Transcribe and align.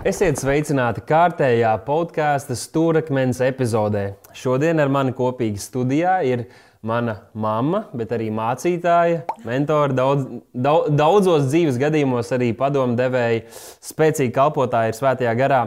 Esiet 0.00 0.38
sveicināti 0.40 1.02
kārtējā 1.04 1.74
podkāstu 1.84 2.54
stūrakmens 2.56 3.42
epizodē. 3.44 4.14
Šodien 4.32 4.78
ar 4.80 4.88
mani 4.88 5.12
kopīgi 5.12 5.60
studijā 5.60 6.14
ir 6.24 6.46
mana 6.80 7.18
mamma, 7.36 7.82
bet 7.92 8.14
arī 8.16 8.30
mācītāja, 8.32 9.26
mentora, 9.44 9.92
daudz, 9.92 10.22
daudz, 10.56 10.94
daudzos 10.96 11.50
dzīves 11.50 11.76
gadījumos 11.82 12.32
arī 12.32 12.48
padomu 12.56 12.96
devēja, 12.96 13.42
spēcīga 13.84 14.32
kalpotāja 14.38 14.94
ir 14.94 14.96
svētajā 14.96 15.34
garā 15.36 15.58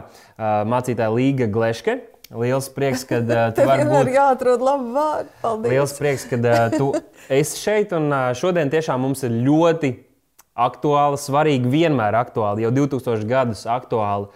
mācītāja 0.66 1.14
Līga 1.14 1.46
Gleške. 1.54 2.00
Liels 2.34 2.66
prieks, 2.74 3.04
ka 3.06 3.20
uh, 3.22 3.44
tu 3.54 3.68
vari 3.68 3.84
būt. 3.86 4.10
Jāatrod 4.16 4.64
labi 4.66 4.90
vārdi. 4.96 5.30
Paldies. 5.44 5.70
Liels 5.70 5.94
prieks, 6.00 6.26
ka 6.26 6.40
uh, 6.40 6.74
tu 6.74 6.90
esi 7.30 7.60
šeit. 7.60 7.94
Un 7.94 8.10
uh, 8.10 8.32
šodien 8.34 8.72
tiešām 8.72 9.04
mums 9.06 9.22
ir 9.28 9.36
ļoti 9.46 9.92
aktuāla, 10.54 11.18
svarīga, 11.20 11.70
vienmēr 11.70 12.16
aktuāla, 12.18 12.62
jau 12.62 12.72
2000 12.74 13.26
gadus 13.28 13.64
aktuāla 13.70 14.30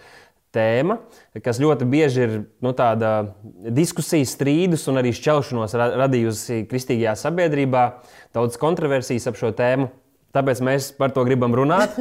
tēma, 0.55 0.97
kas 1.45 1.59
ļoti 1.61 1.85
bieži 1.89 2.25
ir 2.25 2.35
nu, 2.65 2.73
diskusijas, 3.77 4.33
strīdus 4.35 4.87
un 4.89 5.01
arī 5.01 5.13
šķelšanos 5.15 5.77
radījusi 5.77 6.63
kristīgajā 6.69 7.15
sabiedrībā, 7.21 7.85
daudz 8.35 8.59
kontroversijas 8.61 9.29
ap 9.29 9.39
šo 9.39 9.53
tēmu. 9.55 9.89
Tāpēc 10.29 10.59
mēs 10.61 10.91
par 10.93 11.09
to 11.09 11.23
gribam 11.25 11.55
runāt. 11.57 11.95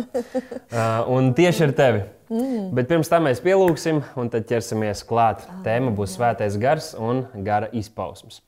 un 1.14 1.30
tieši 1.36 1.64
ar 1.64 1.70
tevi. 1.76 2.02
Mm. 2.28 2.66
Bet 2.76 2.90
pirms 2.90 3.08
tam 3.08 3.24
mēs 3.24 3.40
pielūgsim, 3.40 4.02
un 4.20 4.28
tad 4.32 4.44
ķersimies 4.50 5.00
klāt. 5.08 5.46
Tēma 5.64 5.94
būs 5.96 6.18
svētais 6.18 6.58
gars 6.60 6.90
un 7.00 7.22
gara 7.46 7.70
izpausmes. 7.72 8.42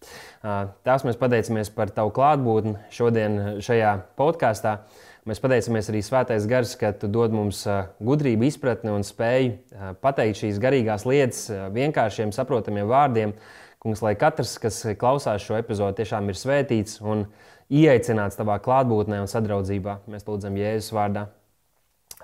Tās 0.84 1.06
mēs 1.08 1.16
pateicamies 1.20 1.72
par 1.72 1.92
tavu 1.96 2.12
klātbūtni 2.16 2.76
šodien 2.92 3.40
šajā 3.64 3.94
podkāstā. 4.20 4.82
Mēs 5.30 5.38
pateicamies 5.38 5.86
arī 5.92 6.00
Svētais 6.02 6.42
Gars, 6.50 6.72
ka 6.74 6.88
tu 6.98 7.06
dod 7.06 7.30
mums 7.30 7.60
gudrību, 8.02 8.48
izpratni 8.48 8.90
un 8.90 9.04
spēju 9.06 9.92
pateikt 10.02 10.40
šīs 10.40 10.58
garīgās 10.58 11.04
lietas 11.06 11.44
vienkāršiem, 11.70 12.32
saprotamiem 12.34 12.88
vārdiem. 12.90 13.36
Kungs, 13.78 14.02
lai 14.02 14.16
katrs, 14.18 14.56
kas 14.58 14.80
klausās 14.98 15.44
šo 15.46 15.54
epizodi, 15.60 16.00
tiešām 16.00 16.32
ir 16.32 16.40
svētīts 16.40 16.98
un 16.98 17.28
ieaicināts 17.70 18.40
tavā 18.40 18.58
klātbūtnē 18.64 19.22
un 19.22 19.30
sadraudzībā. 19.30 20.00
Mēs 20.10 20.26
lūdzam 20.26 20.58
Jēzus 20.58 20.90
vārdā. 20.98 21.28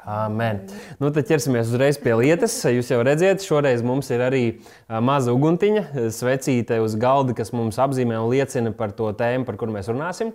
Amen. 0.02 0.64
Nu, 0.98 1.12
tad 1.14 1.30
ķersimies 1.30 1.70
uzreiz 1.70 2.02
pie 2.02 2.18
lietas. 2.18 2.58
Jūs 2.66 2.90
jau 2.90 3.00
redzat, 3.06 3.46
šoreiz 3.46 3.86
mums 3.86 4.10
ir 4.10 4.26
arī 4.26 4.44
maza 4.90 5.30
uguntiņa, 5.34 6.10
svecīte 6.14 6.82
uz 6.82 6.98
galda, 6.98 7.38
kas 7.38 7.54
mums 7.54 7.78
apzīmē 7.82 8.18
un 8.18 8.34
liecina 8.34 8.74
par 8.74 8.98
to 8.98 9.14
tēmu, 9.14 9.46
par 9.46 9.62
kuru 9.62 9.78
mēs 9.78 9.94
runāsim. 9.94 10.34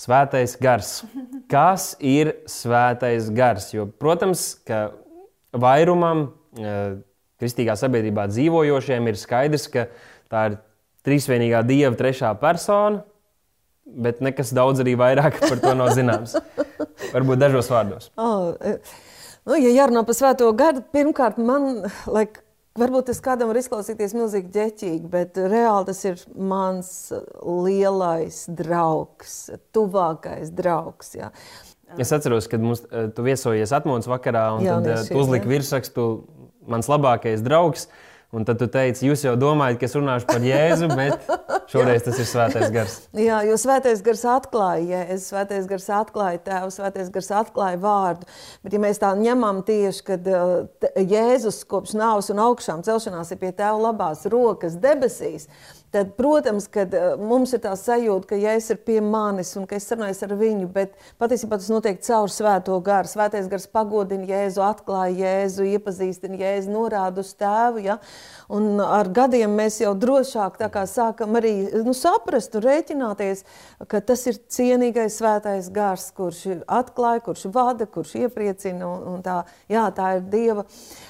Svētais 0.00 0.54
gars. 0.60 1.02
Kas 1.50 1.92
ir 2.00 2.32
svētais 2.48 3.28
gars? 3.36 3.68
Jo, 3.74 3.84
protams, 4.00 4.54
ka 4.64 4.94
vairumam 5.52 6.30
eh, 6.56 6.96
kristīgā 7.40 7.76
sabiedrībā 7.76 8.24
dzīvojošiem 8.30 9.10
ir 9.10 9.20
skaidrs, 9.20 9.68
ka 9.72 9.86
tā 10.32 10.46
ir 10.48 10.58
trīsvienīgā 11.04 11.60
dieva 11.68 11.92
trešā 11.98 12.32
persona, 12.40 13.02
bet 13.84 14.22
nekas 14.24 14.54
daudz 14.56 14.80
arī 14.84 14.96
vairāk 15.00 15.40
par 15.42 15.60
to 15.60 15.74
nav 15.76 15.92
zināms. 15.96 16.36
Varbūt 17.14 17.40
dažos 17.40 17.68
vārdos. 17.72 18.10
Oh, 18.20 18.54
nu, 19.48 19.56
ja 19.56 19.72
jārunā 19.82 20.04
par 20.06 20.16
svēto 20.16 20.48
garu, 20.56 20.84
pirmkārt, 20.94 21.40
man 21.40 21.82
liekas, 22.08 22.44
Varbūt 22.78 23.08
tas 23.10 23.18
kādam 23.18 23.50
var 23.50 23.58
izklausīties 23.58 24.12
milzīgi 24.14 24.52
ģeķīgi, 24.54 25.08
bet 25.10 25.38
reāli 25.50 25.88
tas 25.88 26.04
ir 26.06 26.20
mans 26.38 26.90
lielais 27.42 28.44
draugs, 28.46 29.34
tuvākais 29.74 30.52
draugs. 30.54 31.16
Jā. 31.18 31.32
Es 31.98 32.12
atceros, 32.14 32.46
kad 32.50 32.62
mums, 32.62 32.84
eh, 32.92 33.08
tu 33.10 33.24
viesojies 33.26 33.74
atmodas 33.74 34.06
vakarā, 34.06 34.44
un 34.58 34.62
jā, 34.62 34.78
tad 34.84 35.10
tu 35.10 35.18
uzliki 35.18 35.50
virsrakstu 35.50 36.06
mans 36.70 36.86
labākais 36.86 37.42
draugs. 37.42 37.88
Un 38.30 38.44
tad 38.46 38.60
tu 38.60 38.68
teici, 38.70 39.08
jūs 39.08 39.24
jau 39.24 39.32
domājat, 39.34 39.80
ka 39.80 39.88
es 39.88 39.96
runāšu 39.96 40.28
par 40.28 40.44
Jēzu, 40.46 40.86
bet 40.94 41.30
šoreiz 41.72 42.04
tas 42.06 42.20
ir 42.22 42.28
svētais 42.30 42.68
gars. 42.70 42.92
Jā, 43.18 43.40
jo 43.48 43.56
svētais 43.58 44.04
gars 44.06 44.22
atklāja 44.36 44.84
Jēzu, 44.86 45.24
svētais 45.32 45.66
gars 45.72 45.88
atklāja 45.98 46.38
tēvu, 46.46 46.70
svētais 46.76 47.10
gars 47.10 47.30
atklāja 47.40 47.80
vārdu. 47.82 48.28
Bet, 48.62 48.76
ja 48.76 48.82
mēs 48.86 49.02
tā 49.02 49.10
ņemam 49.18 49.64
tieši, 49.66 50.04
kad 50.12 50.30
uh, 50.30 50.86
Jēzus 50.94 51.64
kopš 51.70 51.96
nāves 51.98 52.30
un 52.30 52.44
augšām 52.46 52.84
celšanās 52.86 53.34
ir 53.34 53.42
pie 53.42 53.50
tēva 53.50 53.88
labās 53.88 54.22
rokas 54.30 54.78
debesīs, 54.78 55.48
tad, 55.50 55.79
protams, 56.16 56.68
kad 56.70 56.92
uh, 56.94 57.16
mums 57.18 57.50
ir 57.56 57.62
tā 57.64 57.72
sajūta, 57.74 58.28
ka 58.30 58.36
Jēzus 58.38 58.74
ir 58.76 58.78
pie 58.86 59.00
manis 59.02 59.50
un 59.58 59.64
ka 59.66 59.74
es 59.74 59.88
sarunājos 59.90 60.22
ar 60.22 60.34
viņu, 60.38 60.68
bet 60.70 60.92
patiesībā 61.18 61.58
tas 61.58 61.70
notiek 61.72 61.98
caur 62.06 62.30
svēto 62.30 62.76
garu. 62.86 63.10
Svētais 63.10 63.48
gars 63.50 63.66
pagodina 63.66 64.28
Jēzu, 64.28 64.62
atklāja 64.62 65.16
Jēzu, 65.24 65.66
iepazīstina 65.74 66.38
Jēzu, 66.38 66.70
norāda 66.70 67.24
uz 67.24 67.32
tēvu. 67.34 67.82
Ja? 67.82 67.98
Un 68.50 68.78
ar 68.82 69.10
gadiem 69.10 69.56
mēs 69.58 69.80
jau 69.82 69.96
drošāk 69.98 70.60
sākam 70.90 71.34
arī 71.38 71.54
nu, 71.82 71.94
saprast 71.96 72.54
un 72.54 72.64
rēķināties, 72.68 73.42
ka 73.90 74.00
tas 74.00 74.22
ir 74.30 74.38
cienīgais 74.50 75.18
svētais 75.18 75.72
gars, 75.74 76.06
kurš 76.14 76.62
atklāja, 76.70 77.24
kurš 77.26 77.48
vada, 77.50 77.86
kurš 77.90 78.14
iepriecina. 78.22 78.86
Un, 78.86 79.16
un 79.16 79.26
tā, 79.26 79.40
jā, 79.70 79.88
tā 79.96 80.14
ir 80.18 80.24
Dieva. 80.30 80.66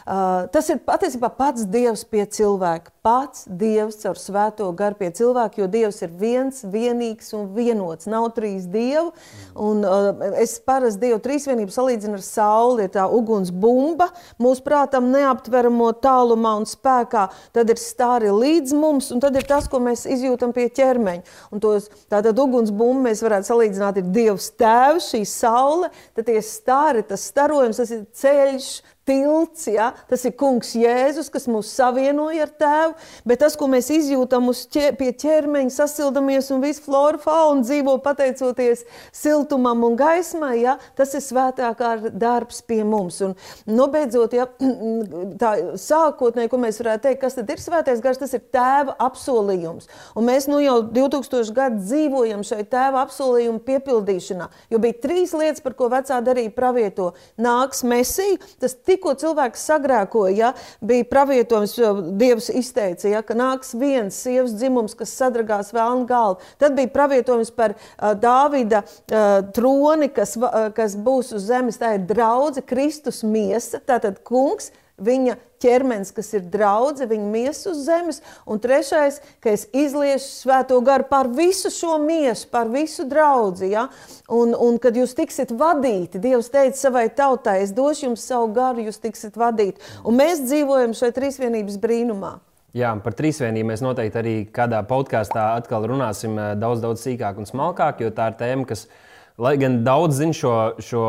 Uh, 0.09 0.49
tas 0.53 0.73
ir 0.73 0.81
patiesībā 0.89 1.33
pats 1.37 1.69
Dievs 1.69 2.07
pie 2.09 2.25
cilvēka. 2.25 2.97
Pats 3.05 3.45
Dievs 3.49 4.01
caur 4.03 4.19
svēto 4.21 4.70
garu 4.79 4.99
pie 5.01 5.11
cilvēka, 5.17 5.63
jo 5.63 5.69
Dievs 5.71 6.01
ir 6.05 6.13
viens, 6.21 6.63
vienīgs 6.65 7.33
un 7.37 7.49
vienots. 7.57 8.09
Nav 8.11 8.31
trīs 8.37 8.69
dievu. 8.71 9.11
Un, 9.55 9.85
uh, 9.87 10.13
es 10.41 10.59
parasti 10.65 11.07
Dievu 11.07 11.21
trīsvienību 11.25 11.75
salīdzinu 11.75 12.19
ar 12.19 12.25
sauli. 12.25 12.87
Ir 12.87 12.95
tā 12.95 13.07
uguns 13.11 13.53
bumba 13.53 14.11
mūsu 14.43 14.65
prātam 14.67 15.11
neaptveramo 15.15 15.93
tālumā 16.03 16.57
un 16.61 16.69
spēkā 16.69 17.29
tad 17.55 17.71
ir 17.73 17.81
stāri 17.81 18.31
līdz 18.35 18.75
mums, 18.77 19.11
un 19.15 19.23
tad 19.23 19.37
ir 19.39 19.47
tas, 19.49 19.69
ko 19.71 19.81
mēs 19.83 20.07
izjūtam 20.11 20.55
pie 20.57 20.69
ķermeņa. 20.75 21.37
Un 21.55 21.63
tos, 21.63 21.89
tātad 22.13 22.39
ugunsbumbu 22.39 23.07
mēs 23.09 23.25
varētu 23.25 23.51
salīdzināt 23.51 24.01
ar 24.01 24.13
Dievs 24.15 24.51
tēvu, 24.61 25.03
šī 25.05 25.25
saule, 25.29 25.91
tad 26.17 26.29
tie 26.31 26.41
stāri, 26.45 27.05
tas 27.07 27.27
starojums, 27.31 27.81
tas 27.81 27.93
ir 27.95 28.07
ceļš, 28.23 28.71
tilts, 29.11 29.67
ja? 29.71 29.91
tas 30.09 30.25
ir 30.29 30.35
kungs 30.39 30.73
Jēzus, 30.79 31.31
kas 31.33 31.49
mūs 31.51 31.71
savienoja 31.75 32.47
ar 32.47 32.53
tēvu, 32.61 32.95
bet 33.27 33.43
tas, 33.43 33.57
ko 33.59 33.67
mēs 33.71 33.91
izjūtam 33.95 34.51
ķer, 34.71 34.95
pie 34.99 35.11
ķermeņa, 35.19 35.73
sasildamies 35.75 36.51
un 36.55 36.63
visu 36.63 36.85
floru 36.85 37.21
faunu 37.23 37.65
dzīvo 37.67 37.97
pateicoties 38.05 38.85
siltumam 39.17 39.83
un 39.87 39.97
gaismai, 39.99 40.61
ja? 40.63 40.77
tas 40.99 41.15
ir 41.19 41.25
svētākā 41.25 42.13
darbs 42.15 42.63
pie 42.67 42.83
mums. 42.87 43.21
Un 43.27 43.35
nobeidzot, 43.67 44.37
ja, 44.39 44.47
tā 45.43 45.53
sākotnēji, 45.81 46.53
ko 46.53 46.61
mēs 46.63 46.81
varētu 46.83 47.09
teikt, 47.09 47.23
kas 47.25 47.39
tad 47.39 47.51
ir 47.51 47.63
svētais 47.63 48.03
gars, 48.05 48.21
tas 48.23 48.35
ir 48.37 48.45
tēva 48.55 48.95
apsolījums. 49.09 49.91
Un 50.15 50.29
mēs 50.29 50.47
nu 50.51 50.61
jau 50.63 50.79
2000 50.87 51.57
gadu 51.57 51.83
dzīvojam 51.83 52.45
šai 52.47 52.63
tēva 52.71 53.03
apsolījuma 53.07 53.63
piepildīšanā, 53.67 54.51
jo 54.71 54.83
bija 54.83 55.01
trīs 55.03 55.35
lietas, 55.37 55.65
par 55.65 55.75
ko 55.79 55.91
vecā 55.93 56.21
darīja 56.25 56.55
pravieto. 56.55 57.11
Nāks 57.41 57.83
Mesija, 57.87 58.39
tas 58.63 58.77
tik 58.77 59.00
tikko 59.01 59.15
cilvēks 59.17 59.63
sagrēkoja, 59.65 60.35
ja, 60.37 60.51
bija 60.85 61.07
pravietojums, 61.09 61.73
Dievs 62.21 62.51
izteica, 62.53 63.09
ja, 63.09 63.23
ka 63.25 63.35
nāks 63.35 63.73
viens 63.79 64.17
sievas 64.21 64.53
dzimums, 64.53 64.95
kas 64.95 65.15
sadragās 65.17 65.73
vēlnu 65.73 66.05
galvu. 66.07 66.41
Tad 66.61 66.77
bija 66.77 66.93
pravietojums 66.93 67.51
par 67.57 67.75
uh, 67.79 68.13
Dāvida 68.21 68.83
uh, 68.85 69.41
troni, 69.57 70.11
kas, 70.13 70.37
uh, 70.37 70.69
kas 70.77 70.99
būs 71.01 71.33
uz 71.33 71.49
zemes. 71.49 71.81
Tā 71.81 71.95
ir 71.97 72.05
draudze, 72.05 72.61
Kristus 72.61 73.23
miesa, 73.25 73.81
tātad 73.81 74.21
kungs 74.27 74.69
viņa 75.05 75.37
ķermenis, 75.61 76.13
kas 76.17 76.31
ir 76.37 76.45
draudzene, 76.53 77.09
viņa 77.11 77.29
miesa 77.33 77.71
uz 77.73 77.83
zemes, 77.85 78.21
un 78.49 78.61
trešais, 78.63 79.21
ka 79.43 79.53
es 79.53 79.67
izliešu 79.77 80.29
svēto 80.29 80.79
garu 80.85 81.07
par 81.11 81.29
visu 81.33 81.73
šo 81.73 81.99
miesu, 82.03 82.49
par 82.53 82.71
visu 82.73 83.05
draugu. 83.09 83.69
Ja? 83.69 83.89
Un, 84.29 84.55
un 84.57 84.79
kad 84.83 84.97
jūs 84.97 85.17
tiksiet 85.19 85.53
vadīti, 85.53 86.21
Dievs 86.23 86.53
teica 86.53 86.79
savai 86.79 87.09
tautai, 87.13 87.61
es 87.65 87.75
došu 87.77 88.11
jums 88.11 88.25
savu 88.25 88.53
garu, 88.57 88.87
jūs 88.89 89.03
tiksiet 89.03 89.37
vadīti. 89.41 89.83
Un 90.05 90.17
mēs 90.21 90.45
dzīvojam 90.47 90.97
šajā 90.97 91.17
trīsvienības 91.19 91.81
brīnumā. 91.83 92.39
Jā, 92.77 92.93
par 93.03 93.17
trīsvienību 93.19 93.73
mēs 93.73 93.81
noteikti 93.83 94.19
arī 94.21 94.35
kādā 94.55 94.79
podkāstā 94.87 95.49
atkal 95.59 95.89
runāsim 95.91 96.37
eh, 96.39 96.53
daudz, 96.55 96.85
daudz 96.85 97.03
sīkāk 97.03 97.41
un 97.43 97.49
smalkāk, 97.49 98.05
jo 98.05 98.13
tā 98.15 98.31
ir 98.31 98.37
tēma, 98.39 98.69
kas 98.71 98.87
ir 98.87 99.09
Lai 99.41 99.55
gan 99.57 99.79
daudz 99.87 100.19
zina 100.21 100.37
šo, 100.37 100.53
šo 100.85 101.03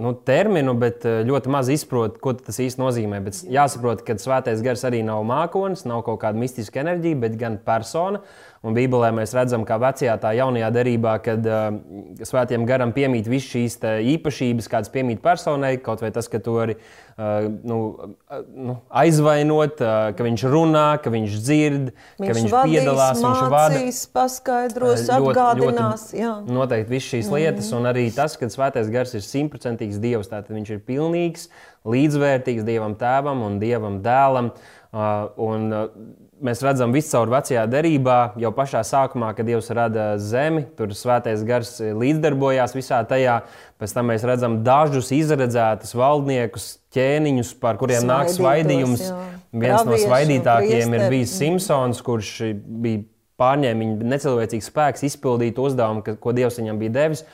nu, 0.00 0.14
terminu, 0.24 0.72
bet 0.80 1.04
eh, 1.04 1.18
ļoti 1.28 1.50
maz 1.52 1.68
izprot, 1.72 2.16
ko 2.24 2.32
tas 2.38 2.56
īsti 2.64 2.80
nozīmē. 2.80 3.20
Bet 3.26 3.42
jāsaprot, 3.52 4.00
ka 4.06 4.16
svētais 4.20 4.62
gars 4.64 4.84
arī 4.88 5.02
nav 5.04 5.20
mākonis, 5.28 5.84
nav 5.88 6.00
kaut 6.06 6.22
kāda 6.22 6.40
mistiska 6.40 6.80
enerģija, 6.80 7.20
bet 7.26 7.36
gan 7.40 7.58
persona. 7.66 8.22
Un 8.66 8.74
Bībelē 8.74 9.12
mēs 9.14 9.30
redzam, 9.36 9.62
kā 9.66 9.76
vecajā, 9.78 10.16
tā 10.18 10.32
jaunajā 10.34 10.70
derībā, 10.74 11.12
kad 11.22 11.44
uh, 11.46 11.68
svētiem 12.26 12.64
garam 12.66 12.90
piemīt 12.96 13.28
visas 13.30 13.52
šīs 13.52 13.76
īpašības, 14.16 14.66
kādas 14.72 14.90
piemīt 14.90 15.22
personai, 15.22 15.76
kaut 15.82 16.02
vai 16.02 16.10
tas, 16.14 16.26
ka 16.32 16.40
to 16.42 16.56
arī 16.64 16.74
uh, 16.74 17.46
nu, 17.46 17.78
uh, 17.94 18.40
nu, 18.50 18.76
aizvainot, 18.90 19.78
uh, 19.84 20.10
ka 20.18 20.26
viņš 20.26 20.46
runā, 20.50 20.88
ka 21.04 21.14
viņš 21.14 21.38
dzird, 21.46 21.94
viņš 22.18 22.26
ka 22.26 22.38
viņš 22.40 22.56
vadīs, 22.56 22.74
piedalās, 22.74 23.22
mācīs, 23.22 23.38
viņš 23.44 23.54
vadīs, 23.54 24.02
paskaidros, 24.18 25.06
ļoti, 25.06 25.16
atgādinās. 25.20 26.10
Ļoti, 26.10 26.22
jā. 26.24 26.34
noteikti 26.58 26.96
visas 26.96 27.10
šīs 27.14 27.32
lietas, 27.36 27.70
mm. 27.70 27.78
un 27.78 27.90
arī 27.94 28.06
tas, 28.18 28.34
ka 28.40 28.50
svētais 28.50 28.90
gars 28.90 29.14
ir 29.14 29.26
simtprocentīgs 29.26 30.02
dievs, 30.02 30.32
tātad 30.34 30.58
viņš 30.58 30.74
ir 30.74 30.84
pilnīgs 30.90 31.50
līdzvērtīgs 31.86 32.66
Dievam 32.66 32.98
Tēvam 32.98 33.46
un 33.46 33.60
Dievam 33.62 34.02
Dēlam. 34.02 34.56
Un 34.96 35.74
mēs 36.44 36.60
redzam 36.64 36.92
visu 36.94 37.12
caur 37.14 37.30
vecajā 37.32 37.64
derībā, 37.70 38.16
jau 38.40 38.50
pašā 38.54 38.82
sākumā, 38.86 39.32
kad 39.36 39.48
Dievs 39.48 39.70
rada 39.74 40.06
zemi, 40.22 40.64
tur 40.76 40.92
svētais 40.96 41.42
gars 41.46 41.76
līdzdarbojās 41.80 42.76
visā 42.76 43.00
tajā. 43.08 43.40
Pēc 43.80 43.94
tam 43.96 44.10
mēs 44.12 44.24
redzam 44.28 44.60
dažus 44.66 45.12
izredzētus 45.16 45.96
valdniekus, 45.96 46.68
ķēniņus, 46.96 47.52
par 47.60 47.80
kuriem 47.80 48.06
nāk 48.08 48.30
svaidījums. 48.32 49.04
Jā. 49.08 49.18
Viens 49.56 49.82
Praviešu, 49.82 49.90
no 49.90 50.10
svaidītākajiem 50.10 50.96
ir 50.96 51.04
bijis 51.12 51.36
Simpsons, 51.38 52.00
kurš 52.04 52.32
bija 52.84 53.04
pārņēmis 53.40 54.02
necilvēcīgs 54.04 54.70
spēks 54.72 55.06
izpildīt 55.10 55.60
uzdevumu, 55.60 56.16
ko 56.20 56.34
Dievs 56.36 56.60
viņam 56.60 56.80
bija 56.80 56.96
devis. 57.00 57.24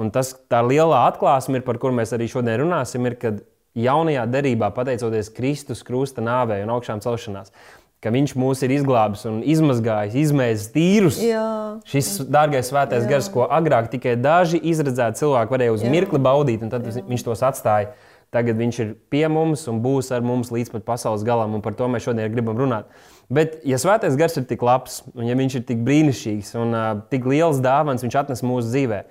Un 0.00 0.12
tas, 0.12 0.32
tā 0.48 0.62
lielā 0.64 1.04
atklāsme, 1.10 1.60
ir, 1.60 1.64
par 1.66 1.80
kuru 1.80 1.96
mēs 1.98 2.14
arī 2.16 2.28
šodien 2.32 2.62
runāsim, 2.62 3.04
ir, 3.08 3.16
kad 3.20 3.42
jaunajā 3.76 4.24
derībā, 4.30 4.70
pateicoties 4.74 5.30
Kristus 5.36 5.84
krusta 5.86 6.24
nāvei 6.24 6.62
un 6.64 6.72
augšām 6.74 7.02
celšanās, 7.04 7.52
ka 8.00 8.12
Viņš 8.14 8.34
mūs 8.40 8.62
ir 8.64 8.72
izglābis 8.74 9.26
un 9.28 9.40
izmazgājis, 9.44 10.16
izmēģinājis 10.22 10.68
tīrus. 10.74 11.18
Jā. 11.24 11.46
Šis 11.88 12.14
dārgais 12.32 12.70
svētais 12.72 13.04
Jā. 13.04 13.10
gars, 13.12 13.28
ko 13.32 13.44
agrāk 13.44 13.90
tikai 13.92 14.16
daži 14.20 14.60
izredzēti 14.72 15.20
cilvēki 15.20 15.54
varēja 15.56 15.74
uz 15.76 15.84
Jā. 15.84 15.92
mirkli 15.92 16.20
baudīt, 16.22 16.64
un 16.64 16.72
tad 16.72 16.88
Jā. 16.88 17.04
viņš 17.08 17.26
tos 17.26 17.44
atstāja. 17.46 17.92
Tagad 18.30 18.60
viņš 18.60 18.76
ir 18.84 18.90
pie 19.10 19.24
mums 19.26 19.64
un 19.68 19.80
būs 19.82 20.12
ar 20.14 20.22
mums 20.22 20.52
līdz 20.54 20.70
pat 20.76 20.84
pasaules 20.86 21.24
galam, 21.26 21.56
un 21.58 21.64
par 21.64 21.74
to 21.74 21.88
mēs 21.90 22.04
šodien 22.06 22.30
gribam 22.30 22.54
runāt. 22.56 22.86
Bet, 23.26 23.56
ja 23.66 23.74
svētais 23.78 24.14
gars 24.18 24.38
ir 24.38 24.46
tik 24.46 24.62
labs, 24.62 25.00
un 25.16 25.26
ja 25.26 25.34
viņš 25.38 25.56
ir 25.58 25.64
tik 25.66 25.82
brīnišķīgs 25.86 26.54
un 26.62 26.76
uh, 26.76 26.92
tik 27.10 27.26
liels 27.26 27.58
dāvāns, 27.62 28.06
viņš 28.06 28.16
atnes 28.22 28.44
mūsu 28.46 28.70
dzīvēm 28.70 29.10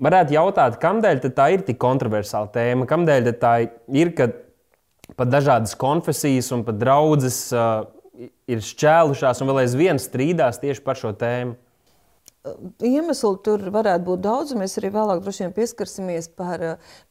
varētu 0.00 0.36
jautāt, 0.36 0.78
kādēļ 0.80 1.22
tā 1.34 1.48
ir 1.54 1.64
tik 1.66 1.78
kontroversāla 1.80 2.50
tēma, 2.54 2.86
kādēļ 2.90 3.32
tā 3.40 3.54
ir, 3.92 4.12
ka 4.16 4.30
pat 5.18 5.30
dažādas 5.30 5.74
konfesijas 5.78 6.50
un 6.54 6.64
pat 6.66 6.78
draudzes 6.80 7.42
uh, 7.54 7.84
ir 8.50 8.62
šķēlušās 8.64 9.42
un 9.42 9.50
vēl 9.50 9.64
aizvien 9.64 10.00
strīdās 10.02 10.60
tieši 10.62 10.84
par 10.86 10.98
šo 11.00 11.12
tēmu. 11.16 11.56
Iemesli 12.86 13.34
tur 13.44 13.66
varētu 13.72 14.06
būt 14.06 14.24
daudz. 14.24 14.54
Mēs 14.56 14.78
arī 14.80 14.92
vēlāk 14.94 15.20
vien 15.26 15.52
pieskarsimies 15.56 16.30
par, 16.32 16.64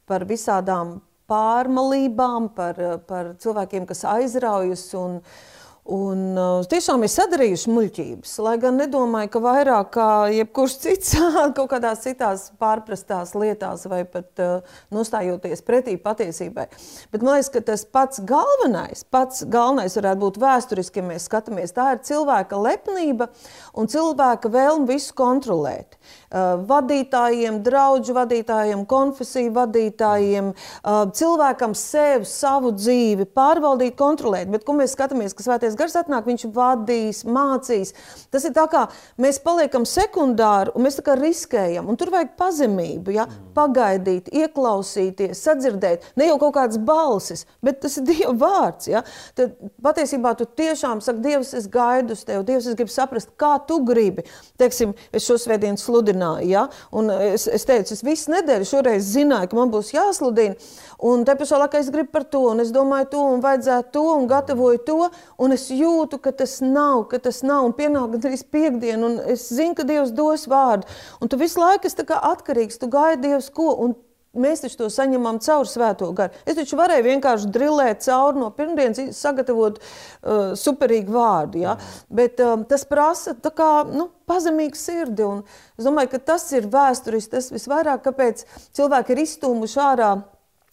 par 0.09 0.25
visādām 0.29 0.97
pārmalībām, 1.29 2.49
par, 2.57 2.79
par 3.05 3.35
cilvēkiem, 3.41 3.85
kas 3.89 4.01
aizraujas 4.09 4.87
un, 4.97 5.19
uh, 5.19 5.48
Un, 5.89 6.19
uh, 6.37 6.59
tiešām 6.69 7.01
ir 7.01 7.09
sadarījuši 7.09 7.71
muļķības, 7.73 8.33
lai 8.45 8.51
gan 8.61 8.75
nedomāju, 8.77 9.31
ka 9.33 9.39
vairāk 9.41 9.87
kā 9.95 10.09
jebkurš 10.29 10.75
cits 10.83 11.15
kaut 11.57 11.71
kādās 11.71 12.03
citās 12.03 12.43
pārprastās 12.61 13.33
lietās 13.33 13.87
vai 13.89 14.03
pat 14.05 14.43
uh, 14.43 14.75
nostājoties 14.93 15.65
pretī 15.65 15.95
patiesībai. 15.97 16.67
Bet 17.09 17.25
man 17.25 17.39
liekas, 17.39 17.49
ka 17.55 17.63
tas 17.71 17.87
pats 17.89 18.21
galvenais, 18.21 19.01
pats 19.09 19.41
galvenais 19.49 19.97
varētu 19.97 20.23
būt 20.27 20.39
vēsturiski, 20.43 21.01
ja 21.01 21.07
mēs 21.09 21.25
skatāmies. 21.25 21.73
Tā 21.73 21.87
ir 21.95 22.05
cilvēka 22.05 22.61
lepnība 22.61 23.31
un 23.73 23.89
cilvēka 23.89 24.53
vēlme 24.53 24.91
visu 24.93 25.17
kontrolēt. 25.17 25.97
Uh, 26.29 26.59
vadītājiem, 26.69 27.55
draugu 27.65 28.13
vadītājiem, 28.13 28.83
konfesiju 28.85 29.49
vadītājiem, 29.55 30.51
uh, 30.53 30.99
cilvēkam 31.17 31.71
sev, 31.73 32.27
savu 32.29 32.69
dzīvi 32.77 33.25
pārvaldīt, 33.33 33.95
kontrolēt. 33.97 34.51
Bet, 34.53 34.61
ko 34.67 34.75
mēs 34.77 34.93
skatāmies, 34.93 35.33
ka 35.33 35.41
svētais 35.41 35.73
gars 35.79 35.97
atnāk, 35.97 36.27
viņš 36.29 36.45
vadīs, 36.53 37.23
mācīs. 37.25 37.95
Tas 38.29 38.45
ir 38.45 38.53
tā 38.53 38.67
kā 38.69 38.83
mēs 39.17 39.41
paliekam 39.41 39.87
sekundāri 39.89 40.75
un 40.77 40.85
mēs 40.85 40.99
tā 40.99 41.07
kā 41.07 41.15
riskējam. 41.17 41.89
Un 41.89 41.97
tur 41.97 42.13
vajag 42.13 42.35
pazemību, 42.37 43.15
ja? 43.17 43.25
pagaidīt, 43.57 44.29
ieklausīties, 44.29 45.41
sadzirdēt. 45.41 46.05
Ne 46.15 46.29
jau 46.29 46.37
kaut 46.45 46.53
kādas 46.59 46.77
balsis, 46.77 47.47
bet 47.65 47.81
tas 47.81 47.97
ir 47.97 48.05
Dieva 48.11 48.35
vārds. 48.45 48.91
Ja? 48.93 49.01
Tad 49.35 49.57
patiesībā 49.81 50.35
tu 50.37 50.45
tiešām 50.45 51.01
saki, 51.01 51.25
Dievs, 51.25 51.55
es 51.57 51.65
gaidu 51.73 52.13
uz 52.13 52.21
tevi, 52.21 52.45
Dievs, 52.53 52.69
es 52.69 52.77
gribu 52.77 52.93
saprast, 52.93 53.33
kā 53.39 53.55
tu 53.65 53.81
gribi. 53.87 54.29
Teiksim, 54.61 54.93
es 55.09 55.25
šo 55.25 55.41
svētdienu 55.41 55.81
sludinu 55.81 56.18
sludināju. 56.19 56.49
Ja? 56.49 56.67
Un 56.91 57.09
es, 57.09 57.47
es 57.47 57.65
teicu, 57.65 57.93
es 57.93 58.03
visu 58.03 58.31
nedēļu 58.31 58.65
šoreiz 58.67 59.03
zināju, 59.13 59.49
ka 59.49 59.57
man 59.57 59.71
būs 59.71 59.93
jāsludina. 59.93 60.55
Un 60.99 61.23
te 61.25 61.35
pašā 61.35 61.59
laikā 61.59 61.79
es 61.79 61.89
gribu 61.89 62.11
par 62.11 62.25
to, 62.25 62.49
un 62.51 62.59
es 62.59 62.71
domāju 62.71 63.09
to, 63.11 63.21
un 63.35 63.41
vajadzētu 63.41 63.91
to, 63.93 64.03
un 64.17 64.27
gatavoju 64.27 64.83
to. 64.85 65.09
Un 65.39 65.51
es 65.55 65.69
jūtu, 65.71 66.19
ka 66.19 66.31
tas 66.31 66.59
nav, 66.61 67.07
ka 67.09 67.19
tas 67.19 67.41
nav, 67.43 67.65
un 67.65 67.73
pienāk 67.73 68.15
gandrīz 68.15 68.43
piekdiena, 68.43 69.05
un 69.05 69.19
es 69.31 69.47
zinu, 69.49 69.75
ka 69.75 69.83
Dievs 69.87 70.11
dos 70.11 70.47
vārdu. 70.49 70.87
Un 71.21 71.29
tu 71.29 71.39
visu 71.39 71.59
laiku 71.61 71.87
esi 71.87 72.03
atkarīgs, 72.03 72.79
tu 72.79 72.91
gaidi 72.91 73.29
Dievs 73.29 73.49
ko. 73.49 73.71
Un 73.79 73.95
Mēs 74.39 74.63
taču 74.63 74.79
to 74.81 74.89
saņemam 74.93 75.41
caur 75.43 75.67
svēto 75.69 76.09
garu. 76.15 76.33
Es 76.47 76.57
taču 76.57 76.79
varēju 76.79 77.07
vienkārši 77.09 77.51
drillēt 77.53 78.05
cauri 78.05 78.41
no 78.41 78.49
pirmdienas, 78.55 79.17
sagatavot 79.19 79.79
uh, 79.81 80.55
superīgu 80.59 81.15
vārdu. 81.15 81.63
Ja? 81.65 81.75
Bet 82.07 82.41
um, 82.43 82.65
tas 82.69 82.87
prasa 82.89 83.35
kā, 83.35 83.71
nu, 83.91 84.09
pazemīgu 84.29 84.79
sirdi. 84.79 85.27
Un 85.27 85.43
es 85.77 85.87
domāju, 85.87 86.13
ka 86.15 86.23
tas 86.33 86.47
ir 86.55 86.69
vēsturiski 86.71 87.35
tas 87.35 87.51
visvairāk, 87.53 88.03
kāpēc 88.07 88.45
cilvēki 88.77 89.15
ir 89.15 89.25
izstūmuši 89.25 89.81
ārā 89.89 90.11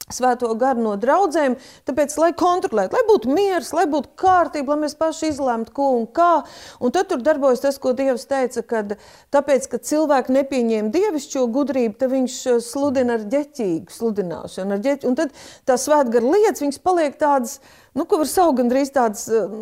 svēto 0.06 0.52
garu 0.54 0.84
no 0.84 0.92
draudzēm, 1.02 1.56
tāpēc, 1.88 2.12
lai 2.22 2.28
kontrolētu, 2.38 2.94
lai 2.94 3.06
būtu 3.08 3.32
miers, 3.34 3.72
lai 3.74 3.88
būtu 3.90 4.12
kārtība, 4.22 4.74
lai 4.74 4.84
mēs 4.84 4.94
paši 4.98 5.32
izlemtu, 5.32 5.72
ko 5.74 5.88
un 5.96 6.04
kā. 6.06 6.44
Un 6.78 6.94
tad 6.94 7.08
tur 7.10 7.24
darbojas 7.26 7.64
tas, 7.64 7.80
ko 7.82 7.90
Dievs 7.96 8.28
teica, 8.30 8.62
kad 8.62 8.94
tāpēc, 9.34 9.66
ka 9.72 9.80
cilvēki 9.82 10.36
nepieņēma 10.36 10.94
dievišķo 10.94 11.42
gudrību, 11.56 11.98
tad 11.98 12.14
viņš 12.14 12.36
uh, 12.52 12.60
sludina 12.62 13.16
ar 13.18 13.26
ģeķīgu 13.34 13.96
sludināšanu. 13.96 14.76
Ar 14.78 14.86
ģeķi, 14.86 15.10
un 15.10 15.18
tad 15.18 15.34
tā 15.66 15.78
svētgara 15.80 16.36
lietas, 16.36 16.62
viņas 16.62 16.82
paliek 16.86 17.18
tādas, 17.18 17.58
nu, 17.96 18.04
ko 18.08 18.20
var 18.20 18.28
saukt 18.30 18.58
gandrīz 18.60 18.90
tādas 18.94 19.24
uh, 19.32 19.52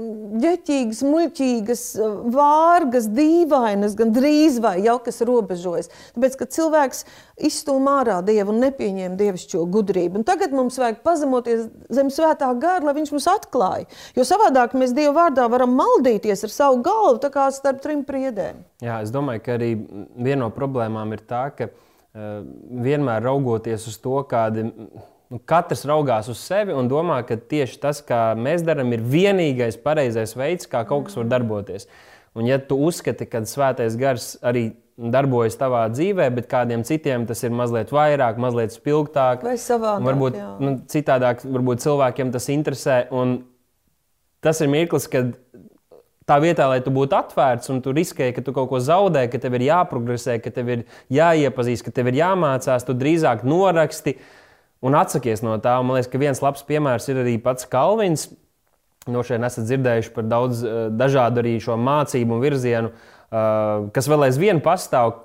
ģeķīgas, 0.43 1.03
muļķīgas, 1.07 1.85
uh, 2.01 2.17
vārgas, 2.35 3.07
dīvainas, 3.15 3.95
gan 3.99 4.11
drīz 4.15 4.59
vai 4.63 4.77
jau 4.85 4.97
kas 5.05 5.23
robežojas. 5.27 5.91
Tāpēc, 6.17 6.37
ka 6.41 6.49
cilvēks 6.57 7.05
izstūm 7.49 7.87
ārā 7.91 8.19
Dievu 8.27 8.53
un 8.55 8.61
nepieņēma 8.65 9.19
dievišķo 9.21 9.65
gudrību. 9.75 10.21
Un 10.21 10.27
tagad 10.27 10.55
mums 10.55 10.79
vajag 10.81 11.01
pazemoties 11.07 11.69
zem 11.95 12.11
svētā 12.15 12.51
gara, 12.61 12.83
lai 12.85 12.97
viņš 12.99 13.15
mums 13.15 13.31
atklāja. 13.31 13.89
Jo 14.19 14.27
savādāk 14.27 14.77
mēs 14.79 14.95
Dieva 14.97 15.15
vārdā 15.25 15.47
varam 15.51 15.75
maldīties 15.79 16.47
ar 16.47 16.55
savu 16.55 16.83
galvu, 16.85 17.23
tā 17.23 17.31
kā 17.35 17.49
starp 17.55 17.83
trim 17.85 18.05
priedēm. 18.07 18.65
Jā, 18.85 19.01
es 19.07 19.15
domāju, 19.15 19.43
ka 19.47 19.59
arī 19.59 19.73
viena 19.79 20.45
no 20.45 20.53
problēmām 20.55 21.15
ir 21.17 21.25
tā, 21.29 21.47
ka 21.55 21.71
uh, 21.71 22.45
vienmēr 22.85 23.25
raugoties 23.25 23.87
uz 23.91 23.99
to, 24.03 24.19
kādi 24.31 24.69
Nu, 25.35 25.41
katrs 25.51 25.81
raugās 25.91 26.29
uz 26.31 26.39
sevi 26.39 26.71
un 26.79 26.87
domā, 26.87 27.17
ka 27.27 27.35
tieši 27.35 27.81
tas, 27.83 27.99
kā 28.07 28.37
mēs 28.39 28.63
darām, 28.63 28.93
ir 28.95 29.01
vienīgais 29.03 29.81
pareizais 29.83 30.37
veids, 30.38 30.69
kā 30.71 30.85
kaut 30.87 31.09
kas 31.09 31.17
var 31.19 31.26
darboties. 31.33 31.88
Un, 32.38 32.47
ja 32.47 32.61
tu 32.62 32.79
uzskati, 32.79 33.26
ka 33.26 33.41
svētais 33.50 33.97
gars 33.99 34.35
arī 34.47 34.69
darbojas 34.95 35.59
tavā 35.59 35.88
dzīvē, 35.91 36.29
bet 36.37 36.47
kādiem 36.50 36.85
citiem 36.87 37.25
tas 37.26 37.43
ir 37.43 37.50
mazliet 37.50 37.91
vairāk, 37.91 38.38
mazliet 38.38 38.76
spilgtāk, 38.76 39.43
vai 39.43 39.57
savādāk, 39.59 40.07
varbūt 40.07 40.38
jā. 40.38 40.53
nu, 40.62 40.76
citādāk, 40.95 41.43
varbūt 41.57 41.83
cilvēkiem 41.83 42.31
tas 42.35 42.47
interesē. 42.55 43.00
Tas 44.45 44.62
ir 44.62 44.71
mirklis, 44.71 45.09
kad 45.11 45.35
tā 46.31 46.38
vietā, 46.47 46.69
lai 46.71 46.79
tu 46.85 46.95
būtu 46.95 47.19
atvērts 47.19 47.75
un 47.75 47.83
tu 47.83 47.97
riskēji, 47.97 48.37
ka 48.38 48.47
tu 48.47 48.55
kaut 48.55 48.71
ko 48.71 48.79
zaudē, 48.79 49.26
ka 49.33 49.43
tev 49.43 49.59
ir 49.59 49.67
jāprogresē, 49.67 50.38
ka 50.47 50.55
tev 50.55 50.71
ir 50.76 50.87
jāiepazīst, 51.11 51.83
ka 51.83 51.91
tev 51.99 52.12
ir 52.12 52.23
jāmācās, 52.23 52.87
tu 52.87 52.95
drīzāk 53.03 53.43
noraksti 53.43 54.14
un 54.85 54.97
atsakies 54.99 55.43
no 55.45 55.57
tā. 55.62 55.79
Un 55.81 55.88
man 55.88 55.99
liekas, 55.99 56.11
ka 56.12 56.21
viens 56.21 56.43
labs 56.45 56.64
piemērs 56.69 57.09
ir 57.11 57.23
arī 57.25 57.37
pats 57.43 57.69
Kalvins. 57.71 58.29
No 59.11 59.21
šiem 59.26 59.45
esat 59.45 59.67
dzirdējuši 59.69 60.14
par 60.14 60.29
daudz 60.29 60.64
eh, 60.64 60.81
dažādu 60.95 61.43
arī 61.43 61.59
šo 61.61 61.76
mācību 61.81 62.37
un 62.37 62.43
virzienu, 62.45 62.91
eh, 62.93 63.87
kas 63.97 64.09
vēl 64.09 64.29
aizvien 64.29 64.62
pastāv, 64.64 65.19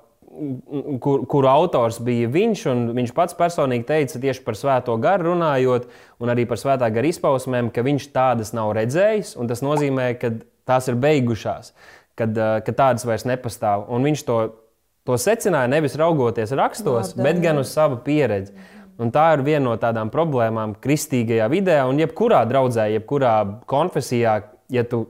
kur, 1.02 1.24
kur 1.30 1.48
autors 1.50 1.98
bija 2.04 2.28
viņš. 2.30 2.64
Viņš 2.96 3.14
pats 3.16 3.36
personīgi 3.38 3.88
teica 3.88 4.20
tieši 4.22 4.44
par 4.46 4.58
svēto 4.58 4.96
garu 5.02 5.32
runājot, 5.32 5.88
un 6.20 6.32
arī 6.32 6.46
par 6.48 6.60
svētā 6.60 6.90
gara 6.92 7.10
izpausmēm, 7.10 7.72
ka 7.74 7.84
viņš 7.86 8.10
tādas 8.14 8.52
nav 8.56 8.74
redzējis. 8.78 9.34
Tas 9.50 9.64
nozīmē, 9.64 10.12
ka 10.20 10.34
tās 10.68 10.90
ir 10.92 11.00
beigušās, 11.00 11.72
kad, 12.20 12.36
eh, 12.36 12.58
kad 12.66 12.76
tādas 12.76 13.08
vairs 13.08 13.24
nepastāv. 13.28 13.88
Un 13.88 14.04
viņš 14.06 14.26
to, 14.28 14.40
to 15.08 15.16
secināja 15.16 15.72
nevis 15.72 15.96
raugoties 15.96 16.52
rakstos, 16.52 17.14
Vārdā, 17.14 17.24
bet 17.24 17.42
gan 17.42 17.64
uz 17.64 17.72
savu 17.72 17.96
pieredzi. 18.04 18.52
Un 19.00 19.08
tā 19.14 19.30
ir 19.32 19.44
viena 19.46 19.64
no 19.64 19.76
tādām 19.80 20.10
problēmām 20.12 20.74
kristīgajā 20.82 21.46
vidē, 21.48 21.78
un 21.88 22.02
jebkurā 22.02 22.42
draudzē, 22.48 22.90
jebkurā 22.98 23.34
konfesijā, 23.70 24.34
ja 24.68 24.84
tu, 24.84 25.06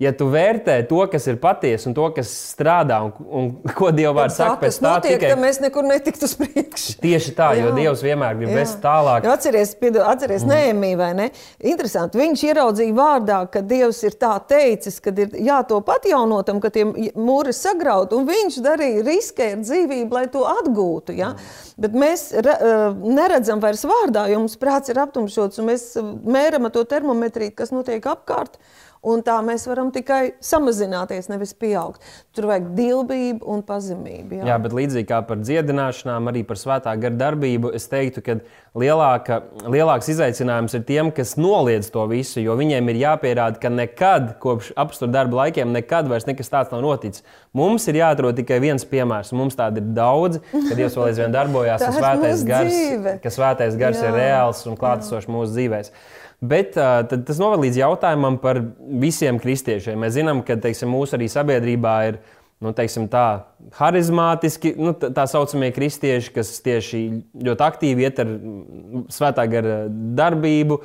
ja 0.00 0.12
tu 0.16 0.28
vērtē 0.32 0.78
to, 0.88 1.00
kas 1.10 1.26
ir 1.30 1.38
patiesa 1.42 1.88
un 1.90 1.96
to, 1.96 2.06
kas 2.16 2.30
strādā, 2.52 2.98
un, 3.04 3.12
un 3.28 3.74
ko 3.76 3.90
Dieva 3.94 4.14
vārds 4.22 4.38
saka, 4.40 4.56
pēc 4.62 4.78
tā, 4.80 4.86
notiek, 4.86 5.18
tikai 5.20 5.36
mēs 5.40 5.60
nekur 5.62 5.86
netiktu 5.86 6.28
uz 6.28 6.34
priekšu. 6.40 6.96
Tieši 7.02 7.34
tā, 7.38 7.52
jā. 7.56 7.66
jo 7.66 7.74
Dievs 7.76 8.04
vienmēr 8.04 8.38
grib 8.40 8.54
vest 8.56 8.80
tālāk. 8.82 9.26
Jo 9.26 9.34
atceries, 9.36 9.74
piedo, 9.78 10.02
atceries 10.08 10.46
mm. 10.46 10.52
Nēmī, 10.52 10.92
vai 10.98 11.10
ne? 11.18 11.28
Interesanti, 11.72 12.20
viņš 12.20 12.44
ieraudzīja 12.50 12.96
vārdā, 12.96 13.40
ka 13.52 13.64
Dievs 13.72 14.02
ir 14.08 14.18
tā 14.20 14.34
teicis, 14.48 14.98
ka 15.02 15.14
ir 15.14 15.36
jātop 15.46 15.92
atjaunotam, 15.94 16.60
ka 16.62 16.72
tie 16.74 16.86
mūri 16.88 17.54
sagraut, 17.56 18.14
un 18.16 18.26
viņš 18.28 18.60
darīja 18.64 19.06
riskē 19.06 19.52
ar 19.56 19.64
dzīvību, 19.66 20.18
lai 20.18 20.26
to 20.32 20.46
atgūtu. 20.48 21.16
Ja? 21.18 21.32
Mm. 21.36 21.72
Bet 21.82 21.98
mēs 21.98 22.28
re, 22.44 22.56
neredzam 23.02 23.62
vairs 23.62 23.84
vārdā, 23.88 24.26
jo 24.32 24.42
mums 24.42 24.58
prāts 24.60 24.92
ir 24.92 25.00
aptumšots, 25.02 25.60
un 25.62 25.70
mēs 25.70 25.88
mēram 25.98 26.68
to 26.72 26.84
termometriju, 26.88 27.54
kas 27.58 27.74
notiek 27.74 28.06
apkārt. 28.12 28.58
Un 29.02 29.18
tā 29.26 29.34
mēs 29.42 29.64
varam 29.66 29.88
tikai 29.90 30.36
samazināties, 30.38 31.26
nevis 31.26 31.50
pieaugt. 31.58 32.04
Tur 32.36 32.46
vajag 32.46 32.68
dievbijību 32.76 33.48
un 33.50 33.64
pazemību. 33.66 34.36
Jā. 34.38 34.44
jā, 34.52 34.58
bet 34.62 34.76
līdzīgi 34.78 35.08
kā 35.08 35.18
par 35.26 35.40
dziedināšanām, 35.42 36.30
arī 36.30 36.44
par 36.46 36.60
svētā 36.60 36.92
gara 37.02 37.18
darbību, 37.24 37.72
es 37.74 37.88
teiktu, 37.90 38.22
ka 38.22 38.36
lielāka, 38.78 39.40
lielāks 39.66 40.12
izaicinājums 40.14 40.78
ir 40.78 40.86
tiem, 40.86 41.10
kas 41.14 41.34
noliedz 41.34 41.90
to 41.90 42.06
visu, 42.12 42.38
jo 42.44 42.54
viņiem 42.60 42.92
ir 42.94 43.02
jāpierāda, 43.02 43.58
ka 43.62 43.74
nekad 43.74 44.36
kopš 44.42 44.70
apstākļu 44.78 45.10
darba 45.18 45.40
laikiem 45.42 45.74
nekad 45.74 46.06
vairs 46.06 46.30
nekas 46.30 46.54
tāds 46.54 46.70
nav 46.70 46.86
noticis. 46.86 47.26
Mums 47.58 47.90
ir 47.90 47.98
jāatrod 48.04 48.38
tikai 48.38 48.62
viens 48.62 48.86
piemērs, 48.86 49.34
mums 49.34 49.58
tādi 49.58 49.82
ir 49.82 49.92
daudzi, 49.98 50.44
kad 50.54 50.76
Dievs 50.78 50.94
vēl 50.94 51.10
aizvien 51.10 51.34
darbojās, 51.34 51.82
un 51.90 51.98
svētais 51.98 52.46
gars, 52.46 52.80
ka 53.24 53.34
svētais 53.34 53.76
gars 53.82 53.98
jā. 53.98 54.08
ir 54.12 54.20
reāls 54.22 54.62
un 54.70 54.78
klātesošs 54.78 55.26
mūsu 55.26 55.56
dzīvēm. 55.58 55.90
Bet 56.42 56.74
uh, 56.74 57.04
tas 57.06 57.38
noved 57.38 57.62
līdz 57.62 57.76
jautājumam 57.78 58.40
par 58.42 58.58
visiem 58.98 59.38
kristiešiem. 59.38 60.00
Mēs 60.02 60.16
zinām, 60.16 60.40
ka 60.42 60.56
teiksim, 60.58 60.90
mūsu 60.90 61.14
arī 61.14 61.28
sabiedrībā 61.30 61.96
ir 62.08 62.16
nu, 62.62 62.72
teiksim, 62.74 63.04
tā, 63.10 63.44
harizmātiski 63.78 64.72
nu, 64.78 64.90
tā 64.94 65.22
saucamie 65.30 65.68
kristieši, 65.74 66.32
kas 66.34 66.50
tieši 66.62 67.00
ļoti 67.46 67.64
aktīvi 67.66 68.06
iet 68.06 68.18
ar 68.22 68.32
svētā 69.14 69.44
gara 69.50 69.76
darbību 70.18 70.80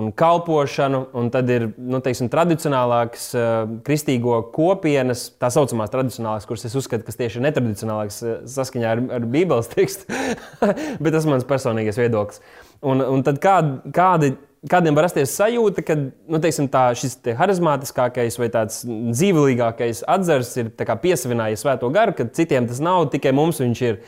un 0.00 0.08
kalpošanu. 0.16 1.02
Un 1.20 1.28
tad 1.34 1.50
ir 1.52 1.66
nu, 1.76 2.00
teiksim, 2.04 2.30
tradicionālākas 2.32 3.26
uh, 3.36 3.74
kristīgo 3.84 4.38
kopienas, 4.54 5.26
tā 5.36 5.52
saucamās 5.52 5.92
tradicionālākas, 5.92 6.48
kuras 6.48 6.64
es 6.68 6.78
uzskatu, 6.80 7.04
kas 7.08 7.20
tieši 7.20 7.40
ir 7.40 7.46
netradicionālākas 7.50 8.48
saskaņā 8.54 8.94
ar, 8.96 9.04
ar 9.18 9.28
Bībeles 9.36 9.68
tekstu. 9.72 10.08
Bet 11.02 11.12
tas 11.12 11.28
ir 11.28 11.34
mans 11.34 11.48
personīgais 11.52 12.00
viedoklis. 12.00 12.40
Un, 12.80 13.04
un 13.04 13.20
tad 13.28 13.44
kādi, 13.44 13.92
kādi 13.92 14.32
kādiem 14.70 14.96
var 14.96 15.06
rasties 15.08 15.34
sajūta, 15.38 15.84
ka 15.86 15.96
nu, 15.98 16.40
teiksim, 16.42 16.68
tā, 16.72 16.84
šis 16.98 17.16
te 17.24 17.34
harizmātiskākais 17.38 18.38
vai 18.38 18.48
tāds 18.52 18.82
dzīvelīgākais 18.86 20.04
atzars 20.10 20.52
ir 20.60 20.70
piesavinājies 20.76 21.64
svēto 21.64 21.90
garu, 21.94 22.14
ka 22.18 22.28
citiem 22.34 22.68
tas 22.70 22.82
nav, 22.84 23.08
tikai 23.14 23.34
mums 23.36 23.62
viņš 23.62 23.82
ir. 23.88 24.00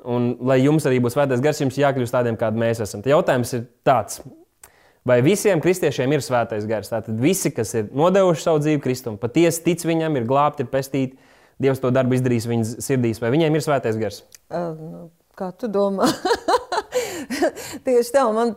Un, 0.00 0.30
lai 0.48 0.62
jums 0.62 0.86
arī 0.88 0.96
būtu 1.04 1.18
svētais 1.18 1.42
gars, 1.44 1.58
jums 1.60 1.76
jākļūst 1.76 2.14
tādiem, 2.14 2.36
kādi 2.40 2.60
mēs 2.62 2.78
esam. 2.80 3.02
Tad 3.04 3.12
jautājums 3.12 3.50
ir 3.58 3.66
tāds. 3.84 4.22
Vai 5.04 5.18
visiem 5.24 5.60
kristiešiem 5.60 6.14
ir 6.16 6.24
svētais 6.24 6.64
gars? 6.68 6.88
Tātad 6.88 7.20
visi, 7.20 7.52
kas 7.52 7.74
ir 7.76 7.90
nodevuši 7.92 8.46
savu 8.46 8.62
dzīvi 8.64 8.80
Kristum, 8.84 9.18
patiesi 9.20 9.60
tic 9.66 9.84
viņam, 9.84 10.16
ir 10.16 10.28
glābti, 10.28 10.64
ir 10.64 10.72
pestīti, 10.72 11.20
Dievs 11.60 11.82
to 11.82 11.90
darbu 11.92 12.16
izdarīs 12.16 12.46
viņas 12.48 12.78
sirdīs, 12.80 13.20
vai 13.20 13.28
viņiem 13.34 13.56
ir 13.58 13.64
svētais 13.64 13.98
gars? 14.00 14.22
Uh, 14.48 15.10
kā 15.36 15.50
tu 15.60 15.68
domā? 15.68 16.08
tieši 17.86 18.14
tā, 18.14 18.24
man 18.34 18.54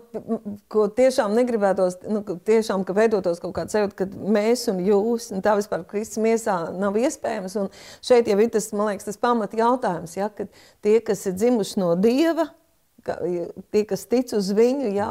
ko 0.71 0.87
tiešām 0.97 1.35
negribētos, 1.37 1.99
nu, 2.09 2.23
tiešām, 2.47 2.85
ka 2.87 2.95
veidotos 2.97 3.41
kaut 3.43 3.55
kāds 3.57 3.75
sajūta, 3.75 3.97
ka 4.03 4.07
mēs 4.35 4.65
un 4.71 4.81
jūs, 4.85 5.29
un 5.35 5.43
tā 5.45 5.55
vispār 5.59 5.85
Kristus 5.89 6.21
miesā 6.23 6.57
nav 6.79 6.97
iespējams. 6.99 7.57
Un 7.61 7.71
šeit 8.05 8.29
jau 8.31 8.39
ir 8.39 8.51
tas, 8.53 8.71
man 8.75 8.91
liekas, 8.91 9.09
tas 9.11 9.21
pamat 9.21 9.55
jautājums, 9.57 10.17
ja, 10.17 10.29
ka 10.33 10.47
tie, 10.85 10.99
kas 11.05 11.25
ir 11.29 11.37
dzimuši 11.37 11.81
no 11.81 11.93
Dieva, 11.99 12.49
ka 13.05 13.17
tie, 13.73 13.83
kas 13.89 14.05
tic 14.09 14.31
uz 14.37 14.49
viņu, 14.55 14.89
jā, 14.95 15.09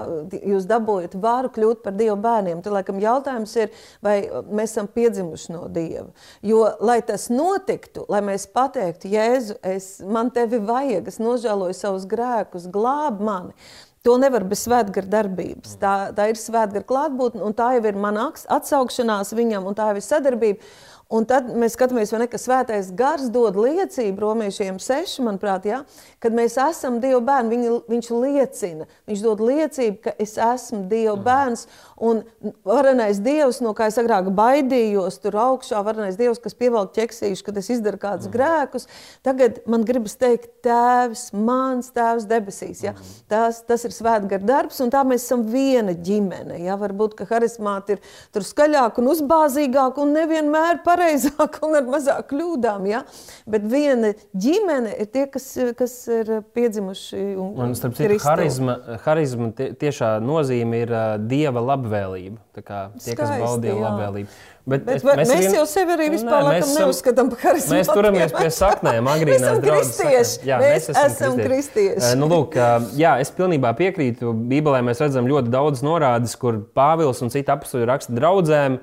jūs 0.53 0.67
dabūjat 0.71 1.17
varu 1.21 1.51
kļūt 1.53 1.83
par 1.85 1.97
Dieva 1.99 2.17
bērniem. 2.21 2.63
Tad, 2.65 2.75
laikam, 2.77 3.01
jautājums 3.03 3.55
ir, 3.61 3.73
vai 4.05 4.17
mēs 4.49 4.75
esam 4.75 4.89
piedzimuši 4.93 5.55
no 5.55 5.67
Dieva. 5.73 6.09
Jo, 6.47 6.65
lai 6.81 7.01
tas 7.07 7.29
notiktu, 7.33 8.07
lai 8.13 8.23
mēs 8.25 8.49
pateiktu, 8.53 9.13
Jēzu, 9.13 9.59
es, 9.75 9.95
man 10.05 10.33
tevi 10.35 10.63
vajag, 10.63 11.09
es 11.13 11.21
nožēloju 11.23 11.79
savus 11.79 12.09
grēkus, 12.11 12.71
glāb 12.73 13.23
mani. 13.23 13.57
To 14.03 14.17
nevar 14.19 14.43
bez 14.51 14.65
svētgara 14.67 15.07
darbības. 15.07 15.77
Tā, 15.79 15.93
tā 16.17 16.33
ir 16.33 16.39
svētgara 16.41 16.83
klātbūtne, 16.87 17.45
un 17.47 17.55
tā 17.55 17.69
jau 17.77 17.85
ir 17.87 17.99
mana 18.03 18.33
atsaukšanās 18.33 19.31
viņam, 19.39 19.69
un 19.71 19.79
tā 19.79 19.93
jau 19.93 20.01
ir 20.01 20.07
sadarbība. 20.07 20.73
Un 21.13 21.27
tad 21.29 21.51
mēs 21.61 21.75
skatāmies, 21.77 22.09
vai 22.15 22.23
ne, 22.23 22.27
ka 22.33 22.39
svētais 22.41 22.89
gars 22.97 23.27
dod 23.33 23.59
liecību 23.61 24.23
romiešiem 24.23 24.79
seši, 24.81 25.21
manuprāt, 25.27 25.67
ja, 25.69 25.83
kad 26.23 26.35
mēs 26.37 26.57
esam 26.61 27.01
Dieva 27.03 27.21
bērni, 27.27 27.57
viņ, 27.57 27.79
viņš 27.91 28.11
liecina, 28.15 28.87
viņš 29.11 29.25
dod 29.25 29.43
liecību, 29.43 29.99
ka 30.05 30.15
es 30.23 30.37
esmu 30.39 30.85
Dieva 30.91 31.17
mhm. 31.17 31.25
bērns, 31.27 31.67
un 32.03 32.23
varenais 32.67 33.21
Dievs, 33.23 33.61
no 33.63 33.75
kā 33.79 33.89
es 33.91 33.99
agrāk 34.01 34.31
baidījos, 34.35 35.21
tur 35.23 35.39
augšā, 35.43 35.83
varenais 35.87 36.19
Dievs, 36.19 36.41
kas 36.43 36.57
pievelk 36.59 36.95
ķeksīšu, 36.97 37.47
kad 37.47 37.61
es 37.61 37.71
izdaru 37.75 38.01
kādus 38.03 38.29
mm. 38.29 38.35
grēkus, 38.35 38.89
tagad 39.27 39.61
man 39.71 39.87
gribas 39.87 40.17
teikt, 40.19 40.49
tēvs, 40.67 41.29
mans 41.37 41.93
tēvs 41.95 42.27
debesīs, 42.31 42.83
ja, 42.83 42.95
mm. 42.97 43.13
tas, 43.31 43.63
tas 43.69 43.87
ir 43.87 43.95
svētgar 43.95 44.43
darbs, 44.47 44.81
un 44.83 44.91
tā 44.93 45.05
mēs 45.07 45.27
esam 45.29 45.45
viena 45.53 45.95
ģimene, 45.95 46.59
ja, 46.65 46.79
varbūt, 46.81 47.15
ka 47.19 47.29
harismāti 47.31 47.97
ir 47.97 48.03
tur 48.35 48.47
skaļāk 48.47 48.99
un 48.99 49.13
uzbāzīgāk, 49.13 50.01
un 50.03 50.15
nevienmēr 50.17 50.83
pareizāk 50.87 51.61
un 51.67 51.79
ar 51.79 51.87
mazāk 51.89 52.31
kļūdām. 52.33 52.89
Ja? 52.91 53.03
Bet 53.51 53.67
viena 53.71 54.13
ģimene 54.35 54.97
ir 55.03 55.11
tie, 55.13 55.27
kas, 55.31 55.47
kas 55.79 55.97
ir 56.21 56.31
piedzimuši 56.55 57.21
un, 57.41 57.51
un 57.65 57.75
starp 57.79 57.97
citu, 57.99 58.19
harizma, 58.27 58.77
harizma 59.05 59.51
tiešā 59.57 60.15
nozīme 60.25 60.83
ir 60.85 60.93
uh, 60.95 61.15
dieva 61.19 61.63
labvēlība. 61.73 62.41
Tie, 62.53 62.63
Skaisti, 62.63 63.15
kas 63.17 63.37
bauda 63.41 63.63
dieva 63.65 63.87
labvēlību. 63.89 64.33
Bet, 64.63 64.85
bet, 64.87 65.01
bet 65.03 65.19
mēs, 65.19 65.31
mēs 65.33 65.41
vien... 65.43 65.55
jau 65.57 65.63
sevi 65.67 65.95
arī 65.97 66.05
vispār 66.13 66.45
nē, 66.47 66.51
mēs, 66.55 66.73
neuzskatām 66.79 67.31
par 67.33 67.41
harizmu. 67.49 67.75
Mēs 67.75 67.89
turamies 67.91 68.35
pie 68.37 68.51
saknēm, 68.55 69.09
agrīnās 69.17 69.63
draudzes. 69.65 70.35
Jā, 70.47 70.61
mēs, 70.63 70.87
mēs 70.87 71.01
esam 71.03 71.35
kristieši. 71.35 71.49
kristieši. 71.49 72.11
nu, 72.21 72.29
lūk, 72.31 72.55
jā, 72.99 73.17
es 73.25 73.33
pilnībā 73.35 73.73
piekrītu. 73.81 74.31
Bībelē 74.53 74.85
mēs 74.87 75.03
redzam 75.03 75.27
ļoti 75.27 75.51
daudz 75.51 75.83
norādes, 75.83 76.37
kur 76.39 76.61
Pāvils 76.79 77.25
un 77.27 77.35
citi 77.35 77.51
apstuļi 77.51 77.89
raksta 77.91 78.15
draudzēm 78.15 78.79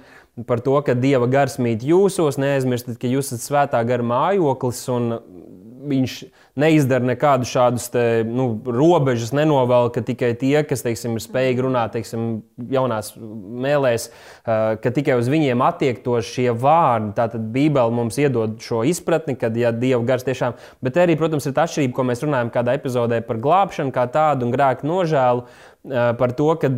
par 0.49 0.59
to, 0.63 0.75
ka 0.83 0.97
Dieva 0.99 1.29
gars 1.31 1.55
mīt 1.63 1.83
jūsos. 1.87 2.39
Neaizmirstiet, 2.41 2.99
ka 2.99 3.07
jūs 3.11 3.31
esat 3.31 3.45
svētā 3.45 3.83
gara 3.87 4.03
mājoklis 4.03 4.83
un 4.91 5.13
viņš 5.89 6.15
neizdara 6.59 7.05
nekādu 7.09 7.47
šādus 7.49 7.87
te, 7.93 8.03
nu, 8.27 8.51
robežas, 8.65 9.31
nenovelk 9.35 9.99
tikai 10.07 10.31
tie, 10.39 10.61
kas 10.67 10.83
teiksim, 10.85 11.15
ir 11.17 11.23
spējīgi 11.23 11.65
runāt 11.65 11.93
teiksim, 11.95 12.27
jaunās 12.71 13.13
mēlēs, 13.17 14.09
ka 14.45 14.93
tikai 14.95 15.17
uz 15.19 15.29
viņiem 15.31 15.63
attiektos 15.65 16.29
šie 16.29 16.49
vārdi. 16.53 17.13
Tātad 17.17 17.47
Bībele 17.53 17.95
mums 17.95 18.19
iedod 18.21 18.57
šo 18.63 18.83
izpratni, 18.87 19.37
kad 19.39 19.57
ja 19.57 19.73
Dieva 19.75 20.01
gars 20.07 20.27
tiešām, 20.27 20.57
bet 20.85 20.99
arī, 21.01 21.17
protams, 21.19 21.47
ir 21.49 21.55
tā 21.57 21.65
atšķirība, 21.67 21.95
ko 21.95 22.05
mēs 22.09 22.25
runājam 22.25 22.53
kādā 22.53 22.75
epizodē 22.79 23.21
par 23.25 23.41
glābšanu 23.41 23.95
kā 23.95 24.05
tādu 24.11 24.47
un 24.47 24.53
grēku 24.55 24.87
nožēlu, 24.89 25.47
par 26.19 26.35
to, 26.35 26.51
ka 26.59 26.69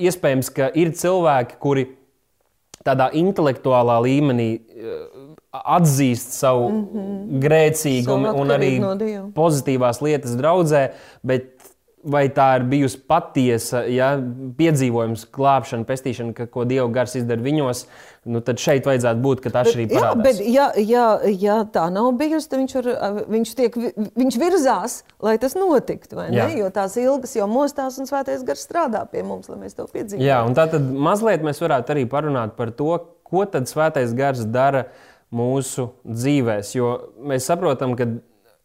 iespējams, 0.00 0.50
ka 0.56 0.70
ir 0.74 0.94
cilvēki, 0.96 1.60
kuri 1.62 1.88
tādā 2.86 3.08
intelektuālā 3.18 3.98
līmenī 4.04 4.48
atzīst 5.64 6.36
savu 6.36 6.68
mm 6.70 6.86
-hmm. 6.92 7.40
grēcīgumu 7.44 8.30
savu 8.30 8.40
un 8.40 8.54
arī 8.56 8.72
no 8.80 8.94
pozitīvās 9.34 10.02
lietas 10.02 10.36
draudzē, 10.38 10.88
bet 11.22 11.56
vai 12.06 12.26
tā 12.30 12.46
ir 12.58 12.64
bijusi 12.70 12.98
patiesa 13.08 13.82
ja, 13.90 14.12
piedzīvojums, 14.58 15.26
glābšana, 15.34 15.86
pestīšana, 15.88 16.34
ka, 16.36 16.46
ko 16.50 16.64
Dieva 16.68 16.86
gars 16.94 17.16
izdara 17.18 17.42
viņos, 17.42 17.82
nu, 18.30 18.42
tad 18.46 18.62
šeit 18.62 18.86
vajadzētu 18.86 19.22
būt, 19.24 19.42
ka 19.42 19.52
tā 19.54 19.64
atšķirība 19.64 19.98
parādās. 19.98 20.38
Jā, 20.38 20.68
bet 20.68 20.84
ja, 20.84 20.84
ja, 20.86 21.32
ja 21.46 21.56
tā 21.72 21.88
nav 21.94 22.12
bijusi, 22.20 22.50
tad 22.52 22.62
viņš, 22.62 22.76
var, 22.78 23.18
viņš, 23.34 23.54
tiek, 23.58 23.80
viņš 24.22 24.38
virzās, 24.42 25.00
lai 25.24 25.34
tas 25.42 25.58
notiktu? 25.58 26.22
Jo 26.56 26.70
tās 26.74 26.96
ilgas 27.00 27.34
jau 27.38 27.48
mostās 27.50 27.98
un 28.02 28.08
svētais 28.08 28.46
gars 28.46 28.62
strādā 28.68 29.02
pie 29.10 29.24
mums, 29.26 29.50
lai 29.50 29.58
mēs 29.64 29.76
to 29.78 29.88
piedzīvotu. 29.90 30.24
Jā, 30.26 30.40
un 30.46 30.54
tā 30.58 30.68
tad 30.70 30.86
mazliet 30.86 31.44
mēs 31.46 31.62
varētu 31.62 31.96
arī 31.96 32.06
parunāt 32.10 32.54
par 32.58 32.70
to, 32.76 33.00
ko 33.26 33.42
tad 33.50 33.66
svētais 33.70 34.14
gars 34.16 34.46
dara 34.46 34.86
mūsu 35.34 35.90
dzīvēs, 36.06 36.72
jo 36.76 36.94
mēs 37.26 37.48
saprotam, 37.48 37.96
ka 37.98 38.08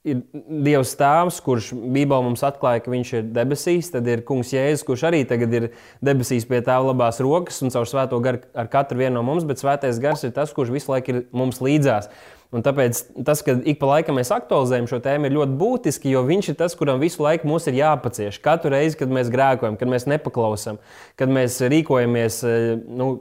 ir 0.08 0.22
Dievs 0.34 0.96
Tēvs, 0.98 1.38
kurš 1.46 1.72
Bībelē 1.78 2.24
mums 2.26 2.42
atklāja, 2.46 2.82
ka 2.82 2.94
Viņš 2.94 3.14
ir 3.20 3.30
debesīs, 3.36 3.92
tad 3.94 4.08
ir 4.10 4.24
Kungs 4.26 4.54
Jēzus, 4.54 4.86
kurš 4.88 5.06
arī 5.12 5.22
tagad 5.30 5.54
ir 5.58 5.68
debesīs 6.02 6.48
pie 6.50 6.64
Tēva 6.66 6.90
labās 6.90 7.22
rokas 7.22 7.62
un 7.62 7.74
caur 7.74 7.90
Svēto 7.90 8.18
garu 8.24 8.42
ar 8.58 8.70
katru 8.72 9.02
vienu 9.02 9.20
no 9.20 9.26
mums, 9.28 9.46
bet 9.48 9.62
Svētais 9.62 10.02
gars 10.02 10.26
ir 10.26 10.34
tas, 10.38 10.54
kurš 10.56 10.74
visu 10.74 10.94
laiku 10.94 11.14
ir 11.14 11.26
mums 11.36 11.62
līdzās. 11.62 12.10
Un 12.52 12.66
tāpēc 12.66 12.98
tas, 13.24 13.40
ka 13.48 13.54
ik 13.64 13.78
pa 13.80 13.88
laikam 13.94 14.18
mēs 14.20 14.34
aktualizējam 14.36 14.90
šo 14.92 14.98
tēmu, 15.06 15.30
ir 15.30 15.38
ļoti 15.38 15.54
būtiski, 15.60 16.10
jo 16.12 16.26
viņš 16.28 16.50
ir 16.52 16.58
tas, 16.60 16.74
kuram 16.76 17.00
visu 17.00 17.24
laiku 17.24 17.48
mums 17.48 17.70
ir 17.72 17.78
jāpacieš. 17.78 18.42
Katru 18.44 18.74
reizi, 18.74 18.98
kad 19.00 19.14
mēs 19.14 19.32
grēkojam, 19.32 19.78
kad 19.80 19.88
mēs 19.88 20.04
nepaklausām, 20.12 20.82
kad 21.16 21.32
mēs 21.32 21.62
rīkojamies 21.64 22.42
nu, 22.90 23.14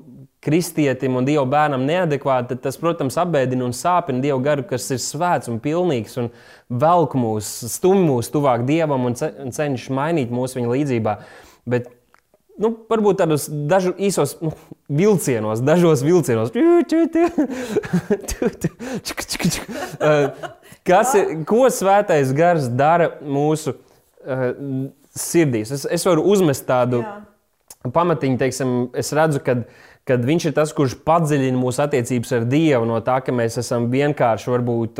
kristietim 0.44 1.18
un 1.20 1.26
Dieva 1.28 1.44
bērnam 1.48 1.84
neadekvāti, 1.84 2.54
tad 2.54 2.62
tas, 2.64 2.78
protams, 2.80 3.18
apbēdina 3.20 3.66
un 3.66 3.74
sāpina 3.76 4.22
Dieva 4.24 4.40
garu, 4.44 4.64
kas 4.68 4.88
ir 4.94 5.00
svēts 5.02 5.50
un 5.52 5.60
pilnīgs 5.60 6.16
un 6.22 6.30
velk 6.80 7.16
mūs, 7.18 7.48
stumj 7.74 8.04
mūs 8.06 8.32
tuvāk 8.32 8.64
Dievam 8.68 9.08
un 9.10 9.16
cenšas 9.18 9.90
mainīt 9.92 10.32
mūsu 10.32 10.60
viņa 10.60 10.72
līdzībā. 10.72 11.16
Bet, 11.68 11.90
nu, 12.60 12.72
varbūt 12.88 13.20
tādos 13.20 13.48
dažu, 13.50 13.92
īsos 14.00 14.38
nu, 14.40 14.54
vilcienos, 14.88 15.60
dažos 15.64 16.04
vilcienos. 16.06 16.54
Kas 20.88 21.14
ir, 21.18 21.34
ko 21.48 21.68
svētais 21.68 22.32
gars 22.36 22.68
dara 22.72 23.12
mūsu 23.20 23.76
uh, 23.76 24.46
sirdīs? 25.12 25.72
Es, 25.76 25.84
es 25.84 26.08
varu 26.08 26.24
uzmest 26.32 26.64
tādu 26.68 27.02
Jā. 27.04 27.12
pamatiņu, 27.92 28.40
teiksim, 28.40 28.74
es 28.98 29.12
redzu, 29.16 29.42
ka 29.44 29.60
kad 30.10 30.24
viņš 30.26 30.48
ir 30.48 30.54
tas, 30.56 30.72
kurš 30.74 30.96
padziļina 31.06 31.58
mūsu 31.58 31.84
attiecības 31.84 32.32
ar 32.34 32.46
Dievu, 32.50 32.88
no 32.88 32.98
tā, 33.06 33.20
ka 33.22 33.34
mēs 33.34 33.60
esam 33.62 33.86
vienkārši, 33.92 34.50
varbūt 34.50 34.98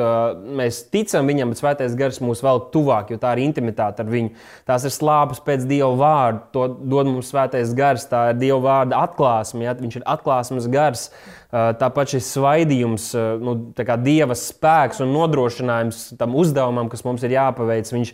mēs 0.61 0.85
ticam 0.93 1.27
viņam, 1.31 1.51
bet 1.51 1.63
svētais 1.63 1.97
gars 1.99 2.21
mūs 2.23 2.45
vēl 2.47 2.63
tuvāk, 2.75 3.11
jo 3.11 3.19
tā 3.23 3.35
ir 3.35 3.43
intimitāte 3.49 4.05
ar 4.05 4.13
viņu. 4.13 4.31
Tās 4.71 4.87
ir 4.87 4.95
slāpes 4.95 5.43
pēc 5.47 5.67
Dieva 5.71 5.91
vārda, 5.99 6.45
to 6.55 6.69
dod 6.79 7.11
mums 7.11 7.33
svētais 7.33 7.75
gars, 7.77 8.07
tā 8.11 8.29
ir 8.31 8.41
Dieva 8.41 8.61
vārda 8.69 9.03
atklāsme, 9.09 9.67
ja? 9.67 9.75
viņš 9.81 10.01
ir 10.01 10.09
atklāsmes 10.15 10.71
gars. 10.71 11.09
Tāpat 11.51 12.13
šis 12.13 12.29
svaidījums, 12.37 13.09
nu, 13.43 13.57
dieva 14.05 14.37
spēks 14.39 15.01
un 15.03 15.11
nodrošinājums 15.17 16.03
tam 16.21 16.37
uzdevumam, 16.39 16.87
kas 16.93 17.03
mums 17.03 17.25
ir 17.27 17.35
jāpaveic, 17.35 17.91
viņš 17.91 18.13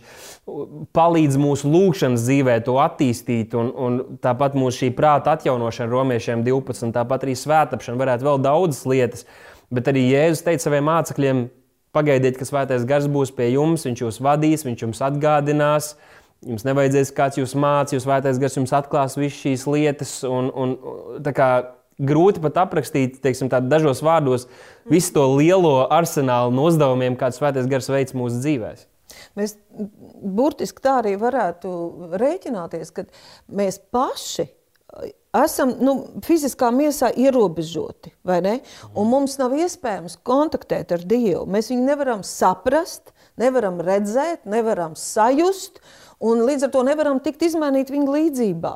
palīdz 0.97 1.37
mūsu 1.37 1.69
lūgšanas 1.69 2.25
dzīvē 2.25 2.55
to 2.65 2.79
attīstīt. 2.81 3.53
Un, 3.59 3.69
un 3.69 3.99
tāpat 4.25 4.57
mūsu 4.57 4.81
šī 4.81 4.91
prāta 4.97 5.37
atjaunošana, 5.37 5.91
romiešiem 5.93 6.41
12, 6.47 6.87
un 6.89 6.95
tāpat 6.97 7.27
arī 7.27 7.37
svētāpšana, 7.37 8.01
varētu 8.01 8.25
vēl 8.25 8.41
daudzas 8.47 8.81
lietas. 8.89 9.27
Bet 9.69 9.91
arī 9.91 10.07
Jēzus 10.07 10.45
teica 10.47 10.65
saviem 10.65 10.89
mācekļiem, 10.89 11.45
pagaidiet, 11.93 12.41
ka 12.41 12.47
svētais 12.47 12.89
gars 12.89 13.05
būs 13.11 13.35
pie 13.37 13.51
jums, 13.51 13.85
viņš 13.85 14.05
jūs 14.07 14.21
vadīs, 14.23 14.65
viņš 14.65 14.87
jums 14.87 15.03
atgādinās. 15.11 15.93
Jums 16.45 16.65
nevajadzēs 16.67 17.13
kāds 17.17 17.37
jūs 17.39 17.55
mācīt, 17.57 17.97
jūs 17.97 18.05
svētais 18.05 18.37
gars 18.41 18.57
jums 18.57 18.73
atklās 18.77 19.17
visas 19.17 19.39
šīs 19.41 19.65
lietas. 19.69 20.11
Un, 20.25 20.51
un, 20.53 20.75
kā, 21.33 21.49
grūti 21.97 22.41
pat 22.43 22.59
aprakstīt, 22.65 23.17
teiksim, 23.23 23.49
dažos 23.49 24.03
vārdos, 24.05 24.47
visu 24.89 25.15
to 25.15 25.25
lielo 25.35 25.87
arsenālu 25.93 26.53
no 26.53 26.67
uzdevumiem, 26.69 27.17
kāds 27.19 27.41
svētais 27.41 27.69
gars 27.69 27.89
veids 27.91 28.15
mūsu 28.17 28.41
dzīvēm. 28.43 28.85
Mēs 29.39 29.55
burtiski 30.21 30.83
tā 30.83 30.99
arī 31.01 31.15
varētu 31.19 31.71
rēķināties, 32.19 32.93
ka 32.93 33.07
mēs 33.47 33.79
paši 33.93 34.49
esam 35.37 35.73
nu, 35.83 35.93
fiziskā 36.25 36.69
miesā 36.73 37.09
ierobežoti? 37.17 38.13
Un 38.27 39.09
mums 39.11 39.37
nav 39.41 39.55
iespējams 39.57 40.17
kontaktēt 40.27 40.93
ar 40.95 41.05
Dievu. 41.07 41.45
Mēs 41.49 41.71
viņu 41.71 41.85
nevaram 41.87 42.23
saprast, 42.25 43.13
nevaram 43.39 43.79
redzēt, 43.83 44.45
nevaram 44.49 44.95
sajust, 44.99 45.81
un 46.19 46.45
līdz 46.47 46.67
ar 46.67 46.75
to 46.75 46.83
nevaram 46.87 47.21
tikt 47.23 47.47
izmainīt 47.49 47.93
viņa 47.93 48.17
līdzībā. 48.17 48.75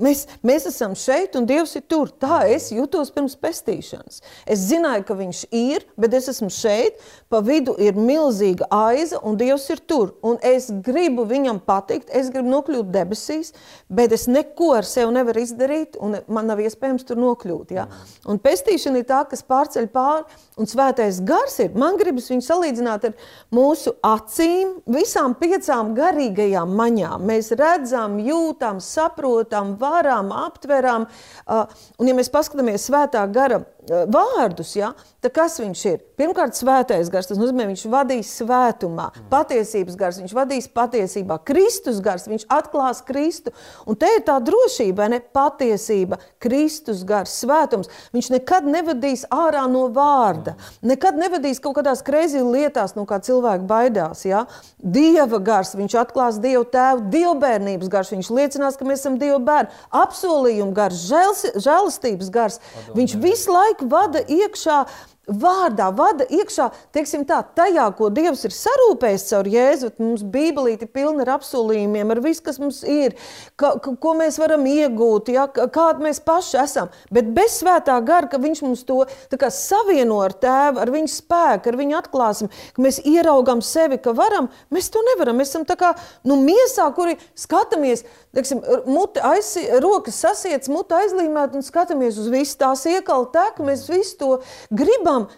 Mēs, 0.00 0.22
mēs 0.40 0.64
esam 0.70 0.94
šeit, 0.96 1.34
un 1.36 1.44
Dievs 1.44 1.74
ir 1.76 1.82
tur. 1.84 2.08
Tā 2.16 2.46
es 2.48 2.70
jutos 2.72 3.10
pirms 3.12 3.34
pestīšanas. 3.36 4.22
Es 4.48 4.62
zināju, 4.70 5.04
ka 5.04 5.16
Viņš 5.18 5.42
ir, 5.52 5.84
bet 6.00 6.14
es 6.16 6.30
esmu 6.32 6.48
šeit. 6.48 6.96
Pa 7.28 7.42
vidu 7.44 7.74
ir 7.76 7.98
milzīga 8.00 8.70
aiza, 8.72 9.20
un 9.20 9.36
Dievs 9.36 9.68
ir 9.68 9.82
tur. 9.84 10.14
Un 10.24 10.38
es 10.40 10.70
gribu 10.86 11.26
Viņam 11.28 11.60
patikt, 11.66 12.08
es 12.08 12.30
gribu 12.32 12.48
nokļūt 12.54 12.88
debesīs, 12.94 13.52
bet 13.92 14.14
es 14.16 14.24
neko 14.32 14.70
ar 14.78 14.88
sevi 14.88 15.12
nevaru 15.12 15.44
izdarīt, 15.44 16.00
un 16.00 16.16
man 16.24 16.48
nav 16.48 16.64
iespējams 16.64 17.04
tur 17.10 17.20
nokļūt. 17.20 17.76
Ja? 17.76 17.84
Un 18.24 18.40
pestīšana 18.40 19.02
ir 19.02 19.06
tā, 19.12 19.20
kas 19.28 19.44
pārceļ 19.44 19.90
pāri, 19.92 20.24
un 20.56 20.72
svētais 20.72 21.20
gars 21.28 21.58
ir. 21.66 21.76
Man 21.76 22.00
gribas 22.00 22.32
viņu 22.32 22.46
salīdzināt 22.48 23.10
ar 23.10 23.28
mūsu 23.52 23.92
acīm, 24.08 24.78
visām 24.88 25.36
piecām 25.36 25.92
garīgajām 26.00 26.74
maņām. 26.80 27.28
Mēs 27.28 27.52
redzam, 27.60 28.16
jūtam, 28.24 28.80
saprotam 28.80 29.76
varam, 29.82 30.32
aptveram. 30.46 31.08
Un, 31.50 32.08
ja 32.08 32.16
mēs 32.16 32.30
paskatāmies 32.32 32.88
svētā 32.88 33.24
gara 33.34 33.62
vārdus, 33.88 34.76
ja, 34.76 34.92
tad 35.22 35.32
kas 35.34 35.56
viņš 35.58 35.80
ir? 35.90 36.02
Pirmkārt, 36.18 36.54
svētais 36.54 37.08
gars, 37.10 37.26
tas 37.26 37.38
nozīmē, 37.40 37.64
viņš 37.72 37.82
vadīs 37.90 38.30
svētumā, 38.38 39.08
patiesības 39.30 39.96
gars, 39.98 40.20
viņš 40.22 40.34
vadīs 40.36 40.68
patiesībā, 40.70 41.40
Kristus 41.46 41.98
gars, 42.04 42.28
viņš 42.30 42.44
atklās 42.52 43.02
Kristu. 43.02 43.50
Un 43.90 43.98
te 43.98 44.06
ir 44.14 44.22
tā 44.26 44.36
drošība, 44.44 45.08
ne? 45.10 45.18
Patiesība, 45.34 46.20
Kristus 46.42 47.02
gars, 47.08 47.34
svētums. 47.42 47.90
Viņš 48.14 48.28
nekad 48.36 48.68
nevadīs 48.70 49.24
ārā 49.34 49.64
no 49.70 49.88
vārda, 49.94 50.54
nekad 50.86 51.18
nevadīs 51.18 51.58
kaut 51.62 51.80
kādās 51.80 52.04
kreizī 52.06 52.44
lietās, 52.46 52.94
no 52.94 53.02
kā 53.08 53.18
cilvēki 53.24 53.66
baidās. 53.66 54.22
Ja? 54.28 54.44
Dieva 54.78 55.42
gars, 55.42 55.74
viņš 55.78 55.98
atklās 56.04 56.38
Dievu 56.42 56.68
tēvu, 56.70 57.08
dievbērnības 57.10 57.90
gars, 57.90 58.14
viņš 58.14 58.30
liecinās, 58.30 58.78
ka 58.78 58.86
mēs 58.86 59.02
esam 59.02 59.18
Dieva 59.18 59.42
bērni, 59.42 59.74
apsolījuma 60.04 60.76
gars, 60.76 61.02
žēlastības 61.10 62.30
gars. 62.30 62.62
Viņš 62.94 63.18
visu 63.22 63.50
laiku 63.50 63.71
laiku 63.72 63.88
vada 63.88 64.20
iekšā 64.28 64.84
vārdā 65.30 65.86
vada 65.94 66.24
iekšā, 66.26 66.66
teiksim 66.94 67.22
tā, 67.28 67.38
tajā, 67.54 67.84
ko 67.94 68.08
Dievs 68.10 68.42
ir 68.48 68.54
sarūpējis 68.56 69.26
caur 69.28 69.46
Jēzu. 69.46 69.90
Mums 70.02 70.24
Bībelīte 70.26 70.88
ir 70.88 70.90
pilna 70.90 71.22
ar 71.22 71.36
apsolījumiem, 71.36 72.10
ar 72.10 72.20
visu, 72.24 72.42
kas 72.42 72.58
mums 72.58 72.80
ir, 72.82 73.14
ka, 73.54 73.76
ka, 73.82 73.94
ko 74.02 74.16
mēs 74.18 74.40
varam 74.42 74.66
iegūt, 74.66 75.30
ja, 75.30 75.46
kāda 75.46 76.02
mēs 76.02 76.18
paši 76.26 76.58
esam. 76.64 76.90
Bet 77.14 77.30
bez 77.36 77.60
svētā 77.60 78.00
gara, 78.02 78.26
ka 78.26 78.40
viņš 78.42 78.64
mums 78.66 78.82
to 78.88 79.04
kā, 79.38 79.52
savieno 79.54 80.18
ar 80.24 80.34
tēvu, 80.42 80.82
ar 80.82 80.90
viņa 80.90 81.14
spēku, 81.14 81.70
ar 81.70 81.78
viņa 81.78 82.00
atklāsmi, 82.02 82.50
ka 82.74 82.82
mēs 82.82 82.98
ieraugam 83.06 83.62
sevi, 83.62 84.00
ka 84.02 84.16
varam, 84.18 84.50
mēs 84.74 84.90
to 84.90 85.04
nevaram. 85.12 85.38
Mēs 85.38 85.54
esam 85.54 85.68
tā 85.68 85.78
kā 85.78 85.92
nu, 86.26 86.40
miesā, 86.42 86.88
kuri 86.96 87.14
skatāmies, 87.38 88.02
teiksim, 88.34 88.64
muti 88.90 89.22
aiz, 89.22 89.54
rokas 89.84 90.18
sasiets, 90.26 90.70
muti 90.72 90.98
aizlīmēt 90.98 91.54
un 91.54 91.62
skatāmies 91.62 92.18
uz 92.18 92.26
visu 92.32 92.58
tās 92.58 92.82
iekalu 92.90 93.30
teku, 93.30 93.70
mēs 93.70 93.86
visu 93.92 94.18
to 94.18 94.32
gribam 94.74 95.11
lietām, 95.12 95.28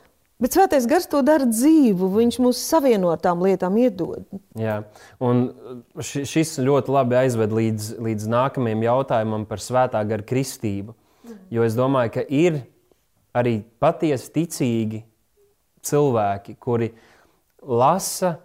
bet 0.41 0.55
Svētais 0.55 0.87
Gars 0.87 1.07
to 1.11 1.23
dara 1.23 1.47
dzīvu. 1.49 2.09
Viņš 2.15 2.39
mūs 2.43 2.63
savieno 2.69 3.13
ar 3.13 3.21
tām 3.23 3.43
lietām, 3.43 3.77
iedod. 3.79 4.25
Jā, 4.59 4.83
un 5.21 5.49
šis 6.01 6.59
ļoti 6.59 6.95
labi 6.95 7.19
aizved 7.25 7.55
līdz, 7.55 7.91
līdz 8.03 8.29
nākamajam 8.29 8.85
jautājumam 8.85 9.47
par 9.47 9.63
Svētā 9.63 10.03
gara 10.07 10.23
kristību. 10.23 10.95
Jo 11.51 11.65
es 11.65 11.77
domāju, 11.77 12.19
ka 12.19 12.25
ir 12.29 12.63
arī 13.35 13.63
patiesi 13.81 14.31
ticīgi 14.35 15.05
cilvēki, 15.85 16.57
kuri 16.61 16.93
lasa 17.65 18.39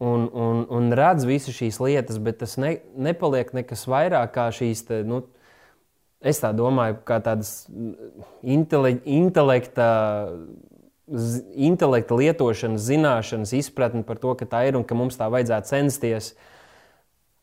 un, 0.00 0.26
un, 0.32 0.64
un 0.66 0.90
redz 0.96 1.26
visas 1.28 1.54
šīs 1.54 1.78
lietas, 1.82 2.18
bet 2.18 2.40
tas 2.42 2.56
ne, 2.58 2.78
nepaliek 2.96 3.52
nekas 3.54 3.86
vairāk 3.90 4.34
kā 4.34 4.48
šīs. 4.54 4.82
Te, 4.88 5.02
nu, 5.06 5.22
Es 6.20 6.42
tā 6.42 6.50
domāju, 6.52 6.98
kā 7.08 7.16
tādas 7.24 7.64
intele, 8.44 8.98
intelekta, 9.08 9.88
intelekta 11.56 12.18
lietošanas, 12.18 12.84
zināšanas, 12.90 13.54
izpratne 13.56 14.04
par 14.04 14.20
to, 14.20 14.34
ka 14.36 14.48
tā 14.48 14.66
ir 14.68 14.76
un 14.76 14.84
ka 14.84 14.98
mums 14.98 15.16
tā 15.16 15.30
vajadzētu 15.32 15.72
censties, 15.72 16.34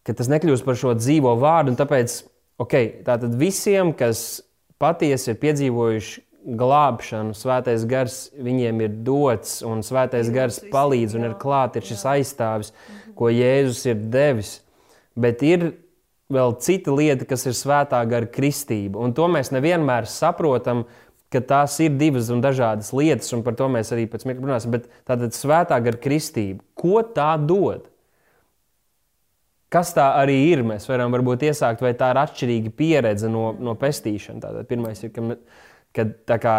ka 0.06 0.14
tas 0.14 0.30
nekļūst 0.30 0.68
par 0.68 0.78
šo 0.78 0.94
dzīvo 1.00 1.34
vārdu. 1.42 1.74
Tāpēc 1.80 2.20
okay, 2.62 2.92
tātad 3.08 3.34
visiem, 3.40 3.96
kas 3.98 4.44
patiesi 4.78 5.34
ir 5.34 5.42
piedzīvojuši 5.42 6.24
glābšanu, 6.58 7.34
svētais 7.36 7.84
gars 7.90 8.20
viņiem 8.38 8.86
ir 8.86 8.94
dots, 9.04 9.58
un 9.66 9.82
svētais 9.84 10.30
gars 10.32 10.62
palīdz 10.72 11.18
un 11.18 11.28
ir 11.32 11.36
klāts, 11.42 11.82
ir 11.82 11.90
šis 11.90 12.06
aizstāvis, 12.14 12.72
ko 13.18 13.34
Jēzus 13.34 13.84
ir 13.90 14.06
devis. 14.14 14.54
Bet 15.18 15.42
ir 15.44 15.72
vēl 16.34 16.56
cita 16.64 16.94
lieta, 16.96 17.28
kas 17.28 17.46
ir 17.48 17.56
svētā 17.56 18.00
gara 18.10 18.28
kristība. 18.30 19.00
Un 19.04 19.14
to 19.16 19.28
mēs 19.32 19.52
nevienmēr 19.56 20.08
saprotam, 20.12 20.86
ka 21.32 21.42
tās 21.44 21.76
ir 21.84 21.98
divas 22.00 22.32
un 22.32 22.42
dažādas 22.44 22.94
lietas, 22.96 23.34
un 23.36 23.44
par 23.44 23.58
to 23.60 23.68
mēs 23.72 23.92
arī 23.96 24.08
pēc 24.12 24.24
mirkļa 24.28 24.48
runāsim. 24.48 24.74
Bet 24.76 24.88
tātad 25.08 25.36
svētā 25.36 25.80
gara 25.84 26.00
kristība, 26.04 26.64
ko 26.78 27.04
tā 27.16 27.34
dod? 27.40 27.88
Kas 29.72 29.92
tā 29.96 30.06
arī 30.22 30.38
ir? 30.54 30.64
Mēs 30.64 30.88
varam 30.88 31.12
varbūt 31.12 31.44
iesākt, 31.50 31.84
vai 31.84 31.92
tā 32.00 32.14
ir 32.14 32.22
atšķirīga 32.22 32.72
pieredze 32.76 33.32
no, 33.32 33.50
no 33.60 33.76
pestīšanas. 33.80 34.44
Tātad 34.46 34.70
pirmais 34.70 35.04
ir, 35.04 35.12
ka, 35.12 35.26
kad, 35.96 36.14
kā, 36.40 36.58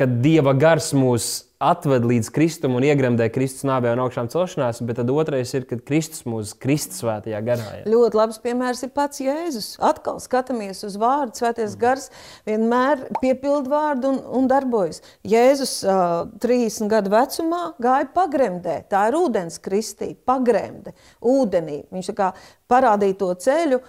kad 0.00 0.16
Dieva 0.24 0.56
gars 0.58 0.90
mūs 0.98 1.28
atved 1.62 2.06
līdz 2.08 2.30
Kristum 2.34 2.76
un 2.78 2.86
iegremdē 2.86 3.28
Kristus 3.32 3.66
nāvē 3.68 3.92
un 3.94 4.02
augšām 4.04 4.28
celšanās, 4.32 4.80
bet 4.86 4.98
tad 4.98 5.10
otrais 5.14 5.52
ir, 5.54 5.66
kad 5.68 5.84
Kristus 5.86 6.24
mūs 6.28 6.54
Kristus 6.58 7.02
svētajā 7.02 7.40
garā. 7.46 7.68
Jā. 7.78 7.84
Ļoti 7.92 8.18
labs 8.18 8.40
piemērs 8.42 8.82
ir 8.86 8.92
pats 8.96 9.22
Jēzus. 9.22 9.68
Atkal 9.82 10.18
skatāmies 10.22 10.82
uz 10.88 10.98
vārdu, 11.00 11.38
svētais 11.38 11.76
gars 11.78 12.08
vienmēr 12.48 13.06
piepild 13.20 13.70
vārdu 13.70 14.12
un, 14.12 14.20
un 14.40 14.48
darbojas. 14.50 15.02
Jēzus 15.28 15.78
uh, 15.86 16.26
30 16.42 16.90
gadu 16.92 17.12
vecumā 17.14 17.62
gāja 17.82 18.10
pagremdē. 18.14 18.80
Tā 18.90 19.06
ir 19.10 19.18
ūdens 19.20 19.60
kristī, 19.62 20.12
pagremde, 20.16 20.96
ūdenī. 21.22 21.82
Viņš 21.94 22.12
kā 22.18 22.32
parādīja 22.72 23.18
to 23.20 23.28
ceļu, 23.44 23.80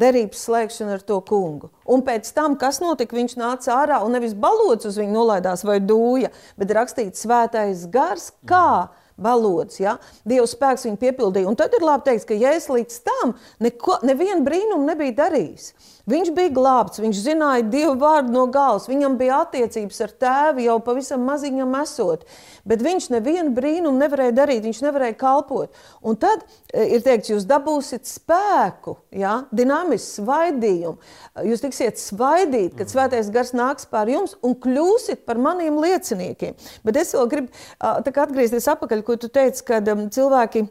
derības 0.00 0.46
slēgšanu 0.48 0.96
ar 0.96 1.04
to 1.06 1.20
kungu. 1.28 1.70
Un 1.84 2.04
pēc 2.06 2.32
tam, 2.34 2.56
kas 2.60 2.80
notika, 2.82 3.16
viņš 3.18 3.36
nāca 3.40 3.76
ārā 3.82 4.00
un 4.06 4.16
nevis 4.16 4.34
balots 4.38 4.88
uz 4.88 4.98
viņu 5.00 5.14
nolaidās 5.18 5.66
vai 5.68 5.78
dūja, 5.84 6.32
bet 6.60 6.74
rakstīts 6.78 7.26
svētais 7.26 7.84
gars, 7.92 8.30
kā 8.48 8.88
balots. 9.22 9.78
Ja? 9.82 9.96
Dieva 10.28 10.46
spēks 10.48 10.86
viņu 10.88 11.00
piepildīja. 11.00 11.48
Un 11.48 11.58
tad 11.58 11.74
ir 11.76 11.84
labi 11.84 12.08
teikt, 12.10 12.26
ka 12.28 12.38
Jēzus 12.38 12.70
līdz 12.72 13.00
tam 13.06 13.34
neko, 13.62 14.00
nevienu 14.08 14.44
brīnumu 14.46 14.88
nebija 14.88 15.18
darījis. 15.24 15.72
Viņš 16.10 16.32
bija 16.34 16.50
glābts, 16.50 16.98
viņš 16.98 17.18
zināja 17.22 17.62
Dievu 17.70 17.94
vārdu 18.00 18.32
no 18.34 18.48
galvas, 18.50 18.88
viņam 18.90 19.14
bija 19.20 19.42
attiecības 19.44 20.00
ar 20.02 20.14
tēvu 20.24 20.64
jau 20.64 20.74
pavisam 20.82 21.22
maziņam 21.28 21.76
esot, 21.78 22.24
bet 22.66 22.82
viņš 22.82 23.06
nevienu 23.14 23.54
brīnumu 23.54 24.00
nevarēja 24.00 24.34
darīt, 24.40 24.64
viņš 24.66 24.80
nevarēja 24.82 25.14
kalpot. 25.20 25.70
Un 26.02 26.18
tad 26.18 26.42
e, 26.42 26.88
ir 26.96 27.04
teikts, 27.06 27.30
jūs 27.30 27.46
dabūsiet 27.46 28.10
spēku, 28.10 28.96
ja? 29.14 29.44
dinamisku 29.54 30.22
svaidījumu, 30.22 30.98
jūs 31.46 31.62
tiksiet 31.62 32.02
svaidīt, 32.02 32.74
kad 32.78 32.90
svētais 32.90 33.30
gars 33.30 33.54
nāks 33.54 33.86
pār 33.86 34.10
jums 34.10 34.34
un 34.42 34.58
kļūsit 34.58 35.22
par 35.28 35.38
maniem 35.38 35.78
lieciniekiem. 35.82 36.58
Bet 36.82 36.98
es 36.98 37.14
vēl 37.14 37.30
gribu 37.30 38.22
atgriezties 38.26 38.70
atpakaļ, 38.74 39.06
ko 39.06 39.20
tu 39.22 39.30
teici, 39.30 39.62
kad 39.70 39.86
um, 39.94 40.08
cilvēki 40.12 40.66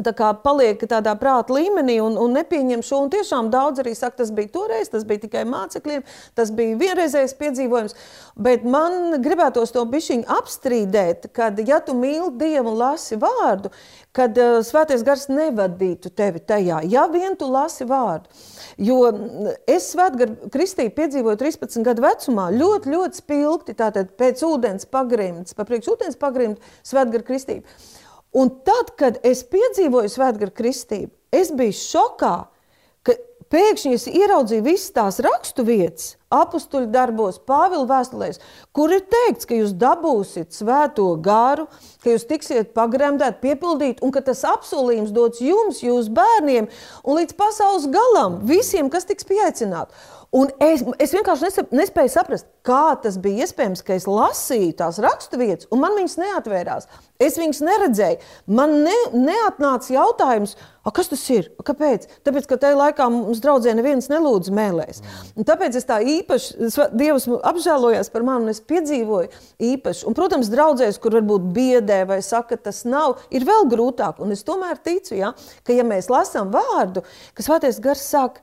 Tā 0.00 0.14
kā 0.16 0.30
paliek 0.40 0.80
tādā 0.88 1.12
prāta 1.20 1.52
līmenī 1.52 1.98
un, 2.00 2.14
un 2.16 2.32
nepieņem 2.32 2.80
šo. 2.86 3.02
Un 3.04 3.10
tiešām 3.12 3.50
daudz 3.52 3.82
arī 3.82 3.92
saka, 3.92 4.22
tas 4.22 4.30
bija 4.32 4.48
toreiz, 4.54 4.88
tas 4.88 5.04
bija 5.04 5.26
tikai 5.26 5.42
mācekļiem, 5.44 6.04
tas 6.38 6.52
bija 6.56 6.78
vienreizējs 6.80 7.36
piedzīvojums. 7.36 7.96
Bet 8.40 8.64
man 8.64 9.18
gribētos 9.20 9.74
to 9.74 9.84
bišķiņu 9.92 10.24
apstrīdēt, 10.32 11.28
kad, 11.36 11.60
ja 11.68 11.82
tu 11.84 11.92
mīli 11.98 12.30
Dievu 12.40 12.72
un 12.72 12.80
lasi 12.80 13.20
vārdu, 13.20 13.68
kad 14.16 14.40
uh, 14.40 14.62
svētais 14.64 15.04
gars 15.04 15.28
nevadītu 15.28 16.08
tevi 16.16 16.40
tajā, 16.40 16.80
ja 16.88 17.04
vien 17.12 17.36
tu 17.36 17.50
lasi 17.52 17.84
vārdu. 17.88 18.32
Jo 18.80 19.02
es 19.68 19.90
svētgaru 19.92 20.48
kristību 20.52 20.96
piedzīvoju 20.96 21.40
13 21.44 21.84
gadu 21.84 22.06
vecumā, 22.06 22.48
ļoti, 22.56 22.96
ļoti 22.96 23.20
spilgti, 23.20 23.76
tātad 23.76 24.16
pēc 24.16 24.40
ūdens 24.48 24.88
pagrimts, 24.88 25.52
pa 25.52 25.68
priekš 25.68 25.92
ūdens 25.92 26.20
pagrimt 26.20 26.72
svētgaru 26.80 27.28
kristību. 27.28 27.68
Un 28.32 28.48
tad, 28.64 28.94
kad 28.96 29.18
es 29.28 29.42
piedzīvoju 29.44 30.08
svētgara 30.08 30.54
kristību, 30.56 31.12
es 31.36 31.50
biju 31.52 31.74
šokā, 31.76 32.34
ka 33.04 33.14
pēkšņi 33.52 33.92
es 33.98 34.06
ieraudzīju 34.08 34.64
visas 34.64 34.94
tās 34.96 35.18
rakstu 35.24 35.66
vietas, 35.68 36.14
apstuļu 36.32 36.88
darbos, 36.94 37.36
Pāvila 37.44 37.84
vēstulēs, 37.90 38.40
kur 38.72 38.94
ir 38.96 39.04
teikts, 39.12 39.44
ka 39.48 39.58
jūs 39.58 39.74
dabūsiet 39.76 40.56
svēto 40.56 41.10
garu, 41.20 41.66
ka 42.00 42.14
jūs 42.14 42.24
tiksiet 42.30 42.72
pagremdēti, 42.76 43.42
piepildīti, 43.44 44.00
un 44.00 44.14
ka 44.16 44.24
tas 44.24 44.40
apsolījums 44.48 45.12
dots 45.12 45.44
jums, 45.44 45.82
jūsu 45.84 46.16
bērniem, 46.16 46.70
un 47.04 47.20
līdz 47.20 47.36
pasaules 47.36 47.90
galam 47.92 48.40
visiem, 48.48 48.88
kas 48.88 49.04
tiks 49.08 49.28
pieaicināti. 49.28 49.92
Un 50.32 50.48
es, 50.64 50.80
es 50.96 51.10
vienkārši 51.12 51.66
nespēju 51.76 52.08
saprast, 52.08 52.46
kā 52.64 52.94
tas 53.04 53.18
bija 53.20 53.44
iespējams, 53.44 53.82
ka 53.84 53.98
es 53.98 54.06
lasīju 54.08 54.70
tās 54.78 54.96
raksturvietas, 55.04 55.68
un 55.68 55.82
man 55.82 55.92
viņas 55.98 56.14
neatvērās. 56.22 56.86
Es 57.20 57.36
viņas 57.36 57.60
neredzēju. 57.66 58.16
Man 58.48 58.78
ne, 58.86 58.94
neatnāca 59.12 59.92
jautājums, 59.92 60.54
kas 60.96 61.12
tas 61.12 61.24
ir? 61.34 61.50
Kāpēc? 61.60 62.06
Tāpēc, 62.24 62.48
ka 62.48 62.56
tajā 62.62 62.78
laikā 62.78 63.10
mums 63.12 63.42
draudzē 63.44 63.74
neviens 63.76 64.08
nelūdza 64.08 64.54
mēlēs. 64.56 65.02
Un 65.36 65.46
tāpēc 65.46 65.76
es 65.76 65.86
tā 65.90 66.00
īpaši, 66.00 66.70
Dievs 66.96 67.28
apžēlojās 67.52 68.08
par 68.14 68.24
mani, 68.24 68.48
un 68.48 68.54
es 68.54 68.62
piedzīvoju 68.72 69.28
īpaši. 69.68 70.08
Un, 70.08 70.16
protams, 70.16 70.48
draudzēs, 70.54 70.96
kur 71.02 71.18
varbūt 71.18 71.52
biedē 71.52 72.02
vai 72.08 72.22
saka, 72.24 72.56
tas 72.56 72.86
nav, 72.88 73.20
ir 73.28 73.44
vēl 73.44 73.68
grūtāk. 73.68 74.24
Un 74.24 74.32
es 74.32 74.48
tomēr 74.48 74.80
ticu, 74.80 75.12
ja, 75.20 75.36
ka 75.68 75.76
ja 75.76 75.84
mēs 75.84 76.08
lasām 76.08 76.48
vārdu, 76.56 77.04
kas 77.36 77.52
Svētais 77.52 77.84
gars 77.84 78.08
saka, 78.08 78.40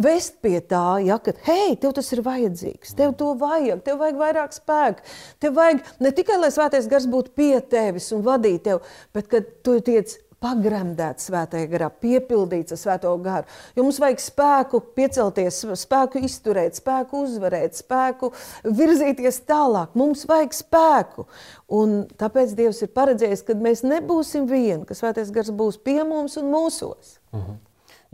vest 0.00 0.36
pie 0.44 0.58
tā, 0.60 0.98
ja, 1.04 1.18
ka, 1.22 1.34
hei, 1.46 1.76
tev 1.80 1.94
tas 1.96 2.10
ir 2.14 2.22
vajadzīgs, 2.26 2.94
tev 2.98 3.16
to 3.20 3.32
vajag, 3.40 3.82
tev 3.86 4.00
vajag 4.02 4.20
vairāk 4.20 4.54
spēka. 4.56 5.16
Tev 5.42 5.56
vajag 5.56 5.82
ne 6.04 6.12
tikai, 6.16 6.38
lai 6.42 6.52
svētais 6.54 6.88
gars 6.90 7.08
būtu 7.10 7.34
pie 7.36 7.56
tevis 7.64 8.12
un 8.16 8.24
vadītu 8.26 8.64
tevi, 8.66 8.94
bet 9.16 9.28
kad 9.32 9.50
tu 9.64 9.78
tiec 9.84 10.18
pagremdēts 10.42 11.30
svētajā 11.30 11.68
garā, 11.70 11.88
piepildīts 12.02 12.74
ar 12.74 12.80
svēto 12.80 13.12
garu. 13.24 13.48
Jo 13.76 13.86
mums 13.86 13.98
vajag 14.02 14.20
spēku 14.20 14.82
piecelties, 14.96 15.62
spēku 15.80 16.20
izturēt, 16.26 16.76
spēku 16.78 17.22
uzvarēt, 17.24 17.78
spēku 17.80 18.32
virzīties 18.64 19.40
tālāk. 19.48 19.96
Mums 19.98 20.26
vajag 20.28 20.56
spēku. 20.56 21.26
Un 21.72 22.02
tāpēc 22.20 22.52
Dievs 22.58 22.82
ir 22.84 22.92
paredzējis, 22.96 23.46
ka 23.48 23.56
mēs 23.58 23.82
nebūsim 23.86 24.48
vieni, 24.50 24.84
ka 24.86 24.98
svētais 24.98 25.32
gars 25.34 25.52
būs 25.56 25.80
pie 25.82 26.02
mums 26.04 26.36
un 26.40 26.52
mūsos. 26.52 27.16
Mhm. 27.32 27.62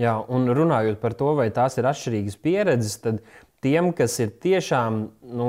Jā, 0.01 0.17
un 0.33 0.49
runājot 0.49 1.01
par 1.03 1.15
to, 1.19 1.35
vai 1.37 1.51
tās 1.55 1.77
ir 1.79 1.89
atšķirīgas 1.91 2.39
pieredzes, 2.41 2.97
tad 3.03 3.21
tiem, 3.63 3.91
kas 3.95 4.17
ir 4.23 4.33
tiešām 4.43 4.99
nu, 5.39 5.49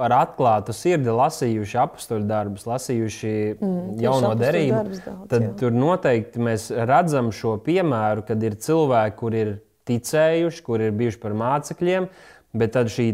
ar 0.00 0.14
atklātu 0.18 0.74
sirdi 0.76 1.14
lasījuši 1.14 1.78
apakstu 1.80 2.18
darbus, 2.28 2.66
lasījuši 2.68 3.32
mm, 3.56 3.84
jauno 4.02 4.34
derību, 4.38 4.82
daudz, 4.82 5.02
tad 5.30 5.46
jā. 5.46 5.52
tur 5.62 5.76
noteikti 5.76 6.42
mēs 6.44 6.68
redzam 6.90 7.30
šo 7.34 7.56
piemēru, 7.64 8.26
kad 8.28 8.42
ir 8.44 8.58
cilvēki, 8.66 9.18
kur 9.20 9.36
ir 9.38 9.54
ticējuši, 9.88 10.64
kur 10.66 10.84
ir 10.84 10.96
bijuši 10.98 11.22
par 11.22 11.36
mācekļiem, 11.38 12.10
bet 12.58 12.74
tad 12.76 12.92
šī 12.92 13.12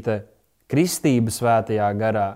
kristība 0.70 1.34
svētajā 1.34 1.92
garā 2.00 2.28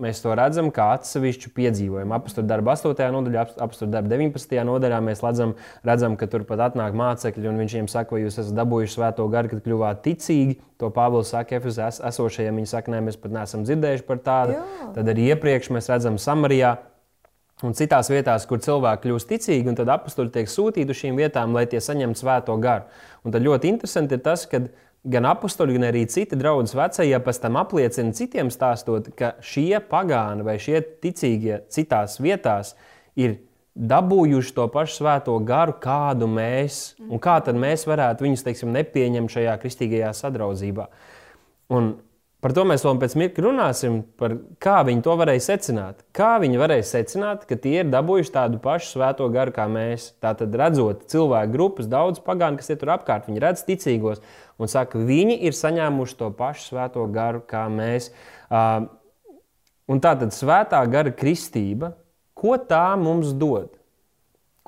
mēs 0.00 0.20
to 0.22 0.32
redzam 0.36 0.70
kā 0.74 0.86
atsevišķu 0.96 1.50
piedzīvojumu. 1.56 2.14
Apstākļu 2.16 2.48
darba 2.50 2.74
8. 2.74 3.02
nodaļā, 3.14 3.44
apstākļu 3.66 3.92
darba 3.92 4.10
19. 4.12 4.56
nodaļā 4.68 5.00
mēs 5.04 5.22
redzam, 5.24 5.54
redzam 5.86 6.16
ka 6.20 6.28
tur 6.30 6.46
pat 6.48 6.62
atnāk 6.68 6.96
mācekļi 6.98 7.50
un 7.50 7.60
viņš 7.62 7.76
viņiem 7.76 7.90
saka, 7.92 8.16
vai 8.16 8.24
jūs 8.24 8.40
esat 8.42 8.56
dabūjuši 8.58 8.96
svēto 8.96 9.26
garu, 9.32 9.52
kad 9.52 9.62
kļuvāt 9.66 10.02
ticīgi. 10.06 10.58
To 10.82 10.90
Pāvils 10.94 11.30
saka, 11.34 11.60
Efesā 11.60 11.90
esošajiem. 12.10 12.62
Viņi 12.62 12.72
saka, 12.72 12.94
nē, 12.94 13.04
mēs 13.08 13.20
pat 13.20 13.36
neesam 13.36 13.62
dzirdējuši 13.66 14.08
par 14.08 14.24
tādu. 14.24 14.58
Jā. 14.58 14.90
Tad 14.96 15.14
arī 15.14 15.30
iepriekš 15.34 15.70
mēs 15.74 15.90
redzam 15.92 16.18
Samarijā. 16.20 16.76
Un 17.64 17.72
citās 17.78 18.10
vietās, 18.10 18.44
kur 18.50 18.58
cilvēki 18.60 19.06
kļūst 19.06 19.28
ticīgi, 19.30 19.70
un 19.70 19.76
tad 19.78 19.88
apstuļi 19.94 20.32
tiek 20.34 20.50
sūtīti 20.50 20.90
uz 20.90 20.98
šīm 20.98 21.20
vietām, 21.20 21.54
lai 21.54 21.62
tie 21.70 21.78
saņemtu 21.80 22.18
svēto 22.18 22.56
garu. 22.60 22.88
Un 23.24 23.32
tad 23.32 23.46
ļoti 23.46 23.70
interesanti 23.70 24.18
ir 24.18 24.24
tas, 24.26 24.42
ka 24.50 24.64
gan 25.04 25.28
apakstoļi, 25.28 25.76
gan 25.76 25.88
arī 25.90 26.04
citi 26.10 26.36
draugi 26.38 26.76
vecie 26.78 27.18
pēc 27.24 27.40
tam 27.42 27.58
apliecina 27.60 28.14
citiem 28.16 28.50
stāstot, 28.52 29.10
ka 29.18 29.34
šie 29.44 29.80
pagāni 29.90 30.46
vai 30.46 30.56
šie 30.62 30.80
ticīgie 31.04 31.62
citās 31.72 32.16
vietās 32.22 32.74
ir 33.20 33.38
dabūjuši 33.74 34.54
to 34.54 34.68
pašu 34.70 35.00
svēto 35.00 35.34
garu, 35.46 35.74
kādu 35.82 36.28
mēs, 36.30 36.94
un 37.08 37.20
kā 37.22 37.40
tad 37.44 37.58
mēs 37.58 37.88
varētu 37.90 38.26
viņus 38.26 38.46
teiksim, 38.46 38.72
nepieņemt 38.74 39.34
šajā 39.34 39.54
kristīgajā 39.62 40.12
sadraudzībā. 40.14 40.86
Un 41.74 41.96
Par 42.44 42.52
to 42.52 42.60
mēs 42.68 42.82
vēl 42.84 42.98
pēc 43.00 43.14
mirkļa 43.16 43.42
runāsim, 43.46 43.94
par 44.20 44.34
kā 44.60 44.82
viņi 44.84 45.00
to 45.06 45.14
varēja 45.16 45.40
secināt. 45.46 46.02
Kā 46.12 46.34
viņi 46.42 46.58
varēja 46.60 46.84
secināt, 46.90 47.46
ka 47.48 47.56
tie 47.56 47.78
ir 47.80 47.86
dabūjuši 47.88 48.34
tādu 48.34 48.58
pašu 48.60 48.90
svēto 48.98 49.24
garu 49.32 49.54
kā 49.56 49.64
mēs. 49.72 50.10
Tātad, 50.20 50.52
redzot 50.60 51.06
cilvēku 51.08 51.54
grupas, 51.54 51.88
daudz 51.88 52.20
pagānu, 52.26 52.60
kas 52.60 52.68
ir 52.68 52.76
tur 52.82 52.92
apkārt, 52.98 53.30
viņi 53.30 53.40
redz 53.40 53.62
ticīgos 53.64 54.20
un 54.60 54.68
saka, 54.68 55.00
viņi 55.00 55.38
ir 55.48 55.56
saņēmuši 55.56 56.18
to 56.20 56.28
pašu 56.36 56.66
svēto 56.74 57.06
garu 57.14 57.40
kā 57.48 57.64
mēs. 57.72 58.10
Uh, 58.52 58.92
un 59.88 60.04
tātad 60.04 60.36
svētā 60.36 60.82
gara 60.92 61.16
kristība, 61.16 61.94
ko 62.36 62.58
tā 62.60 62.90
mums 63.00 63.32
dod? 63.32 63.72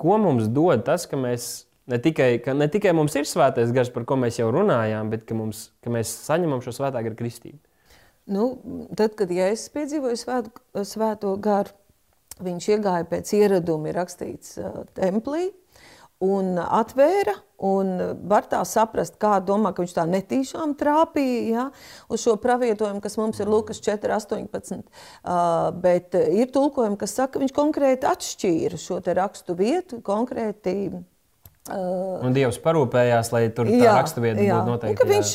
Ko 0.01 0.17
mums 0.25 0.49
dod 0.49 0.81
tas, 0.89 1.05
ka 1.05 1.21
mēs 1.21 1.67
Ne 1.87 2.01
tikai, 2.03 2.41
ka, 2.43 2.51
ne 2.51 2.65
tikai 2.67 2.91
mums 2.91 3.13
ir 3.15 3.23
svētais 3.23 3.69
gars, 3.71 3.87
par 3.95 4.03
ko 4.03 4.17
mēs 4.19 4.41
jau 4.41 4.49
runājām, 4.51 5.07
bet 5.07 5.21
ka, 5.23 5.37
mums, 5.39 5.69
ka 5.79 5.87
mēs 5.93 6.09
saņemam 6.25 6.59
šo 6.59 6.73
svētā 6.75 6.99
gara 6.99 7.15
kristību. 7.15 7.61
Nu, 8.27 8.47
tad, 8.99 9.15
kad 9.19 9.31
ja 9.31 9.47
es 9.53 9.69
piedzīvoju 9.71 10.19
svētu, 10.19 10.51
svēto 10.87 11.31
garu, 11.39 11.71
viņš 12.43 12.67
iegāja 12.75 13.07
pēc 13.07 13.31
ieraduma, 13.37 13.89
ir 13.89 13.97
rakstīts 13.97 14.57
uh, 14.59 14.83
templī, 14.97 15.47
un 16.23 16.57
atvēra. 16.61 17.37
Un 17.57 17.95
var 18.29 18.45
tā 18.45 18.59
saprast, 18.69 19.15
kā 19.17 19.39
domā, 19.41 19.71
ka 19.73 19.81
viņš 19.81 19.93
tā 19.95 20.03
netīšām 20.05 20.75
trāpīja 20.77 21.47
ja, 21.55 21.63
uz 22.13 22.21
šo 22.21 22.35
pravietojumu, 22.37 23.01
kas 23.01 23.17
mums 23.17 23.41
ir 23.41 23.49
Lukas 23.49 23.81
4, 23.81 24.13
18. 24.13 24.83
Uh, 24.83 25.71
bet 25.81 26.13
ir 26.13 26.51
tulkojumi, 26.53 26.99
kas 27.01 27.17
saka, 27.17 27.33
ka 27.33 27.41
viņš 27.41 27.55
konkrēti 27.57 28.11
atšķīra 28.11 28.77
šo 28.77 29.01
rakstu 29.17 29.57
vietu, 29.57 30.03
konkrēti 30.05 30.75
Uh, 31.67 32.21
un 32.23 32.31
Dievs 32.31 32.61
parūpējās, 32.63 33.29
lai 33.33 33.41
tur 33.51 33.67
tā 33.67 33.95
raksturvieta 33.97 34.39
būtu 34.39 34.69
noteikti. 34.71 35.03
Un, 35.03 35.09
viņš, 35.11 35.31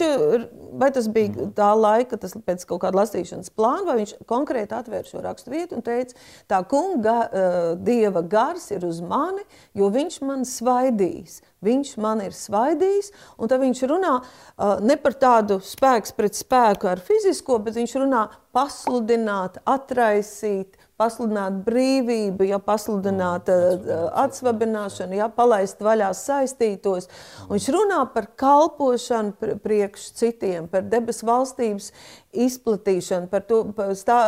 vai 0.79 0.91
tas 0.95 1.09
bija 1.13 1.31
mm. 1.33 1.53
tā 1.57 1.71
laika, 1.77 2.19
tas 2.21 2.35
pēc 2.47 2.65
kaut 2.69 2.83
kāda 2.85 3.03
lasīšanas 3.03 3.53
plāna, 3.57 3.85
vai 3.89 3.99
viņš 4.01 4.15
konkrēti 4.29 4.77
atvēra 4.77 5.09
šo 5.09 5.23
raksturvietu 5.25 5.79
un 5.79 5.87
teica, 5.87 6.19
tā 6.51 6.63
kunga 6.69 7.17
uh, 7.25 7.57
Dieva 7.81 8.25
gars 8.25 8.71
ir 8.75 8.87
uz 8.89 9.03
mani, 9.05 9.45
jo 9.79 9.91
viņš 9.93 10.21
man 10.27 10.47
svaidīs. 10.49 11.41
Viņš 11.63 11.93
man 12.03 12.25
ir 12.25 12.35
svaidījis, 12.35 13.13
un 13.39 13.51
tad 13.51 13.63
viņš 13.63 13.85
runā 13.87 14.17
uh, 14.19 14.81
ne 14.83 14.97
par 14.99 15.15
tādu 15.15 15.61
spēku 15.63 16.17
pret 16.19 16.35
spēku 16.35 16.91
ar 16.91 17.03
fizisko, 17.03 17.61
bet 17.63 17.79
viņš 17.79 17.99
runā 18.03 18.25
pasludināt, 18.57 19.61
atraisīt, 19.69 20.75
pasludināt 21.03 21.59
brīvību, 21.67 22.47
ja 22.47 22.63
pasludināt 22.63 23.51
uh, 23.51 24.09
atsvabināšanu, 24.23 25.19
ja 25.19 25.29
palaist 25.33 25.83
vaļā 25.83 26.13
saistītos. 26.15 27.11
Un 27.49 27.57
viņš 27.57 27.69
runā 27.75 28.01
par 28.15 28.31
kalpošanu 28.39 29.59
priekš 29.63 30.13
citiem, 30.23 30.71
par 30.71 30.87
debesu 30.87 31.27
valstības 31.27 31.91
izplatīšanu, 32.33 33.29
par, 33.33 33.45
to, 33.49 33.61
par, 33.77 33.93
stā, 33.99 34.19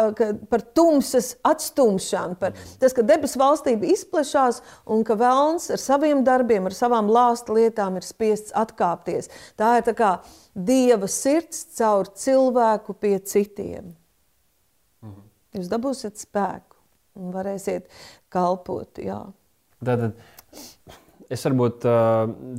par 0.50 0.64
tumsas 0.76 1.34
atstumšanu, 1.46 2.36
par 2.40 2.56
tas, 2.82 2.92
ka 2.92 3.06
debesu 3.06 3.40
valstība 3.40 3.88
izplešās 3.94 4.60
un 4.90 5.04
ka 5.06 5.16
vēlns 5.20 5.70
ar 5.74 5.80
saviem 5.80 6.24
darbiem, 6.26 6.68
ar 6.68 6.76
savām 6.76 7.08
lāsta 7.12 7.54
lietām 7.56 7.98
ir 8.00 8.06
spiests 8.06 8.54
atkāpties. 8.58 9.30
Tā 9.60 9.78
ir 9.78 9.88
tā 9.88 9.96
kā 9.96 10.14
Dieva 10.54 11.08
sirds 11.10 11.64
caur 11.74 12.06
cilvēku 12.14 12.94
pie 12.94 13.16
citiem. 13.26 13.94
Jūs 15.54 15.70
dabūsiet 15.70 16.18
spēku 16.18 16.80
un 17.20 17.30
varēsiet 17.34 17.86
kalpot. 18.32 18.98
Jā. 18.98 19.20
Tātad 19.84 20.18
es 21.30 21.44
varbūt 21.46 21.86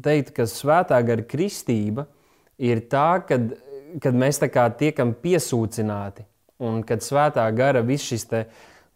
teiktu, 0.06 0.36
ka 0.38 0.48
svētā 0.50 1.02
gara 1.06 1.26
kristība 1.28 2.08
ir 2.62 2.86
tā, 2.92 3.20
kad, 3.28 3.52
kad 4.04 4.16
mēs 4.16 4.40
tā 4.42 4.50
kā 4.52 4.70
tiekam 4.80 5.12
piesūcināti 5.20 6.24
un 6.64 6.82
kad 6.88 7.04
svētā 7.04 7.46
gara 7.56 7.84
viss 7.84 8.08
šis 8.08 8.28
te, 8.32 8.46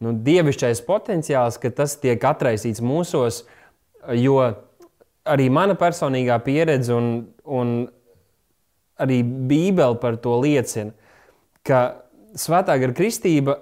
nu, 0.04 0.16
dievišķais 0.16 0.84
potenciāls, 0.88 1.60
ka 1.60 1.72
tas 1.76 1.98
tiek 2.00 2.24
atraisīts 2.24 2.80
mūsos, 2.80 3.44
jo 4.16 4.40
arī 5.28 5.50
mana 5.52 5.76
personīgā 5.80 6.40
pieredze 6.46 6.96
un, 6.96 7.10
un 7.44 7.74
arī 9.00 9.22
Bībele 9.24 10.00
par 10.00 10.16
to 10.24 10.40
liecina, 10.40 10.96
ka 11.68 12.06
svētā 12.40 12.78
gara 12.80 12.96
kristība 12.96 13.60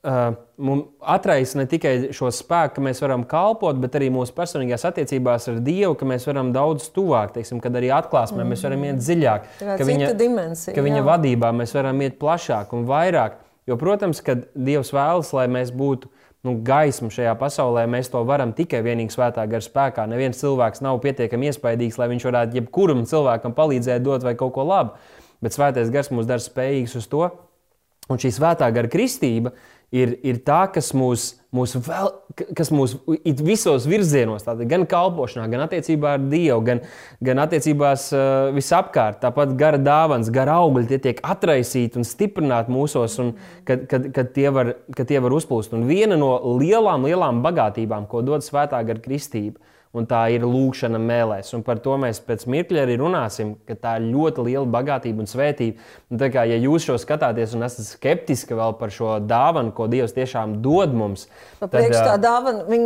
mums 0.00 0.84
atraisa 1.00 1.58
ne 1.60 1.66
tikai 1.68 1.92
šo 2.16 2.30
spēku, 2.32 2.78
ka 2.78 2.84
mēs 2.84 3.02
varam 3.04 3.24
kalpot, 3.28 3.76
bet 3.82 3.98
arī 3.98 4.08
mūsu 4.12 4.32
personīgās 4.36 4.86
attiecībās 4.88 5.50
ar 5.52 5.58
Dievu, 5.64 5.96
ka 6.00 6.08
mēs 6.08 6.24
varam 6.28 6.54
daudz 6.54 6.88
tuvāk, 6.94 7.34
teiksim, 7.34 7.60
kad 7.60 7.76
arī 7.76 7.92
atklāsmē 7.92 8.40
mm. 8.40 8.54
mēs 8.54 8.64
varam 8.64 8.86
iet 8.88 9.02
dziļāk, 9.02 9.50
ka 9.60 9.88
viņa, 9.88 10.14
dimensija, 10.16 10.76
ka 10.76 10.84
viņa 10.86 11.04
vadībā 11.04 11.52
mēs 11.56 11.76
varam 11.76 12.00
iet 12.06 12.16
plašāk 12.22 12.72
un 12.76 12.88
vairāk. 12.88 13.36
Jo, 13.68 13.76
protams, 13.78 14.22
ka 14.24 14.38
Dievs 14.56 14.94
vēlas, 14.96 15.34
lai 15.36 15.44
mēs 15.52 15.68
būtu 15.76 16.08
nu, 16.48 16.56
gaisma 16.64 17.10
šajā 17.12 17.34
pasaulē, 17.38 17.84
mēs 17.90 18.08
to 18.10 18.22
varam 18.26 18.54
tikai 18.56 18.80
vienīgi 18.86 19.12
svētā 19.12 19.44
gara 19.50 19.64
spēkā. 19.64 20.06
Neviens 20.08 20.40
cilvēks 20.40 20.80
nav 20.84 21.02
pietiekami 21.04 21.52
iespaidīgs, 21.52 22.00
lai 22.00 22.08
viņš 22.14 22.26
varētu 22.30 22.56
jebkuram 22.56 23.04
cilvēkam 23.08 23.54
palīdzēt, 23.56 24.00
dot 24.06 24.24
vai 24.24 24.32
kaut 24.40 24.54
ko 24.56 24.64
labu. 24.64 24.96
Bet 25.44 25.56
svētais 25.56 25.92
gars 25.92 26.08
mūs 26.12 26.28
dara 26.28 26.40
spējīgus 26.40 26.96
uz 27.00 27.08
to. 27.12 27.28
Un 28.10 28.18
šī 28.18 28.32
svētā 28.34 28.66
gara 28.74 28.90
kristība 28.90 29.52
ir, 29.94 30.14
ir 30.26 30.38
tā, 30.46 30.62
kas 30.72 30.92
mūs, 30.96 31.26
mūs, 31.54 31.74
vēl, 31.86 32.10
kas 32.56 32.70
mūs 32.74 32.94
visos 33.42 33.86
virzienos, 33.90 34.44
tātad, 34.46 34.68
gan 34.70 34.86
kalpošanā, 34.90 35.48
gan 35.50 35.64
attiecībā 35.66 36.14
ar 36.16 36.26
Dievu, 36.30 36.60
gan, 36.66 36.82
gan 37.26 37.42
attiecībās 37.44 38.06
uh, 38.14 38.50
visapkārt. 38.56 39.20
Tāpat 39.24 39.56
gara 39.60 39.80
dāvāns, 39.82 40.30
gara 40.34 40.60
augļi 40.62 40.86
tie 40.92 41.00
tiek 41.08 41.24
atraisīti 41.26 42.00
un 42.00 42.06
stiprināti 42.06 42.74
mūsos, 42.74 43.18
un, 43.22 43.34
kad, 43.68 43.84
kad, 43.90 44.10
kad, 44.14 44.30
tie 44.36 44.48
var, 44.54 44.76
kad 44.96 45.10
tie 45.10 45.22
var 45.22 45.34
uzplūst. 45.36 45.74
Un 45.76 45.88
viena 45.90 46.18
no 46.20 46.36
lielām, 46.60 47.08
lielām 47.08 47.42
bagātībām, 47.46 48.06
ko 48.10 48.22
dod 48.26 48.46
svētā 48.46 48.82
gara 48.86 49.02
kristība, 49.02 49.58
un 49.96 50.06
tā 50.06 50.20
ir 50.30 50.44
lūkšana 50.46 51.00
mēlēs. 51.02 51.50
Un 51.56 51.64
par 51.66 51.80
to 51.82 51.96
mēs 51.98 52.20
pēc 52.22 52.44
mirkļa 52.50 52.84
arī 52.84 52.96
runāsim, 53.00 53.56
ka 53.66 53.74
tā 53.74 53.96
ir 53.98 54.06
ļoti 54.12 54.44
liela 54.46 54.66
bagātība 54.70 55.24
un 55.24 55.30
svētība. 55.30 55.82
Un 56.12 56.20
tā 56.20 56.30
kā 56.30 56.44
ja 56.46 56.58
jūs 56.62 56.86
šo 56.86 56.98
skatāties 57.00 57.56
un 57.58 57.66
esat 57.66 57.88
skeptiski 57.88 58.54
vēl 58.58 58.76
par 58.78 58.94
šo 58.94 59.16
dāvanu, 59.24 59.74
ko 59.74 59.88
Dievs 59.90 60.14
tiešām 60.14 60.60
dod 60.62 60.94
mums, 60.94 61.26
tad 61.58 61.74
priekš 61.74 61.98
tā 61.98 62.16
dāvana 62.22 62.78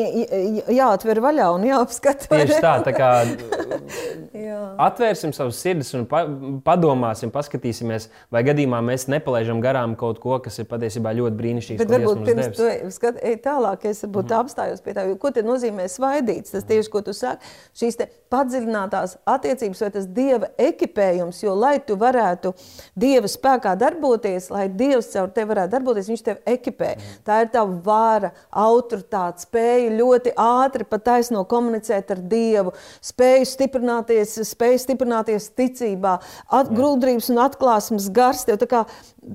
jāatver 0.73 1.21
vaļā 1.25 1.51
un 1.59 1.69
jāapskata. 1.69 2.31
Tieši 2.33 2.63
tā, 2.65 2.75
tā 2.89 2.97
kā 2.97 3.11
atvērsim 4.87 5.35
savus 5.37 5.61
sirdis 5.61 5.93
un 5.97 6.07
pa, 6.09 6.25
padomāsim, 6.65 7.33
paskatīsimies, 7.35 8.09
vai 8.33 8.45
gadījumā 8.49 8.81
mēs 8.85 9.07
nepalaižam 9.13 9.61
garām 9.65 9.93
kaut 9.99 10.21
ko, 10.23 10.39
kas 10.45 10.57
ir 10.63 10.69
patiesībā 10.71 11.13
ļoti 11.21 11.41
brīnišķīgs. 11.41 11.85
Bet 11.85 11.93
varbūt 11.93 12.25
pirms 12.31 12.51
tam 12.57 12.97
skat, 12.97 13.21
tālāk, 13.45 13.85
es 13.93 14.03
varbūt 14.07 14.33
mm. 14.33 14.41
apstājos 14.41 14.85
pie 14.85 14.97
tā, 14.97 15.07
ko 15.21 15.33
nozīmē 15.45 15.87
svaidīts. 15.91 16.55
Tas 16.55 16.67
tieši 16.69 16.94
ko 16.95 17.03
tu 17.05 17.15
saki, 17.17 17.45
šīs 17.77 17.99
padziļinātās 18.33 19.19
attiecības 19.31 19.83
vai 19.85 19.91
tas 19.95 20.07
dieva 20.11 20.51
ekipējums, 20.61 21.43
jo 21.45 21.55
lai 21.59 21.77
tu 21.87 21.97
varētu 22.01 22.55
dieva 22.99 23.31
spēkā 23.31 23.75
darboties, 23.79 24.49
lai 24.55 24.67
dievs 24.73 25.13
caur 25.13 25.31
tevi 25.35 25.53
varētu 25.53 25.75
darboties, 25.77 26.11
viņš 26.11 26.25
tevi 26.27 26.57
ekipē. 26.57 26.91
Tā 27.27 27.43
ir 27.45 27.53
tā 27.55 27.63
vara, 27.87 28.33
autoritāte, 28.51 29.45
spēja 29.47 29.93
ļoti 29.99 30.35
ātri 30.41 30.87
pat 30.89 31.07
taisno 31.07 31.45
komunicēt 31.49 32.11
ar 32.15 32.23
dievu, 32.33 32.75
spēju 33.05 33.49
stiprināties, 33.51 34.37
spēju 34.51 34.83
stiprināties 34.87 35.51
ticībā, 35.59 36.17
at, 36.51 36.73
grūdrības 36.75 37.31
un 37.35 37.43
atklāsmes 37.45 38.11
gars. 38.15 38.45
Tev, 38.49 38.61
kā, 38.71 38.85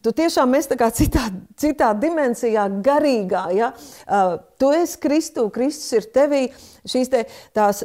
tu 0.03 0.13
tiešām 0.15 0.53
esi 0.57 0.77
citā, 0.95 1.27
citā 1.59 1.91
dimensijā, 1.97 2.67
garīgā. 2.85 3.45
Ja? 3.55 3.71
Uh, 4.05 4.37
tu 4.61 4.71
esi 4.75 4.99
Kristu, 5.01 5.49
Kristus 5.53 5.91
ir 5.97 6.09
tevī. 6.13 6.43
Šīs 6.89 7.11
te, 7.11 7.25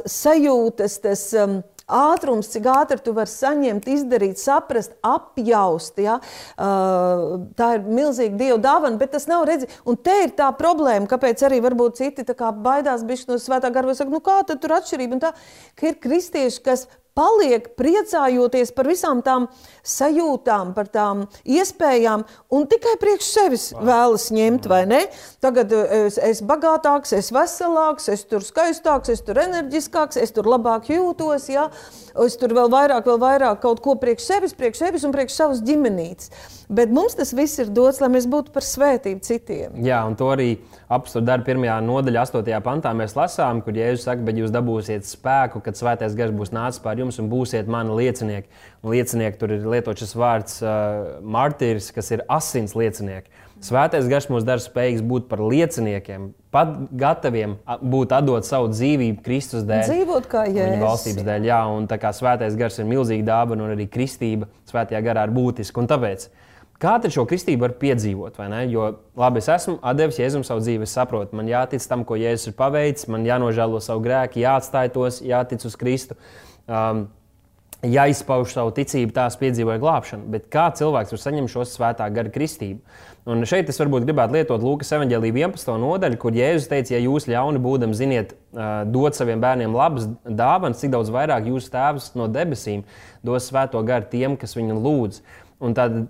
sajūtas, 0.09 0.99
tas 1.03 1.23
um, 1.37 1.59
ātrums, 1.91 2.49
cik 2.53 2.67
ātri 2.71 2.97
tu 3.03 3.13
vari 3.15 3.29
saņemt, 3.29 3.87
izdarīt, 3.91 4.39
saprast, 4.41 4.95
apjaust. 5.05 5.99
Ja? 6.01 6.17
Uh, 6.55 7.45
tā 7.57 7.75
ir 7.77 7.87
milzīga 7.89 8.39
dieva 8.39 8.59
dāvana, 8.61 8.99
bet 9.01 9.13
tas 9.17 9.27
nav 9.31 9.45
redzams. 9.49 9.81
Un 9.85 9.99
te 9.99 10.15
ir 10.25 10.35
tā 10.37 10.49
problēma, 10.57 11.09
kāpēc 11.11 11.45
arī 11.47 11.61
varbūt 11.65 12.01
citi 12.01 12.25
baidās 12.65 13.05
no 13.29 13.39
svētā 13.41 13.71
gara. 13.73 13.95
Saka, 13.95 14.11
nu 14.11 14.21
kā 14.23 14.41
tad 14.47 14.61
tur 14.63 14.77
atšķirība? 14.79 15.21
Tā, 15.21 15.33
ka 15.77 15.91
ir 15.91 15.99
kristieši, 16.01 16.63
kas 16.65 16.87
paliek 17.15 17.69
priecājoties 17.79 18.73
par 18.75 18.89
visām 18.91 19.21
tām 19.25 19.47
sajūtām, 19.87 20.73
par 20.75 20.89
tām 20.91 21.25
iespējām, 21.47 22.25
un 22.51 22.67
tikai 22.71 22.95
priekš 23.01 23.29
sevis 23.29 23.67
vēlas 23.75 24.27
ņemt, 24.35 24.67
vai 24.71 24.83
ne? 24.89 25.01
Tagad 25.43 25.71
eh, 25.75 25.93
es 26.09 26.19
esmu 26.19 26.49
bagātāks, 26.51 27.15
es 27.15 27.29
esmu 27.29 27.39
veselāks, 27.39 28.09
es 28.11 28.25
tur 28.27 28.43
skaistāks, 28.45 29.13
es 29.13 29.23
tur 29.25 29.39
enerģiskāks, 29.45 30.19
es 30.21 30.35
tur 30.35 30.49
labāk 30.51 30.91
jūtos, 30.91 31.47
ja? 31.53 31.69
es 32.23 32.37
tur 32.39 32.53
vēl 32.55 32.69
vairāk, 32.71 33.07
vēl 33.07 33.19
vairāk 33.19 33.61
kaut 33.63 33.81
ko 33.83 33.95
priekš 33.99 34.27
sevis, 34.29 34.55
priekš 34.55 34.83
sevis 34.85 35.03
un 35.07 35.15
priekš 35.15 35.35
savas 35.35 35.63
ģimenītes. 35.65 36.31
Bet 36.71 36.91
mums 36.93 37.15
tas 37.17 37.33
viss 37.35 37.59
ir 37.61 37.69
dots, 37.75 37.99
lai 38.01 38.09
mēs 38.13 38.25
būtu 38.29 38.53
par 38.55 38.65
svētību 38.65 39.21
citiem. 39.25 39.75
Jā, 39.85 39.99
un 40.07 40.15
to 40.17 40.31
arī 40.33 40.55
apstākļu 40.89 41.27
darba 41.27 41.49
pirmajā 41.49 41.75
nodaļā, 41.85 42.23
8. 42.25 42.55
pantā 42.65 42.93
mēs 42.97 43.13
lasām, 43.17 43.61
kur 43.65 43.77
Jēzus 43.77 44.07
saka, 44.07 44.25
bet 44.25 44.39
jūs 44.39 44.53
dabūsiet 44.53 45.05
spēku, 45.05 45.61
kad 45.65 45.77
svētais 45.77 46.15
gars 46.17 46.33
būs 46.35 46.53
nācis 46.55 46.81
pār 46.81 47.03
jums 47.03 47.04
un 47.21 47.29
būsiet 47.31 47.69
mani 47.71 47.95
liecinieki. 47.95 48.49
Un 48.83 48.93
liecinieki 48.93 49.39
tur 49.41 49.53
ir 49.55 49.65
lietots 49.69 50.03
šis 50.03 50.15
vārds 50.17 50.61
uh, 50.63 51.17
martīrs, 51.21 51.91
kas 51.95 52.11
ir 52.15 52.23
asins 52.31 52.75
liecinieki. 52.77 53.29
Svētais 53.65 54.09
gars 54.11 54.27
mūs 54.29 54.43
dara 54.45 54.61
spējīgus 54.61 55.03
būt 55.07 55.27
par 55.29 55.39
lieciniekiem, 55.41 56.27
pat 56.53 56.73
gataviem 56.99 57.55
būt 57.81 58.11
atdot 58.13 58.45
savu 58.45 58.67
dzīvību 58.73 59.23
Kristus 59.25 59.63
dēļ. 59.65 59.85
Dzīvot 59.87 60.27
kā 60.29 60.43
jēzus. 60.49 60.73
Viņa 60.75 60.81
valstības 60.83 61.27
dēļ, 61.29 61.47
jā, 61.49 61.61
un 61.77 61.87
tā 61.89 61.97
kā 62.01 62.11
svētais 62.13 62.57
gars 62.59 62.81
ir 62.81 62.89
milzīga 62.89 63.29
dāvana 63.31 63.65
un 63.65 63.73
arī 63.77 63.87
kristība 63.89 64.49
svētajā 64.69 65.01
garā 65.07 65.23
ir 65.25 65.33
būtiska. 65.37 65.81
Un 65.81 65.89
tāpēc 65.89 66.27
Kā 66.75 66.97
tad 66.99 67.13
šo 67.15 67.23
kristību 67.23 67.63
var 67.63 67.73
piedzīvot? 67.79 68.35
Jo 68.67 68.89
labi, 69.15 69.39
es 69.39 69.47
esmu 69.47 69.77
devis 69.95 70.17
Jēzum 70.19 70.43
savu 70.43 70.59
dzīvi, 70.59 70.83
es 70.83 70.95
saprotu, 70.97 71.37
man 71.39 71.47
jātic 71.47 71.85
tam, 71.87 72.03
ko 72.03 72.17
Jēzus 72.19 72.51
ir 72.51 72.55
paveicis, 72.59 73.07
man 73.07 73.23
jānožēlo 73.23 73.79
savu 73.79 74.03
grēku, 74.03 74.41
jāatstāj 74.43 74.91
tos, 74.91 75.21
jātic 75.23 75.63
uz 75.63 75.77
Kristu. 75.79 76.17
Um, 76.65 77.05
jāizpauž 77.85 78.53
savu 78.55 78.71
ticību, 78.75 79.13
tās 79.15 79.37
piedzīvoja 79.39 79.81
glābšanu. 79.81 80.29
Bet 80.33 80.47
kā 80.53 80.67
cilvēks 80.77 81.13
var 81.13 81.21
saņemt 81.21 81.51
šo 81.51 81.65
svētā 81.69 82.07
gara 82.13 82.31
kristību? 82.33 82.81
Un 83.29 83.45
šeit 83.49 83.69
es 83.71 83.79
varbūt 83.81 84.05
gribētu 84.05 84.37
lietot 84.37 84.63
Lūkas 84.63 84.93
evanģēlīju 84.97 85.37
11. 85.39 85.71
nodaļu, 85.81 86.19
kur 86.21 86.37
Jēzus 86.37 86.69
teica, 86.69 86.93
ja 86.93 87.01
jūs 87.01 87.25
ļauni 87.29 87.61
būdami 87.61 87.97
ziniet, 87.97 88.35
dot 88.93 89.17
saviem 89.17 89.41
bērniem 89.41 89.75
labas 89.75 90.07
dāvanas, 90.25 90.81
cik 90.81 90.93
daudz 90.93 91.09
vairāk 91.13 91.49
jūsu 91.49 91.73
tēvs 91.73 92.11
no 92.19 92.29
debesīm 92.31 92.85
dos 93.25 93.49
svēto 93.49 93.81
garu 93.85 94.09
tiem, 94.11 94.37
kas 94.37 94.57
viņu 94.57 94.77
lūdz. 94.77 95.23
Un 95.65 95.77
tad 95.77 96.05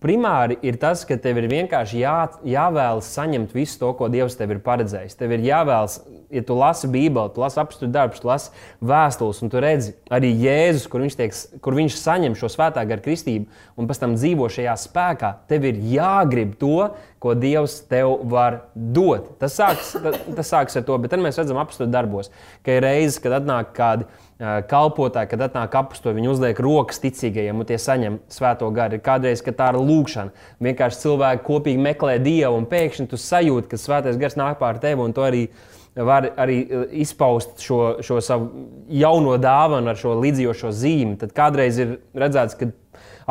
primāri 0.00 0.58
ir 0.66 0.76
tas, 0.80 1.02
ka 1.08 1.16
tev 1.20 1.38
ir 1.40 1.48
vienkārši 1.50 2.02
jā, 2.02 2.14
jāvēlas 2.46 3.08
saņemt 3.16 3.54
visu 3.56 3.78
to, 3.80 3.90
ko 3.96 4.10
Dievs 4.12 4.36
tev 4.36 4.52
ir 4.54 4.60
paredzējis. 4.64 5.16
Tev 5.18 5.32
ir 5.34 5.44
jāvēlas, 5.46 5.96
ja 6.30 6.42
tu 6.46 6.56
lasi 6.58 6.90
Bībeli, 6.90 7.32
tu 7.34 7.42
lasi 7.42 7.60
apstākļu 7.62 7.90
darbus, 7.94 8.20
tu 8.22 8.28
lasi 8.28 8.52
vēstules, 8.84 9.40
un 9.42 9.52
tu 9.52 9.62
redzi 9.64 9.94
arī 10.12 10.30
Jēzus, 10.44 10.86
kur 10.92 11.04
viņš, 11.04 11.18
tiek, 11.18 11.36
kur 11.64 11.78
viņš 11.78 11.96
saņem 11.96 12.36
šo 12.38 12.52
svētā 12.52 12.84
garu 12.88 13.04
kristību 13.08 13.80
un 13.80 13.90
pēc 13.90 14.02
tam 14.04 14.16
dzīvo 14.18 14.50
šajā 14.52 14.76
spēkā. 14.84 15.34
Tev 15.50 15.68
ir 15.70 15.80
jāgrib 15.96 16.54
to, 16.60 16.90
ko 17.20 17.34
Dievs 17.36 17.80
tev 17.88 18.18
var 18.30 18.62
dot. 18.74 19.34
Tas 19.40 19.56
sāks, 19.56 19.94
tas, 19.96 20.24
tas 20.38 20.54
sāks 20.54 20.76
ar 20.76 20.86
to, 20.86 20.96
bet 21.00 21.12
tad 21.12 21.24
mēs 21.24 21.40
redzam 21.40 21.60
apstākļu 21.60 21.92
darbos, 21.92 22.32
ka 22.64 22.76
ir 22.76 22.84
reizes, 22.84 23.20
kad 23.22 23.40
atnāk 23.40 23.72
kādi 23.76 24.08
kalpotāji, 24.40 25.28
kad 25.34 25.42
atnāk 25.44 25.74
apakstoši, 25.76 26.16
viņi 26.16 26.30
uzliek 26.32 26.60
rokas 26.64 27.02
ticīgajiem 27.02 27.60
un 27.60 27.68
tie 27.68 27.76
saņem 27.80 28.20
svēto 28.32 28.70
garu. 28.72 28.96
Ir 28.96 29.04
kādreiz, 29.04 29.42
tā 29.44 29.66
ir 29.72 29.80
lūkšana. 29.84 30.32
Vienkārši 30.64 31.02
cilvēki 31.02 31.44
kopīgi 31.44 31.82
meklē 31.84 32.16
Dievu 32.24 32.56
un 32.56 32.68
pēkšņi 32.70 33.10
tu 33.10 33.20
sajūti, 33.20 33.68
ka 33.68 33.80
svētais 33.80 34.20
gars 34.20 34.38
nāk 34.40 34.56
pār 34.62 34.80
tevi 34.80 35.04
un 35.04 35.16
to 35.16 35.26
arī. 35.26 35.48
Var 35.90 36.28
arī 36.38 36.60
izpaust 37.02 37.58
šo, 37.60 37.98
šo 38.06 38.20
savu 38.22 38.68
jauno 38.94 39.34
dāvanu 39.42 39.90
ar 39.90 39.98
šo 39.98 40.14
līdzījošo 40.22 40.70
zīmi. 40.70 41.16
Tad 41.18 41.34
kādreiz 41.36 41.80
ir 41.82 41.96
redzēts, 42.14 42.54
ka 42.56 42.70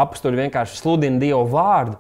apstuļi 0.04 0.44
vienkārši 0.44 0.76
sludina 0.78 1.22
Dievu 1.24 1.48
vārdu, 1.50 1.96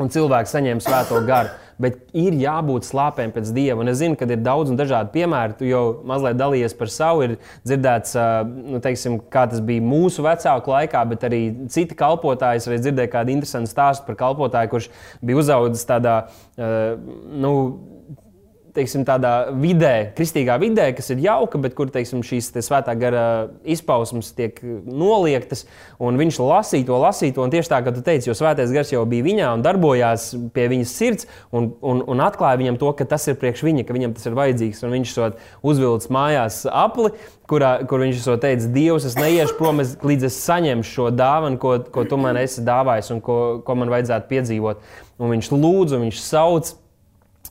un 0.00 0.12
cilvēks 0.12 0.56
saņem 0.56 0.80
svēto 0.84 1.20
garu 1.26 1.52
bet 1.82 1.98
ir 2.16 2.36
jābūt 2.38 2.86
slāpēm 2.86 3.32
pēc 3.34 3.50
dieva. 3.54 3.80
Un 3.82 3.90
es 3.92 4.00
zinu, 4.00 4.16
ka 4.18 4.26
ir 4.28 4.42
daudz 4.44 4.72
un 4.72 4.78
dažādi 4.78 5.12
piemēri. 5.16 5.56
Tu 5.58 5.70
jau 5.70 5.82
mazliet 6.08 6.38
dalījies 6.40 6.76
par 6.78 6.92
savu, 6.92 7.24
ir 7.26 7.36
dzirdēts, 7.66 8.16
nu, 8.46 8.82
teiksim, 8.84 9.18
kā 9.32 9.46
tas 9.50 9.62
bija 9.64 9.84
mūsu 9.84 10.24
vecāku 10.26 10.74
laikā, 10.74 11.04
bet 11.12 11.26
arī 11.28 11.42
citi 11.72 11.98
kalpotāji. 11.98 12.62
Es 12.62 12.86
dzirdēju 12.86 13.14
kādu 13.14 13.34
interesantu 13.34 13.72
stāstu 13.72 14.06
par 14.08 14.20
kalpotāju, 14.26 14.72
kurš 14.74 14.90
bija 15.22 15.42
uzaugusi 15.42 15.88
tādā. 15.88 16.16
Nu, 16.58 17.54
teiksim, 18.76 19.04
tādā 19.08 19.52
vidē, 19.58 20.12
kristīgā 20.16 20.56
vidē, 20.62 20.88
kas 20.96 21.10
ir 21.12 21.22
jauka, 21.24 21.60
bet 21.62 21.74
kur 21.78 21.90
teiksim, 21.92 22.22
šīs 22.26 22.50
te 22.54 22.62
svētā 22.64 22.94
gara 22.98 23.24
izpausmes 23.68 24.32
tiek 24.36 24.58
noliektas. 24.62 25.66
Viņš 26.00 26.40
lasīja 26.42 26.88
to, 26.88 26.98
lasīja 27.02 27.36
to, 27.36 27.44
un 27.46 27.52
tieši 27.52 27.72
tā, 27.72 27.82
kā 27.84 27.92
tu 27.94 28.04
teici, 28.04 28.30
jo 28.30 28.36
svētais 28.38 28.72
gars 28.74 28.92
jau 28.94 29.04
bija 29.08 29.26
viņā 29.26 29.52
un 29.56 29.64
darbojās 29.64 30.30
pie 30.54 30.66
viņas 30.72 30.96
sirds, 30.98 31.28
un, 31.52 31.72
un, 31.84 32.02
un 32.08 32.24
atklāja 32.24 32.60
viņam 32.62 32.80
to, 32.80 32.90
ka 32.96 33.08
tas 33.12 33.28
ir 33.28 33.38
priekš 33.40 33.64
viņa, 33.68 33.86
ka 33.88 33.96
viņam 33.96 34.16
tas 34.16 34.28
ir 34.28 34.38
vajadzīgs. 34.38 34.82
Un 34.86 34.96
viņš 34.96 35.14
to 35.18 35.30
uzvilcis 35.72 36.12
mājās 36.12 36.62
apli, 36.68 37.12
kurā, 37.50 37.74
kur 37.88 38.02
viņš 38.04 38.24
to 38.24 38.36
teica, 38.40 38.68
Dievs, 38.72 39.06
es 39.08 39.18
neiešu 39.18 39.56
prom, 39.58 39.82
es, 39.84 39.96
līdz 40.00 40.28
es 40.30 40.38
saņemšu 40.46 40.96
šo 40.96 41.08
dāvanu, 41.14 41.60
ko, 41.60 41.76
ko 41.92 42.06
tu 42.08 42.18
man 42.20 42.40
esi 42.40 42.64
dāvājis 42.64 43.12
un 43.14 43.24
ko, 43.24 43.38
ko 43.66 43.76
man 43.78 43.92
vajadzētu 43.92 44.30
piedzīvot. 44.32 44.86
Un 45.22 45.34
viņš 45.36 45.52
lūdz, 45.52 45.96
un 45.96 46.08
viņš 46.08 46.22
sauc. 46.24 46.72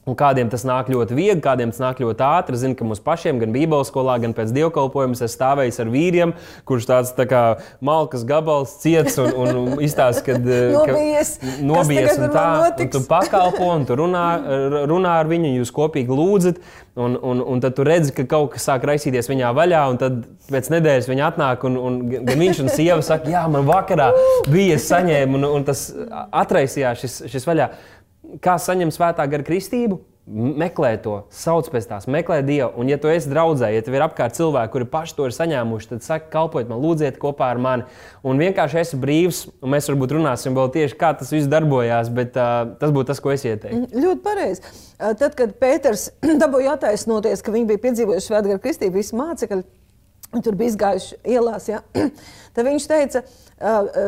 Un 0.09 0.15
kādiem 0.17 0.49
tas 0.49 0.63
nāk 0.65 0.87
ļoti 0.89 1.13
viegli, 1.13 1.41
kādiem 1.45 1.69
tas 1.69 1.81
nāk 1.83 1.99
ļoti 2.01 2.23
ātri. 2.25 2.57
Zinu, 2.57 2.73
ka 2.77 2.85
mums 2.89 3.03
pašiem, 3.05 3.37
gan 3.37 3.51
Bībeles 3.53 3.91
skolā, 3.91 4.15
gan 4.23 4.33
pēc 4.33 4.49
dievkalpojuma, 4.55 5.13
es 5.13 5.35
stāvēju 5.35 5.75
ar 5.83 5.91
vīriem, 5.93 6.33
kurš 6.65 6.87
tāds 6.89 7.11
tā 7.13 7.27
kā 7.29 7.41
malkas 7.85 8.23
gabals 8.25 8.73
ciets 8.81 9.19
un, 9.21 9.29
un, 9.37 9.59
izstāsta, 9.85 10.23
kad 10.31 10.41
nobijies, 10.41 11.35
nobijies 11.61 12.17
un 12.17 12.33
tā, 12.33 12.47
un 12.73 12.89
tu 12.95 13.03
pakalpo 13.05 13.69
un 13.75 13.85
tu 13.85 13.99
runā, 14.01 14.25
runā 14.89 15.19
ar 15.21 15.29
viņu, 15.29 15.53
jūs 15.59 15.73
kopīgi 15.75 16.17
lūdzat. 16.17 16.65
Un, 16.99 17.13
un, 17.23 17.39
un 17.47 17.61
tad 17.63 17.77
tu 17.77 17.85
redzi, 17.87 18.11
ka 18.11 18.25
kaut 18.27 18.49
kas 18.51 18.65
sāk 18.67 18.83
raisīties 18.83 19.29
viņā 19.31 19.53
vaļā, 19.55 19.85
un 19.93 19.99
tad 20.01 20.17
pēc 20.51 20.67
nedēļas 20.73 21.07
viņa 21.07 21.29
atnāk, 21.29 21.63
un, 21.69 21.77
un 21.79 22.01
gan 22.11 22.41
viņš 22.41 22.65
un 22.65 22.73
sieva 22.73 22.99
saka, 23.05 23.31
jā, 23.31 23.45
man 23.47 23.63
vakarā 23.69 24.09
bija 24.51 24.75
saņēma, 24.81 25.39
un, 25.39 25.47
un 25.55 25.63
tas 25.69 25.85
atraisījās 26.41 27.05
šis, 27.05 27.15
šis 27.31 27.47
vaļā 27.47 27.69
kā 28.43 28.55
saņemt 28.61 28.95
svētā 28.95 29.27
gara 29.29 29.45
kristību? 29.47 29.99
Meklē 30.31 30.93
to, 31.01 31.15
sauc 31.33 31.65
pēc 31.73 31.87
tās, 31.89 32.05
meklē 32.05 32.37
Dievu. 32.45 32.69
Un, 32.79 32.87
ja 32.91 32.99
tu 33.01 33.09
esi 33.11 33.27
draudzē, 33.27 33.71
ja 33.73 33.81
tev 33.83 33.97
ir 33.97 34.03
apkārt 34.05 34.37
cilvēki, 34.37 34.71
kuri 34.71 34.85
paši 34.93 35.15
to 35.17 35.25
ir 35.27 35.33
saņēmuši, 35.35 35.89
tad 35.89 36.05
saki, 36.05 36.29
kalpojiet 36.31 36.69
man, 36.69 36.79
lūdziet 36.79 37.17
kopā 37.19 37.49
ar 37.51 37.59
mani. 37.59 37.87
Un 38.23 38.39
vienkārši 38.39 38.79
esi 38.83 38.99
brīvs, 39.01 39.41
un 39.59 39.73
mēs 39.73 39.89
varbūt 39.89 40.13
runāsim 40.19 40.55
vēl 40.55 40.69
tieši, 40.77 40.97
kā 41.01 41.11
tas 41.17 41.33
viss 41.33 41.49
darbojās, 41.51 42.13
bet 42.13 42.37
uh, 42.37 42.69
tas 42.79 42.93
būtu 42.93 43.09
tas, 43.11 43.19
ko 43.19 43.33
es 43.33 43.43
ieteiktu. 43.49 43.81
Mm, 43.81 44.05
ļoti 44.05 44.23
pareizi. 44.29 44.63
Tad, 45.01 45.35
kad 45.35 45.57
Pēters 45.59 46.07
dabūja 46.45 46.77
attaisnoties, 46.77 47.41
ka 47.41 47.57
viņi 47.57 47.71
bija 47.73 47.85
piedzīvojuši 47.89 48.29
svētā 48.29 48.53
gara 48.53 48.61
kristību, 48.61 49.01
visi 49.01 49.17
mācekļi 49.17 49.65
tur 50.39 50.55
bija 50.55 50.71
izgājuši 50.71 51.17
ielās, 51.35 51.67
ja? 51.67 51.81
tad 52.55 52.67
viņš 52.67 52.87
teica, 52.87 53.23
ka 53.25 54.03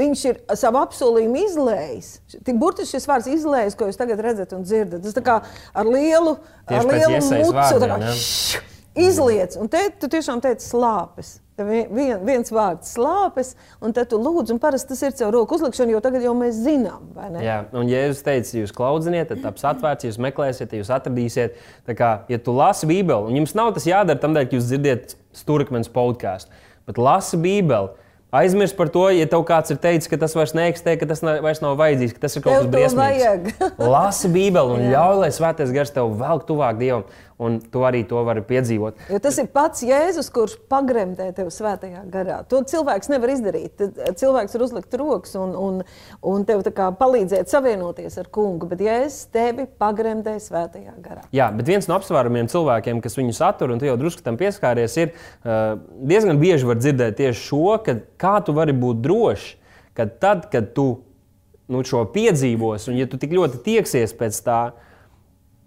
viņš 0.00 0.22
ir 0.30 0.40
savu 0.58 0.80
apsolījumu 0.82 1.42
izlējis. 1.44 2.12
Tik 2.40 2.60
burtiski 2.60 2.96
šis 2.96 3.08
vārds 3.10 3.30
izlējis, 3.30 3.76
ko 3.78 3.90
jūs 3.90 4.00
tagad 4.00 4.22
redzat 4.24 4.54
un 4.56 4.64
dzirdat. 4.66 5.04
Tas 5.04 5.26
kā 5.26 5.40
ar 5.76 5.90
lielu, 5.90 6.38
Tieši 6.66 6.80
ar 6.80 6.92
lielu 6.92 7.20
mucu 7.44 8.64
izliec. 9.08 9.58
Un 9.60 9.68
te 9.72 9.88
tu 10.00 10.10
tiešām 10.10 10.42
teici 10.44 10.70
slāpes. 10.72 11.36
Vien, 11.56 12.18
viens 12.20 12.50
vārds 12.52 12.90
slāpes, 12.92 13.54
un 13.80 13.94
tad 13.96 14.10
tu 14.10 14.18
lūdzu, 14.20 14.52
un 14.52 14.58
parasti 14.60 14.90
tas 14.90 15.00
ir 15.06 15.14
caur 15.16 15.32
roku 15.32 15.56
uzlikšanu, 15.56 15.94
jo 15.94 16.02
tagad 16.04 16.26
jau 16.26 16.34
mēs 16.36 16.58
zinām, 16.66 17.06
vai 17.16 17.30
ne? 17.32 17.40
Jā, 17.46 17.54
un 17.72 17.88
Jēzus 17.88 18.20
teica, 18.26 18.58
jūs 18.58 18.74
klaudziniet, 18.76 19.30
tad 19.30 19.40
taps 19.40 19.64
atvērts, 19.70 20.04
jūs 20.04 20.18
meklēsiet, 20.20 20.74
jūs 20.76 20.92
atradīsiet. 20.92 21.56
Tā 21.88 21.96
kā, 21.96 22.10
ja 22.28 22.36
tu 22.36 22.52
lasi 22.52 22.84
Bībeli, 22.90 23.30
un 23.30 23.40
jums 23.40 23.56
nav 23.56 23.72
tas 23.72 23.88
jādara 23.88 24.20
tam 24.20 24.36
dēļ, 24.36 24.50
ka 24.50 24.58
jūs 24.58 24.68
dzirdiet 24.68 25.16
stūrkmeņa 25.36 25.92
podkāstu, 25.94 26.66
bet 26.88 27.00
lasi 27.00 27.40
Bībeli. 27.40 27.94
Aizmirst 28.36 28.74
par 28.76 28.88
to, 28.92 29.04
ja 29.14 29.24
tev 29.30 29.44
kāds 29.48 29.70
ir 29.72 29.78
teicis, 29.80 30.10
ka 30.10 30.18
tas 30.20 30.34
vairs 30.36 30.52
neeksistē, 30.56 30.96
ka 30.98 31.06
tas 31.08 31.22
vairs 31.22 31.60
nav 31.62 31.76
vajadzīgs, 31.78 32.16
ka 32.16 32.24
tas 32.24 32.34
ir 32.36 32.42
kaut 32.44 32.56
kas 32.58 32.66
briesmīgs. 32.72 33.62
Lasi 33.94 34.28
Bībeli 34.34 34.74
un 34.74 34.88
ļauj, 34.90 35.20
lai 35.22 35.30
Svētais 35.32 35.70
Gars 35.72 35.94
tev 35.94 36.10
velk 36.18 36.44
tuvāk 36.48 36.80
Dievam 36.80 37.06
un 37.42 37.58
tu 37.60 37.82
arī 37.84 38.00
to 38.08 38.22
vari 38.24 38.40
piedzīvot. 38.46 39.00
Jo 39.12 39.18
tas 39.22 39.36
ir 39.40 39.48
pats 39.52 39.82
Jēzus, 39.84 40.30
kurš 40.32 40.56
pagremdē 40.70 41.28
tevi 41.36 41.52
svētajā 41.52 42.04
garā. 42.12 42.38
To 42.48 42.62
cilvēks 42.68 43.10
nevar 43.12 43.32
izdarīt. 43.34 43.76
Tad 43.76 44.16
cilvēks 44.20 44.56
var 44.56 44.64
uzlikt 44.64 44.96
rokas 44.96 45.36
un, 45.40 45.52
un, 45.52 45.82
un 46.24 46.46
tev 46.48 46.64
palīdzēt 46.72 47.52
savienoties 47.52 48.16
ar 48.22 48.30
kungu, 48.32 48.68
bet 48.70 48.84
Jēzus 48.86 49.28
tevi 49.34 49.66
pagremdē 49.80 50.38
svētajā 50.42 50.96
garā. 51.04 51.26
Jā, 51.36 51.50
bet 51.56 51.68
viens 51.68 51.88
no 51.90 51.98
apsvērumiem 51.98 52.48
cilvēkiem, 52.52 53.02
kas 53.04 53.18
viņu 53.18 53.36
satur, 53.36 53.74
un 53.74 53.82
tu 53.82 53.88
jau 53.88 53.98
drusku 54.00 54.24
tam 54.24 54.40
pieskāries, 54.40 54.96
ir 55.02 55.12
uh, 55.12 55.76
diezgan 56.08 56.40
bieži 56.40 56.68
var 56.68 56.80
dzirdēt 56.80 57.20
tieši 57.20 57.46
šo, 57.50 57.66
ka 57.84 57.98
kā 58.20 58.38
tu 58.46 58.56
vari 58.56 58.72
būt 58.76 59.04
drošs, 59.04 59.52
ka 59.96 60.08
tad, 60.08 60.48
kad 60.52 60.72
tu 60.76 60.88
nu, 61.72 61.82
šo 61.84 62.04
piedzīvos, 62.14 62.88
un 62.90 62.98
ja 63.00 63.08
tu 63.10 63.20
tik 63.20 63.32
ļoti 63.36 63.60
tieksies 63.64 64.14
pēc 64.16 64.40
tā, 64.46 64.60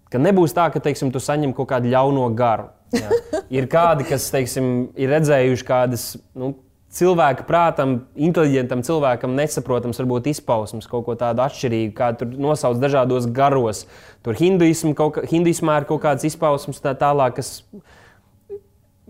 Ka 0.10 0.22
nebūs 0.22 0.56
tā, 0.58 0.70
ka 0.74 0.82
teiksim, 0.82 1.12
tu 1.14 1.22
saņem 1.22 1.54
kaut 1.58 1.70
kādu 1.70 1.92
ļauno 1.92 2.26
garu. 2.38 2.72
Ja? 2.96 3.10
Ir 3.60 3.70
kādi, 3.70 4.06
kas 4.10 4.28
teiksim, 4.34 4.90
ir 4.98 5.10
redzējuši 5.10 5.66
kādas 5.66 6.04
nu, 6.38 6.52
cilvēka 6.94 7.46
prātam, 7.46 7.96
inteliģentam 8.18 8.82
cilvēkam 8.86 9.36
nesaprotams, 9.38 10.00
varbūt 10.02 10.30
izpausmes, 10.32 10.88
kaut 10.90 11.06
ko 11.08 11.16
tādu 11.18 11.44
atšķirīgu, 11.46 11.94
kā 11.98 12.12
tur 12.18 12.34
nosauc 12.42 12.80
dažādos 12.82 13.30
garos. 13.34 13.84
Tur 14.26 14.38
hinduismu, 14.38 14.96
kaut, 14.98 15.22
hinduismā 15.30 15.80
ir 15.82 15.88
kaut 15.90 16.04
kādas 16.06 16.26
izpausmes 16.30 16.82
tā 16.84 16.96
tālāk, 16.98 17.38
kas, 17.38 17.52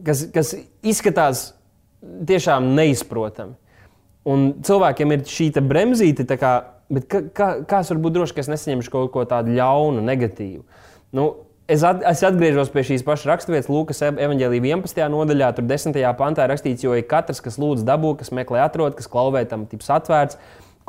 kas, 0.08 0.26
kas 0.36 0.54
izskatās 0.84 1.46
tiešām 2.04 2.74
neizprotami. 2.76 3.56
Un 4.30 4.52
cilvēkiem 4.68 5.16
ir 5.16 5.24
šī 5.28 5.52
bremzīte, 5.64 6.28
kā, 6.40 6.54
bet 6.92 7.08
kā, 7.12 7.24
kā, 7.32 7.50
kā 7.68 7.80
es 7.84 7.92
varu 7.92 8.04
būt 8.04 8.18
drošs, 8.20 8.36
ka 8.36 8.44
es 8.44 8.52
nesaņemšu 8.52 8.92
kaut 8.94 9.12
ko 9.16 9.24
tādu 9.28 9.56
ļaunu, 9.56 10.04
negatīvu? 10.04 10.64
Nu, 11.16 11.30
Es, 11.70 11.84
at, 11.86 12.00
es 12.02 12.24
atgriežos 12.26 12.72
pie 12.74 12.82
šīs 12.82 13.04
pašas 13.06 13.28
raksturvietas, 13.30 13.68
Lūkas 13.70 14.00
evanģēlīja 14.08 14.72
11. 14.72 15.04
nodaļā, 15.14 15.52
tur 15.54 15.68
10. 15.70 16.00
pantā 16.18 16.48
rakstīts, 16.50 16.82
jo 16.82 16.96
ir 16.98 17.06
katrs, 17.06 17.44
kas 17.46 17.60
lūdz 17.62 17.84
dabū, 17.86 18.16
kas 18.18 18.34
meklē 18.34 18.64
atrod, 18.64 18.96
kas 18.98 19.06
klauvē 19.12 19.44
tam 19.46 19.68
tips 19.70 19.92
atvērts, 19.94 20.40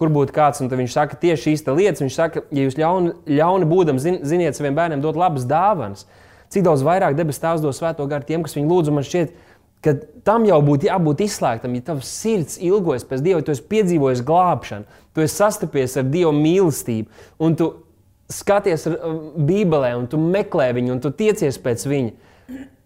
kur 0.00 0.08
būtu 0.08 0.32
kāds, 0.32 0.62
un 0.64 0.72
viņš 0.72 0.94
saka 0.96 1.18
tieši 1.20 1.50
šīs 1.50 1.66
lietas. 1.68 2.00
Viņš 2.00 2.16
saka, 2.16 2.44
ja 2.48 2.64
jūs 2.64 2.78
ļauni, 2.80 3.12
ļauni 3.28 3.68
būdam, 3.68 4.00
zin, 4.00 4.22
ziniet 4.24 4.56
saviem 4.56 4.78
bērniem 4.78 5.04
dot 5.04 5.20
labas 5.20 5.44
dāvanas, 5.44 6.06
cik 6.48 6.64
daudz 6.64 6.86
vairāk 6.86 7.18
debes 7.18 7.42
tēvs 7.42 7.60
dos 7.60 7.76
svēto 7.76 8.08
garu 8.08 8.24
tiem, 8.24 8.40
kas 8.46 8.56
viņu 8.56 8.72
lūdz, 8.72 8.94
man 8.96 9.04
šķiet, 9.04 9.36
ka 9.84 9.98
tam 10.24 10.48
jau 10.48 10.62
būtu 10.64 10.88
jābūt 10.88 11.26
izslēgtam, 11.26 11.76
ja 11.76 11.84
tavs 11.92 12.08
sirds 12.08 12.56
ilgojas 12.56 13.04
pēc 13.04 13.20
Dieva, 13.28 13.44
tu 13.44 13.52
esi 13.52 13.68
piedzīvojis 13.68 14.24
glābšanu, 14.24 15.04
tu 15.12 15.28
esi 15.28 15.36
sastapies 15.36 16.00
ar 16.00 16.08
Dieva 16.08 16.32
mīlestību, 16.36 17.28
un 17.44 17.60
tu 17.60 17.70
skaties 18.30 18.86
Bībelē, 19.36 19.94
un 19.98 20.10
tu 20.10 20.20
meklē 20.20 20.70
viņu, 20.76 20.96
un 20.96 21.02
tu 21.02 21.12
tiecies 21.14 21.58
pēc 21.62 21.86
viņa. 21.90 22.18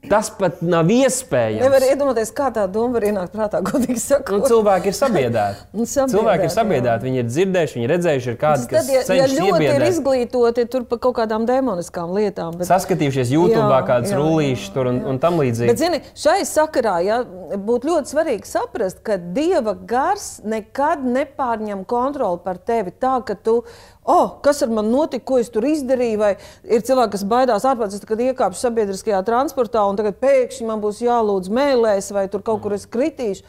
Tas 0.09 0.29
pat 0.37 0.61
nav 0.65 0.91
iespējams. 0.93 1.63
Nevar 1.65 1.85
iedomāties, 1.87 2.31
kā 2.37 2.51
tā 2.53 2.65
doma 2.71 2.99
var 2.99 3.07
ienākt 3.09 3.33
prātā, 3.33 3.61
godīgi 3.65 4.01
sakot. 4.03 4.43
Nu, 4.43 4.49
cilvēki 4.51 4.91
ir 4.91 4.97
sabiedēti. 4.99 5.85
cilvēki 6.13 6.45
ir 6.49 6.53
sabiedēti, 6.53 7.09
viņi 7.09 7.21
ir 7.23 7.29
dzirdējuši, 7.31 7.79
viņi 7.79 7.87
ir 7.87 7.93
redzējuši, 7.95 8.31
ir 8.33 8.39
kādi, 8.41 8.69
kas 8.69 8.91
tad, 8.91 8.93
ja, 8.93 9.05
ja 9.23 9.29
ļoti 9.31 9.47
iebiedēt. 9.49 9.79
ir 9.79 9.87
izglītoti 9.89 10.67
tur 10.75 10.85
par 10.91 11.01
kaut 11.07 11.17
kādām 11.21 11.47
demoniskām 11.49 12.13
lietām. 12.17 12.59
Bet... 12.61 12.69
Saskatījušies 12.69 13.33
YouTube, 13.33 13.65
jā, 13.65 13.81
kādas 13.89 14.13
rullīšas 14.19 14.75
tur 14.77 14.93
un, 14.93 15.01
un 15.15 15.21
tam 15.23 15.41
līdzīgi. 15.41 15.73
Bet, 15.73 15.81
zini, 15.81 16.03
šai 16.21 16.37
sakarā 16.49 16.99
ja, 17.07 17.23
būtu 17.57 17.95
ļoti 17.95 18.15
svarīgi 18.15 18.51
saprast, 18.51 19.01
ka 19.07 19.17
Dieva 19.17 19.77
gars 19.89 20.43
nekad 20.45 21.07
nepārņem 21.17 21.87
kontroli 21.89 22.45
par 22.45 22.61
tevi 22.61 22.93
tā, 22.93 23.17
ka 23.25 23.39
tu 23.41 23.63
oh, 24.05 24.37
kas 24.45 24.63
ar 24.65 24.73
mani 24.75 24.93
notika, 24.93 25.25
ko 25.29 25.41
es 25.41 25.51
tur 25.53 25.67
izdarīju. 25.69 26.21
Vai 26.21 26.33
ir 26.65 26.85
cilvēki, 26.87 27.17
kas 27.17 27.27
baidās 27.29 27.67
ārpus, 27.69 28.05
kad 28.07 28.23
iekāpšu 28.29 28.67
sabiedriskajā 28.67 29.25
transportā, 29.27 29.85
un 29.89 30.01
tagad 30.01 30.21
pēkšņi 30.23 30.69
man 30.69 30.83
būs 30.85 31.03
jālūdz 31.05 31.53
mēlēs, 31.55 32.13
vai 32.15 32.29
tur 32.33 32.45
kaut 32.47 32.65
kur 32.65 32.77
es 32.77 32.89
kritīšu. 32.91 33.47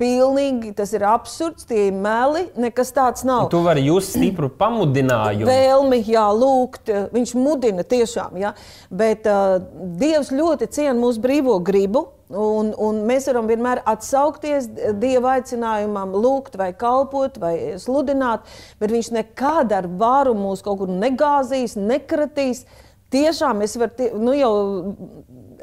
Pilnīgi 0.00 0.70
tas 0.72 0.94
ir 0.96 1.02
absurds, 1.04 1.66
tie 1.68 1.90
ir 1.90 1.96
meli, 1.96 2.46
nekas 2.56 2.88
tāds 2.96 3.20
nav. 3.28 3.50
Tu 3.52 3.58
vari 3.60 3.82
just 3.84 4.14
stipru 4.14 4.48
pamudinājumu. 4.62 5.50
Vēlmi, 5.50 5.98
jā, 6.08 6.24
lūgt, 6.32 6.88
viņš 7.12 7.34
mudina 7.36 7.84
tiešām, 7.84 8.38
jā. 8.40 8.54
Bet 8.88 9.28
uh, 9.28 9.58
Dievs 10.00 10.32
ļoti 10.32 10.70
ciena 10.72 10.96
mūsu 10.96 11.20
brīvo 11.20 11.58
gribu. 11.60 12.06
Un, 12.30 12.68
un 12.78 13.00
mēs 13.08 13.24
varam 13.26 13.48
vienmēr 13.50 13.80
atsaukties 13.90 14.68
Dieva 15.02 15.32
aicinājumam, 15.40 16.12
lūgt, 16.14 16.54
vai 16.60 16.68
kalpot, 16.78 17.40
vai 17.42 17.54
sludināt, 17.82 18.46
bet 18.78 18.94
Viņš 18.94 19.10
nekad 19.16 19.74
ar 19.74 19.88
varu 19.98 20.36
mūs 20.38 20.62
kaut 20.62 20.78
kur 20.84 20.92
negāzīs, 20.94 21.74
nekratīs. 21.74 22.62
Tiešām 23.10 23.64
es 23.66 23.74
varu, 23.80 24.06
nu 24.22 24.36
jau 24.38 24.52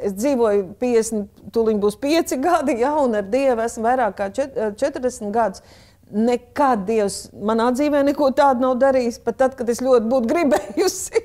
es 0.03 0.17
dzīvoju 0.17 0.65
50, 0.81 1.45
tūlīt 1.55 1.79
būs 1.79 1.95
5 2.03 2.35
gadi, 2.43 2.75
ja, 2.81 2.91
un 2.99 3.15
ar 3.15 3.29
Dievu 3.31 3.63
esmu 3.63 3.87
vairāk 3.87 4.17
kā 4.19 4.27
40 4.35 5.31
gadus. 5.31 5.63
Nekad 6.07 6.85
Dievs 6.87 7.25
manā 7.35 7.67
dzīvē 7.75 7.99
neko 8.07 8.29
tādu 8.35 8.63
nav 8.63 8.77
darījis, 8.79 9.17
pat 9.25 9.41
tad, 9.41 9.57
kad 9.59 9.67
es 9.67 9.81
ļoti 9.83 10.07
būtu 10.07 10.29
gribējusi. 10.31 11.23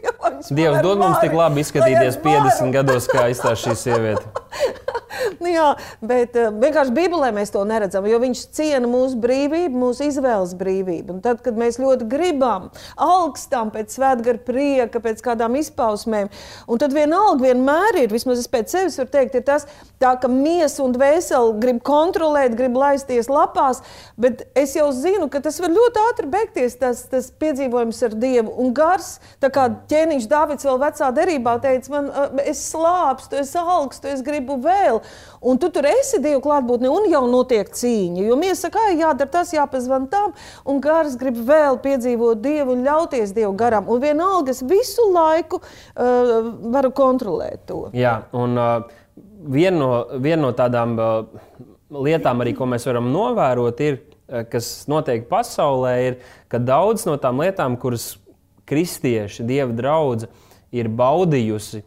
Dievs 0.50 0.80
dod 0.82 0.98
mums 0.98 1.20
tik 1.22 1.36
labi 1.38 1.62
izskatīties 1.62 2.18
50 2.24 2.74
gados, 2.74 3.06
kā 3.10 3.28
izstāsta 3.30 3.70
šī 3.70 3.76
sieviete. 3.78 4.26
nu, 5.42 5.50
jā, 5.56 5.68
bet 6.02 6.34
uh, 6.38 6.50
vienkārši 6.50 6.94
Bībelē 6.96 7.30
mēs 7.36 7.52
to 7.54 7.62
neredzam, 7.68 8.06
jo 8.10 8.18
viņš 8.22 8.42
ciena 8.56 8.90
mūsu 8.90 9.20
brīvību, 9.22 9.82
mūsu 9.84 10.08
izvēles 10.08 10.56
brīvību. 10.58 11.16
Un 11.16 11.22
tad, 11.24 11.44
kad 11.44 11.58
mēs 11.58 11.78
ļoti 11.82 12.08
gribam, 12.10 12.70
augstām 12.98 13.70
pēc 13.74 13.94
svētgara 13.94 14.42
prieka, 14.42 15.02
pēc 15.04 15.22
kādām 15.22 15.54
izpausmēm, 15.60 16.30
un 16.66 16.82
tad 16.82 16.96
vienalga 16.96 17.46
vienmēr 17.46 18.02
ir, 18.02 18.10
vismaz 18.14 18.42
es 18.42 18.50
pēc 18.50 18.74
sevis 18.74 18.98
varu 18.98 19.12
teikt, 19.14 19.38
ir 19.38 19.46
tas, 19.46 19.68
tā, 20.02 20.16
ka 20.18 20.30
miesa 20.32 20.82
un 20.82 20.94
dvēseli 20.96 21.56
grib 21.62 21.82
kontrolēt, 21.86 22.56
grib 22.58 22.76
laisties 22.78 23.30
lapās, 23.30 23.82
bet 24.18 24.46
es 24.58 24.71
jau 24.76 24.88
zinu, 24.96 25.28
ka 25.32 25.40
tas 25.44 25.58
var 25.62 25.72
ļoti 25.72 26.00
ātri 26.10 26.28
beigties, 26.32 26.76
tas, 26.80 27.02
tas 27.10 27.30
piedzīvojums 27.42 28.00
ar 28.06 28.16
Dievu. 28.22 28.52
Un 28.62 28.72
gars, 28.76 29.16
tā 29.42 29.50
kā 29.52 29.68
ķēniņš 29.90 30.28
Dāvids 30.30 30.66
vēl 30.68 30.80
vecā 30.82 31.10
derībā 31.16 31.56
teica, 31.62 31.92
man 31.94 32.10
es 32.44 32.62
slāpstu, 32.70 33.40
es 33.42 33.54
augstu, 33.58 34.10
es 34.12 34.24
gribu 34.24 34.58
vēl. 34.62 35.02
Un 35.42 35.58
tu 35.58 35.70
tur 35.74 35.86
esi 35.90 36.20
Dieva 36.22 36.40
klātbūtne, 36.44 36.90
un 36.92 37.08
jau 37.10 37.24
notiek 37.30 37.70
cīņa. 37.74 38.26
Jo 38.28 38.38
mēs 38.38 38.62
sakām, 38.66 38.92
jādara 39.00 39.32
tas, 39.38 39.52
jāpazvan 39.54 40.06
tam, 40.12 40.36
un 40.68 40.80
gars 40.82 41.16
grib 41.20 41.40
vēl 41.48 41.80
piedzīvot 41.82 42.42
Dievu 42.44 42.76
un 42.76 42.86
ļauties 42.86 43.34
Dievu 43.36 43.54
garam. 43.58 43.90
Un 43.90 44.02
vienalga 44.02 44.54
es 44.54 44.62
visu 44.62 45.08
laiku 45.12 45.62
uh, 45.62 46.52
varu 46.74 46.92
kontrolēt 46.94 47.66
to. 47.70 47.84
Jā, 47.96 48.20
un 48.38 48.54
uh, 48.60 49.02
viena 49.42 49.78
no, 49.78 49.90
vien 50.22 50.40
no 50.42 50.52
tādām 50.56 50.94
uh, 51.00 51.50
lietām, 51.92 52.40
arī, 52.42 52.54
ko 52.56 52.68
mēs 52.70 52.86
varam 52.88 53.10
novērot, 53.12 53.82
ir, 53.84 54.00
kas 54.52 54.72
notiek 54.90 55.26
pasaulē, 55.30 55.94
ir, 56.06 56.18
ka 56.52 56.60
daudz 56.62 57.06
no 57.08 57.16
tām 57.20 57.42
lietām, 57.42 57.76
kuras 57.80 58.14
kristieši, 58.68 59.44
Dieva 59.46 59.72
draugi, 59.76 60.28
ir 60.72 60.88
baudījusi 60.88 61.82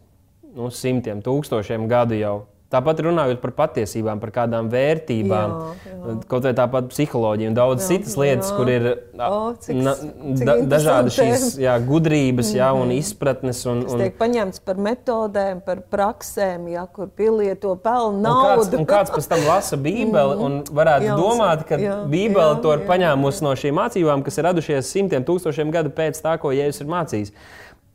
nu, 0.56 0.70
simtiem, 0.72 1.22
tūkstošiem 1.24 1.88
gadu 1.90 2.18
jau 2.18 2.36
Tāpat 2.66 2.98
runājot 3.06 3.38
par 3.38 3.52
patiesībām, 3.60 4.18
par 4.18 4.32
kādām 4.34 4.66
vērtībām, 4.72 5.52
jā, 5.86 5.90
jā. 5.92 6.14
kaut 6.26 6.48
vai 6.48 6.50
tāpat 6.58 6.88
psiholoģija 6.90 7.50
un 7.52 7.54
daudz 7.54 7.84
jā, 7.84 7.90
citas 7.92 8.16
lietas, 8.18 8.48
jā. 8.50 8.56
kur 8.58 8.70
ir 8.72 8.88
o, 9.22 9.36
cik, 9.62 9.76
na, 9.86 9.92
da, 10.40 10.56
dažādi 10.72 11.12
šīs 11.14 11.44
jā, 11.62 11.76
gudrības 11.86 12.50
jā, 12.56 12.72
un 12.74 12.88
mhm. 12.88 12.96
izpratnes. 12.98 13.60
Un, 13.70 13.84
un... 13.84 13.92
Tas 13.92 14.02
tiek 14.02 14.16
paņemts 14.18 14.64
par 14.66 14.80
metodēm, 14.82 15.60
par 15.66 15.84
praksēm, 15.94 16.64
jā, 16.74 16.82
kur 16.96 17.12
pielieto 17.14 17.76
pelnu 17.84 18.18
naudu. 18.24 18.48
Un 18.50 18.58
kāds, 18.58 18.74
un 18.80 18.88
kāds 18.90 19.14
pēc 19.14 19.30
tam 19.30 19.46
lasa 19.46 19.78
Bībeli 19.86 20.40
un 20.48 20.58
varētu 20.66 21.06
jā, 21.06 21.20
domāt, 21.20 21.62
ka 21.70 21.78
jā, 21.78 22.00
Bībele 22.10 22.48
jā, 22.48 22.58
to 22.66 22.74
ir 22.74 22.82
paņēmusi 22.90 23.46
no 23.46 23.54
šīm 23.62 23.78
mācībām, 23.78 24.26
kas 24.26 24.42
ir 24.42 24.50
radušies 24.50 24.90
simtiem 24.90 25.22
tūkstošiem 25.28 25.70
gadu 25.70 25.94
pēc 25.94 26.18
tā, 26.18 26.34
ko 26.42 26.50
Jēzus 26.50 26.82
ir 26.82 26.90
mācījis. 26.90 27.32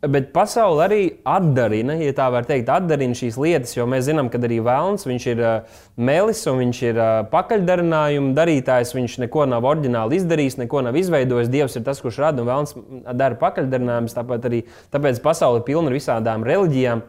Bet 0.02 0.32
pasaule 0.34 0.82
arī 0.82 1.02
atdarina, 1.30 1.94
ja 2.02 2.14
tā 2.18 2.26
var 2.34 2.48
teikt, 2.50 2.72
atdarina 2.74 3.14
šīs 3.14 3.36
lietas, 3.38 3.76
jo 3.76 3.86
mēs 3.86 4.08
zinām, 4.08 4.32
ka 4.34 4.40
arī 4.42 4.58
Vēlns 4.66 5.06
ir 5.30 5.44
uh, 5.46 5.78
melis 5.94 6.42
un 6.50 6.58
viņš 6.58 6.80
ir 6.88 6.98
uh, 6.98 7.10
pakaļdarinājuma 7.30 8.34
darītājs. 8.34 8.96
Viņš 8.98 9.20
neko 9.28 9.46
nav 9.52 9.68
oriģināli 9.70 10.18
izdarījis, 10.18 10.58
neko 10.64 10.82
nav 10.88 10.98
izveidojis. 10.98 11.54
Dievs 11.54 11.78
ir 11.78 11.86
tas, 11.86 12.02
kurš 12.02 12.18
rada 12.24 12.42
un 12.42 12.50
Vēlns 12.50 12.74
dara 13.14 13.38
pakaļdarinājumus. 13.46 14.18
Tāpat 14.18 14.50
arī 14.50 14.64
tāpēc 14.90 15.22
pasaule 15.22 15.62
ir 15.62 15.68
pilna 15.70 15.94
ar 15.94 16.00
visādām 16.00 16.50
reliģijām 16.50 17.06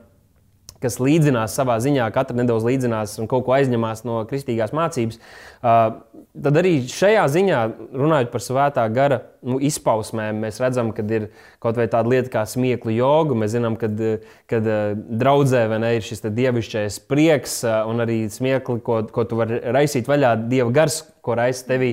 kas 0.83 0.99
līdzinās 1.03 1.55
savā 1.57 1.79
ziņā, 1.83 2.09
katra 2.15 2.37
nedaudz 2.39 2.67
līdzinās 2.67 3.17
un 3.23 3.31
kaut 3.31 3.47
ko 3.47 3.55
aizņemās 3.57 4.05
no 4.09 4.23
kristīgās 4.29 4.75
mācības. 4.77 5.21
Tad 5.63 6.59
arī 6.59 6.75
šajā 6.89 7.23
ziņā, 7.29 7.61
runājot 7.93 8.33
par 8.33 8.43
svētā 8.43 8.87
gara 8.93 9.21
nu, 9.45 9.59
izpausmēm, 9.63 10.41
mēs 10.43 10.61
redzam, 10.63 10.91
ka 10.97 11.05
ir 11.13 11.29
kaut 11.63 11.77
vai 11.79 11.87
tāda 11.93 12.09
lieta 12.09 12.33
kā 12.33 12.45
smieklu 12.49 12.95
joga. 12.97 13.37
Mēs 13.39 13.55
zinām, 13.55 13.77
ka 13.79 13.91
draudzē 13.93 15.65
ne, 15.77 15.95
ir 15.99 16.07
šis 16.07 16.25
dievišķais 16.25 16.99
prieks 17.11 17.61
un 17.69 18.05
arī 18.05 18.25
smiekli, 18.33 18.81
ko, 18.85 19.03
ko 19.13 19.27
tu 19.29 19.39
vari 19.41 19.61
raisīt 19.77 20.11
vaļā, 20.11 20.35
dieva 20.49 20.73
gars, 20.75 21.03
ko 21.23 21.37
raisa 21.39 21.69
tevī. 21.69 21.93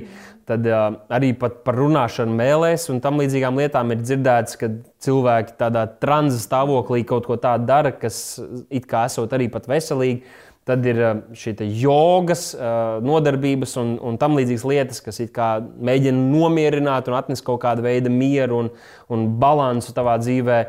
Tad 0.50 0.66
uh, 0.66 0.96
arī 1.14 1.30
par 1.38 1.78
runāšanu 1.78 2.34
mēlēs 2.34 2.88
un 2.90 3.02
tam 3.04 3.20
līdzīgām 3.22 3.60
lietām 3.62 3.94
ir 3.94 4.02
dzirdēts, 4.02 4.58
ka 4.58 4.72
cilvēki 5.06 5.54
tādā 5.60 5.84
tranza 6.02 6.40
stāvoklī 6.42 7.04
kaut 7.06 7.30
ko 7.30 7.38
tādu 7.38 7.70
dara, 7.70 7.92
kas 7.94 8.40
it 8.74 8.88
kā 8.90 9.06
esot 9.10 9.36
arī 9.38 9.50
pat 9.54 9.70
veselīgi. 9.70 10.24
Tad 10.70 10.84
ir 10.86 11.00
šī 11.38 11.54
jogas 11.82 12.52
uh, 12.54 12.98
nodarbības 13.02 13.78
un, 13.82 13.96
un 14.06 14.18
tam 14.22 14.36
līdzīgas 14.38 14.66
lietas, 14.70 15.00
kas 15.06 15.22
mēģina 15.22 16.18
nomierināt 16.18 17.10
un 17.10 17.18
atnest 17.18 17.46
kaut 17.46 17.62
kādu 17.64 17.86
veidu 17.86 18.12
mieru 18.14 18.64
un, 18.66 18.70
un 19.10 19.26
balansu 19.42 19.96
tavā 19.98 20.20
dzīvē. 20.22 20.60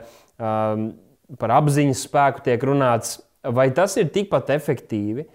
Um, 0.40 0.90
par 1.40 1.52
apziņas 1.58 2.06
spēku 2.08 2.44
tiek 2.46 2.64
runāts, 2.64 3.18
vai 3.44 3.68
tas 3.76 3.96
ir 4.00 4.08
tikpat 4.12 4.52
efektīvi. 4.56 5.26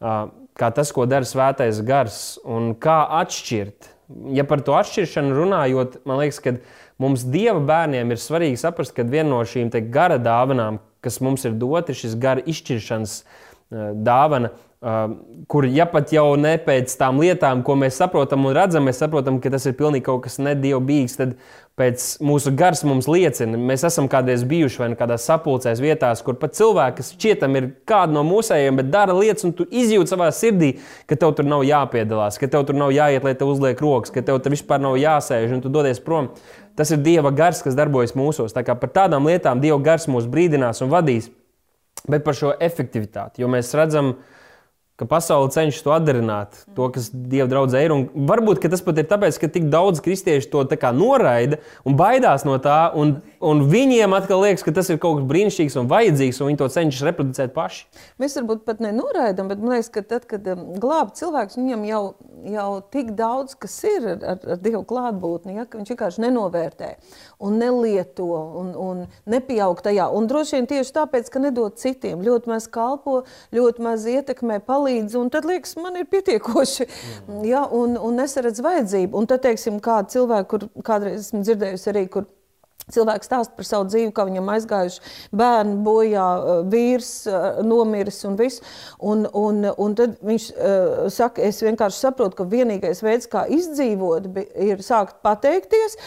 Uh, 0.00 0.28
kā 0.56 0.70
tas, 0.74 0.92
ko 0.94 1.06
dara 1.08 1.26
svētais 1.28 1.82
gars, 1.86 2.38
un 2.44 2.74
kā 2.80 3.02
atšķirt. 3.20 3.92
Ja 4.36 4.46
par 4.46 4.62
to 4.62 4.76
atšķiršanu 4.78 5.34
runājot, 5.34 6.00
man 6.06 6.20
liekas, 6.22 6.38
ka 6.42 6.54
mums 7.02 7.26
dieva 7.26 7.58
bērniem 7.66 8.14
ir 8.14 8.22
svarīgi 8.22 8.60
saprast, 8.60 8.94
ka 8.96 9.06
viena 9.06 9.32
no 9.32 9.40
šīm 9.42 9.72
gara 9.90 10.20
dāvanām, 10.22 10.78
kas 11.04 11.20
mums 11.20 11.44
ir 11.44 11.58
dota, 11.58 11.92
ir 11.92 11.98
šis 11.98 12.14
gara 12.18 12.44
izšķiršanas 12.46 13.18
uh, 13.22 13.90
dāvana. 14.06 14.52
Uh, 14.76 15.06
kur 15.48 15.64
ja 15.64 15.86
pat 15.88 16.10
jau 16.12 16.34
ne 16.36 16.50
pēc 16.60 16.92
tām 17.00 17.16
lietām, 17.22 17.62
ko 17.64 17.78
mēs 17.80 17.96
saprotam 17.96 18.42
un 18.44 18.52
redzam, 18.52 18.84
mēs 18.84 18.98
saprotam, 19.00 19.38
ka 19.40 19.48
tas 19.54 19.64
ir 19.64 19.72
pilnīgi 19.78 20.04
kaut 20.04 20.26
kas 20.26 20.36
nedievbijīgs, 20.44 21.14
tad 21.16 21.32
pēc 21.80 22.04
mūsu 22.20 22.52
gars 22.56 22.82
mums 22.84 23.08
liecina, 23.08 23.56
mēs 23.56 23.86
esam 23.88 24.04
kādreiz 24.12 24.44
bijuši 24.48 24.82
vai 24.82 24.90
nu 24.92 24.98
kādās 25.00 25.24
sapulcēs 25.30 25.80
vietās, 25.80 26.20
kur 26.26 26.36
pat 26.36 26.58
cilvēki, 26.60 26.98
kas 26.98 27.08
šķietam 27.14 27.56
ir 27.56 27.70
kādi 27.88 28.18
no 28.18 28.26
mūsējiem, 28.28 28.76
bet 28.82 28.92
dara 28.92 29.16
lietas, 29.16 29.48
un 29.48 29.56
tu 29.56 29.64
izjūti 29.64 30.12
savā 30.12 30.28
sirdī, 30.36 30.74
ka 31.08 31.16
tev 31.24 31.32
tur 31.40 31.48
nav 31.48 31.64
jāpiedalās, 31.64 32.36
ka 32.36 32.52
tev 32.52 32.68
tur 32.68 32.76
nav 32.76 32.92
jāiet, 32.92 33.24
lai 33.24 33.32
tev 33.32 33.56
uzliek 33.56 33.80
rokas, 33.80 34.12
ka 34.12 34.20
tev 34.28 34.44
tur 34.44 34.52
vispār 34.58 34.84
nav 34.84 35.00
jāsēž 35.00 35.56
un 35.56 35.64
tu 35.64 35.72
dodies 35.72 36.04
prom. 36.04 36.34
Tas 36.76 36.92
ir 36.92 37.00
Dieva 37.00 37.32
gars, 37.32 37.64
kas 37.64 37.80
darbojas 37.80 38.12
mūsos. 38.12 38.52
Tā 38.52 38.60
kā 38.60 38.76
par 38.76 38.92
tādām 38.92 39.24
lietām 39.24 39.64
Dieva 39.64 39.80
gars 39.80 40.04
mūs 40.12 40.28
brīdinās 40.28 40.84
un 40.84 40.92
vadīs, 40.92 41.32
bet 42.04 42.28
par 42.28 42.36
šo 42.36 42.52
efektivitāti, 42.60 43.40
jo 43.40 43.48
mēs 43.48 43.72
redzam, 43.72 44.18
ka 44.20 44.35
ka 44.96 45.04
pasaule 45.08 45.50
cenšas 45.52 45.84
to 45.84 45.92
atdarināt, 45.92 46.56
to, 46.76 46.88
kas 46.92 47.10
Dieva 47.12 47.48
draudzē 47.50 47.82
ir. 47.84 47.92
Un 47.92 48.28
varbūt 48.28 48.62
tas 48.72 48.82
pat 48.84 48.96
ir 49.00 49.08
tāpēc, 49.10 49.36
ka 49.40 49.50
tik 49.52 49.68
daudz 49.72 50.00
kristiešu 50.04 50.48
to 50.52 50.64
noraida 50.96 51.58
un 51.84 51.96
baidās 51.98 52.46
no 52.48 52.56
tā, 52.62 52.90
un, 52.96 53.18
un 53.44 53.62
viņiem 53.68 54.14
atkal 54.16 54.40
liekas, 54.44 54.64
ka 54.64 54.72
tas 54.72 54.88
ir 54.90 55.00
kaut 55.02 55.20
kas 55.20 55.28
brīnišķīgs 55.28 55.76
un 55.80 55.90
vajadzīgs, 55.90 56.40
un 56.40 56.50
viņi 56.50 56.60
to 56.62 56.68
cenšas 56.72 57.06
reproducēt 57.10 57.52
paši. 57.56 57.84
Mēs 58.22 58.38
varbūt 58.40 58.64
pat 58.66 58.80
nenoraidām, 58.84 59.50
bet 59.52 59.60
man 59.60 59.76
liekas, 59.76 59.92
ka 59.92 60.02
tad, 60.02 60.24
kad 60.30 60.48
um, 60.52 60.64
glābt 60.80 61.20
cilvēks, 61.20 61.58
viņam 61.60 61.84
jau, 61.88 62.02
jau 62.56 62.68
tik 62.94 63.12
daudz, 63.18 63.56
kas 63.60 63.76
ir 63.88 64.08
ar, 64.16 64.24
ar, 64.32 64.62
Dievu 64.66 64.82
klātbūtni, 64.88 65.58
ja, 65.60 65.66
ka 65.68 65.78
viņš 65.78 65.92
vienkārši 65.92 66.24
nenovērtē 66.24 66.90
un 67.44 67.58
nelieto 67.60 68.26
un, 68.26 68.72
un 68.80 69.04
nepieaug 69.28 69.80
tajā. 69.84 70.08
Un 70.16 70.28
droši 70.30 70.56
vien 70.56 70.70
tieši 70.70 70.94
tāpēc, 70.96 71.28
ka 71.30 71.42
nedod 71.42 71.76
citiem, 71.80 72.24
ļoti 72.24 72.50
maz 72.50 72.66
kalpo, 72.72 73.20
ļoti 73.54 73.84
maz 73.84 74.08
ietekmē, 74.08 74.58
palīdz 74.64 74.85
palīdz, 74.86 75.16
un 75.18 75.30
tad 75.32 75.46
liekas, 75.48 75.74
man 75.80 75.98
ir 75.98 76.06
pietiekoši, 76.10 76.86
mm. 77.26 77.42
ja, 77.48 77.64
un, 77.74 77.96
un 77.98 78.20
nesaredz 78.20 78.62
vajadzību. 78.64 79.18
Un 79.18 79.28
tad, 79.30 79.42
teiksim, 79.46 79.80
kādi 79.82 80.16
cilvēki, 80.16 80.48
kur 80.52 80.66
kādreiz 80.86 81.26
esmu 81.26 81.42
dzirdējusi 81.42 81.92
arī, 81.92 82.06
kur 82.12 82.28
Cilvēks 82.86 83.26
stāsta 83.26 83.50
par 83.58 83.66
savu 83.66 83.88
dzīvi, 83.90 84.12
kā 84.14 84.22
viņam 84.28 84.46
aizgājuši 84.54 85.00
bērni, 85.34 85.72
bojā, 85.82 86.26
vīrs, 86.70 87.08
nomiris 87.66 88.20
un 88.28 88.36
viss. 88.38 88.60
Un, 89.02 89.24
un, 89.34 89.64
un 89.74 89.96
tad 89.98 90.12
viņš 90.22 90.44
uh, 90.52 91.08
saka, 91.10 91.42
es 91.42 91.58
vienkārši 91.66 91.98
saprotu, 91.98 92.36
ka 92.38 92.46
vienīgais 92.46 93.02
veids, 93.02 93.26
kā 93.32 93.42
izdzīvot, 93.50 94.28
ir 94.62 94.84
sākt 94.86 95.18
pateikties, 95.26 95.98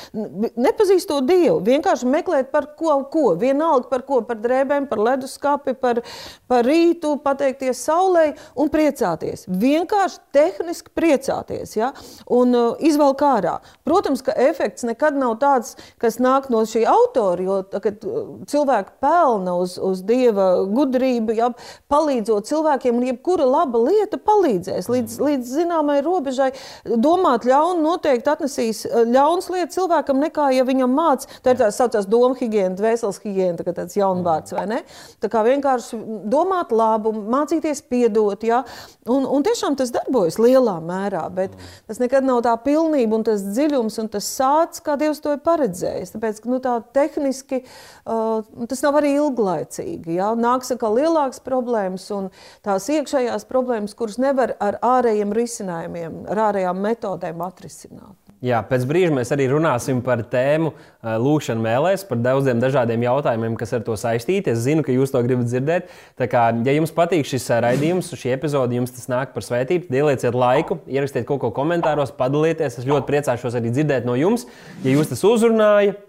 nepazīstot 0.55 1.27
Dievu, 1.27 1.57
vienkārši 1.67 2.07
meklēt 2.13 2.47
par 2.53 2.69
ko, 2.79 2.95
ko 3.11 3.33
vienalga 3.35 3.91
par 3.91 4.07
ko, 4.07 4.21
par 4.23 4.39
drēbēm, 4.39 4.87
par 4.87 5.03
leduskapi, 5.03 5.75
par, 5.83 5.99
par 6.47 6.63
rītu, 6.63 7.17
pateikties 7.27 7.83
saulē 7.89 8.23
un 8.55 8.71
priecāties. 8.71 9.43
Vienkārši 9.51 10.23
tehniski 10.31 10.95
priecāties 10.95 11.75
ja? 11.75 11.91
un 12.39 12.55
uh, 12.55 12.71
izvelk 12.79 13.27
ārā. 13.33 13.59
Protams, 13.83 14.23
ka 14.23 14.39
efekts 14.47 14.87
nekad 14.87 15.19
nav 15.19 15.35
tāds, 15.43 15.75
kas 15.99 16.21
nāk 16.23 16.47
no 16.47 16.63
šī 16.69 16.83
autora, 16.89 17.43
jo 17.43 17.57
kad 17.83 18.03
cilvēki 18.49 18.95
pelna 19.03 19.55
uz, 19.59 19.77
uz 19.81 20.03
dieva 20.05 20.49
gudrību, 20.69 21.35
ja, 21.37 21.51
palīdzot 21.91 22.47
cilvēkiem, 22.49 22.99
un 22.99 23.07
jebkura 23.09 23.47
laba 23.49 23.81
lieta 23.83 24.19
palīdzēs 24.21 24.89
līdz, 24.91 25.17
līdz 25.25 25.53
zināmai 25.59 25.99
robežai. 26.05 26.51
Domāt 26.85 27.47
ļaunu 27.49 27.83
noteikti 27.83 28.31
atnesīs 28.31 28.83
ļaunas 29.09 29.49
lietas 29.53 29.77
cilvēkam, 29.79 30.21
nekā 30.23 30.49
ja 30.55 30.65
viņam 30.67 30.93
māc. 30.95 31.27
Tā 31.43 31.53
ir 31.53 31.61
tā 31.61 31.69
saucās 31.73 32.07
doma 32.09 32.37
higiēna, 32.39 32.77
dvēseles 32.79 33.21
higiēna, 33.23 33.59
tā 33.59 33.75
tāds 33.75 33.97
jaunvārds, 33.99 34.53
vai 34.57 34.65
ne? 34.69 34.79
Tā 35.23 35.31
kā 35.31 35.43
vienkārši 35.47 35.99
domāt 36.29 36.73
labu, 36.75 37.13
mācīties 37.13 37.81
piedot, 37.89 38.43
ja, 38.47 38.63
un, 39.09 39.25
un 39.25 39.45
tiešām 39.45 39.77
tas 39.79 39.93
darbojas 39.95 40.39
lielā 40.41 40.77
mērā, 40.83 41.25
bet 41.33 41.55
tas 41.89 42.01
nekad 42.01 42.27
nav 42.27 42.43
tā 42.45 42.55
pilnība 42.63 43.19
un 43.19 43.25
tas 43.27 43.43
dziļums 43.45 43.99
un 44.03 44.11
tas 44.11 44.27
sācis, 44.39 44.83
kā 44.85 44.97
Dievs 44.99 45.21
to 45.23 45.33
ir 45.35 45.41
paredzējis. 45.45 46.13
Tāpēc, 46.15 46.41
nu, 46.49 46.58
tā 46.63 46.75
tehniski 46.95 47.61
uh, 47.63 48.45
tas 48.69 48.83
nav 48.85 48.99
arī 48.99 49.15
ilglaicīgi. 49.17 50.17
Ja? 50.19 50.31
Nāks 50.37 50.73
atkal 50.75 50.97
lielākas 50.99 51.41
problēmas 51.45 52.09
un 52.15 52.31
tās 52.65 52.89
iekšējās 52.93 53.47
problēmas, 53.49 53.95
kuras 53.97 54.19
nevar 54.21 54.55
ar 54.59 54.79
ārējiem 54.85 55.33
risinājumiem, 55.35 56.23
ar 56.29 56.43
ārējām 56.49 56.83
metodēm 56.83 57.45
atrisināt. 57.47 58.18
Jā, 58.39 58.61
pēc 58.63 58.85
brīža 58.87 59.11
mēs 59.11 59.33
arī 59.35 59.49
runāsim 59.51 59.97
par 59.99 60.21
tēmu 60.31 60.69
lūkšanu 61.03 61.59
mēlēs, 61.59 62.05
par 62.07 62.21
daudziem 62.23 62.61
dažādiem 62.63 63.01
jautājumiem, 63.03 63.57
kas 63.59 63.73
ar 63.75 63.83
to 63.83 63.97
saistīti. 63.99 64.53
Es 64.53 64.61
zinu, 64.63 64.83
ka 64.85 64.95
jūs 64.95 65.11
to 65.11 65.19
gribat 65.25 65.49
dzirdēt. 65.51 65.89
Tā 66.15 66.29
kā, 66.31 66.45
ja 66.63 66.75
jums 66.77 66.93
patīk 66.95 67.27
šis 67.27 67.49
raidījums, 67.65 68.13
šī 68.15 68.31
epizode, 68.37 68.77
jums 68.79 68.95
tas 68.95 69.09
nāk 69.11 69.33
par 69.35 69.43
svētību, 69.43 69.91
ielieciet 69.91 70.37
laiku, 70.39 70.79
ierakstiet 70.87 71.27
kaut 71.27 71.43
ko 71.43 71.51
komentāros, 71.59 72.15
padalieties. 72.15 72.79
Es 72.79 72.87
ļoti 72.87 73.09
priecāšos 73.11 73.59
arī 73.59 73.73
dzirdēt 73.75 74.07
no 74.07 74.15
jums, 74.15 74.47
ja 74.87 74.95
jūs 74.95 75.11
tas 75.11 75.25
uzrunāja, 75.27 75.99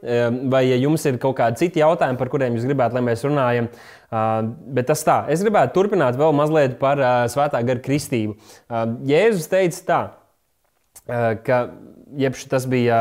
vai 0.54 0.64
ja 0.68 0.78
jums 0.78 1.10
ir 1.10 1.18
kaut 1.18 1.34
kādi 1.42 1.64
citi 1.64 1.82
jautājumi, 1.82 2.20
par 2.20 2.30
kuriem 2.30 2.54
jūs 2.54 2.70
gribētu, 2.70 2.94
lai 2.94 3.06
mēs 3.10 3.26
runājam. 3.26 3.72
Uh, 4.10 4.40
bet 4.74 4.88
tas 4.90 5.04
tā, 5.06 5.20
es 5.30 5.42
gribētu 5.46 5.70
turpināt 5.76 6.16
vēl 6.18 6.32
mazliet 6.34 6.80
par 6.80 6.98
uh, 6.98 7.10
svētā 7.30 7.60
gara 7.62 7.78
kristību. 7.78 8.34
Uh, 8.66 8.96
Jēzus 9.06 9.46
teica 9.52 9.84
tā, 9.86 9.98
uh, 11.06 11.36
ka 11.46 11.60
jeb 12.18 12.36
tas 12.50 12.66
bija 12.70 12.98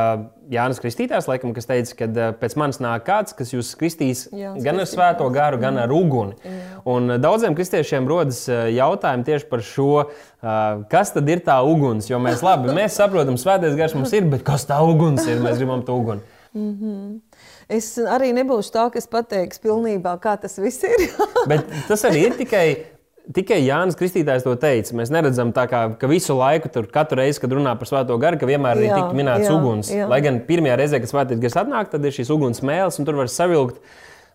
Jānis 0.50 0.82
Kristītājs, 0.82 1.28
laikam, 1.30 1.54
kas 1.54 1.70
teica, 1.70 1.96
ka 2.00 2.28
pēc 2.40 2.56
manis 2.60 2.82
nāk 2.84 3.06
kāds, 3.08 3.36
kas 3.38 3.54
jūs 3.54 3.72
kristīs 3.80 4.26
Jānis 4.34 4.66
gan 4.66 4.82
ar 4.82 4.90
svēto 4.90 5.28
garu, 5.34 5.60
gan 5.62 5.78
ar 5.82 5.94
uguni. 5.94 6.38
Jā. 6.44 6.82
Un 6.90 7.16
daudziem 7.22 7.58
kristiešiem 7.58 8.10
rodas 8.10 8.44
jautājumi 8.50 9.28
tieši 9.28 9.50
par 9.52 9.64
šo, 9.66 9.94
kas 10.92 11.14
tad 11.16 11.30
ir 11.30 11.44
tā 11.46 11.60
uguns. 11.66 12.10
Jo 12.10 12.22
mēs 12.24 12.44
labi 12.46 12.74
mēs 12.76 12.98
saprotam, 13.00 13.38
svētais 13.40 13.78
gars 13.80 13.96
mums 13.98 14.14
ir, 14.18 14.28
bet 14.32 14.46
kas 14.48 14.68
tā 14.70 14.82
uguns 14.86 15.26
ir? 15.30 15.42
Mēs 15.44 15.62
gribam 15.62 15.86
to 15.86 15.98
uguni. 16.00 16.26
Mm 16.54 16.78
-hmm. 16.82 17.20
Es 17.70 17.98
arī 17.98 18.32
nebūšu 18.34 18.72
tā, 18.74 18.88
kas 18.90 19.08
pateiks 19.08 19.60
pilnībā, 19.62 20.20
kā 20.20 20.40
tas 20.42 20.58
viss 20.58 20.84
ir. 20.84 21.10
bet 21.48 21.66
tas 21.88 22.04
arī 22.04 22.26
ir 22.26 22.34
tikai 22.34 22.78
Tikai 23.30 23.60
Jānis 23.62 23.98
Kristītājs 23.98 24.42
to 24.42 24.56
teica. 24.58 24.96
Mēs 24.98 25.12
neredzam, 25.14 25.52
kā, 25.54 25.84
ka 26.02 26.10
visu 26.10 26.34
laiku, 26.34 26.72
tur, 26.74 26.88
katru 26.90 27.20
reizi, 27.22 27.42
kad 27.44 27.54
runā 27.54 27.76
par 27.78 27.90
svēto 27.90 28.18
garu, 28.22 28.40
ka 28.42 28.50
vienmēr 28.50 28.82
ir 28.82 28.94
tik 28.96 29.18
minēts 29.18 29.46
jā, 29.46 29.54
uguns. 29.54 29.92
Jā. 29.94 30.08
Lai 30.10 30.18
gan 30.26 30.42
pirmajā 30.48 30.80
reizē, 30.82 31.02
kad 31.04 31.12
svētais 31.12 31.42
gars 31.44 31.60
atnāk, 31.62 31.92
tad 31.92 32.08
ir 32.10 32.16
šīs 32.16 32.32
uguns 32.34 32.64
mēls, 32.66 32.98
un 32.98 33.06
tur 33.06 33.20
var 33.22 33.30
savilkt 33.30 33.84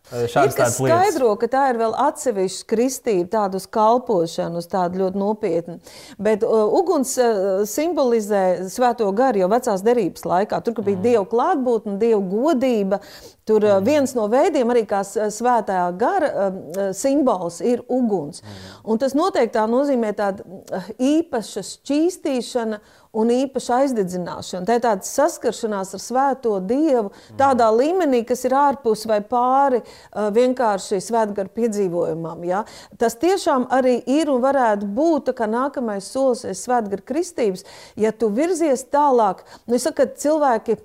Šāds 0.05 0.53
ir 0.53 0.59
kas 0.59 0.75
skaidro, 0.77 1.31
ka 1.41 1.49
tā 1.49 1.63
ir 1.73 1.79
vēl 1.81 1.95
atsevišķa 1.97 2.67
kristība, 2.69 3.25
tāda 3.33 3.57
uz 3.57 3.65
kalpošanu, 3.73 4.61
uz 4.61 4.69
tādu 4.69 5.01
ļoti 5.01 5.17
nopietnu. 5.17 5.79
Bet 6.21 6.45
uh, 6.45 6.67
uguns 6.77 7.15
uh, 7.17 7.63
simbolizē 7.69 8.69
svēto 8.69 9.09
garu 9.17 9.41
jau 9.41 9.49
vecās 9.49 9.85
derības 9.87 10.27
laikā. 10.29 10.61
Tur, 10.61 10.77
kur 10.77 10.85
bija 10.85 10.99
mm. 10.99 11.07
dieva 11.09 11.25
klātbūtne, 11.33 11.97
dieva 12.03 12.21
godība, 12.21 13.01
tur 13.45 13.65
uh, 13.65 13.79
viens 13.85 14.15
no 14.17 14.27
veidiem 14.33 14.73
arī 14.73 14.85
kā 14.89 15.03
svētā 15.05 15.85
gara 16.01 16.31
uh, 16.33 16.59
simbols 16.97 17.61
ir 17.65 17.85
uguns. 17.93 18.43
Mm. 18.43 18.59
Un 18.93 19.01
tas 19.01 19.17
noteikti 19.17 19.65
nozīmē 19.71 20.13
tādu 20.17 20.47
uh, 20.49 20.93
īpašu 20.99 21.65
šķīstīšanu 21.69 22.81
un 23.15 23.31
īpaša 23.31 23.77
aizdedzināšana. 23.85 24.67
Tā 24.67 24.77
ir 24.79 24.83
tāda 24.83 25.07
saskaršanās 25.07 25.95
ar 25.95 26.03
Svēto 26.03 26.57
Dievu, 26.67 27.13
tādā 27.39 27.69
līmenī, 27.71 28.25
kas 28.27 28.43
ir 28.49 28.57
ārpus 28.59 29.05
vai 29.07 29.21
pāri 29.23 29.85
vienkārši 30.11 30.99
svētgara 30.99 31.53
piedzīvojumam. 31.55 32.43
Ja? 32.49 32.65
Tas 32.99 33.15
tiešām 33.23 33.69
arī 33.71 34.01
ir 34.11 34.33
un 34.35 34.43
varētu 34.43 34.91
būt 34.97 35.31
nākamais 35.47 36.11
solis 36.11 36.65
svētgara 36.65 37.07
kristības, 37.07 37.63
ja 37.95 38.11
tu 38.11 38.33
virzies 38.35 38.83
tālāk. 38.91 39.47
Nu, 39.69 39.79
es 39.79 39.87
saku, 39.87 40.09
cilvēki 40.19 40.81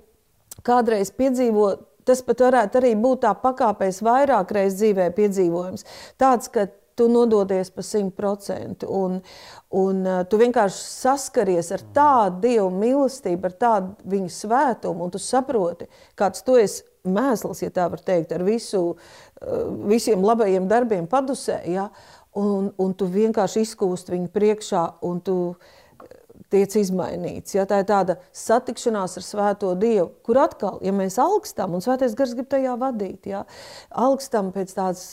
kādreiz 0.62 1.10
piedzīvo 1.10 1.72
tas 2.08 2.22
pat 2.26 2.44
varētu 2.46 2.80
arī 2.80 2.92
būt 2.98 3.24
tā 3.24 3.32
pakāpēs 3.42 4.02
vairāk 4.06 4.52
reizes 4.56 4.78
dzīvē 4.80 5.10
piedzīvojums. 5.16 5.86
Tāds, 6.20 6.50
ka 6.52 6.68
tu 7.00 7.08
nododies 7.08 7.70
pa 7.72 7.82
simt 7.82 8.14
procentu. 8.16 8.86
Un, 8.92 9.20
un 9.72 10.04
uh, 10.04 10.20
tu 10.28 10.36
vienkārši 10.40 10.82
saskaries 10.84 11.70
ar 11.72 11.84
tādu 11.96 12.42
dievu 12.44 12.68
mīlestību, 12.76 13.48
ar 13.48 13.56
tādu 13.64 14.10
viņa 14.12 14.32
svētumu, 14.34 15.06
un 15.06 15.14
tu 15.14 15.20
saproti, 15.22 15.88
kāds 16.18 16.44
tu 16.44 16.58
esi 16.60 16.84
mēsls, 17.08 17.62
ja 17.64 17.72
tā 17.72 17.88
var 17.88 18.04
teikt, 18.04 18.34
ar 18.36 18.44
visu, 18.44 18.82
uh, 18.92 19.62
visiem 19.88 20.20
labajiem 20.26 20.68
darbiem 20.68 21.08
padusē. 21.08 21.62
Ja? 21.72 21.88
Un, 22.36 22.68
un 22.78 22.92
tu 22.94 23.08
vienkārši 23.10 23.64
izkūst 23.64 24.12
viņu 24.12 24.28
priekšā, 24.34 24.84
tu 25.24 25.38
tiec 26.52 26.76
izmainīts. 26.80 27.54
Ja? 27.56 27.66
Tā 27.68 27.80
ir 27.82 27.88
tāda 27.88 28.18
satikšanās 28.36 29.18
ar 29.20 29.26
Svēto 29.26 29.72
Dievu, 29.78 30.10
kur 30.26 30.42
atkal, 30.42 30.78
ja 30.84 30.94
mēs 30.96 31.18
augstam, 31.22 31.76
un 31.76 31.84
Svētais 31.84 32.16
Gars 32.18 32.36
grib 32.38 32.50
tajā 32.52 32.76
vadīt, 32.80 33.30
ja? 33.30 33.46
augstam 33.90 34.52
pēc 34.54 34.76
tādas 34.76 35.12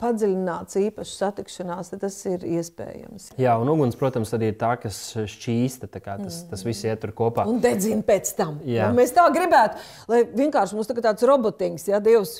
padziļināts, 0.00 0.76
īpašs 0.80 1.14
satikšanās, 1.20 1.90
tad 1.92 2.02
tas 2.04 2.16
ir 2.28 2.44
iespējams. 2.58 3.30
Jā, 3.40 3.54
un 3.60 3.70
uguns, 3.72 3.96
protams, 3.98 4.32
arī 4.36 4.50
ir 4.52 4.58
tā, 4.60 4.74
kas 4.80 4.98
šķīsta. 5.16 5.88
Tā 5.88 6.02
tas, 6.04 6.42
mm. 6.42 6.48
tas 6.52 6.64
viss 6.66 6.84
iet 6.86 7.00
tur 7.02 7.14
kopā. 7.16 7.46
Un 7.48 7.60
dedzina 7.62 8.04
pēc 8.06 8.34
tam. 8.36 8.58
Jā. 8.68 8.90
Un 8.90 8.98
mēs 9.00 9.14
tā 9.16 9.24
gribētu, 9.32 9.80
lai 10.12 10.22
vienkārši 10.28 10.76
mums 10.76 10.90
tā 10.90 10.98
tāds 11.00 11.26
robotiņš, 11.30 11.86
ja 11.92 12.02
Dievs 12.04 12.36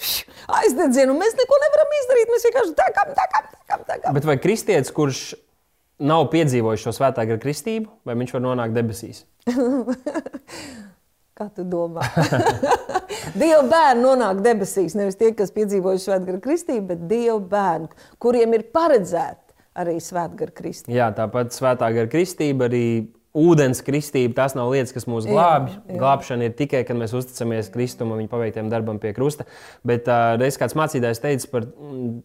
aizdedzina, 0.61 1.11
un 1.15 1.21
mēs 1.23 1.37
neko 1.41 1.61
nevaram 1.65 1.95
izdarīt. 2.03 2.35
Mēs 2.35 2.49
vienkārši 2.51 2.77
takam, 2.83 3.15
takam, 3.17 3.49
takam. 3.57 3.87
takam. 3.89 4.19
Bet 4.19 4.29
vai 4.29 4.37
kristietis, 4.43 4.93
kurš 4.95 5.31
nav 6.01 6.29
piedzīvojis 6.33 6.87
šo 6.87 6.95
svētā 6.97 7.27
gara 7.29 7.41
kristību, 7.41 7.91
vai 8.09 8.17
viņš 8.21 8.35
var 8.37 8.45
nonākt 8.47 8.77
debesīs? 8.77 9.25
Kā 11.41 11.47
tu 11.57 11.65
domā? 11.65 12.05
Dieva 13.41 13.63
bērni 13.65 14.03
nonāk 14.05 14.43
debesīs. 14.45 14.97
Nevis 14.99 15.17
tie, 15.21 15.31
kas 15.37 15.53
piedzīvojuši 15.57 16.05
svētgara 16.11 16.41
kristību, 16.45 16.83
bet 16.91 17.07
Dieva 17.09 17.39
bērni, 17.41 17.89
kuriem 18.21 18.59
ir 18.59 18.67
paredzēta 18.75 19.57
arī 19.81 19.97
svētgara 20.05 20.53
kristība. 20.53 20.97
Jā, 20.99 21.09
tāpat 21.17 21.57
svētā 21.57 21.89
gara 21.97 22.11
kristība 22.11 22.69
arī. 22.71 22.85
Ūdens 23.31 23.79
kristība, 23.87 24.33
tās 24.41 24.57
nav 24.59 24.73
lietas, 24.73 24.91
kas 24.91 25.05
mūs 25.07 25.23
glābj. 25.31 25.77
Glābšana 25.87 26.49
ir 26.49 26.55
tikai, 26.59 26.81
kad 26.83 26.99
mēs 26.99 27.13
uzticamies 27.15 27.69
Kristum 27.71 28.11
un 28.11 28.19
viņa 28.19 28.31
paveiktiem 28.33 28.73
darbam 28.73 28.99
pie 28.99 29.13
krusta. 29.15 29.47
Bet 29.87 30.11
uh, 30.11 30.33
reiz 30.41 30.59
kāds 30.59 30.75
mācītājs 30.75 31.23
teica 31.23 31.51
par 31.53 31.69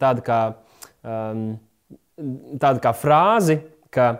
tādu 0.02 0.24
kā, 0.26 0.40
um, 1.06 1.44
tādu 2.62 2.82
kā 2.84 2.94
frāzi, 2.96 3.60
ka 3.94 4.16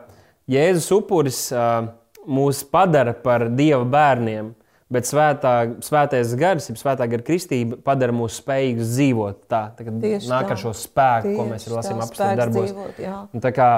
Jēzus 0.52 0.92
upuris 0.96 1.48
uh, 1.56 1.88
mūs 2.30 2.62
padara 2.70 3.16
par 3.18 3.50
Dieva 3.54 3.86
bērniem. 3.88 4.54
Bet 4.86 5.08
svētā, 5.10 5.52
svētais 5.82 6.36
gars, 6.38 6.68
ja 6.70 6.76
svētā 6.78 7.08
gara 7.10 7.24
kristība 7.26 7.80
padara 7.88 8.14
mūs 8.14 8.36
spējīgus 8.38 8.92
dzīvot 8.94 9.40
tā, 9.50 9.64
tā 9.74 9.86
nāk 9.90 10.52
ar 10.54 10.60
šo 10.62 10.76
spēku, 10.78 11.32
Tieši 11.32 11.40
ko 11.40 11.46
mēs 11.50 11.66
lasām 11.74 12.04
apstākļu 12.06 12.38
darbos. 12.38 12.70
Dzīvot, 12.70 13.40
tā 13.42 13.52
kā, 13.58 13.70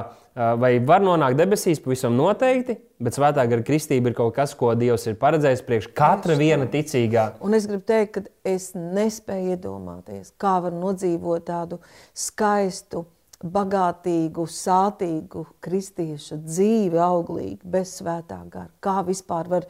vai 0.59 0.73
var 0.83 1.05
nonākt 1.07 1.39
debesīs, 1.39 1.79
pavisam 1.79 2.11
noteikti, 2.19 2.75
bet 2.99 3.15
svētā 3.15 3.47
gara 3.47 3.63
kristība 3.71 4.11
ir 4.11 4.19
kaut 4.19 4.35
kas, 4.35 4.51
ko 4.59 4.75
Dievs 4.75 5.07
ir 5.07 5.15
paredzējis 5.23 5.63
priekš 5.69 5.87
katra 5.95 6.35
Tieši 6.35 6.43
viena 6.43 6.67
ticīgā. 6.75 7.27
Un 7.39 7.55
es 7.55 7.71
gribu 7.71 7.87
teikt, 7.87 8.19
ka 8.19 8.51
es 8.51 8.73
nespēju 8.75 9.55
iedomāties, 9.55 10.35
kā 10.35 10.57
var 10.67 10.75
nodzīvot 10.75 11.47
tādu 11.47 11.79
skaistu, 12.11 13.07
bagātīgu, 13.43 14.47
sātīgu 14.49 15.43
kristieša 15.61 16.39
dzīvi, 16.41 16.97
auglīgu, 17.01 17.61
bez 17.69 17.97
svētā 17.99 18.39
gara. 18.49 18.71
Kā 18.81 19.03
vispār 19.05 19.49
var 19.51 19.67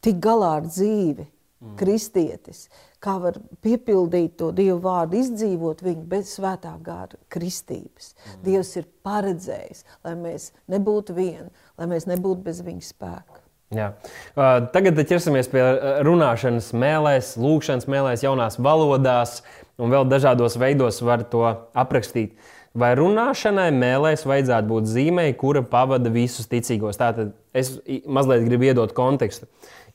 tikt 0.00 0.22
galā 0.24 0.54
ar 0.60 0.68
dzīvi, 0.68 1.26
mm. 1.26 1.74
kristietis, 1.80 2.68
kā 3.02 3.18
var 3.20 3.36
piepildīt 3.64 4.38
to 4.40 4.50
Dievu 4.56 4.78
vārdu, 4.86 5.20
izdzīvot 5.20 5.84
viņu 5.84 6.06
bez 6.08 6.32
svētā 6.38 6.72
gara 6.84 7.20
kristības. 7.32 8.14
Mm. 8.14 8.40
Dievs 8.46 8.72
ir 8.80 8.88
paredzējis, 9.04 9.84
lai 10.06 10.16
mēs 10.16 10.50
nebūtu 10.72 11.16
vieni, 11.16 11.50
lai 11.76 11.90
mēs 11.92 12.08
nebūtu 12.08 12.46
bez 12.48 12.64
viņa 12.64 12.88
spēka. 12.88 13.44
Jā. 13.70 13.92
Uh, 14.34 14.64
tagad 14.74 14.96
ķersimies 15.06 15.46
pie 15.52 15.60
runāšanas 16.02 16.72
mēlēs, 16.74 17.36
lūkšanas 17.38 17.86
mēlēs, 17.86 18.24
jaunās 18.24 18.56
valodās 18.58 19.44
un 19.78 19.92
vēl 19.92 20.08
dažādos 20.10 20.56
veidos 20.58 20.98
var 21.06 21.22
to 21.30 21.44
aprakstīt. 21.78 22.32
Uh, 22.34 22.56
Vai 22.78 22.92
runāšanai 22.94 23.70
mēlēs 23.74 24.22
vajadzētu 24.28 24.70
būt 24.70 24.86
zīmei, 24.86 25.32
kura 25.38 25.64
pavada 25.66 26.10
visus 26.14 26.46
ticīgos? 26.50 27.00
Tātad 27.00 27.32
es 27.56 27.72
mazliet 28.06 28.44
gribu 28.46 28.68
iedot 28.68 28.94
kontekstu. 28.94 29.48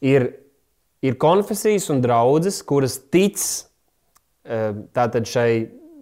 Ir, 0.03 0.27
ir 0.99 1.15
konfesijas 1.21 1.87
un 1.93 2.03
draudzes, 2.03 2.59
kuras 2.67 2.97
tic 3.13 3.39
tātad 4.95 5.25
šai 5.29 5.49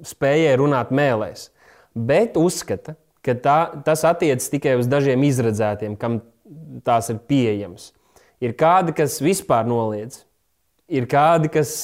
spējai 0.04 0.58
runāt 0.60 0.92
mēlēs, 0.92 1.48
bet 1.96 2.36
uzskata, 2.40 2.98
ka 3.24 3.36
tā, 3.40 3.58
tas 3.86 4.04
attiecas 4.08 4.50
tikai 4.52 4.76
uz 4.82 4.90
dažiem 4.92 5.24
izredzētiem, 5.30 5.96
kam 6.00 6.20
tās 6.84 7.10
ir 7.14 7.22
pieejamas. 7.30 7.92
Ir 8.44 8.58
kādi, 8.60 8.96
kas 8.98 9.22
vispār 9.24 9.68
noliedz, 9.70 10.26
ir 10.92 11.08
kādi, 11.08 11.54
kas, 11.54 11.78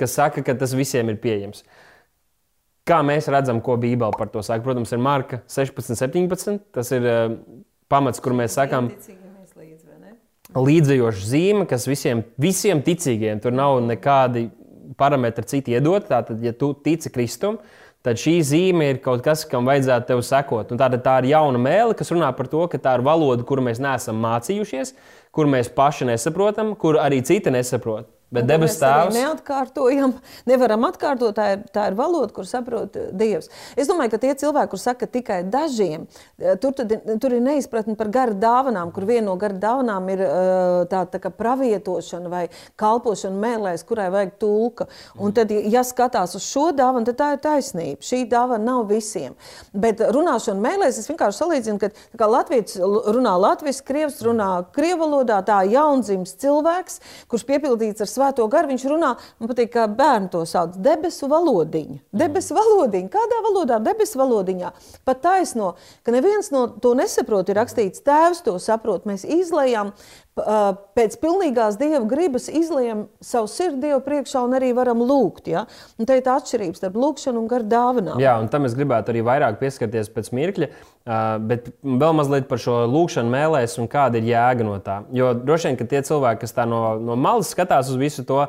kas 0.00 0.16
saka, 0.16 0.44
ka 0.46 0.56
tas 0.56 0.72
visiem 0.76 1.12
ir 1.12 1.20
pieejams. 1.20 1.66
Kā 2.88 3.00
mēs 3.06 3.28
redzam, 3.30 3.60
ko 3.62 3.76
Bībele 3.80 4.16
par 4.16 4.30
to 4.32 4.42
saka? 4.42 4.64
Protams, 4.64 4.92
ir 4.94 5.02
Marka 5.02 5.42
16, 5.50 5.98
17. 6.00 6.60
Tas 6.74 6.90
ir 6.96 7.04
pamats, 7.90 8.22
kur 8.22 8.34
mēs 8.36 8.56
sakām, 8.56 8.88
līdzējoša 10.56 11.28
zīme, 11.30 11.66
kas 11.70 11.86
visiem, 11.86 12.24
visiem 12.40 12.80
ticīgiem, 12.86 13.40
tur 13.42 13.54
nav 13.54 13.78
nekādi 13.86 14.48
parametri 14.98 15.46
citi 15.46 15.76
iedot. 15.76 16.08
Tātad, 16.08 16.40
ja 16.42 16.52
tu 16.56 16.72
tici 16.74 17.12
Kristum, 17.12 17.60
tad 18.06 18.20
šī 18.20 18.38
zīme 18.46 18.90
ir 18.90 19.00
kaut 19.04 19.22
kas, 19.24 19.44
kam 19.48 19.68
vajadzētu 19.68 20.08
tev 20.10 20.22
sekot. 20.26 20.72
Un 20.72 20.80
tātad 20.80 21.04
tā 21.04 21.18
ir 21.22 21.30
jauna 21.34 21.60
mēlīte, 21.62 22.00
kas 22.00 22.12
runā 22.14 22.30
par 22.36 22.50
to, 22.50 22.64
ka 22.70 22.80
tā 22.82 22.96
ir 22.98 23.04
valoda, 23.06 23.46
kuru 23.46 23.64
mēs 23.66 23.82
neesam 23.82 24.18
mācījušies, 24.24 24.94
kuru 25.36 25.52
mēs 25.54 25.70
paši 25.76 26.10
nesaprotam, 26.10 26.74
kuru 26.80 27.02
arī 27.02 27.22
citi 27.26 27.52
nesaprot. 27.54 28.08
Bet 28.30 28.46
debes 28.46 28.76
tēvs. 28.78 29.16
Neatkārtojam, 29.16 30.12
nevaram 30.46 30.84
atkārtot. 30.86 31.34
Tā 31.34 31.48
ir, 31.56 31.62
tā 31.74 31.88
ir 31.90 31.96
valoda, 31.98 32.30
kur 32.34 32.46
saprot 32.46 32.94
eh, 32.94 33.08
Dievs. 33.10 33.48
Es 33.74 33.88
domāju, 33.90 34.12
ka 34.12 34.20
tie 34.22 34.34
cilvēki, 34.38 34.70
kur 34.70 34.78
saka 34.78 35.08
tikai 35.10 35.40
dažiem, 35.50 36.04
eh, 36.38 36.54
tur, 36.62 36.70
tad, 36.78 36.94
tur 37.22 37.34
ir 37.34 37.42
neizpratne 37.42 37.96
par 37.98 38.10
garu 38.14 38.36
dāvanām, 38.38 38.92
kur 38.94 39.08
viena 39.08 39.26
no 39.26 39.34
garu 39.40 39.58
dāvanām 39.58 40.06
ir 40.14 40.22
eh, 40.22 40.34
tā, 40.92 41.00
tā 41.10 41.18
kā 41.22 41.32
pravietošana 41.34 42.30
vai 42.30 42.44
kalpošana 42.78 43.34
mēlēs, 43.42 43.82
kurai 43.88 44.06
vajag 44.14 44.36
tulka. 44.38 44.86
Un 45.18 45.34
tad, 45.34 45.50
ja 45.50 45.82
skatās 45.86 46.36
uz 46.38 46.46
šo 46.46 46.68
dāvanu, 46.76 47.08
tad 47.10 47.18
tā 47.18 47.32
ir 47.34 47.42
taisnība. 47.48 48.06
Šī 48.06 48.22
dāvana 48.30 48.62
nav 48.62 48.84
visiem. 48.92 49.34
Bet 49.74 50.04
runāšana 50.14 50.62
mēlēs, 50.68 51.02
es 51.02 51.10
vienkārši 51.10 51.42
salīdzinu, 51.42 51.90
ka 52.14 52.30
Latvijas 52.30 52.78
runā 52.78 53.34
latviešu, 53.42 53.82
krievs 53.90 54.22
runā 54.22 54.52
krievu 54.74 55.02
valodā, 55.02 55.42
tā 55.42 55.60
jaundzims 55.66 56.36
cilvēks, 56.38 57.00
kurš 57.30 57.48
piepildīts 57.48 58.06
ar 58.06 58.10
svēto 58.20 58.46
garu, 58.52 58.70
viņš 58.70 58.86
runā, 58.90 59.14
man 59.40 59.50
patīk, 59.50 59.72
kā 59.72 59.86
bērni 59.88 60.30
to 60.32 60.44
sauc, 60.48 60.76
debesu 60.84 61.28
valodiņa. 61.30 62.00
Debesu 62.12 62.56
valodiņa. 62.58 63.12
Kādā 63.12 63.40
valodā? 63.46 63.80
Debesu 63.84 64.20
valodiņā. 64.20 64.72
Pat 65.08 65.22
taisno, 65.24 65.74
ka 66.04 66.12
neviens 66.12 66.52
no 66.52 66.66
to 66.82 66.92
nesaprot, 66.98 67.48
ir 67.48 67.60
rakstīts, 67.60 68.04
tēvs 68.04 68.44
to 68.44 68.58
saprot. 68.60 69.08
Mēs 69.08 69.24
izlējām 69.24 69.94
pēc 70.38 71.16
pilnīgās 71.20 71.76
dieva 71.80 72.04
gribas 72.08 72.46
izlējam 72.48 73.04
savu 73.24 73.48
sirdi 73.50 73.88
Dievu 73.88 74.00
priekšā 74.04 74.42
un 74.46 74.54
arī 74.56 74.70
varam 74.76 75.02
lūgt. 75.02 75.50
Ja? 75.50 75.64
Un 75.98 76.08
te 76.08 76.16
ir 76.16 76.24
tā 76.24 76.36
atšķirība 76.38 76.78
starp 76.78 76.96
lūgšanu 77.00 77.42
un 77.42 77.48
garu 77.50 77.66
dāvanām. 77.68 78.22
Jā, 78.22 78.36
un 78.40 78.48
tam 78.52 78.68
es 78.68 78.76
gribētu 78.78 79.12
arī 79.12 79.24
vairāk 79.26 79.58
pieskarties 79.60 80.10
pēc 80.14 80.30
mirkļa, 80.36 80.70
bet 81.50 81.70
vēl 81.82 82.16
mazliet 82.16 82.48
par 82.50 82.62
šo 82.62 82.82
lūgšanu 82.90 83.32
mēlēs 83.34 83.78
un 83.82 83.90
kāda 83.90 84.20
ir 84.20 84.30
jēga 84.30 84.66
no 84.66 84.78
tā. 84.84 85.00
Jo 85.16 85.32
droši 85.36 85.70
vien, 85.70 85.80
ka 85.80 85.88
tie 85.90 86.02
cilvēki, 86.06 86.44
kas 86.46 86.56
tā 86.56 86.66
no, 86.68 86.82
no 87.02 87.18
malas 87.18 87.52
skatās 87.52 87.90
uz 87.92 88.00
visu 88.00 88.24
to, 88.28 88.44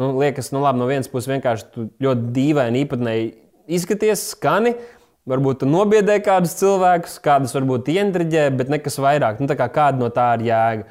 nu, 0.00 0.14
liekas, 0.22 0.52
nu 0.54 0.62
labi, 0.64 0.80
no 0.80 0.90
vienas 0.90 1.10
puses 1.10 1.32
vienkārši 1.34 1.88
ļoti 2.04 2.34
dīvaini, 2.36 2.84
īpatnēji 2.86 3.32
izskaties, 3.78 4.28
skani. 4.34 4.76
Varbūt 5.24 5.62
nobiedē 5.64 6.18
kādus 6.20 6.52
cilvēkus, 6.58 7.14
kādus 7.24 7.54
varbūt 7.56 7.86
ientriģē, 7.94 8.42
bet 8.58 8.68
nekas 8.68 9.00
vairāk. 9.00 9.38
Nu, 9.40 9.48
kā 9.56 9.70
kāda 9.72 9.96
no 10.02 10.10
tā 10.12 10.34
ir 10.36 10.50
jēga? 10.50 10.84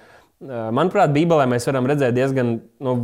Manuprāt, 0.44 1.14
Bībelē 1.16 1.48
mēs 1.52 1.68
varam 1.70 1.88
redzēt 1.90 2.16
diezgan 2.18 2.56
nu, 2.84 2.96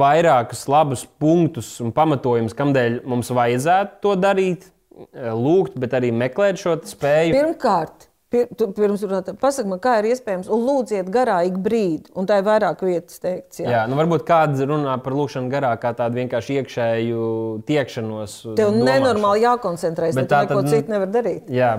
vairākus 0.00 0.64
labus 0.70 1.04
punktus 1.20 1.76
un 1.84 1.92
pamatojumus, 1.96 2.56
kādēļ 2.56 3.00
mums 3.06 3.30
vajadzētu 3.34 4.02
to 4.02 4.16
darīt, 4.18 4.68
lūgt, 5.14 5.76
bet 5.78 5.94
arī 5.98 6.10
meklēt 6.16 6.60
šo 6.62 6.78
spēju. 6.88 7.36
Pirmkārt, 7.36 8.08
Pirms 8.26 9.04
runāt, 9.06 9.28
pasakiet 9.38 9.68
man, 9.70 9.78
kā 9.82 10.00
ir 10.00 10.08
iespējams, 10.10 10.48
un 10.50 10.64
lūdziet 10.66 11.06
garā 11.14 11.36
ik 11.46 11.60
brīdi, 11.62 12.10
un 12.18 12.26
tā 12.26 12.40
ir 12.40 12.46
vairāk 12.48 12.82
vietas 12.82 13.20
teikts. 13.22 13.60
Jā, 13.62 13.68
jā 13.70 13.82
nu 13.86 13.98
varbūt 14.00 14.24
kāds 14.26 14.64
runā 14.66 14.96
par 15.04 15.14
lūkšanu 15.14 15.52
garā, 15.52 15.70
kā 15.78 15.92
tādu 15.94 16.18
vienkārši 16.18 16.58
iekšēju 16.58 17.28
tiekšanos. 17.68 18.34
Tev 18.58 18.72
domāšanu. 18.72 18.88
nenormāli 18.90 19.44
jākoncentrējas, 19.46 20.18
bet 20.18 20.30
tā 20.32 20.42
neko 20.42 20.64
citu 20.66 20.96
nevar 20.96 21.12
darīt. 21.14 21.46
Jā, 21.54 21.76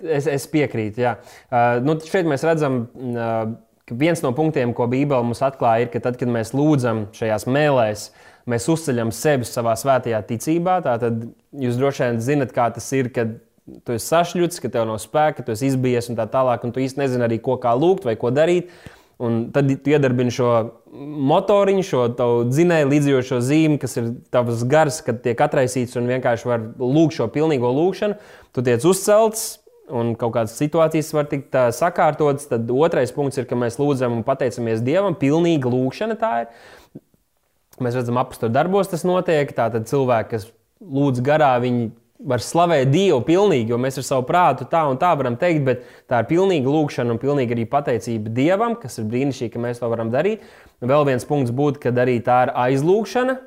Es, 0.00 0.24
es 0.30 0.46
piekrītu. 0.48 1.02
Jā. 1.02 1.16
Uh, 1.50 1.80
nu, 1.84 1.96
šeit 2.06 2.28
mēs 2.28 2.44
redzam, 2.46 2.84
uh, 3.12 3.50
ka 3.88 3.98
viens 3.98 4.22
no 4.24 4.30
punktiem, 4.36 4.72
ko 4.76 4.86
Bībele 4.90 5.26
mums 5.26 5.42
atklāja, 5.44 5.84
ir, 5.84 5.92
ka 5.92 6.02
tad, 6.04 6.16
kad 6.20 6.30
mēs 6.32 6.54
lūdzam 6.56 7.08
šajās 7.16 7.46
mēlēs, 7.50 8.06
mēs 8.50 8.68
uzceļam 8.72 9.12
sevi 9.14 9.48
savā 9.48 9.74
svētajā 9.78 10.22
ticībā. 10.30 10.78
Tad 10.86 11.26
jūs 11.60 11.78
droši 11.80 12.06
vien 12.06 12.22
zinat, 12.24 12.54
kā 12.56 12.70
tas 12.74 12.86
ir, 12.96 13.10
kad 13.14 13.36
tu 13.86 13.94
esi 13.94 14.06
sašķelts, 14.08 14.62
ka 14.62 14.70
tev 14.72 14.86
nav 14.88 15.00
spēka, 15.02 15.44
tu 15.44 15.54
esi 15.54 15.68
izbijies 15.70 16.10
un 16.10 16.18
tā 16.18 16.26
tālāk, 16.30 16.64
un 16.64 16.74
tu 16.74 16.82
īsti 16.82 17.02
nezini 17.02 17.26
arī, 17.26 17.40
ko 17.44 17.58
kā 17.62 17.74
lūgt 17.76 18.08
vai 18.08 18.16
ko 18.20 18.32
darīt. 18.34 18.72
Un 19.20 19.40
tad 19.52 19.68
iedarbini 19.68 20.32
šo 20.32 20.50
motoriņu, 21.30 21.82
šo 21.84 22.04
dzinēju 22.48 22.88
līdzjošo 22.88 23.40
zīmi, 23.44 23.76
kas 23.82 23.98
ir 24.00 24.06
tavs 24.32 24.62
gars, 24.68 25.02
kad 25.04 25.20
tiek 25.24 25.40
atraisīts 25.44 25.98
un 26.00 26.08
vienkārši 26.08 26.48
var 26.48 26.64
lūgt 26.80 27.18
šo 27.18 27.26
pilnīgo 27.32 27.68
lūgšanu. 27.76 28.16
Tu 28.56 28.64
tiec 28.64 28.86
uzcelts, 28.88 29.44
un 29.92 30.14
kaut 30.16 30.32
kādas 30.38 30.56
situācijas 30.56 31.12
var 31.12 31.28
tikt 31.28 31.58
sakārtotas. 31.76 32.48
Tad 32.48 32.70
otrais 32.72 33.12
punkts 33.12 33.42
ir, 33.42 33.48
ka 33.50 33.58
mēs 33.60 33.76
lūdzam 33.80 34.16
un 34.16 34.24
pateicamies 34.26 34.80
Dievam. 34.86 35.18
Pilnīga 35.20 35.68
lūkšana 35.68 36.16
tā 36.20 36.32
ir. 36.46 36.50
Mēs 37.80 37.96
redzam, 37.96 38.20
apstākļos 38.20 38.56
darbos 38.56 38.90
tas 38.92 39.04
notiek. 39.08 39.52
Tātad 39.56 39.88
cilvēki, 39.90 40.30
kas 40.32 40.48
lūdz 40.80 41.20
garā, 41.24 41.54
viņi 41.60 41.90
var 42.26 42.42
slavēt 42.44 42.90
Dievu 42.92 43.20
pilnīgi, 43.24 43.72
jo 43.72 43.78
mēs 43.80 43.98
ar 44.00 44.06
savu 44.06 44.26
prātu 44.28 44.66
tā 44.70 44.82
un 44.90 44.98
tā 45.00 45.12
varam 45.16 45.38
teikt, 45.40 45.62
bet 45.66 45.84
tā 46.10 46.20
ir 46.22 46.28
pilnīga 46.30 46.72
lūkšana 46.72 47.14
un 47.14 47.20
pilnīga 47.22 47.56
arī 47.56 47.64
pateicība 47.70 48.32
Dievam, 48.36 48.76
kas 48.80 49.00
ir 49.00 49.08
brīnišķīgi, 49.12 49.52
ka 49.54 49.62
mēs 49.62 49.80
to 49.80 49.88
varam 49.92 50.12
darīt. 50.12 50.44
Vēl 50.84 51.06
viens 51.08 51.26
punkts 51.28 51.54
būtu, 51.56 51.80
ka 51.82 51.94
arī 52.04 52.18
tā 52.24 52.42
ir 52.46 52.54
aizlūkšana 52.66 53.38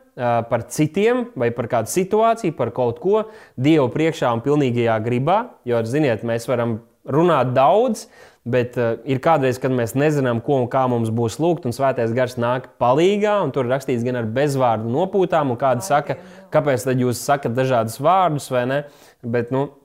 par 0.49 0.65
citiem 0.69 1.27
vai 1.39 1.49
par 1.53 1.69
kādu 1.71 1.89
situāciju, 1.89 2.55
par 2.57 2.73
kaut 2.73 3.01
ko 3.01 3.27
Dievu 3.57 3.89
priekšā 3.93 4.33
un 4.33 4.43
pilnīgajā 4.45 4.97
gribā, 5.05 5.39
jo, 5.69 5.81
ziniet, 5.89 6.25
mēs 6.25 6.49
varam 6.49 6.81
runāt 7.09 7.53
daudz, 7.55 8.07
Bet 8.43 8.75
uh, 8.75 8.97
ir 9.07 9.21
kādreiz, 9.23 9.55
kad 9.63 9.71
mēs 9.71 9.93
nezinām, 9.95 10.41
ko 10.43 10.57
un 10.65 10.65
kā 10.71 10.81
mums 10.91 11.13
būs 11.15 11.37
lūgt, 11.39 11.63
un 11.63 11.75
svētais 11.75 12.11
gars 12.11 12.35
nāk 12.35 12.73
palīdzīgā, 12.81 13.37
un 13.45 13.53
tur 13.55 13.69
rakstīts 13.71 14.03
gan 14.03 14.19
ar 14.19 14.27
bezvārdu 14.35 14.91
nopūtām, 14.91 15.53
un 15.53 15.59
kādi 15.61 15.87
saka, 15.87 16.17
kāpēc 16.51 16.83
tad 16.83 16.99
jūs 16.99 17.23
sakat 17.23 17.55
dažādus 17.55 18.01
vārdus 18.03 18.49
vai 18.51 18.65
ne. 18.67 18.81
Bet, 19.23 19.53
nu, 19.55 19.69
uh, 19.69 19.79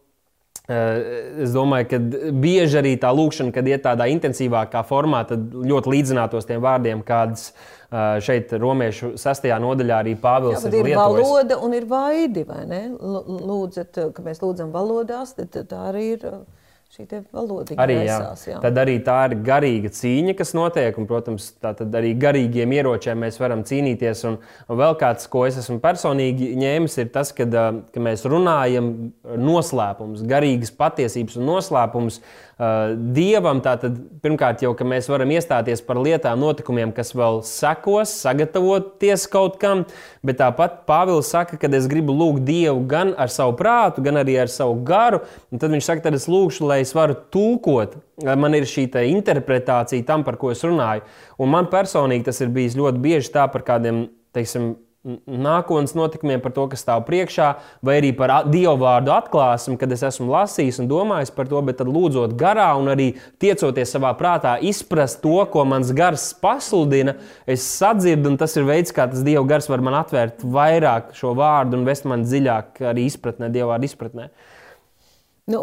Es 0.68 1.54
domāju, 1.54 1.86
ka 1.88 2.02
bieži 2.34 2.82
arī 2.82 2.96
tā 3.00 3.08
lūkšana, 3.14 3.54
kad 3.54 3.70
iet 3.70 3.86
tādā 3.86 4.10
intensīvākā 4.12 4.82
formā, 4.90 5.22
tad 5.30 5.54
ļoti 5.54 5.94
līdzinātos 5.94 6.50
tiem 6.50 6.60
vārdiem, 6.60 7.06
kādas 7.06 7.52
uh, 7.54 8.18
šeit, 8.20 8.52
Romiešu 8.58 9.14
sastajā 9.22 9.56
nodaļā, 9.62 10.02
arī 10.02 10.18
Pāvils 10.18 10.58
Jā, 10.58 10.68
ir. 10.68 10.80
Ir 10.82 10.90
lietojis. 10.90 11.22
valoda 11.22 11.62
un 11.62 11.78
ir 11.78 11.86
vaidi, 11.88 12.42
vai 12.50 12.66
ne? 12.68 12.82
Lūdzat, 12.98 14.02
ka 14.12 14.26
mēs 14.26 14.42
lūdzam 14.42 14.74
valodās, 14.74 15.38
tad 15.38 15.56
tā 15.70 15.86
arī 15.92 16.08
ir 16.18 16.26
šī 16.88 17.04
valoda 17.36 17.76
arī 17.82 17.98
raisās, 18.00 18.46
jā. 18.46 18.54
Jā. 18.54 18.60
Tad 18.64 18.78
arī 18.80 18.94
tā 19.04 19.16
ir 19.28 19.34
garīga 19.44 19.90
cīņa, 19.92 20.34
kas 20.38 20.54
notiek. 20.56 20.96
Un, 20.98 21.06
protams, 21.10 21.50
tad 21.60 21.82
arī 21.98 22.14
garīgiem 22.18 22.72
ieročiem 22.78 23.20
mēs 23.26 23.36
varam 23.42 23.64
cīnīties. 23.68 24.24
Un, 24.30 24.38
un 24.68 24.80
vēl 24.80 24.96
kāds, 25.00 25.28
ko 25.30 25.44
es 25.48 25.58
esmu 25.60 25.78
personīgi 25.84 26.54
ņēmis, 26.58 26.98
ir 27.02 27.12
tas, 27.14 27.34
kad, 27.36 27.52
ka 27.92 28.04
mēs 28.04 28.24
runājam 28.28 28.90
noslēpumus, 29.36 30.24
garīgas 30.28 30.72
patiesības 30.80 31.36
un 31.36 31.50
noslēpumus 31.52 32.22
dievam 32.58 33.60
tātad 33.62 33.94
pirmkārt 34.22 34.64
jau, 34.64 34.72
ka 34.74 34.82
mēs 34.86 35.06
varam 35.06 35.30
iestāties 35.30 35.82
par 35.86 36.00
lietām, 36.02 36.40
notikumiem, 36.42 36.90
kas 36.94 37.12
vēl 37.14 37.38
sekos, 37.46 38.10
sagatavoties 38.24 39.28
kaut 39.30 39.60
kam, 39.62 39.84
bet 40.26 40.40
tāpat 40.40 40.80
Pāvils 40.88 41.30
saka, 41.30 41.58
ka 41.60 41.70
es 41.78 41.86
gribu 41.90 42.16
lūgt 42.18 42.42
Dievu 42.48 42.82
gan 42.90 43.12
ar 43.14 43.30
savu 43.30 43.54
prātu, 43.58 44.02
gan 44.02 44.18
arī 44.18 44.34
ar 44.42 44.50
savu 44.50 44.80
garu, 44.82 45.22
un 45.52 45.62
tad 45.62 45.70
viņš 45.70 45.86
saka, 45.86 46.08
tad 46.08 46.18
es 46.18 46.26
lūgšu, 46.26 46.66
lai 46.66 46.80
es 46.82 46.94
varu 46.98 47.14
tulkot, 47.30 47.94
lai 48.26 48.34
man 48.34 48.58
ir 48.58 48.66
šī 48.66 48.88
interpretācija 49.06 50.06
tam, 50.08 50.26
par 50.26 50.40
ko 50.40 50.50
es 50.50 50.64
runāju. 50.66 51.06
Un 51.38 51.54
man 51.54 51.70
personīgi 51.70 52.26
tas 52.26 52.42
ir 52.42 52.50
bijis 52.50 52.74
ļoti 52.74 52.98
bieži 52.98 53.34
tā 53.38 53.46
par 53.52 53.62
kādiem, 53.62 54.08
teiksim, 54.34 54.74
nākotnes 55.06 55.94
notikumiem, 55.94 56.40
par 56.42 56.52
to, 56.56 56.64
kas 56.72 56.82
stāv 56.82 57.04
priekšā, 57.06 57.48
vai 57.86 57.98
arī 58.00 58.10
par 58.16 58.32
dievu 58.50 58.74
vārdu 58.82 59.12
atklāsmi, 59.14 59.76
kad 59.78 59.92
es 59.94 60.02
esmu 60.08 60.26
lasījis 60.32 60.80
un 60.82 60.90
domājis 60.90 61.30
par 61.34 61.48
to, 61.50 61.60
bet 61.64 61.78
tad 61.80 61.90
lūdzot 61.92 62.34
garā 62.38 62.68
un 62.78 62.90
arī 62.92 63.12
tiecoties 63.42 63.94
savā 63.94 64.10
prātā, 64.18 64.56
izprast 64.58 65.22
to, 65.22 65.38
ko 65.52 65.64
mans 65.68 65.92
gars 65.96 66.26
pasludina, 66.42 67.14
es 67.46 67.64
sadzirdu, 67.78 68.34
un 68.34 68.40
tas 68.40 68.56
ir 68.58 68.66
veids, 68.68 68.94
kā 68.94 69.06
tas 69.10 69.22
dievu 69.26 69.46
gars 69.48 69.70
var 69.70 69.84
man 69.86 70.00
atvērt 70.00 70.42
vairāk 70.42 71.14
šo 71.18 71.32
vārdu 71.38 71.78
un 71.78 71.88
vest 71.88 72.08
man 72.08 72.26
dziļāk 72.26 72.82
arī 72.90 73.06
izpratnē, 73.08 73.52
dievu 73.54 73.70
vārdu 73.72 73.92
izpratnē. 73.92 74.28
Nu, 75.48 75.62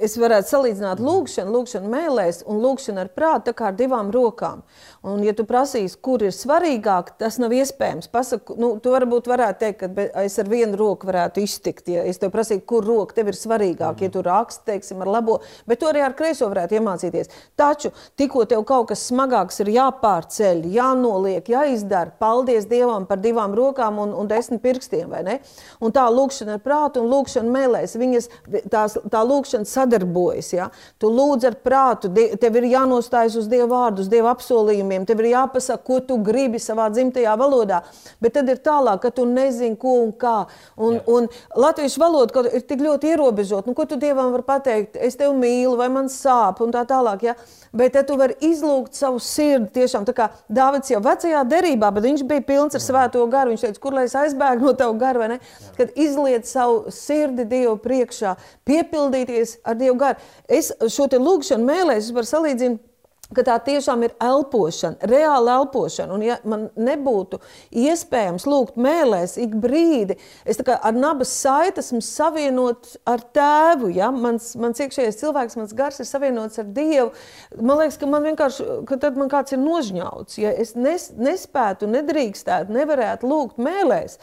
es 0.00 0.16
varētu 0.20 0.50
salīdzināt 0.52 1.00
lūkšanu, 1.02 1.52
lūkšanu 1.54 1.90
mēlēs 1.92 2.42
un 2.48 2.60
lūkšanu 2.62 3.02
ar 3.02 3.10
prātu 3.14 3.54
kā 3.56 3.70
ar 3.70 3.76
divām 3.78 4.12
rokām. 4.14 4.62
Un, 5.06 5.22
ja 5.22 5.32
tu 5.36 5.44
prasīsi, 5.46 5.98
kur 6.02 6.22
ir 6.26 6.32
svarīgāk, 6.34 7.12
tas 7.20 7.38
nav 7.38 7.52
iespējams. 7.54 8.10
Pasaku, 8.12 8.56
nu, 8.58 8.70
tu 8.82 8.90
varbūt 8.90 9.28
varētu 9.30 9.60
teikt, 9.62 9.84
ka 9.84 10.06
es 10.24 10.38
ar 10.42 10.50
vienu 10.50 10.78
roku 10.78 11.06
varētu 11.08 11.42
iztikt. 11.44 11.90
Ja 11.92 12.02
es 12.08 12.18
tev 12.18 12.32
prasītu, 12.34 12.64
kur 12.68 12.86
roka 12.86 13.14
tev 13.14 13.30
ir 13.30 13.38
svarīgāk, 13.38 13.94
mm. 14.00 14.04
ja 14.04 14.14
tu 14.14 14.24
raksti, 14.26 14.64
teiksim, 14.72 15.04
ar 15.04 15.12
labo, 15.18 15.38
bet 15.70 15.82
to 15.82 15.90
arī 15.92 16.02
ar 16.04 16.16
kreiso 16.18 16.48
varētu 16.50 16.80
iemācīties. 16.80 17.30
Taču, 17.58 17.92
tikko 18.18 18.44
tev 18.50 18.64
kaut 18.68 18.90
kas 18.90 19.06
smagāks 19.10 19.62
ir 19.62 19.72
jāpārceļ, 19.76 20.64
jānoliek, 20.74 21.46
jāizdara, 21.54 22.14
paldies 22.18 22.66
Dievam 22.68 23.06
par 23.08 23.22
divām 23.22 23.54
rokām 23.56 24.02
un, 24.02 24.12
un 24.18 24.28
desmit 24.30 24.62
pirkstiem, 24.64 25.08
vai 25.14 25.22
ne? 25.26 25.38
Un 25.84 25.94
tā 25.94 26.04
lūkšana 26.10 26.58
ar 26.58 26.64
prātu 26.64 27.04
un 27.04 27.10
lūkšana 27.12 27.54
mēlēs, 27.54 27.96
viņas, 27.98 28.28
tās, 28.72 28.98
tā 29.12 29.22
lūkšana 29.24 29.68
sadarbojas, 29.88 30.52
ja? 30.56 30.70
Tu 30.98 31.10
lūdz 31.12 31.48
ar 31.48 31.60
prātu, 31.64 32.12
tev 32.12 32.60
ir 32.60 32.70
jānostājas 32.74 33.38
uz 33.40 33.48
Dieva 33.50 33.68
vārdu, 33.72 34.04
uz 34.04 34.12
Dieva 34.12 34.34
apsolījumu 34.36 34.88
jautājumiem. 34.88 35.06
Tev 35.06 35.20
ir 35.22 35.32
jāpasaka, 35.32 35.84
ko 35.84 36.00
tu 36.00 36.18
gribi 36.22 36.58
savā 36.58 36.88
dzimtajā 36.90 37.36
valodā. 37.38 37.82
Bet 38.20 38.34
tad 38.34 38.48
ir 38.48 38.58
tālāk, 38.58 39.00
ka 39.02 39.10
tu 39.10 39.24
nezini, 39.26 39.76
ko 39.76 40.04
un 40.04 40.12
kā. 40.12 40.46
Un, 40.76 40.98
Jā. 40.98 41.02
un 41.06 41.28
latviešu 41.56 42.00
valoda 42.00 42.44
ir 42.52 42.62
tik 42.62 42.80
ļoti 42.80 43.12
ierobežota. 43.12 43.66
Nu, 43.66 43.74
ko 43.74 43.84
tu 43.84 43.96
dievam 43.96 44.32
vari 44.32 44.44
pateikt? 44.46 44.96
Es 44.96 45.16
tevi 45.16 45.34
mīlu, 45.34 45.76
vai 45.76 45.88
man 45.88 46.08
sāp, 46.08 46.62
un 46.62 46.72
tā 46.72 46.84
tālāk. 46.86 47.22
Ja? 47.22 47.34
Bet 47.72 47.92
tad 47.92 48.08
tu 48.08 48.16
vari 48.16 48.34
izlūgt 48.40 48.94
savu 48.94 49.20
sirdi. 49.20 49.68
Tiešām 49.78 50.06
tā 50.08 50.14
kā 50.16 50.30
Dāvids 50.48 50.90
jau 50.90 51.00
vecajā 51.04 51.44
derībā, 51.48 51.90
bet 51.94 52.06
viņš 52.06 52.24
bija 52.28 52.44
pilns 52.46 52.78
ar 52.78 52.82
svēto 52.84 53.24
garu. 53.30 53.52
Viņš 53.52 53.66
teica, 53.66 53.82
kur 53.82 53.96
lai 53.96 54.06
es 54.08 54.16
aizbēgu 54.16 54.64
no 54.64 54.74
tava 54.78 54.96
gara, 54.98 55.18
vai 55.18 55.28
ne? 55.34 55.38
Kad 55.76 55.94
izliet 55.98 56.48
savu 56.48 56.92
sirdi 56.94 57.44
Dievu 57.48 57.76
priekšā, 57.82 58.34
piepildīties 58.68 59.58
ar 59.68 59.77
Dievu 59.80 59.96
garu. 60.00 60.28
Es 60.48 60.72
šo 60.94 61.08
te 61.10 61.20
lūgšanu 61.22 61.66
mēlēs, 61.68 62.12
varu 62.16 62.28
salīdzināt 62.28 62.84
ka 63.34 63.44
tā 63.44 63.56
tiešām 63.64 64.04
ir 64.06 64.14
elpošana, 64.24 65.08
reāla 65.10 65.58
elpošana. 65.60 66.14
Un, 66.16 66.24
ja 66.24 66.38
man 66.48 66.66
nebūtu 66.80 67.40
iespējams 67.76 68.46
lūgt 68.48 68.78
mēlēs 68.80 69.36
ik 69.42 69.56
brīdi, 69.60 70.16
es 70.48 70.60
ar 70.64 70.96
nabas 70.96 71.32
saiti 71.42 71.82
esmu 71.82 72.00
savienots 72.04 72.96
ar 73.08 73.22
tēvu. 73.36 73.92
Ja? 73.96 74.10
Mans, 74.14 74.54
mans 74.60 74.80
iekšējais 74.84 75.20
cilvēks, 75.20 75.58
mans 75.60 75.76
gars 75.76 76.00
ir 76.00 76.08
savienots 76.08 76.60
ar 76.62 76.68
Dievu. 76.72 77.10
Man 77.60 77.82
liekas, 77.82 78.00
ka 78.00 78.08
man 78.10 78.24
vienkārši 78.30 78.68
ka 78.88 79.00
tad 79.00 79.18
man 79.20 79.32
kāds 79.32 79.54
ir 79.54 79.60
nožņauts. 79.62 80.40
Ja 80.40 80.54
es 80.56 80.74
nes, 80.78 81.10
nespētu, 81.16 81.90
nedrīkstētu, 81.92 82.72
nevarētu 82.74 83.28
lūgt 83.28 83.60
mēlēs. 83.60 84.16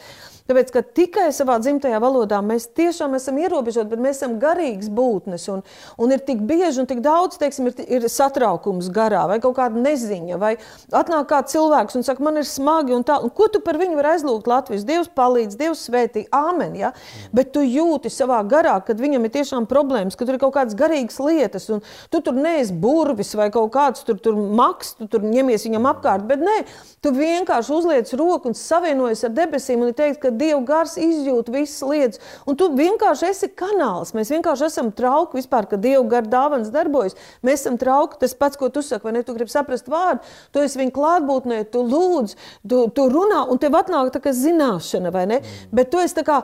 Tāpēc, 0.46 0.70
ka 0.70 0.82
tikai 0.94 1.26
savā 1.34 1.56
dzimtajā 1.58 1.98
valodā 2.02 2.38
mēs 2.44 2.68
tiešām 2.78 3.16
esam 3.18 3.38
ierobežoti, 3.42 3.90
bet 3.90 4.02
mēs 4.02 4.20
esam 4.20 4.36
garīgas 4.42 4.90
būtnes. 4.94 5.46
Un, 5.50 5.64
un 5.98 6.14
ir 6.14 6.22
tik 6.26 6.44
bieži 6.46 6.82
un 6.82 6.86
tik 6.86 7.00
daudz, 7.02 7.38
teiksim, 7.40 7.72
ir, 7.72 7.80
ir 7.98 8.06
satraukums 8.12 8.86
garā, 8.94 9.24
vai 9.26 9.40
kaut 9.42 9.56
kāda 9.58 9.82
neziņa, 9.82 10.38
vai 10.38 10.52
atnāk 10.94 11.26
kāds 11.32 11.56
cilvēks 11.56 11.98
un 11.98 12.06
saka, 12.06 12.22
man 12.22 12.38
ir 12.38 12.46
smagi 12.46 12.94
un 12.94 13.02
tā. 13.06 13.18
Un 13.26 13.32
ko 13.34 13.48
tu 13.50 13.58
par 13.64 13.78
viņu 13.80 13.98
vari 13.98 14.12
aizlūgt 14.14 14.46
Latvijas? 14.50 14.86
Dievs 14.86 15.10
palīdz, 15.18 15.58
Dievs 15.58 15.82
svētī, 15.88 16.26
āmen. 16.30 16.78
Ja? 16.78 16.92
Bet 17.34 17.50
tu 17.56 17.64
jūti 17.66 18.12
savā 18.12 18.38
garā, 18.46 18.76
kad 18.86 19.02
viņam 19.02 19.26
ir 19.26 19.34
tiešām 19.40 19.66
problēmas, 19.70 20.14
ka 20.14 20.28
tur 20.28 20.38
ir 20.38 20.42
kaut 20.44 20.54
kādas 20.54 20.78
garīgas 20.78 21.18
lietas, 21.22 21.66
un 21.74 21.82
tu 22.12 22.22
tur 22.22 22.38
neesi 22.38 22.74
burvis 22.74 23.34
vai 23.34 23.48
kaut 23.54 23.72
kāds 23.74 24.06
tur, 24.06 24.20
tur 24.22 24.38
maks, 24.38 24.94
tu 25.00 25.10
tur 25.10 25.26
ņemies 25.26 25.66
viņam 25.66 25.90
apkārt. 25.90 26.26
Bet 26.30 26.44
nē, 26.44 26.56
tu 27.02 27.10
vienkārši 27.16 27.74
uzliec 27.74 28.14
roku 28.18 28.52
un 28.52 28.58
savienojies 28.58 29.26
ar 29.26 29.34
debesīm 29.34 29.82
un 29.82 29.94
teikt, 29.96 30.22
ka 30.22 30.35
Dieva 30.38 30.60
gars 30.66 30.96
izjūt 31.00 31.50
visas 31.52 31.82
lietas. 31.86 32.22
Un 32.46 32.58
tu 32.58 32.68
vienkārši 32.76 33.30
esi 33.30 33.50
kanāls. 33.56 34.14
Mēs 34.16 34.32
vienkārši 34.34 34.68
esam 34.68 34.92
trauki 34.96 35.40
vispār, 35.40 35.68
ka 35.70 35.80
Dieva 35.80 36.04
gara 36.16 36.30
dāvāns 36.36 36.72
darbojas. 36.74 37.16
Mēs 37.46 37.64
esam 37.64 37.78
trauki. 37.80 38.20
Tas 38.22 38.36
pats, 38.38 38.58
ko 38.60 38.70
tu 38.72 38.84
saki, 38.84 39.08
vai 39.08 39.16
ne? 39.16 39.24
Tu 39.26 39.34
gribi 39.36 39.52
saprast 39.52 39.90
vārdu, 39.92 40.22
tu 40.54 40.62
esi 40.64 40.80
viņa 40.80 40.94
klātbūtnē, 40.96 41.62
tu 41.72 41.82
lūdz, 41.86 42.36
tu, 42.68 42.84
tu 42.94 43.08
runā, 43.12 43.46
un 43.50 43.60
tev 43.62 43.76
atnāk 43.78 44.12
tā 44.14 44.22
kā 44.24 44.34
zināšana, 44.36 45.12
vai 45.14 45.26
ne? 45.30 45.40
Mm. 45.42 45.74
Bet 45.76 45.92
tu 45.92 46.00
esi 46.02 46.16
tā 46.16 46.26
kā 46.26 46.42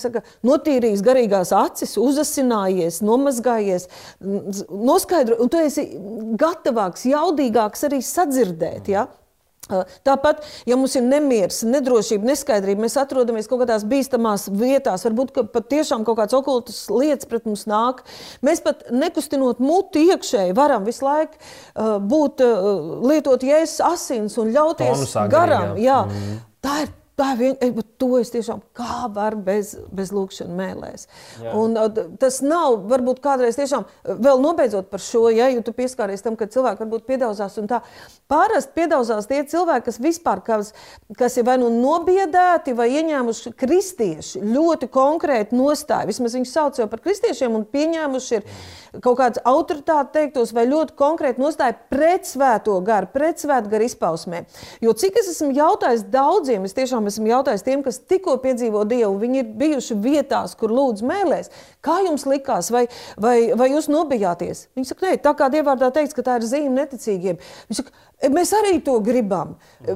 saka, 0.00 0.22
notīrījis 0.46 1.04
garīgās 1.04 1.52
acis, 1.56 1.96
uzasinājies, 2.00 3.02
nomazgājies, 3.04 3.88
noskaidro, 4.70 5.38
un 5.42 5.52
tu 5.52 5.60
esi 5.60 5.86
gatavāks, 6.40 7.06
jaudīgāks 7.10 7.86
arī 7.88 8.00
sadzirdēt. 8.04 8.88
Ja? 8.92 9.06
Tāpat, 10.06 10.44
ja 10.68 10.76
mums 10.78 10.94
ir 10.98 11.04
nemieris, 11.06 11.62
nedrošība, 11.66 12.28
neskaidrība, 12.30 12.84
mēs 12.84 12.98
atrodamies 13.00 13.48
kaut 13.50 13.64
kādās 13.64 13.86
bīstamās 13.88 14.46
vietās, 14.54 15.06
varbūt 15.08 15.32
ka 15.34 15.46
pat 15.50 15.68
tiešām 15.72 16.04
kaut 16.06 16.20
kādas 16.20 16.36
okultas 16.38 16.78
lietas 16.92 17.28
pret 17.30 17.48
mums 17.48 17.66
nāk. 17.70 18.04
Mēs 18.46 18.62
pat 18.64 18.86
nekustinot 18.94 19.62
muti 19.62 20.06
iekšēji, 20.12 20.54
varam 20.56 20.86
visu 20.86 21.06
laiku 21.06 21.34
uh, 21.38 21.96
būt, 21.98 22.44
uh, 22.46 23.00
lietot 23.10 23.42
jēzus 23.46 23.82
asins 23.88 24.38
un 24.38 24.54
ļauties 24.54 25.08
garām. 25.32 25.74
Jā. 25.82 26.04
Mm. 26.06 26.38
Tā 26.62 26.78
ir 26.84 26.94
Tā 27.16 27.30
ir 27.32 27.38
viena, 27.40 27.84
to 27.96 28.18
es 28.20 28.28
tiešām 28.32 28.60
kā 28.76 29.06
varu 29.12 29.38
bez, 29.46 29.72
bez 29.94 30.10
lūkšanas 30.12 30.56
mēlēs. 30.58 31.06
Jā. 31.40 31.54
Un, 31.56 31.76
tas 32.20 32.42
nav, 32.44 32.82
varbūt 32.90 33.22
kādreiz 33.24 33.56
tiešām, 33.56 33.86
vēl 34.04 34.42
nobeidzot 34.42 34.90
par 34.92 35.00
šo, 35.00 35.26
ja 35.32 35.48
tu 35.64 35.72
pieskāries 35.76 36.24
tam, 36.24 36.36
ka 36.36 36.48
cilvēki 36.52 36.84
varbūt 36.84 37.06
piedaudzās 37.08 37.56
un 37.62 37.70
tā. 37.70 37.80
Parasti 38.28 38.76
piedaudzās 38.76 39.28
tie 39.30 39.40
cilvēki, 39.48 39.86
kas 39.88 40.00
vispār, 40.02 40.42
kas, 40.44 40.72
kas 41.16 41.38
ir 41.40 41.46
vai 41.48 41.56
nu 41.62 41.70
nobiedēti 41.72 42.74
vai 42.76 42.90
ieņēmuši 42.98 43.54
kristieši 43.64 44.42
ļoti 44.44 44.90
konkrēti 44.92 45.56
nostāju. 45.56 46.10
Vismaz 46.10 46.36
viņi 46.36 46.50
sauc 46.50 46.80
jau 46.82 46.88
par 46.90 47.00
kristiešiem 47.04 47.56
un 47.56 47.64
pieņēmuši 47.70 48.36
ir 48.36 48.50
kaut 49.04 49.18
kāds 49.20 49.40
autoritāti 49.46 50.12
teiktos 50.18 50.52
vai 50.56 50.66
ļoti 50.68 50.96
konkrēti 50.98 51.42
nostāja 51.42 51.76
pret 51.90 52.28
svēto 52.28 52.76
garu, 52.84 53.08
pret 53.12 53.40
svēto 53.40 53.70
garu 53.72 53.88
izpausmē. 53.88 54.44
Jo 54.84 54.92
cik 54.96 55.20
es 55.22 55.30
esmu 55.34 55.52
jautājis 55.56 56.06
daudziem, 56.12 56.66
es 56.66 56.76
tiešām 56.76 57.05
esmu 57.10 57.30
jautājis 57.30 57.64
tiem, 57.66 57.82
kas 57.84 57.98
tikko 58.10 58.36
piedzīvo 58.42 58.84
Dievu, 58.88 59.14
viņi 59.22 59.42
ir 59.42 59.52
bijuši 59.60 59.96
vietās, 60.02 60.56
kur 60.58 60.74
lūdz 60.74 61.04
mēlēs. 61.06 61.52
Kā 61.84 61.98
jums 62.06 62.26
likās, 62.28 62.70
vai, 62.74 62.86
vai, 63.20 63.36
vai 63.58 63.70
jūs 63.72 63.90
nobijāties? 63.92 64.66
Viņi 64.76 64.90
saka, 64.90 65.06
nē, 65.06 65.18
tā 65.24 65.34
kā 65.38 65.50
Dievvārdā 65.52 65.92
teikts, 65.94 66.16
ka 66.16 66.24
tā 66.26 66.38
ir 66.40 66.48
zīme 66.48 66.74
neticīgiem. 66.80 67.40
Viņi 67.68 67.80
saka, 67.80 67.94
Mēs 68.16 68.48
arī 68.56 68.78
to 68.80 68.94
gribam. 69.04 69.50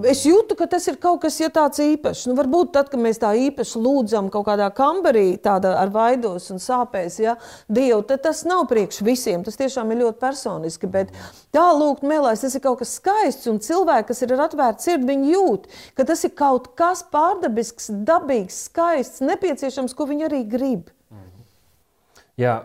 Es 0.05 0.27
jūtu, 0.27 0.53
ka 0.59 0.67
tas 0.69 0.85
ir 0.91 0.99
kaut 1.01 1.23
kas 1.23 1.39
ja 1.41 1.49
tāds 1.49 1.81
īpašs. 1.81 2.27
Nu, 2.29 2.35
varbūt 2.37 2.75
tad, 2.75 2.91
kad 2.93 3.01
mēs 3.01 3.17
tā 3.23 3.31
īpaši 3.49 3.81
lūdzam 3.81 4.27
kaut 4.33 4.45
kādā 4.51 4.67
kambarī, 4.77 5.39
tādā 5.41 5.73
ar 5.81 5.89
vaidos 5.95 6.51
un 6.53 6.61
sāpēs, 6.61 7.17
ja, 7.25 7.39
Dievu, 7.73 8.03
tad 8.05 8.21
tas 8.27 8.43
nav 8.45 8.67
priekš 8.69 9.01
visiem. 9.07 9.41
Tas 9.47 9.57
tiešām 9.57 9.95
ir 9.95 10.03
ļoti 10.03 10.21
personiski. 10.21 10.91
Bet 10.93 11.15
tā 11.57 11.65
lūgt 11.73 12.05
mēlēs, 12.05 12.45
tas 12.45 12.59
ir 12.59 12.63
kaut 12.67 12.83
kas 12.83 12.93
skaists. 13.01 13.49
Un 13.49 13.63
cilvēki, 13.65 14.11
kas 14.11 14.21
ir 14.27 14.35
ar 14.37 14.45
atvērtu 14.51 14.85
sirdi, 14.85 15.09
viņi 15.09 15.33
jūt, 15.33 15.69
ka 15.97 16.05
tas 16.11 16.25
ir 16.29 16.35
kaut 16.37 16.75
kas 16.77 17.01
pārdabisks, 17.15 17.89
dabīgs, 18.05 18.67
skaists, 18.69 19.25
nepieciešams, 19.25 19.97
ko 19.97 20.07
viņi 20.11 20.27
arī 20.29 20.43
grib. 20.51 20.91
Jā, 22.41 22.59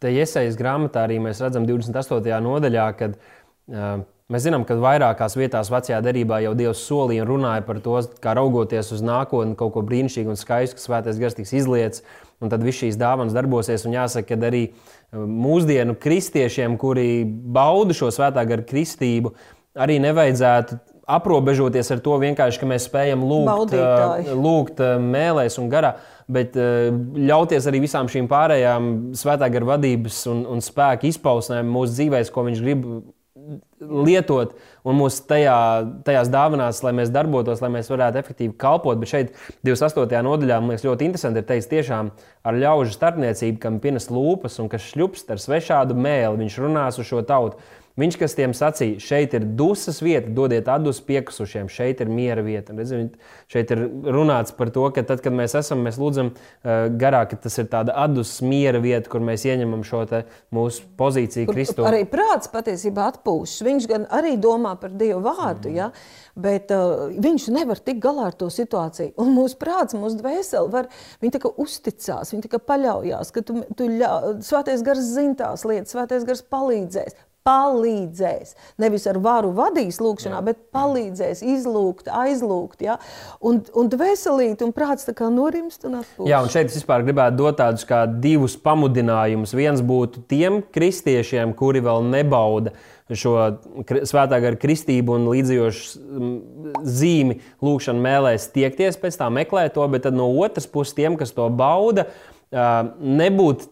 te 0.00 0.12
iesaistīts 0.12 0.56
grāmatā 0.60 1.04
arī 1.04 1.20
mēs 1.20 1.40
redzam 1.44 1.68
28. 1.68 2.40
nodaļā, 2.44 2.88
kad 2.96 3.14
uh, 3.16 4.00
Mēs 4.30 4.44
zinām, 4.46 4.62
ka 4.62 4.76
vairākās 4.78 5.34
vietās 5.34 5.72
vecajā 5.72 5.98
derībā 6.06 6.36
jau 6.44 6.52
Dievs 6.54 6.84
solīja 6.86 7.24
un 7.24 7.30
runāja 7.32 7.64
par 7.66 7.80
to, 7.82 7.96
kā 8.22 8.36
raugoties 8.38 8.92
uz 8.94 9.02
nākotni, 9.02 9.56
kaut 9.58 9.72
ko 9.74 9.82
brīnišķīgu 9.88 10.30
un 10.30 10.38
skaistu, 10.38 10.78
kas 10.78 10.86
svētais 10.86 11.18
gars 11.18 11.34
tiks 11.34 11.50
izlietas, 11.58 12.04
un 12.38 12.52
tad 12.52 12.62
viss 12.62 12.78
šīs 12.78 12.98
dāvanas 13.00 13.34
darbosies. 13.34 13.88
Un 13.88 13.98
jāsaka, 13.98 14.38
ka 14.38 14.46
arī 14.52 14.68
uh, 14.70 15.24
mūsdienu 15.26 15.98
kristiešiem, 15.98 16.78
kuri 16.78 17.24
bauda 17.26 17.96
šo 17.96 18.12
svētā 18.14 18.46
gara 18.46 18.62
kristību, 18.70 19.34
arī 19.74 19.98
nevajadzētu 20.06 20.78
aprobežoties 21.10 21.90
ar 21.90 22.06
to 22.06 22.22
vienkārši, 22.22 22.62
ka 22.62 22.70
mēs 22.70 22.86
spējam 22.86 23.26
lūgt, 23.26 23.50
Baudītāji. 23.50 24.30
Uh, 24.30 24.42
lūgt 24.46 24.86
uh, 24.86 24.96
mēlēs 25.02 25.58
un 25.58 25.74
garā. 25.74 25.96
Bet 26.30 26.54
ļauties 26.54 27.64
arī 27.66 27.80
visām 27.82 28.06
šīm 28.06 28.28
pārējām 28.30 28.84
svētā 29.18 29.48
gara 29.50 29.66
vadības 29.72 30.20
un, 30.30 30.44
un 30.46 30.60
spēka 30.62 31.08
izpausmēm 31.08 31.66
mūsu 31.74 31.96
dzīvēm, 31.96 32.28
ko 32.30 32.44
viņš 32.46 32.60
grib 32.62 32.84
lietot 33.80 34.54
un 34.86 34.98
mūsu 34.98 35.24
tajā, 35.30 35.56
tajās 36.06 36.30
dāvanās, 36.32 36.82
lai 36.84 36.92
mēs 36.98 37.12
darbotos, 37.14 37.62
lai 37.64 37.70
mēs 37.74 37.90
varētu 37.92 38.20
efektīvi 38.20 38.54
kalpot. 38.60 39.00
Bet 39.00 39.12
šeit, 39.12 39.34
28. 39.66 40.22
nodaļā, 40.26 40.60
man 40.60 40.74
liekas, 40.74 40.86
ļoti 40.86 41.08
interesanti 41.08 41.42
ir 41.42 41.48
teikt, 41.48 41.70
tiešām 41.72 42.12
ar 42.46 42.60
ļaužu 42.60 42.94
starpniecību, 42.96 43.60
kam 43.62 43.80
pienes 43.82 44.10
lūpas 44.12 44.60
un 44.62 44.70
kas 44.72 44.86
šļupst 44.92 45.32
ar 45.32 45.42
svešādu 45.42 45.96
mēli, 45.98 46.42
viņš 46.44 46.60
runās 46.64 47.00
uz 47.00 47.08
šo 47.10 47.24
tautu. 47.26 47.60
Viņš, 48.00 48.16
kas 48.20 48.36
tiem 48.36 48.54
sacīja, 48.56 49.00
šeit 49.02 49.34
ir 49.36 49.44
dusmas 49.58 50.00
vieta, 50.00 50.30
dodiet 50.32 50.68
atdus 50.72 51.02
piekusušiem, 51.04 51.68
šeit 51.72 52.00
ir 52.00 52.08
miera 52.12 52.42
vieta. 52.44 52.72
Redzi, 52.76 53.02
šeit 53.50 53.72
ir 53.74 53.82
runāts 54.16 54.54
par 54.56 54.72
to, 54.72 54.86
ka 54.94 55.04
tad, 55.06 55.20
kad 55.24 55.34
mēs 55.36 55.56
esam, 55.58 55.82
mēs 55.84 55.98
lūdzam 56.00 56.32
uh, 56.32 56.88
garāk, 57.00 57.34
ka 57.34 57.40
tas 57.44 57.58
ir 57.60 57.68
tāda 57.72 57.96
atdus 58.00 58.38
miera 58.46 58.80
vieta, 58.80 59.10
kur 59.12 59.24
mēs 59.24 59.44
ieņemam 59.48 59.84
šo 59.86 60.02
mūsu 60.54 60.86
pozīciju 60.96 61.50
Kristu. 61.50 61.84
Arī 61.84 62.06
prāts 62.08 62.48
patiesībā 62.52 63.10
atpūšas. 63.12 63.64
Viņš 63.66 63.88
gan 63.90 64.06
arī 64.16 64.36
domā 64.40 64.76
par 64.80 64.94
Dievu 64.96 65.20
vārdu, 65.26 65.68
mm. 65.68 65.76
ja? 65.76 65.90
bet 66.40 66.72
uh, 66.72 67.10
viņš 67.20 67.48
nevar 67.52 67.80
tikt 67.84 68.00
galā 68.00 68.30
ar 68.30 68.36
to 68.38 68.48
situāciju. 68.52 69.12
Un 69.20 69.34
mūsu 69.36 69.58
prāts, 69.60 69.96
mūsu 69.98 70.22
dvēsele, 70.22 70.70
var, 70.72 70.88
viņi 71.20 71.42
uzticās, 71.50 72.32
viņi 72.32 72.60
paļaujās, 72.70 73.34
ka 73.34 73.44
tu, 73.44 73.60
tu 73.76 73.90
ļā, 73.92 74.12
svētais 74.46 74.84
gars 74.86 75.10
zina 75.18 75.36
tās 75.42 75.66
lietas, 75.68 75.92
svētais 75.92 76.24
gars 76.28 76.46
palīdzēs 76.48 77.18
palīdzēs. 77.46 78.54
Nevis 78.80 79.06
ar 79.10 79.18
varu 79.22 79.52
vadīs 79.56 80.00
lūkšanā, 80.02 80.38
Jā. 80.38 80.44
bet 80.50 80.60
palīdzēs 80.74 81.42
izlūgt, 81.56 82.10
aizlūgt. 82.12 82.84
Ja? 82.84 82.98
Un, 83.40 83.62
un 83.76 83.90
dvēselīt 83.92 84.64
un 84.66 84.74
prāts 84.76 85.08
tā 85.08 85.14
kā 85.16 85.30
norimst 85.32 85.86
un 85.88 86.00
atpūst. 86.02 86.28
Jā, 86.30 86.42
un 86.44 86.52
šeit 86.52 86.70
es 86.70 86.78
vispār 86.80 87.04
gribētu 87.06 87.40
dot 87.40 87.60
tādus 87.60 87.86
kā 87.88 88.04
divus 88.10 88.58
pamudinājumus. 88.60 89.56
Viens 89.56 89.84
būtu 89.84 90.24
tiem 90.30 90.60
kristiešiem, 90.74 91.54
kuri 91.58 91.82
vēl 91.84 92.04
nebauda 92.12 92.74
šo 93.10 93.34
svētā 94.06 94.38
gara 94.42 94.58
kristību 94.60 95.16
un 95.16 95.26
līdzējošu 95.32 96.84
zīmi 96.86 97.40
lūkšanu 97.64 98.04
mēlēs 98.04 98.50
tiekties 98.54 99.00
pēc 99.00 99.18
tā 99.18 99.26
meklēt 99.34 99.74
to, 99.74 99.86
bet 99.90 100.06
no 100.14 100.28
otras 100.44 100.68
puses 100.70 100.94
tiem, 100.94 101.18
kas 101.18 101.34
to 101.34 101.48
bauda, 101.50 102.06
nebūt 102.50 103.66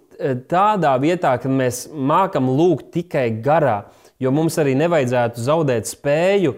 tādā 0.50 0.94
vietā, 1.02 1.36
ka 1.40 1.50
mēs 1.50 1.86
mākam 1.92 2.50
lūgt 2.50 2.90
tikai 2.96 3.28
garā, 3.44 3.84
jo 4.18 4.32
mums 4.34 4.58
arī 4.58 4.74
nevajadzētu 4.78 5.44
zaudēt 5.46 5.90
spēju 5.90 6.56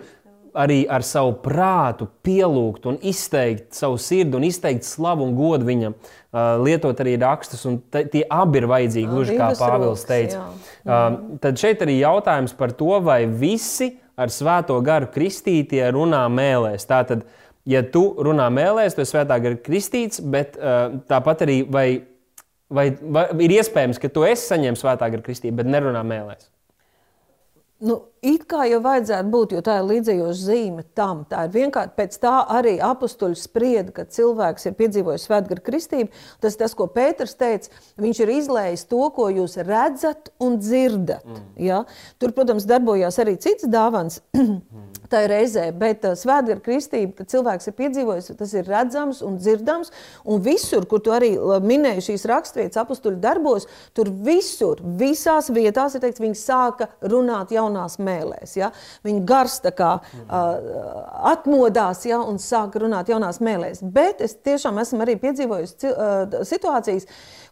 arī 0.56 0.80
ar 0.90 1.04
savu 1.06 1.36
prātu 1.44 2.08
pielūgt 2.26 2.88
un 2.90 2.96
izteikt 3.06 3.76
savu 3.76 3.98
sirdi 4.02 4.38
un 4.38 4.46
izteikt 4.46 4.86
slavu 4.86 5.26
un 5.28 5.36
godu 5.38 5.68
viņam. 5.68 5.94
Uh, 6.30 6.56
lietot 6.62 6.98
arī 7.02 7.16
rakstus, 7.20 7.62
un 7.66 7.80
tie 7.90 8.22
abi 8.30 8.60
ir 8.60 8.68
vajadzīgi, 8.70 9.10
gluži 9.10 9.36
kā 9.38 9.50
Pāvils 9.58 10.04
teica. 10.06 10.44
Uh, 10.82 11.36
tad 11.42 11.58
šeit 11.58 11.82
arī 11.82 12.00
jautājums 12.00 12.54
par 12.58 12.74
to, 12.78 12.92
vai 13.02 13.24
visi 13.26 13.92
ar 14.20 14.30
svēto 14.30 14.76
garu 14.84 15.10
kristītie 15.10 15.82
runā 15.94 16.22
mēlēs. 16.30 16.86
Tātad, 16.86 17.24
ja 17.66 17.82
tu 17.82 18.04
runā 18.22 18.46
mēlēs, 18.52 18.94
tu 18.94 19.02
esi 19.02 19.14
svētā 19.16 19.40
gara 19.42 19.58
kristīts, 19.58 20.22
bet 20.22 20.58
tāpat 21.10 21.46
arī 21.46 21.62
vai 21.66 21.86
Vai, 22.70 22.86
vai 23.02 23.26
ir 23.42 23.56
iespējams, 23.58 23.98
ka 23.98 24.08
tu 24.14 24.22
esi 24.26 24.46
saņēmis 24.52 24.82
svētā 24.84 25.10
gara 25.10 25.24
kristību, 25.26 25.58
bet 25.58 25.70
nerunā 25.70 26.04
mēlēs? 26.06 26.46
Nu, 27.80 27.94
it 28.20 28.42
kā 28.44 28.66
jau 28.68 28.82
vajadzētu 28.84 29.30
būt, 29.32 29.52
jo 29.56 29.60
tā 29.64 29.78
ir 29.80 29.86
līdzējoša 29.88 30.36
zīme 30.36 30.82
tam. 30.98 31.22
Tā 31.28 31.46
ir 31.46 31.54
vienkārši 31.54 31.94
pēc 31.96 32.18
tā 32.20 32.34
arī 32.52 32.74
apstuļi 32.84 33.38
sprieda, 33.40 33.94
ka 33.96 34.04
cilvēks 34.04 34.68
ir 34.68 34.76
piedzīvojis 34.76 35.24
svētgara 35.24 35.64
kristību. 35.64 36.12
Tas 36.44 36.60
tas, 36.60 36.76
ko 36.76 36.90
Pēters 36.92 37.32
teica. 37.40 37.72
Viņš 38.04 38.20
ir 38.20 38.34
izlējis 38.34 38.84
to, 38.90 39.00
ko 39.16 39.30
jūs 39.32 39.56
redzat 39.64 40.28
un 40.44 40.60
dzirdat. 40.60 41.24
Mm. 41.24 41.48
Ja? 41.70 41.80
Tur, 42.20 42.36
protams, 42.36 42.68
darbojās 42.68 43.16
arī 43.24 43.38
cits 43.40 43.64
dāvans. 43.72 44.20
tā 45.10 45.24
ir 45.24 45.32
reizē, 45.34 45.66
bet 45.76 46.04
uh, 46.06 46.14
svētgara 46.18 46.62
kristība, 46.64 47.12
kad 47.18 47.30
cilvēks 47.32 47.70
ir 47.70 47.76
piedzīvojis, 47.78 48.30
tas 48.38 48.54
ir 48.56 48.68
redzams 48.70 49.22
un 49.26 49.38
dzirdams. 49.40 49.92
Un 50.30 50.42
visur, 50.44 50.86
kur 50.90 51.02
tu 51.04 51.14
arī 51.14 51.32
uh, 51.36 51.58
minēji 51.64 52.06
šīs 52.10 52.26
raksturvietas, 52.30 52.80
apstuļu 52.82 53.20
darbos, 53.22 53.66
tur 53.96 54.10
visur, 54.26 54.80
visās 55.00 55.50
vietās 55.54 55.96
ir 55.96 56.04
teikts, 56.04 56.22
viņi 56.22 56.38
sāka 56.40 56.90
runāt 57.12 57.54
jaunās 57.54 57.98
mēlēs. 58.02 58.56
Ja? 58.60 58.70
Viņi 59.06 59.24
gars 59.28 59.58
tā 59.64 59.74
kā 59.76 59.92
uh, 60.00 60.24
atmodās 61.32 62.04
ja? 62.08 62.20
un 62.22 62.40
sāka 62.42 62.82
runāt 62.84 63.10
jaunās 63.12 63.42
mēlēs. 63.44 63.84
Bet 63.94 64.22
es 64.24 64.36
tiešām 64.40 64.80
esmu 64.82 65.04
arī 65.04 65.18
piedzīvojis 65.20 65.76
uh, 65.90 66.40
situācijas, 66.48 67.08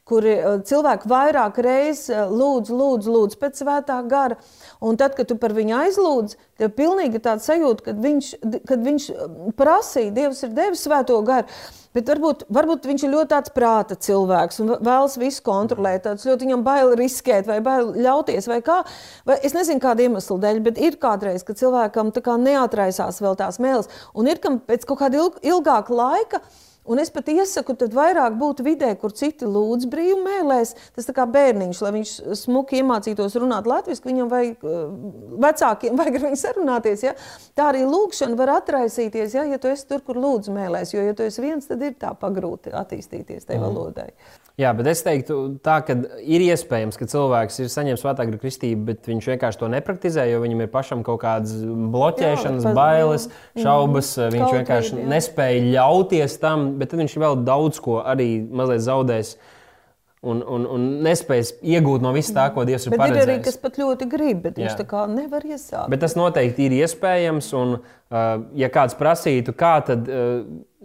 kur 0.08 0.26
cilvēki 0.68 1.10
vairāk 1.10 1.60
reizes 1.64 2.30
lūdz, 2.32 2.72
lūdz, 2.74 3.10
lūdz 3.14 3.40
pēc 3.40 3.62
svētā 3.62 3.98
gara. 4.08 4.38
Un 4.84 4.98
tad, 5.00 5.16
kad 5.18 5.28
tu 5.30 5.36
par 5.40 5.54
viņu 5.56 5.76
aizlūdz, 5.78 6.38
tev 6.60 6.72
pilnīgi 6.76 7.20
tāds 7.22 7.48
sajūta, 7.48 7.90
kad 7.90 8.00
viņš, 8.02 8.30
kad 8.68 8.84
viņš 8.84 9.10
prasīja, 9.58 10.14
Dievs 10.14 10.42
ir 10.46 10.54
devis 10.56 10.84
svēto 10.86 11.18
garu. 11.26 11.50
Bet 11.96 12.10
varbūt, 12.12 12.44
varbūt 12.52 12.84
viņš 12.86 13.04
ir 13.06 13.10
ļoti 13.14 13.30
tāds 13.32 13.52
prāta 13.54 13.96
cilvēks 13.98 14.60
un 14.62 14.74
vēlas 14.76 15.16
visu 15.18 15.42
kontrolēt. 15.46 16.04
Tāds 16.04 16.26
ļoti 16.28 16.46
viņam 16.46 16.62
bail 16.66 16.92
riskēt, 16.98 17.48
vai 17.48 17.58
bail 17.64 17.90
ļauties, 17.96 18.46
vai 18.50 18.60
kā. 18.62 18.82
Vai 19.26 19.38
es 19.42 19.56
nezinu, 19.56 19.82
kāda 19.82 20.04
iemesla 20.04 20.38
dēļ, 20.44 20.62
bet 20.68 20.78
ir 20.84 21.00
kādreiz, 21.00 21.42
kad 21.48 21.58
cilvēkam 21.58 22.12
neatraisās 22.44 23.22
vēl 23.24 23.38
tās 23.40 23.58
mēlis, 23.62 23.90
un 24.14 24.28
ir 24.30 24.38
kam 24.42 24.60
pēc 24.60 24.86
kaut 24.86 25.00
kāda 25.02 25.24
ilg 25.24 25.40
ilgāka 25.42 25.96
laika 25.96 26.42
Un 26.88 27.00
es 27.02 27.10
pat 27.12 27.28
iesaku, 27.28 27.74
tad 27.76 27.92
vairāk 27.96 28.38
būt 28.40 28.62
vidē, 28.64 28.94
kur 29.00 29.12
citi 29.16 29.44
lūdz 29.48 29.88
brīvi 29.92 30.16
mēlēs. 30.24 30.74
Tas 30.96 31.10
kā 31.14 31.26
bērniņš, 31.28 31.82
lai 31.84 31.92
viņš 31.98 32.14
smuki 32.42 32.80
iemācītos 32.80 33.36
runāt 33.42 33.68
latviešu, 33.68 34.06
viņam 34.08 34.32
vajag 34.32 34.64
uh, 34.64 34.82
vecākiem, 35.44 35.96
vajag 36.00 36.18
ar 36.20 36.26
viņu 36.28 36.42
sarunāties. 36.42 37.04
Ja? 37.04 37.14
Tā 37.58 37.70
arī 37.74 37.84
lūkšana 37.88 38.38
var 38.40 38.56
atraisīties, 38.58 39.36
ja, 39.36 39.44
ja 39.48 39.60
tu 39.60 39.70
esi 39.72 39.88
tur, 39.90 40.04
kur 40.06 40.20
lūdz 40.20 40.52
mēlēs. 40.54 40.96
Jo, 40.96 41.04
ja 41.04 41.16
tu 41.16 41.28
esi 41.28 41.44
viens, 41.44 41.68
tad 41.68 41.84
ir 41.84 41.98
tā 42.00 42.14
pagrūti 42.16 42.72
attīstīties 42.72 43.50
tajā 43.50 43.60
mm. 43.60 44.47
Jā, 44.58 44.72
bet 44.74 44.88
es 44.90 45.04
teiktu, 45.06 45.34
tā, 45.62 45.76
ka 45.86 45.94
ir 46.18 46.42
iespējams, 46.48 46.96
ka 46.98 47.06
cilvēks 47.06 47.60
ir 47.62 47.68
saņēmis 47.70 48.00
svētāku 48.02 48.40
kristību, 48.42 48.88
bet 48.88 49.06
viņš 49.06 49.28
vienkārši 49.30 49.60
to 49.60 49.68
nepraktizē, 49.70 50.24
jo 50.26 50.40
viņam 50.42 50.64
ir 50.64 50.72
pašam 50.72 51.04
kaut 51.06 51.20
kādas 51.22 51.52
bloķēšanas, 51.62 52.66
jā, 52.66 52.72
bailes, 52.74 53.28
šaubas. 53.54 54.10
Mm, 54.18 54.32
viņš 54.34 54.56
vienkārši 54.56 54.96
ir, 54.96 55.04
nespēja 55.12 55.60
ļauties 55.76 56.34
tam, 56.42 56.72
bet 56.80 56.90
tad 56.90 57.04
viņš 57.04 57.14
vēl 57.22 57.38
daudz 57.46 57.78
ko 57.84 58.00
arī 58.02 58.32
mazliet 58.50 58.82
zaudēs. 58.88 59.36
Un, 60.26 60.40
un, 60.42 60.64
un 60.66 60.86
nespējas 61.06 61.52
iegūt 61.62 62.02
no 62.02 62.10
visa 62.16 62.34
tā, 62.34 62.48
ko 62.50 62.64
Dievs 62.66 62.88
ir 62.88 62.96
bet 62.96 63.04
paredzējis. 63.04 63.28
Ir 63.28 63.30
arī 63.36 63.44
kas 63.44 63.60
pat 63.62 63.78
ļoti 63.78 64.08
grib, 64.10 64.40
bet 64.48 64.58
Jā. 64.58 64.64
viņš 64.64 64.80
tā 64.80 64.86
kā 64.90 65.04
nevar 65.12 65.46
iesākt. 65.46 65.86
Bet 65.92 66.02
tas 66.02 66.18
noteikti 66.18 66.66
ir 66.66 66.74
iespējams. 66.80 67.52
Un, 67.54 67.76
uh, 67.78 68.26
ja 68.58 68.72
kāds 68.74 68.98
prasītu, 68.98 69.54
kā 69.54 69.76
tad, 69.86 70.10
uh, 70.10 70.42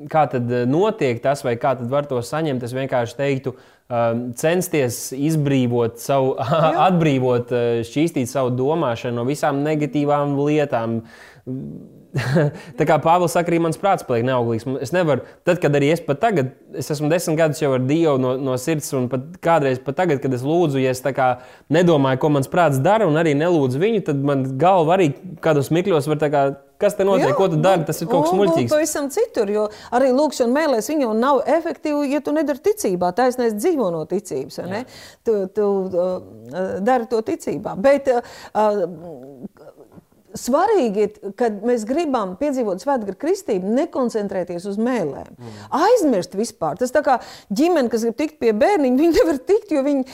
kā 0.10 0.26
tad 0.32 0.50
notiek 0.70 1.22
tas, 1.24 1.44
vai 1.46 1.56
kā 1.62 1.76
tad 1.80 1.90
var 1.92 2.08
to 2.10 2.22
saņemt, 2.26 2.64
es 2.66 2.76
vienkārši 2.76 3.18
teiktu, 3.20 3.56
uh, 3.56 4.06
censties 4.40 5.02
izbrīvot 5.16 6.00
savu, 6.02 6.34
atbrīvot, 6.88 7.54
uh, 7.54 7.82
šķīstīt 7.88 8.32
savu 8.32 8.54
domāšanu 8.58 9.22
no 9.22 9.28
visām 9.30 9.62
negatīvām 9.66 10.38
lietām 10.42 11.02
tā 12.78 12.86
kā 12.86 12.98
Pāvils 13.02 13.34
saka, 13.34 13.50
arī 13.50 13.60
mans 13.64 13.80
prāts 13.82 14.06
paliek 14.06 14.26
neauglīgs. 14.28 14.68
Es 14.86 14.94
nevaru, 14.94 15.24
tad, 15.48 15.60
kad 15.64 15.74
arī 15.78 15.90
es 15.94 16.02
pat 16.04 16.22
tagad, 16.22 16.52
es 16.78 16.92
esmu 16.94 17.10
desmit 17.12 17.40
gadus 17.40 17.62
jau 17.64 17.72
ar 17.74 17.86
Dievu 17.88 18.20
no, 18.22 18.36
no 18.38 18.58
sirds, 18.62 18.92
un 18.98 19.08
pat 19.12 19.26
kādreiz 19.44 19.82
pat 19.84 19.98
tagad, 20.04 20.22
kad 20.24 20.34
es 20.36 20.46
lūdzu, 20.46 20.82
ja 20.84 20.94
es 20.94 21.02
nedomāju, 21.74 22.22
ko 22.22 22.34
mans 22.36 22.52
prāts 22.52 22.82
dara, 22.84 23.10
un 23.10 23.18
arī 23.20 23.34
nelūdzu 23.40 23.82
viņu, 23.82 24.04
tad 24.10 24.22
man 24.26 24.46
galva 24.62 24.98
arī 24.98 25.14
kādos 25.44 25.74
mikļos 25.74 26.12
var 26.12 26.22
tā 26.22 26.32
kā. 26.34 26.46
Kas 26.84 26.98
te 26.98 27.06
notiek? 27.08 27.30
Jā, 27.30 27.36
ko 27.38 27.46
tu 27.48 27.58
dari? 27.64 27.86
Tas 27.88 28.02
ir 28.02 28.10
kaut 28.10 28.26
kas 28.26 28.34
muļķīgs. 28.36 28.68
Tas 28.68 28.74
pavisam 28.74 29.06
citur, 29.14 29.48
jo 29.54 29.62
arī 29.96 30.10
lūkšana 30.12 30.52
mēlēs 30.52 30.90
viņa 30.92 31.12
nav 31.16 31.40
efektīva, 31.48 32.02
ja 32.12 32.20
tu 32.26 32.34
nedari 32.36 32.60
ticībā. 32.66 33.14
Taisnēs 33.16 33.56
dzīvo 33.56 33.88
no 33.94 34.02
ticības. 34.10 34.60
Tu, 35.24 35.38
tu 35.56 35.70
uh, 35.86 36.10
dari 36.84 37.08
to 37.08 37.22
ticībā. 37.24 37.78
Bet 37.80 38.10
uh, 38.12 38.20
svarīgi 40.38 41.06
ir, 41.06 41.34
kad 41.40 41.62
mēs 41.66 41.86
gribam 41.88 42.36
piedzīvot 42.40 42.84
svētgara 42.84 43.16
kristību, 43.20 43.70
nekoncentrēties 43.78 44.66
uz 44.70 44.80
mēlēm. 44.82 45.30
Mm. 45.34 45.60
Aizmirst 45.80 46.38
vispār. 46.38 46.78
Tas 46.80 46.94
tā 46.94 47.04
kā 47.06 47.20
ģimene, 47.54 47.92
kas 47.94 48.06
grib 48.08 48.18
tikt 48.20 48.40
pie 48.42 48.54
bērniņa, 48.58 49.00
viņi 49.00 49.18
nevar 49.20 49.40
tikt, 49.48 49.74
jo 49.76 49.84
viņi 49.86 50.06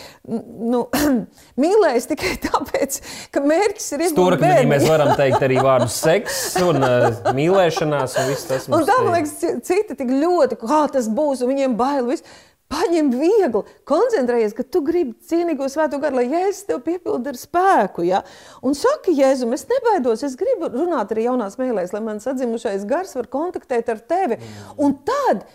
nu, 0.73 0.83
mīlēs 1.63 2.09
tikai 2.11 2.35
tāpēc, 2.45 2.99
ka 3.35 3.43
mērķis 3.45 3.89
ir 3.95 4.05
iegūt 4.07 4.39
bērniņu. 4.43 4.73
Mēs 4.73 4.87
varam 4.89 5.15
teikt 5.19 5.47
arī 5.49 5.61
vārdu 5.63 5.89
seks 6.03 6.43
un 6.65 6.83
uh, 6.83 7.33
mīlēšanās 7.35 8.19
un 8.19 8.29
viss 8.33 8.49
tas. 8.49 8.69
Un 8.69 8.85
tā, 8.87 8.99
man 9.05 9.19
liekas, 9.19 9.63
citi 9.65 9.97
tik 9.99 10.13
ļoti, 10.13 10.59
kā 10.61 10.85
tas 10.93 11.09
būs, 11.11 11.43
un 11.45 11.53
viņiem 11.53 11.79
bail 11.79 12.07
viss. 12.11 12.27
Paņem 12.69 13.07
viegli, 13.17 13.63
koncentrējies, 13.89 14.53
ka 14.53 14.61
tu 14.61 14.83
gribi 14.85 15.15
cienīgo 15.25 15.65
svēto 15.71 15.97
garu, 16.01 16.19
lai 16.19 16.27
Jēzus 16.29 16.67
tev 16.67 16.83
piepilda 16.85 17.31
ar 17.33 17.39
spēku. 17.39 18.05
Ja? 18.05 18.19
Un 18.61 18.77
saka, 18.77 19.09
Jēzu, 19.15 19.49
es 19.57 19.65
nebaidos, 19.71 20.21
es 20.27 20.37
gribu 20.37 20.69
runāt 20.75 21.09
arī 21.15 21.25
jaunās 21.25 21.57
mēlēs, 21.57 21.95
lai 21.95 22.03
mans 22.05 22.29
atzimušais 22.29 22.85
gars 22.89 23.15
var 23.17 23.31
kontaktēt 23.33 23.89
ar 23.89 24.03
tevi. 24.13 24.37
Mm. 24.37 24.69
Un 24.85 24.95
tad 25.07 25.47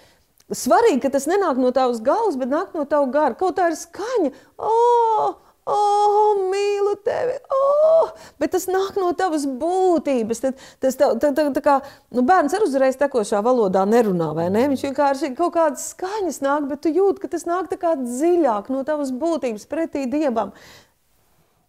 svarīgi, 0.51 1.05
ka 1.07 1.15
tas 1.15 1.29
nenāk 1.31 1.63
no 1.63 1.71
tavas 1.77 2.03
galvas, 2.03 2.35
bet 2.41 2.51
nāk 2.51 2.75
no 2.75 2.83
tava 2.83 3.07
gara. 3.15 3.39
Kaut 3.39 3.61
tā 3.61 3.71
ir 3.71 3.79
skaņa. 3.79 4.35
Oh! 4.59 5.44
Oh, 5.65 6.37
mīlu 6.53 6.93
tevi! 7.07 7.39
Oh! 7.49 8.11
Bet 8.41 8.53
tas 8.53 8.67
nāk 8.69 8.99
no 9.01 9.15
tavas 9.17 9.47
būtības. 9.49 10.43
Tad, 10.45 10.65
tas 10.85 10.99
tā, 11.01 11.09
tā, 11.23 11.31
tā, 11.33 11.47
tā 11.57 11.63
kā, 11.65 11.79
nu, 12.13 12.25
bērns 12.29 12.53
ar 12.57 12.67
uzreiz 12.67 12.99
tekošā 13.01 13.41
valodā 13.45 13.87
nerunā, 13.89 14.35
vai 14.37 14.51
ne? 14.53 14.67
Viņš 14.75 14.87
vienkārši 14.91 15.33
kaut 15.39 15.55
kādas 15.57 15.89
skaņas 15.95 16.43
nāk, 16.45 16.69
bet 16.69 16.85
tu 16.85 16.93
jūti, 16.93 17.25
ka 17.25 17.33
tas 17.33 17.49
nāk 17.49 17.73
dziļāk 17.73 18.69
no 18.75 18.85
tavas 18.85 19.15
būtības 19.15 19.65
pretī 19.71 20.05
dievam. 20.11 20.53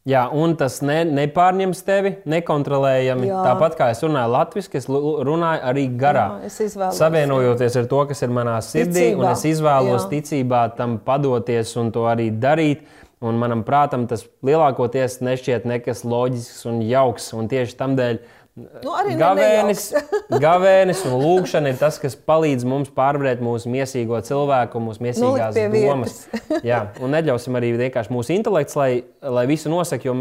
Jā, 0.05 0.27
un 0.29 0.51
tas 0.53 0.83
ne, 0.85 0.99
nepārņems 1.17 1.79
tevi 1.81 2.11
nekontrolējami. 2.29 3.25
Jā. 3.25 3.39
Tāpat 3.47 3.77
kā 3.79 3.87
es 3.89 4.03
runāju 4.05 4.29
latviešu, 4.35 4.69
es 4.77 4.85
runāju 4.85 5.63
arī 5.71 5.85
garā. 5.97 6.25
Jā, 6.43 6.51
es 6.51 6.59
izvēlos, 6.61 6.99
Savienojoties 6.99 7.77
ar 7.81 7.87
to, 7.89 8.03
kas 8.11 8.21
ir 8.21 8.35
manā 8.35 8.59
sirdī, 8.61 9.07
Ticībā. 9.07 9.23
un 9.23 9.31
es 9.31 9.45
izvēlos 9.49 10.05
Jā. 10.05 10.11
ticībā 10.11 10.61
tam 10.77 10.99
padoties 11.01 11.73
un 11.81 11.89
to 11.95 12.05
arī 12.11 12.29
darīt. 12.29 12.85
Un 13.25 13.39
manam 13.41 13.63
prātam 13.65 14.05
tas 14.09 14.27
lielākoties 14.45 15.19
nešķiet 15.25 15.65
nekas 15.69 16.03
loģisks 16.05 16.65
un 16.69 16.81
jauks. 16.85 17.31
Un 17.33 17.49
tieši 17.49 17.77
tam 17.79 17.95
dēļ 17.97 18.19
Nu, 18.55 18.93
ne 19.03 19.17
gavēnis, 19.19 19.89
gavēnis 20.45 21.01
un 21.09 21.17
lūkšana 21.19 21.73
ir 21.73 21.79
tas, 21.79 21.97
kas 21.99 22.13
palīdz 22.15 22.63
mums 22.63 22.91
pārvarēt 22.95 23.41
mūsu 23.43 23.67
mīsīgo 23.67 24.21
cilvēku, 24.23 24.79
mūsu 24.79 25.03
Nolikt 25.19 25.57
pie 25.57 25.81
domas. 25.83 26.21
Jā, 26.63 26.85
un 27.03 27.11
neļausim 27.11 27.57
arī 27.59 27.73
vienkārši 27.75 28.15
mūsu 28.15 28.31
intelekts, 28.37 28.77
lai, 28.79 29.03
lai 29.19 29.43
visu 29.51 29.67
nosaka. 29.71 30.07
Jo 30.07 30.15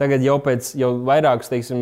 tagad 0.00 0.24
jau 0.26 0.34
pēc 0.42 0.72
jau 0.76 0.90
vairākus 1.06 1.52
teiksim, 1.52 1.80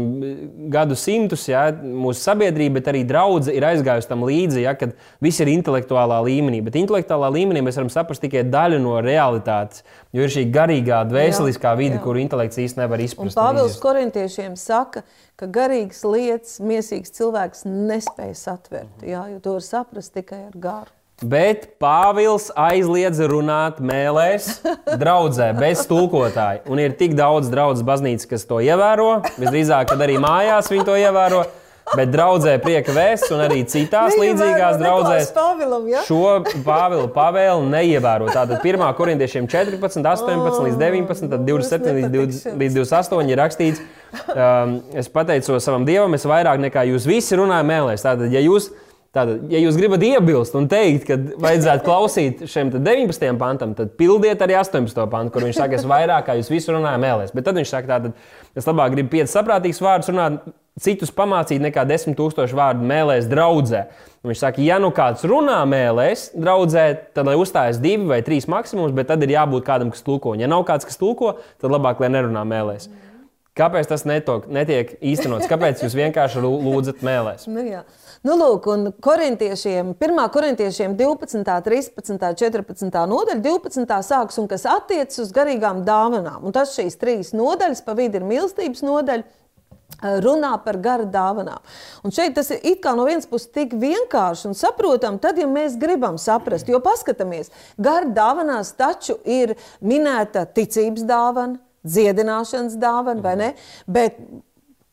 gadu 0.72 0.98
simtus 0.98 1.48
jā, 1.48 1.64
mūsu 1.72 2.20
sabiedrība, 2.20 2.78
bet 2.78 2.92
arī 2.92 3.00
draudzene 3.08 3.56
ir 3.56 3.66
aizgājusi 3.72 4.10
tam 4.12 4.26
līdzi, 4.28 4.62
jā, 4.66 4.76
kad 4.78 4.92
viss 5.24 5.40
ir 5.40 5.50
intelektuālā 5.54 6.20
līmenī. 6.28 6.60
Bet 6.68 6.76
intelektuālā 6.78 7.32
līmenī 7.32 7.64
mēs 7.64 7.80
varam 7.80 7.90
saprast 7.92 8.22
tikai 8.26 8.44
daļu 8.52 8.82
no 8.84 8.98
realitātes, 9.04 9.86
jo 10.12 10.28
ir 10.28 10.36
šī 10.36 10.46
garīgā, 10.52 11.00
dvēseliskā 11.08 11.74
vide, 11.80 11.96
jā. 11.96 12.04
kuru 12.04 12.20
intelekts 12.22 12.60
īstenībā 12.60 12.84
nevar 12.84 13.02
izprast. 13.04 13.38
Pāvils 13.38 13.78
korintiešiem 13.82 14.54
saka, 14.60 15.04
ka 15.40 15.48
garīgas 15.50 16.02
lietas 16.06 16.58
mīsīgs 16.62 17.14
cilvēks 17.16 17.64
nespēj 17.66 18.34
satvert. 18.38 18.92
Mhm. 19.00 19.08
Jā, 19.10 19.24
jo 19.34 19.40
to 19.44 19.56
var 19.58 19.66
saprast 19.66 20.14
tikai 20.14 20.46
ar 20.48 20.54
garu. 20.54 20.94
Bet 21.22 21.78
Pāvils 21.78 22.48
aizliedz 22.58 23.20
runāt 23.30 23.78
mēlēs, 23.78 24.48
draudzē, 25.02 25.52
bez 25.56 25.84
tulkotāja. 25.86 26.64
Un 26.66 26.82
ir 26.82 26.96
tik 26.98 27.14
daudz 27.14 27.48
draugu 27.52 27.86
baznīcas, 27.86 28.26
kas 28.28 28.46
to 28.50 28.58
ievēro. 28.64 29.20
Visdrīzāk, 29.38 29.92
kad 29.92 30.02
arī 30.02 30.18
mājās 30.22 30.72
viņi 30.72 30.88
to 30.88 30.98
ievēro. 30.98 31.44
Bet 31.92 32.08
draudzē 32.10 32.54
prieka 32.64 32.94
vēsts 32.96 33.32
un 33.34 33.42
arī 33.44 33.60
citās 33.68 34.14
līdzīgās 34.16 34.78
draudzēs 34.80 35.32
Pāvilam, 35.36 35.84
ja? 35.90 36.04
šo 36.08 36.38
Pāvila 36.64 37.10
pavēlu 37.12 37.66
neievēro. 37.68 38.30
Tātad 38.32 38.64
1. 38.64 38.84
korintiešiem 38.96 39.48
14, 39.52 40.00
18 40.00 40.64
līdz 40.64 40.80
19, 40.80 41.28
tad 41.34 41.44
27 41.44 42.00
līdz 42.00 42.14
20 42.16 42.56
līdz 42.62 42.78
28 42.80 43.34
ir 43.34 43.40
rakstīts. 43.42 43.84
Um, 44.32 44.78
es 44.96 45.10
pateicos 45.12 45.66
savam 45.66 45.84
dievam, 45.84 46.16
es 46.16 46.24
vairāk 46.28 46.62
nekā 46.64 46.86
jūs 46.88 47.06
visi 47.10 47.36
runājat 47.36 47.68
mēlēs. 47.68 48.06
Tātad, 48.06 48.32
ja 48.32 48.42
jūs 48.42 48.72
Tātad, 49.14 49.44
ja 49.46 49.60
jūs 49.62 49.76
gribat 49.78 50.02
iebilst 50.02 50.56
un 50.58 50.64
teikt, 50.66 51.04
ka 51.06 51.14
vajadzētu 51.38 51.84
klausīt 51.86 52.40
šiem 52.50 52.72
te 52.72 52.80
19. 52.82 53.28
pantam, 53.38 53.70
tad 53.78 53.92
pildiet 53.94 54.42
arī 54.42 54.56
18. 54.58 55.04
pantu, 55.12 55.30
kur 55.36 55.46
viņš 55.46 55.60
saka, 55.60 55.78
es 55.78 55.84
vairāk 55.86 56.26
kā 56.26 56.34
jūs 56.40 56.50
visi 56.50 56.74
runājat 56.74 56.98
mēlēs. 57.04 57.30
Bet 57.36 57.46
tad 57.46 57.60
viņš 57.60 57.70
saka, 57.76 57.92
tātad, 57.92 58.24
es 58.58 58.66
labāk 58.66 58.96
gribu 58.96 59.12
5 59.14 59.30
saprātīgus 59.30 59.78
vārdus 59.86 60.10
runāt, 60.10 60.40
citus 60.80 61.12
pamācīt 61.14 61.62
nekā 61.62 61.84
10 61.86 62.16
tūkstošu 62.18 62.58
vārdu 62.58 62.86
mēlēs 62.88 63.28
draudzē. 63.30 63.84
Un 64.24 64.32
viņš 64.32 64.40
saka, 64.40 64.62
ja 64.64 64.80
nu 64.82 64.90
kāds 64.94 65.22
runā 65.28 65.60
mēlēs 65.68 66.30
draudzē, 66.34 66.86
tad 67.14 67.28
lai 67.28 67.36
uzstājas 67.38 67.78
divi 67.82 68.08
vai 68.10 68.22
trīs 68.26 68.48
maksimums, 68.50 68.94
bet 68.96 69.10
tad 69.12 69.22
ir 69.22 69.36
jābūt 69.36 69.66
kādam, 69.66 69.92
kas 69.94 70.02
tulko. 70.06 70.34
Un 70.34 70.42
ja 70.42 70.50
nav 70.50 70.64
kāds, 70.66 70.88
kas 70.88 70.98
tulko, 70.98 71.36
tad 71.62 71.74
labāk, 71.74 72.02
lai 72.02 72.10
nerunā 72.16 72.42
mēlēs. 72.48 72.88
Kāpēc 73.54 73.86
tas 73.86 74.02
netok, 74.02 74.48
netiek 74.50 74.96
īstenots? 74.98 75.46
Kāpēc 75.46 75.84
jūs 75.84 75.94
vienkārši 75.94 76.40
lū- 76.42 76.56
lūdzat 76.64 77.04
mēlēs? 77.06 77.44
Nu, 77.46 77.62
jā. 77.62 77.84
nu, 78.26 78.34
lūk, 78.34 78.66
un 78.72 78.88
korintiešiem, 78.98 79.92
1. 79.94 80.18
korintiešiem 80.34 80.96
12, 80.98 81.44
13, 81.68 82.34
14 82.34 83.06
nodaļa, 83.12 83.38
12. 83.44 84.00
sāks 84.08 84.42
un 84.42 84.50
kas 84.50 84.66
attiecas 84.66 85.22
uz 85.22 85.30
garīgām 85.36 85.84
dāvanām. 85.86 86.42
Un 86.42 86.56
tas 86.56 86.74
šīs 86.74 86.98
trīs 86.98 87.30
nodaļas, 87.30 87.84
pa 87.86 87.94
vidu 87.94 88.18
ir 88.18 88.26
mīlestības 88.26 88.82
nodaļa. 88.82 89.43
Runā 90.02 90.52
par 90.64 90.78
gara 90.82 91.06
dāvanām. 91.08 91.60
Un 92.04 92.12
šeit 92.14 92.34
tas 92.36 92.50
ir 92.50 92.78
no 92.96 93.04
vienas 93.06 93.28
puses 93.30 93.50
tik 93.54 93.74
vienkārši 93.78 94.48
un 94.50 94.56
saprotami, 94.58 95.20
tad, 95.22 95.38
ja 95.38 95.46
mēs 95.46 95.78
gribam 95.80 96.18
saprast, 96.18 96.68
jo 96.68 96.80
paskatāmies, 96.84 97.52
gara 97.78 98.06
dāvanās 98.06 98.74
taču 98.76 99.18
ir 99.24 99.54
minēta 99.80 100.44
ticības 100.46 101.06
dāvana, 101.08 101.60
dziedināšanas 101.84 102.76
dāvana, 102.80 103.22
vai 103.24 103.36
ne? 103.36 103.52
Bet 103.86 104.18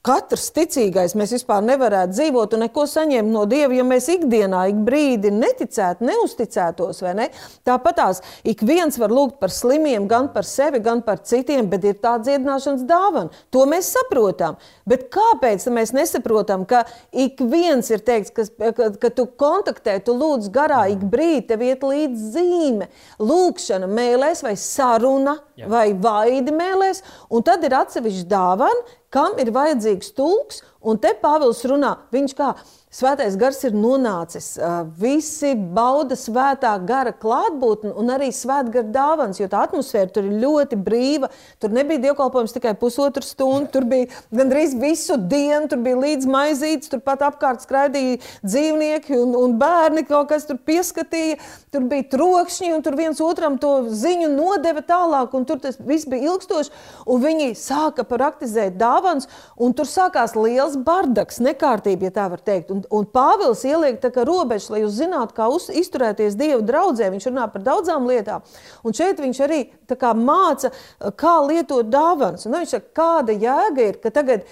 Katrs 0.01 0.47
ticīgais 0.55 1.13
mēs 1.13 1.29
vispār 1.35 1.59
nevarētu 1.61 2.15
dzīvot 2.15 2.55
un 2.57 2.63
neko 2.63 2.87
saņemt 2.89 3.29
no 3.29 3.43
Dieva, 3.45 3.75
ja 3.77 3.83
mēs 3.85 4.07
ikdienā, 4.09 4.63
ik 4.71 4.79
brīdi 4.81 5.29
neticētu, 5.29 6.07
neusticētos. 6.07 7.03
Ne? 7.19 7.27
Tāpat 7.67 7.99
tās 7.99 8.21
ik 8.41 8.63
viens 8.65 8.97
var 8.97 9.13
lūgt 9.13 9.35
par 9.37 9.53
slimiem, 9.53 10.07
gan 10.09 10.31
par 10.33 10.47
sevi, 10.49 10.79
gan 10.81 11.03
par 11.05 11.21
citiem, 11.21 11.67
bet 11.69 11.85
ir 11.85 11.99
tā 12.01 12.15
dziedināšanas 12.17 12.87
dāvana. 12.89 13.43
To 13.53 13.67
mēs 13.69 13.91
saprotam. 13.93 14.57
Bet 14.89 15.05
kāpēc 15.13 15.67
mēs 15.69 15.93
nesaprotam, 15.93 16.63
ka 16.65 16.81
ik 17.13 17.43
viens 17.51 17.93
ir 17.93 18.01
teikts, 18.01 18.33
ka, 18.33 18.47
ka, 18.73 18.89
ka 19.03 19.11
tu 19.13 19.27
kontaktē, 19.37 19.99
tu 20.01 20.15
lūdz 20.17 20.49
garā, 20.55 20.87
ik 20.95 21.05
brīdi 21.13 21.43
tev 21.51 21.61
iet 21.67 21.85
līdz 21.85 22.25
zīme, 22.33 22.89
lūkšana, 23.21 23.85
mēlēs 23.85 24.41
vai 24.47 24.55
saruna 24.57 25.37
Jā. 25.61 25.69
vai 25.69 25.85
vaidi 25.93 26.57
mēlēs, 26.57 27.03
un 27.29 27.45
tad 27.45 27.69
ir 27.69 27.77
atsevišķa 27.83 28.27
dāvana 28.33 28.97
kam 29.13 29.37
ir 29.41 29.51
vajadzīgs 29.53 30.13
tulks. 30.17 30.61
Un 30.81 30.97
te 31.01 31.11
Pāvils 31.21 31.61
runā, 31.69 31.93
viņš 32.13 32.37
kā 32.37 32.55
svētais 32.91 33.37
gars 33.39 33.61
ir 33.67 33.75
nonācis. 33.75 34.53
Visi 34.99 35.53
bauda 35.55 36.17
svētā 36.19 36.73
gara 36.87 37.13
klātbūtni 37.15 37.93
un 37.97 38.11
arī 38.13 38.29
svētgara 38.35 38.91
dāvāns, 38.91 39.39
jo 39.39 39.47
tā 39.51 39.63
atmosfēra 39.67 40.11
tur 40.11 40.27
ir 40.27 40.41
ļoti 40.43 40.79
brīva. 40.79 41.31
Tur 41.61 41.73
nebija 41.75 42.03
dievkalpojums 42.07 42.55
tikai 42.55 42.73
pusotru 42.79 43.23
stundu, 43.25 43.71
tur 43.71 43.87
bija 43.89 44.09
gandrīz 44.35 44.75
visu 44.79 45.17
dienu, 45.17 45.69
tur 45.71 45.81
bija 45.85 46.01
līdz 46.01 46.27
maizītes, 46.31 46.91
tur 46.91 47.03
pat 47.05 47.23
apkārt 47.25 47.63
skraidīja 47.63 48.19
dzīvnieki 48.43 49.15
un, 49.19 49.35
un 49.39 49.55
bērni 49.61 50.03
kaut 50.09 50.31
kas 50.33 50.47
tur 50.49 50.59
pieskatīja. 50.59 51.39
Tur 51.71 51.87
bija 51.87 52.09
trokšņi 52.11 52.73
un 52.75 52.83
tur 52.83 52.97
viens 52.99 53.21
otram 53.23 53.55
to 53.61 53.71
ziņu 53.87 54.27
nodeva 54.33 54.83
tālāk, 54.83 55.31
un 55.37 55.47
tur 55.47 55.61
tas 55.63 55.79
viss 55.79 56.09
bija 56.09 56.33
ilgstoši. 56.33 56.73
Un 57.07 57.23
viņi 57.23 57.53
sāka 57.55 58.03
praktizēt 58.07 58.75
dāvāns, 58.79 59.29
un 59.55 59.75
tur 59.77 59.87
sākās 59.87 60.35
liels 60.35 60.75
bardaks, 60.75 61.39
nekārtība, 61.43 62.09
ja 62.09 62.15
tā 62.19 62.27
var 62.33 62.43
teikt. 62.43 62.73
Un, 62.75 62.80
un 62.89 63.05
Pāvils 63.05 63.61
ieliek 63.67 63.99
tā 64.01 64.09
kā 64.13 64.25
robežas, 64.27 64.69
lai 64.73 64.81
jūs 64.83 64.97
zinātu, 64.97 65.35
kā 65.37 65.47
uz, 65.51 65.67
izturēties 65.69 66.37
Dieva 66.39 66.61
draudzē. 66.65 67.11
Viņš 67.13 67.29
runā 67.29 67.45
par 67.51 67.65
daudzām 67.65 68.07
lietām. 68.09 68.45
Un 68.87 68.97
šeit 68.97 69.21
viņš 69.21 69.41
arī 69.45 69.61
kā 69.91 70.13
māca, 70.17 70.71
kā 71.19 71.35
lietot 71.45 71.89
dāvāns. 71.91 72.47
Un 72.47 72.57
viņš 72.57 72.75
saka, 72.77 72.93
kāda 72.97 73.35
jēga 73.35 73.89
ir, 73.91 73.99
ka 74.01 74.13
tagad 74.15 74.47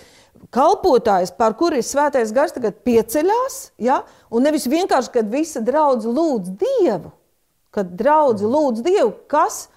kalpotājs, 0.55 1.33
par 1.35 1.55
kuru 1.59 1.79
ir 1.79 1.85
svētais 1.85 2.31
gars, 2.35 2.53
tagad 2.55 2.79
pieceļās, 2.87 3.59
ja? 3.81 4.01
un 4.31 4.45
nevis 4.45 4.69
vienkārši, 4.71 5.11
kad 5.17 5.31
visa 5.31 5.63
draudze 5.65 6.11
lūdz 6.11 6.53
Dievu, 6.61 7.11
kad 7.75 7.91
draudze 7.99 8.47
lūdz 8.47 8.83
Dievu, 8.85 9.13
kas 9.31 9.67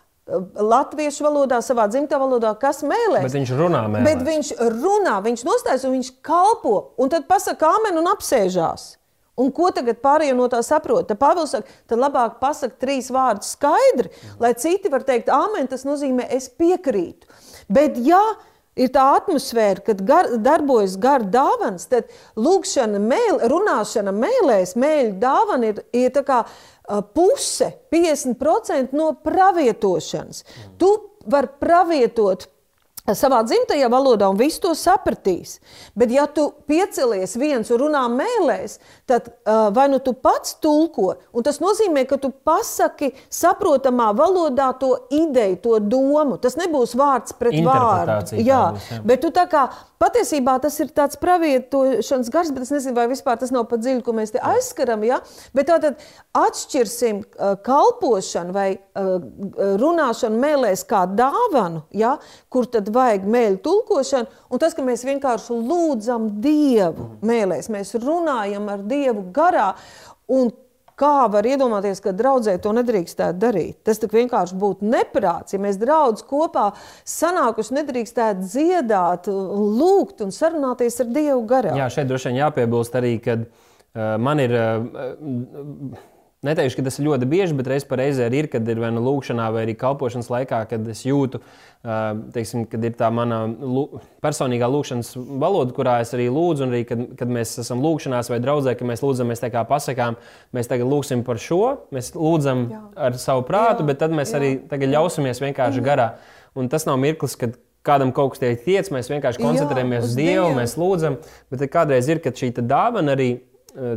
latviešu 0.73 1.27
valodā, 1.27 1.61
savā 1.65 1.87
dzimtā 1.91 2.19
valodā, 2.21 2.55
kas 2.61 2.83
mēlēs. 2.87 3.27
Bet 3.27 3.37
viņš 3.37 3.53
runā 3.59 3.85
mēlēs. 3.91 4.09
Bet 4.09 4.25
viņš 4.27 4.51
runā, 4.79 5.19
viņš 5.27 5.45
nostājas 5.49 5.87
un 5.89 5.97
viņš 5.99 6.11
kalpo, 6.25 6.77
un 7.01 7.13
tad 7.13 7.29
pasakā 7.31 7.71
amen 7.79 8.01
un 8.01 8.11
apsēžās. 8.13 8.93
Un 9.41 9.49
ko 9.55 9.71
tagad 9.73 10.03
pārējie 10.05 10.35
no 10.37 10.47
tā 10.53 10.61
saprot? 10.65 11.07
Tad 11.09 11.17
Pāvils 11.21 11.55
saka, 11.55 11.77
tad 11.89 12.01
labāk 12.03 12.37
pasakot 12.43 12.77
trīs 12.83 13.09
vārdus 13.13 13.55
skaidri, 13.57 14.13
lai 14.43 14.53
citi 14.61 14.93
var 14.93 15.07
teikt, 15.09 15.33
amen, 15.33 15.71
tas 15.71 15.87
nozīmē, 15.89 16.27
es 16.37 16.51
piekrītu. 16.53 17.31
Bet, 17.73 17.97
ja 18.05 18.21
ir 18.77 18.93
tā 18.95 19.05
atmosfēra, 19.19 19.85
kad 19.87 20.03
gar, 20.07 20.31
darbojas 20.43 20.97
gara 21.01 21.27
dāvāns, 21.29 21.89
tad 21.91 22.11
lūkšana, 22.41 23.01
mēl, 23.03 23.41
runāšana 23.53 24.15
mēlēs, 24.17 24.77
mēļu 24.81 25.17
dāvana 25.23 25.73
ir, 25.73 25.83
ir 25.97 26.23
kā 26.27 26.43
puse, 27.15 27.73
50% 27.93 28.97
no 28.97 29.13
pravietošanas. 29.25 30.45
Tu 30.81 30.93
vari 31.31 31.53
pravietot 31.61 32.49
savā 33.11 33.41
dzimtajā 33.43 33.89
valodā, 33.91 34.29
un 34.31 34.39
viss 34.39 34.61
to 34.63 34.73
sapratīs. 34.79 35.57
Bet, 35.99 36.13
ja 36.15 36.29
tu 36.31 36.49
piecelies 36.71 37.35
viens 37.41 37.71
un 37.75 37.81
runā 37.83 38.03
mēlēs, 38.13 38.79
tad 39.11 39.27
uh, 39.33 39.69
vai 39.75 39.89
nu 39.91 39.99
tu 39.99 40.15
pats 40.15 40.55
tulko, 40.63 41.17
un 41.35 41.47
tas 41.47 41.59
nozīmē, 41.63 42.05
ka 42.07 42.21
tu 42.23 42.31
pasaki 42.31 43.11
saprotamā 43.27 44.13
valodā 44.15 44.71
to 44.79 44.95
ideju, 45.11 45.59
to 45.65 45.81
domu. 45.83 46.39
Tas 46.43 46.55
nebūs 46.61 46.95
vārds 46.99 47.35
pret 47.39 47.59
vārdu. 47.67 48.39
Jā, 48.39 48.65
būs, 48.77 48.91
jā. 48.95 49.03
bet 49.07 49.25
tu 49.25 49.33
tā 49.35 49.49
kā 49.51 49.67
patiesībā 50.03 50.57
tas 50.63 50.77
ir 50.83 50.91
tāds 50.95 51.19
pravietošanas 51.23 52.31
gars, 52.33 52.51
bet 52.55 52.67
es 52.67 52.73
nezinu, 52.75 52.97
vai 52.97 53.07
vispār 53.11 53.39
tas 53.41 53.53
nav 53.55 53.69
pa 53.71 53.79
dziļu, 53.81 54.03
ko 54.05 54.15
mēs 54.17 54.35
te 54.35 54.43
aizskaram. 54.53 55.05
Ja? 55.07 55.21
Bet 55.55 55.71
tātad 55.71 56.03
atšķirsim 56.39 57.23
uh, 57.23 57.55
kalpošanu 57.65 58.57
vai 58.57 58.69
uh, 58.77 59.15
runāšanu 59.81 60.43
mēlēs 60.43 60.85
kā 60.91 61.05
dāvanu, 61.11 61.85
ja? 61.97 62.17
kur 62.53 62.67
tad 62.73 62.91
vajag 62.93 63.29
mēļu 63.31 63.63
tulkošanu, 63.65 64.43
un 64.51 64.63
tas, 64.63 64.75
ka 64.77 64.85
mēs 64.87 65.07
vienkārši 65.09 65.61
lūdzam 65.61 66.29
Dievu 66.43 67.13
mēlēs, 67.25 67.71
mēs 67.73 67.95
runājam 68.03 68.69
ar 68.73 68.85
Dievu 68.89 69.29
garā. 69.35 69.73
Un 70.33 70.51
Kā 71.01 71.27
var 71.33 71.47
iedomāties, 71.49 72.03
ka 72.05 72.13
draudzē 72.17 72.59
to 72.63 72.75
nedrīkstētu 72.77 73.41
darīt? 73.41 73.79
Tas 73.87 74.01
tik 74.03 74.13
vienkārši 74.13 74.59
būtu 74.61 74.89
neprāts. 74.93 75.57
Ja 75.57 75.61
mēs 75.63 75.81
draudzē 75.81 76.27
kopā 76.29 76.69
sanākuši, 77.09 77.77
nedrīkstētu 77.81 78.45
dziedāt, 78.45 79.29
lūgt 79.33 80.21
un 80.27 80.35
sarunāties 80.35 81.01
ar 81.03 81.13
Dievu 81.17 81.43
garā. 81.49 81.75
Jā, 81.81 81.89
šeit 81.93 82.11
droši 82.13 82.31
vien 82.31 82.43
jāpiebilst 82.43 82.97
arī, 83.01 83.17
ka 83.25 83.41
uh, 83.41 84.17
man 84.21 84.45
ir. 84.45 84.57
Uh, 84.57 86.09
Neteikšu, 86.43 86.81
ka 86.81 86.83
tas 86.89 86.97
ir 86.99 87.05
ļoti 87.07 87.27
bieži, 87.31 87.55
bet 87.55 87.69
reizē 87.71 87.97
reizē 88.01 88.25
ir, 88.35 88.49
kad 88.51 88.67
ir 88.67 88.81
vai 88.83 88.89
nu 88.91 88.99
lūkšanā, 89.05 89.45
vai 89.55 89.61
arī 89.63 89.77
kalpošanas 89.79 90.27
laikā, 90.27 90.59
kad 90.73 90.89
es 90.91 91.05
jūtu, 91.07 91.39
teiksim, 92.35 92.65
kad 92.67 92.83
ir 92.83 92.97
tā 92.99 93.13
mana 93.15 93.45
personīgā 94.25 94.67
lūkšanas 94.75 95.13
valoda, 95.39 95.71
kurā 95.77 96.01
es 96.03 96.11
arī 96.17 96.27
lūdzu, 96.35 96.67
un 96.67 96.75
arī, 96.75 96.81
kad, 96.89 97.05
kad 97.21 97.31
mēs 97.31 97.55
esam 97.63 97.79
lūkšanās 97.87 98.33
vai 98.33 98.41
draudzē, 98.43 98.75
ka 98.75 98.89
mēs 98.91 99.05
lūdzam, 99.07 99.31
mēs 99.31 99.45
tā 99.45 99.53
kā 99.55 99.63
pasakām, 99.71 100.19
mēs 100.59 100.71
tagad 100.73 100.91
lūgsim 100.91 101.23
par 101.29 101.39
šo, 101.39 101.61
mēs 101.95 102.11
lūdzam 102.19 102.67
Jā. 102.75 102.83
ar 103.07 103.21
savu 103.23 103.47
prātu, 103.47 103.87
Jā. 103.87 103.93
bet 103.93 104.03
tad 104.03 104.19
mēs 104.19 104.35
Jā. 104.35 104.43
arī 104.43 104.51
tagad 104.75 104.91
ļausimies 104.97 105.45
vienkārši 105.47 105.79
mm. 105.79 105.87
garā. 105.93 106.09
Un 106.59 106.67
tas 106.75 106.89
nav 106.91 106.99
mirklis, 107.07 107.39
kad 107.39 107.55
kādam 107.87 108.11
kaut 108.11 108.35
kas 108.35 108.43
tiek 108.43 108.67
tiec, 108.67 108.91
mēs 108.91 109.15
vienkārši 109.15 109.47
koncentrējamies 109.47 110.03
Jā, 110.03 110.11
uz 110.11 110.19
Dievu, 110.19 110.35
Dievu, 110.35 110.59
mēs 110.59 110.75
lūdzam, 110.75 111.23
bet 111.55 111.67
kādreiz 111.71 112.11
ir, 112.11 112.19
kad 112.27 112.35
šī 112.35 112.51
dāvana 112.59 113.15
arī 113.15 113.31
Eh, 113.37 113.52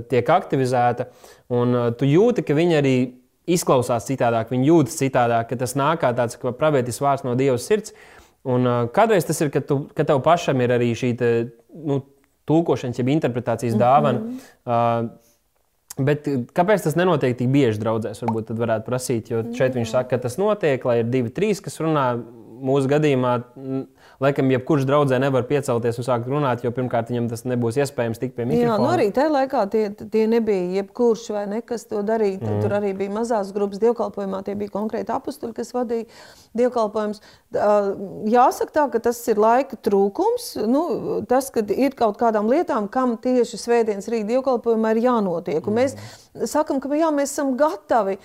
tiek 0.09 0.30
aktivizēta, 0.30 1.09
un 1.53 1.76
eh, 1.76 1.91
tu 1.99 2.07
jūti, 2.09 2.45
ka 2.45 2.57
viņi 2.57 2.78
arī 2.80 2.95
izklausās 3.45 4.07
citādāk, 4.07 4.53
viņi 4.53 4.71
jūtas 4.71 4.99
citādāk, 5.01 5.51
ka 5.51 5.59
tas 5.61 5.76
nāk 5.78 6.01
kā 6.01 6.11
tāds 6.17 6.39
pravietis 6.57 7.01
vārds 7.03 7.26
no 7.28 7.36
Dieva 7.38 7.59
sirds. 7.61 7.93
Un 8.45 8.65
uh, 8.69 8.80
kādreiz 8.93 9.26
tas 9.26 9.39
ir, 9.41 9.49
ka, 9.53 9.61
tu, 9.65 9.88
ka 9.97 10.05
tev 10.05 10.19
pašam 10.26 10.59
ir 10.61 10.73
arī 10.76 10.91
šī 10.97 11.11
te, 11.17 11.30
nu, 11.73 11.99
tulkošanas, 12.45 12.97
jeb 13.01 13.09
interpretācijas 13.09 13.78
dāvana. 13.78 14.19
Mm 14.21 14.41
-hmm. 14.65 15.05
uh, 15.09 15.26
Bet 15.95 16.28
kāpēc 16.51 16.84
tas 16.84 16.97
nenotiek 16.99 17.38
tik 17.39 17.47
bieži 17.53 17.80
draudzēs? 17.80 18.19
Varbūt 18.26 18.49
tad 18.49 18.59
varētu 18.59 18.84
prasīt, 18.84 19.30
jo 19.32 19.43
šeit 19.55 19.78
viņš 19.78 19.93
saka, 19.93 20.09
ka 20.09 20.17
tas 20.26 20.36
notiek, 20.38 20.84
lai 20.84 20.97
ir 20.99 21.05
divi, 21.11 21.32
trīs, 21.32 21.61
kas 21.63 21.80
runā. 21.80 22.21
Mūsu 22.65 22.88
gadījumā 22.88 23.32
laikam, 24.24 24.49
jebkurš 24.53 24.86
draudzē 24.88 25.20
nevar 25.22 25.45
piecelties 25.49 25.99
un 25.99 26.07
sākt 26.07 26.30
runāt, 26.32 26.63
jo 26.66 26.72
pirmkārt 26.76 27.11
viņam 27.11 27.30
tas 27.32 27.45
nebūs 27.47 27.80
iespējams 27.84 28.22
tikt 28.22 28.36
pie 28.38 28.47
mikrofona. 28.47 28.72
Jā, 28.72 28.78
nu 28.82 28.89
arī 28.91 29.07
tajā 29.16 29.32
laikā 29.34 29.63
tie, 29.74 29.84
tie 30.13 30.26
nebija 30.32 30.80
jebkurš 30.80 31.26
vai 31.36 31.45
nekas 31.51 31.88
to 31.89 32.03
darīt. 32.05 32.43
Mm. 32.43 32.61
Tur 32.63 32.76
arī 32.78 32.93
bija 32.97 33.13
mazās 33.16 33.51
grupas 33.55 33.82
dievkalpojumā, 33.84 34.41
tie 34.47 34.55
bija 34.59 34.74
konkrēti 34.74 35.13
apstuļi, 35.16 35.55
kas 35.57 35.74
vadīja 35.76 36.07
dievkalpojumus. 36.57 37.22
Jāsaka 38.32 38.76
tā, 38.76 38.86
ka 38.93 39.01
tas 39.09 39.22
ir 39.32 39.41
laika 39.41 39.80
trūkums. 39.88 40.51
Nu, 40.70 40.86
tas, 41.30 41.51
ka 41.53 41.63
ir 41.76 41.95
kaut 41.97 42.20
kādām 42.22 42.49
lietām, 42.51 42.89
kam 42.91 43.18
tieši 43.22 43.59
svētdienas 43.61 44.09
rīta 44.11 44.32
dievkalpojumā 44.34 44.95
ir 44.95 45.03
jānotiek. 45.07 45.63
Un 45.68 45.80
mēs 45.82 45.97
mm. 45.97 46.45
sakam, 46.51 46.82
ka 46.84 46.91
jā, 46.95 47.11
mēs 47.16 47.36
esam 47.36 47.55
gatavi 47.59 48.20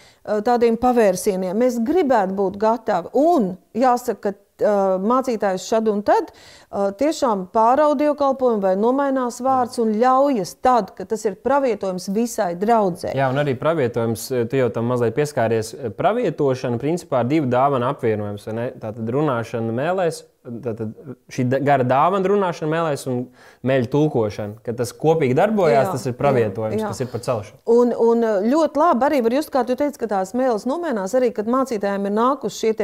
tādiem 0.46 0.78
pavērsieniem. 0.80 1.58
Mēs 1.58 1.80
gribētu 1.86 2.36
būt 2.38 2.60
gatavi. 2.60 3.12
Un 3.18 3.52
jāsaka, 3.76 4.30
ka 4.30 4.49
mācītājs 4.60 5.66
šad 5.70 5.90
un 5.92 6.02
tad 6.06 6.32
tiešām 6.70 7.48
pāraudīja 7.54 8.14
kalpojumu 8.18 8.62
vai 8.62 8.74
nomainās 8.78 9.40
vārds 9.42 9.80
un 9.82 9.92
ļaujas 9.98 10.54
tad, 10.62 10.92
kad 10.94 11.10
tas 11.10 11.24
ir 11.26 11.38
pravietojums 11.42 12.06
visai 12.14 12.52
draudzē. 12.60 13.14
Jā, 13.18 13.30
un 13.32 13.42
arī 13.42 13.56
pravietojums, 13.58 14.28
tu 14.50 14.60
jau 14.60 14.68
tam 14.74 14.90
mazliet 14.92 15.16
pieskāries, 15.16 15.72
pravietošana 15.98 16.78
principā 16.82 17.24
ir 17.24 17.32
divu 17.34 17.50
dāvanu 17.50 17.90
apvienojums. 17.90 18.46
Tātad 18.80 19.10
runāšana 19.16 19.74
mēlēs, 19.74 20.22
tātad 20.62 20.94
šī 21.32 21.46
gara 21.66 21.84
dāvana 21.84 22.30
runāšana 22.30 22.70
mēlēs 22.70 23.04
un 23.10 23.20
meļu 23.66 23.90
tulkošana. 23.92 24.60
Kad 24.64 24.78
tas 24.80 24.94
kopīgi 24.96 25.36
darbojās, 25.38 25.90
jā, 25.90 25.96
tas 25.96 26.06
ir 26.06 26.16
pravietojums, 26.20 26.78
jā, 26.78 26.86
jā. 26.86 26.94
tas 26.94 27.02
ir 27.02 27.10
par 27.12 27.24
celšanu. 27.26 27.60
Un, 27.74 27.92
un 27.98 28.26
ļoti 28.46 28.84
labi 28.84 29.08
arī 29.10 29.20
var 29.26 29.40
just, 29.40 29.52
kā 29.52 29.66
tu 29.66 29.76
teici, 29.80 29.98
ka 30.00 30.10
tās 30.14 30.32
mēles 30.38 30.68
nomainās 30.70 31.18
arī, 31.18 31.32
kad 31.36 31.50
mācītājiem 31.50 32.08
ir 32.08 32.16
nākuši 32.16 32.62
šie 32.62 32.74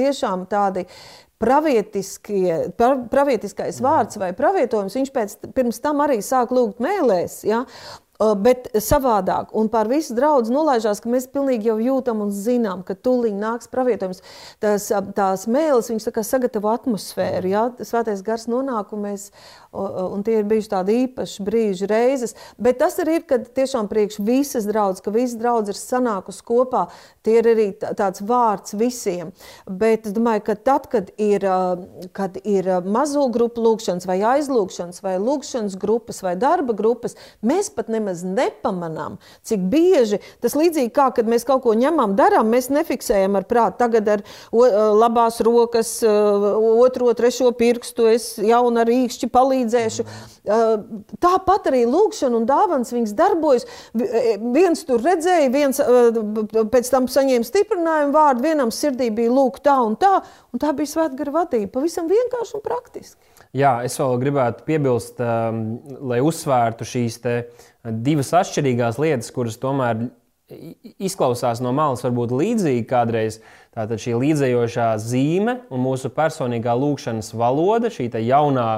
tiešām 0.00 0.46
tādi 0.50 0.86
pravietiskais 1.40 3.80
vārds 3.80 4.20
vai 4.20 4.34
pravietojums, 4.36 4.96
viņš 4.98 5.10
pēc, 5.14 5.36
pirms 5.56 5.80
tam 5.80 6.02
arī 6.04 6.18
sāk 6.24 6.52
lūgt 6.52 6.82
mēlēs. 6.84 7.40
Ja? 7.48 7.64
Bet 8.20 8.66
savādāk, 8.84 9.54
un 9.56 9.70
par 9.72 9.88
visu 9.88 10.12
draugu 10.12 10.52
nolaižās, 10.52 11.00
ka 11.00 11.08
mēs 11.08 11.24
pilnīgi 11.32 11.70
jau 11.70 11.78
jūtam 11.80 12.20
un 12.20 12.28
zinām, 12.36 12.82
ka 12.84 12.92
tūlīt 12.92 13.32
nāks 13.32 13.70
pravietojums. 13.72 14.20
Tās, 14.60 14.92
tās 15.16 15.48
mēlis, 15.48 15.88
viņas 15.88 16.04
tā 16.10 16.12
kā 16.18 16.22
sagatavo 16.28 16.68
atmosfēru, 16.68 17.48
jā, 17.48 17.62
svētais 17.80 18.20
gars 18.26 18.44
nonāk, 18.52 18.92
un, 18.92 19.08
mēs, 19.08 19.32
un 19.72 20.24
tie 20.26 20.40
ir 20.40 20.48
bijuši 20.50 20.70
tādi 20.72 20.96
īpaši 21.04 21.44
brīži 21.46 21.88
reizes. 21.90 22.34
Bet 22.58 22.80
tas 22.82 22.98
arī 23.02 23.20
ir, 23.20 23.26
kad 23.28 23.46
tiešām 23.54 23.88
priekš 23.90 24.18
visas 24.26 24.66
draudzes, 24.66 25.02
ka 25.04 25.12
visas 25.14 25.38
draudzes 25.38 25.76
ir 25.76 25.80
sanākusi 25.80 26.44
kopā, 26.46 26.86
tie 27.26 27.38
ir 27.38 27.50
arī 27.52 27.66
tāds 27.78 28.22
vārds 28.26 28.74
visiem. 28.78 29.30
Bet 29.66 30.08
es 30.10 30.16
domāju, 30.16 30.42
ka 30.48 30.56
tad, 30.58 30.88
kad 30.90 31.12
ir, 31.20 31.46
kad 32.16 32.38
ir 32.42 32.70
mazo 32.82 33.28
grupu 33.32 33.62
lūkšanas 33.62 34.08
vai 34.10 34.18
aizlūkšanas 34.34 35.04
vai 35.04 35.16
lūkšanas 35.22 35.78
grupas 35.80 36.22
vai 36.26 36.34
darba 36.40 36.74
grupas, 36.76 37.14
mēs 37.46 37.70
pat 37.74 37.92
nemaz 37.92 38.24
nepamanām, 38.26 39.20
cik 39.46 39.68
bieži 39.70 40.20
tas 40.42 40.56
līdzīgi 40.58 40.92
kā, 40.96 41.10
kad 41.14 41.30
mēs 41.30 41.46
kaut 41.46 41.62
ko 41.64 41.76
ņemam, 41.78 42.16
darām, 42.18 42.50
mēs 42.50 42.70
nefiksējam 42.74 43.38
ar 43.38 43.46
prātu. 43.46 43.78
Tagad 43.84 44.08
ar 44.16 44.24
o, 44.50 44.66
labās 44.98 45.38
rokas, 45.46 46.00
otro, 46.02 47.12
trešo 47.16 47.52
pirkstu 47.56 48.10
es 48.10 48.32
jaunu 48.42 48.82
ar 48.82 48.90
īkšķi 48.90 49.30
palīdzēšu. 49.60 50.06
Tāpat 51.20 51.68
arī 51.70 51.84
lūkšana 51.88 52.38
un 52.38 52.46
dāvans 52.48 52.92
viņas 52.94 53.14
darbojas. 53.16 53.66
Viens 53.94 54.84
tur 54.88 55.02
redzēja, 55.04 55.50
viens 55.52 55.80
pēc 56.72 56.90
tam 56.90 57.08
saņēma 57.10 57.46
stiprinājumu 57.46 58.14
vārdu, 58.16 58.44
vienam 58.44 58.70
sirdī 58.74 59.10
bija 59.14 59.32
lūk 59.32 59.60
tā 59.64 59.76
un 59.84 59.96
tā, 60.00 60.20
un 60.52 60.62
tā 60.62 60.72
bija 60.76 60.94
svētgara 60.94 61.34
vadība. 61.40 61.72
Pavisam 61.78 62.08
vienkārši 62.10 62.56
un 62.58 62.64
praktiski. 62.64 63.20
Jā, 63.56 63.80
es 63.82 63.96
vēl 63.98 64.20
gribētu 64.22 64.62
piebilst, 64.62 65.18
um, 65.18 65.80
lai 66.06 66.20
uzsvērtu 66.22 66.86
šīs 66.86 67.18
divas 68.06 68.30
atšķirīgās 68.38 69.00
lietas, 69.02 69.32
kuras 69.34 69.58
tomēr 69.58 70.06
izklausās 71.00 71.60
no 71.64 71.72
malas 71.76 72.04
varbūt 72.04 72.34
līdzīgi 72.34 72.86
kādreiz. 72.90 73.40
Tātad 73.76 74.02
šī 74.02 74.16
līdzējošā 74.18 74.86
zīme 75.02 75.60
un 75.70 75.84
mūsu 75.84 76.10
personīgā 76.14 76.74
lūkšanas 76.78 77.32
valoda, 77.38 77.90
šī 77.92 78.08
jaunā 78.26 78.68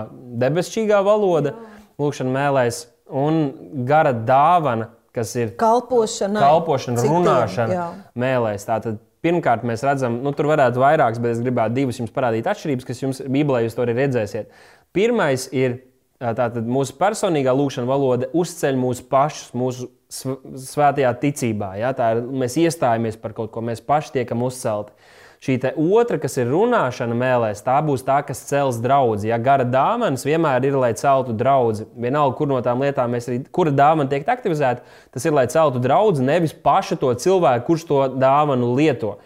debesšķīgā 0.42 0.98
valoda, 1.06 1.54
lūkšana 2.00 2.34
mēlēs 2.36 2.82
un 3.12 3.40
gara 3.88 4.12
dāvana, 4.12 4.90
kas 5.12 5.34
ir 5.36 5.54
kalpošana, 5.60 6.40
kalpošana 6.40 7.06
runāšana 7.08 7.78
jā. 7.78 7.88
mēlēs. 8.18 8.68
Tātad 8.68 9.00
pirmkārt 9.22 9.64
mēs 9.68 9.84
redzam, 9.86 10.18
nu 10.24 10.32
tur 10.36 10.50
varētu 10.50 10.82
vairākas, 10.82 11.20
bet 11.22 11.36
es 11.36 11.42
gribētu 11.44 11.76
divas 11.78 12.00
jums 12.00 12.12
parādīt 12.14 12.48
atšķirības, 12.50 12.88
kas 12.88 13.02
jums 13.04 13.22
Bībelē 13.22 13.64
jūs 13.66 13.76
to 13.76 13.84
arī 13.84 13.96
redzēsiet. 14.00 14.52
Pirmais 14.96 15.46
ir 15.54 15.78
Tātad 16.22 16.68
mūsu 16.70 16.94
personīgā 17.00 17.50
lūkšana 17.56 17.88
valoda 17.88 18.28
uzceļ 18.38 18.76
mūs 18.78 19.00
pašus, 19.10 19.50
mūsu 19.58 19.88
svētajā 20.12 21.10
ticībā. 21.18 21.72
Ja? 21.80 21.90
Tā 21.96 22.12
ir, 22.14 22.22
mēs 22.42 22.54
iestājamies 22.62 23.18
par 23.18 23.34
kaut 23.34 23.50
ko, 23.54 23.64
mēs 23.64 23.82
paši 23.82 24.20
tiekam 24.20 24.44
uzcelti. 24.46 24.94
Šī 25.42 25.56
otra, 25.74 26.20
kas 26.22 26.36
ir 26.38 26.52
runāšana 26.52 27.16
mēlēs, 27.18 27.64
tā 27.66 27.80
būs 27.82 28.04
tā, 28.06 28.20
kas 28.22 28.44
cels 28.46 28.76
draugu. 28.78 29.16
Ja 29.26 29.40
gara 29.42 29.66
dāvanas 29.66 30.22
vienmēr 30.22 30.68
ir, 30.68 30.76
lai 30.78 30.92
celtu 30.94 31.34
draugu. 31.34 31.88
Vienalga, 31.98 32.36
kur 32.38 32.46
no 32.52 32.60
tām 32.62 32.84
lietām 32.86 33.10
mēs 33.10 33.26
arī, 33.26 33.40
kura 33.50 33.72
dāvana 33.74 34.06
tiek 34.12 34.28
aktivizēta, 34.30 34.86
tas 35.10 35.26
ir, 35.26 35.34
lai 35.34 35.48
celtu 35.50 35.82
draugu, 35.82 36.22
nevis 36.22 36.54
pašu 36.54 37.00
to 37.02 37.10
cilvēku, 37.18 37.66
kurš 37.72 37.88
to 37.90 38.04
dāvanu 38.22 38.70
lieto. 38.78 39.16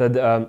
Tad, 0.00 0.16
um, 0.16 0.48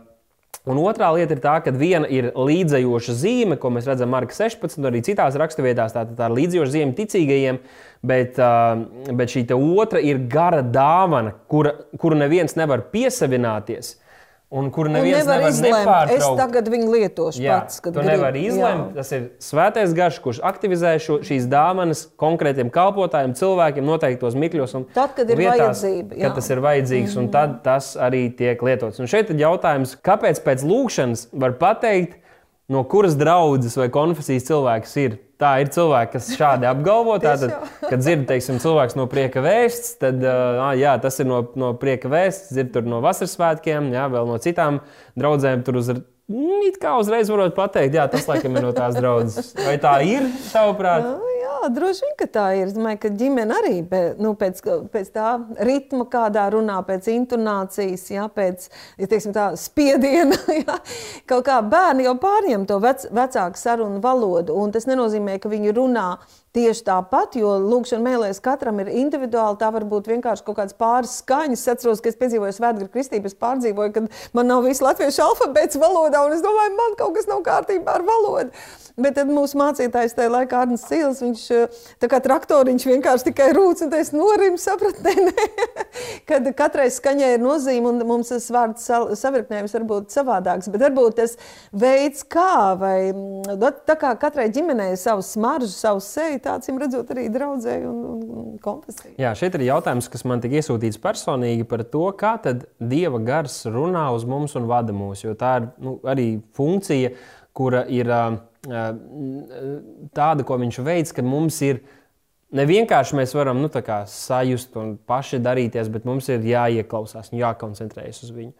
Un 0.68 0.80
otrā 0.84 1.07
lieta 1.15 1.32
ir 1.32 1.39
tā, 1.39 1.53
ka 1.63 1.72
viena 1.72 2.09
ir 2.11 2.34
līdzējoša 2.36 3.13
zīme, 3.15 3.57
ko 3.59 3.72
mēs 3.72 3.86
redzam 3.88 4.11
Marka 4.11 4.36
16, 4.36 4.82
un 4.82 4.89
arī 4.89 4.99
citās 5.05 5.38
raksturvietās, 5.39 5.93
tā, 5.95 6.03
tā 6.18 6.28
ir 6.28 6.36
līdzējoša 6.41 6.74
zīme 6.74 6.95
ticīgajiem, 6.97 7.61
bet, 8.11 8.41
bet 9.15 9.32
šī 9.32 9.45
otra 9.55 10.01
ir 10.03 10.20
gara 10.28 10.59
dāvana, 10.61 11.38
kura, 11.47 11.72
kuru 12.01 12.20
neviens 12.20 12.57
nevar 12.59 12.84
piesavināties. 12.91 13.95
Un 14.48 14.70
kur 14.72 14.88
neviens 14.88 15.26
un 15.26 15.28
nevar, 15.28 15.41
nevar 15.43 15.52
izlemt, 15.52 16.12
es 16.16 16.28
tagad 16.39 16.70
viņu 16.72 16.86
lietošu 16.93 17.41
jā, 17.43 17.58
pats. 17.60 17.82
Tu 17.84 17.91
grib, 17.91 18.06
nevar 18.08 18.36
izlemt, 18.39 18.93
jā. 18.93 18.95
tas 18.95 19.10
ir 19.12 19.26
svētais 19.43 19.95
garš, 19.98 20.20
kurš 20.24 20.38
aktivizē 20.48 20.93
šo, 21.04 21.18
šīs 21.28 21.50
dāvanas 21.52 22.06
konkrētiem 22.16 22.72
kalpotājiem, 22.72 23.34
cilvēkiem 23.36 23.84
noteiktos 23.84 24.38
mikļos. 24.39 24.78
Tad, 24.95 25.18
kad 25.18 25.34
ir 25.36 25.41
vietās, 25.41 25.84
vajadzība. 25.84 26.16
Jā. 26.16 26.30
Kad 26.30 26.39
tas 26.39 26.48
ir 26.56 26.64
vajadzīgs, 26.64 27.10
mm 27.10 27.20
-hmm. 27.20 27.26
un 27.28 27.34
tad 27.36 27.60
tas 27.66 27.89
arī 28.00 28.24
tiek 28.39 28.64
lietots. 28.64 29.04
Un 29.04 29.12
šeit 29.12 29.36
ir 29.36 29.43
jautājums, 29.43 29.98
kāpēc 30.00 30.39
pēc 30.48 30.64
lūkšanas 30.64 31.28
var 31.36 31.60
pateikt, 31.60 32.16
no 32.72 32.84
kuras 32.89 33.15
draudzes 33.20 33.78
vai 33.80 33.88
konfesijas 33.93 34.47
cilvēks 34.49 34.97
ir? 35.03 35.18
Tā 35.38 35.51
ir 35.61 35.70
cilvēki, 35.74 36.13
kas 36.15 36.32
šādi 36.38 36.68
apgalvo. 36.72 37.18
Tātad, 37.22 37.53
kad 37.89 38.01
dzird, 38.01 38.26
teiksim, 38.30 38.59
cilvēks 38.63 38.97
no 38.97 39.07
prieka 39.11 39.43
vēsts, 39.45 39.95
tad 40.01 40.24
uh, 40.26 40.72
jā, 40.78 40.97
tas 41.03 41.22
ir 41.22 41.30
no, 41.30 41.43
no 41.59 41.74
prieka 41.80 42.11
vēsts, 42.11 42.51
dzird 42.55 42.89
no 42.89 43.01
vasaras 43.05 43.38
svētkiem, 43.38 43.91
jā, 43.95 44.07
vēl 44.13 44.30
no 44.30 44.39
citām 44.43 44.82
draudzēm. 45.20 45.63
Tur 45.68 45.80
uz, 45.84 45.93
it 46.68 46.82
kā 46.82 46.97
uzreiz 46.99 47.30
varot 47.32 47.55
pateikt, 47.57 47.95
jā, 47.99 48.07
tas 48.11 48.28
laikam 48.30 48.57
ir 48.57 48.65
no 48.65 48.74
tās 48.76 48.97
draudzes. 48.97 49.53
Vai 49.61 49.78
tā 49.82 49.99
ir, 50.09 50.26
tavuprāt? 50.49 51.05
Jā, 51.05 51.37
jā, 51.58 51.70
droši 51.74 52.05
vien, 52.05 52.16
ka 52.20 52.28
tā 52.32 52.45
ir. 52.58 52.68
Es 52.70 52.76
domāju, 52.76 52.99
ka 53.03 53.12
ģimene 53.20 53.58
arī 53.58 53.76
nu, 54.22 54.34
pēc, 54.39 54.62
pēc 54.93 55.12
tā 55.16 55.34
ritma, 55.67 56.05
kādā 56.12 56.47
runā, 56.54 56.79
pēc 56.88 57.09
intonācijas, 57.13 58.08
ja, 58.13 58.28
pēc 58.32 58.70
ja, 58.97 59.08
teiksim, 59.08 59.36
tā, 59.36 59.51
spiediena. 59.59 60.38
Ja, 60.58 60.79
kaut 61.29 61.46
kā 61.46 61.59
bērni 61.62 62.08
jau 62.08 62.16
pārņem 62.20 62.63
to 62.67 62.79
vec, 62.82 63.04
vecāku 63.13 63.59
sarunu 63.59 64.00
valodu. 64.01 64.55
Tas 64.74 64.88
nenozīmē, 64.89 65.38
ka 65.39 65.51
viņi 65.51 65.75
runā 65.78 66.08
tieši 66.58 66.86
tāpat, 66.88 67.38
jo 67.38 67.54
lūkšana 67.62 68.04
mēlēs 68.04 68.42
katram 68.43 68.82
ir 68.82 68.89
individuāli. 69.04 69.59
Tā 69.62 69.70
var 69.75 69.86
būt 69.89 70.09
vienkārši 70.09 70.46
kaut 70.47 70.58
kāds 70.59 70.78
pāris 70.78 71.20
skaņas. 71.21 71.62
Es 71.62 71.74
atceros, 71.75 72.01
ka 72.01 72.12
es 72.12 72.17
piedzīvoju 72.20 72.58
svētgara 72.58 72.89
kristību, 72.93 73.29
es 73.29 73.38
pārdzīvoju, 73.38 73.93
kad 73.96 74.09
man 74.38 74.50
nav 74.50 74.66
viss 74.66 74.84
latviešu 74.86 75.24
alfabēts 75.28 75.79
valodā, 75.82 76.25
un 76.25 76.36
es 76.38 76.43
domāju, 76.46 76.75
man 76.79 76.97
kaut 77.00 77.16
kas 77.17 77.29
nav 77.29 77.43
kārtībā 77.46 77.97
ar 78.00 78.05
valodu. 78.08 78.67
Bet 78.97 79.13
tad 79.13 79.29
mūsu 79.29 79.59
mācītājs 79.59 80.16
tajā 80.17 80.32
laikā, 80.34 80.63
Arnēs 80.66 80.88
Sils, 80.89 81.20
viņš 81.21 81.42
tā 82.01 82.08
kā 82.09 82.17
traktoriņš 82.25 82.86
vienkārši 82.89 83.28
tikai 83.28 83.51
rūc, 83.54 83.84
un 83.86 83.93
es 83.93 84.09
norimu 84.09 84.58
sapratnē, 84.58 85.13
kad 86.29 86.47
katrai 86.58 86.88
skaņai 86.93 87.36
ir 87.36 87.43
nozīme, 87.43 87.92
un 87.92 88.01
mums 88.09 88.34
tas 88.34 88.47
vārds 88.54 88.89
savirknējums 89.21 89.78
var 89.78 89.86
būt 89.92 90.17
savādāks. 90.17 90.71
Bet 90.74 90.88
varbūt 90.88 91.20
tas 91.21 91.38
veids, 91.78 92.25
kā, 92.25 92.74
vai 92.82 93.12
mm, 93.12 93.62
tā 93.86 94.00
kā 94.01 94.16
katrai 94.17 94.47
ģimenei 94.55 94.96
ir 94.96 95.01
savs 95.01 95.36
smaržs, 95.36 95.78
savs 95.78 96.09
tāds, 96.47 96.71
redzot, 96.82 97.11
arī 97.13 97.28
draudzēji 97.33 97.87
un, 97.87 98.03
un 98.41 98.53
konfesija. 98.63 99.13
Jā, 99.21 99.33
šeit 99.37 99.57
ir 99.57 99.67
jautājums, 99.67 100.09
kas 100.11 100.25
man 100.28 100.41
tika 100.43 100.59
iesūtīts 100.61 101.01
personīgi 101.03 101.67
par 101.69 101.83
to, 101.91 102.07
kā 102.17 102.37
tad 102.43 102.65
Dieva 102.79 103.21
gars 103.28 103.61
runā 103.69 104.07
uz 104.15 104.25
mums 104.28 104.55
un 104.57 104.69
vada 104.71 104.95
mūs, 104.95 105.25
jo 105.28 105.36
tā 105.37 105.57
ir 105.61 105.69
nu, 105.83 105.97
arī 106.07 106.29
funkcija, 106.57 107.13
kura 107.57 107.83
ir 107.89 108.09
tāda, 110.17 110.45
ko 110.45 110.57
viņš 110.61 110.82
veids, 110.86 111.13
ka 111.15 111.25
mums 111.25 111.59
ir 111.65 111.82
ne 112.55 112.65
vienkārši 112.67 113.17
mēs 113.17 113.36
varam 113.37 113.61
nu, 113.63 113.69
sajust 114.07 114.75
un 114.79 114.95
paši 114.97 115.39
darīties, 115.43 115.91
bet 115.93 116.05
mums 116.07 116.29
ir 116.29 116.45
jāieklausās 116.45 117.32
un 117.32 117.41
jākoncentrējas 117.41 118.24
uz 118.28 118.33
viņu. 118.36 118.53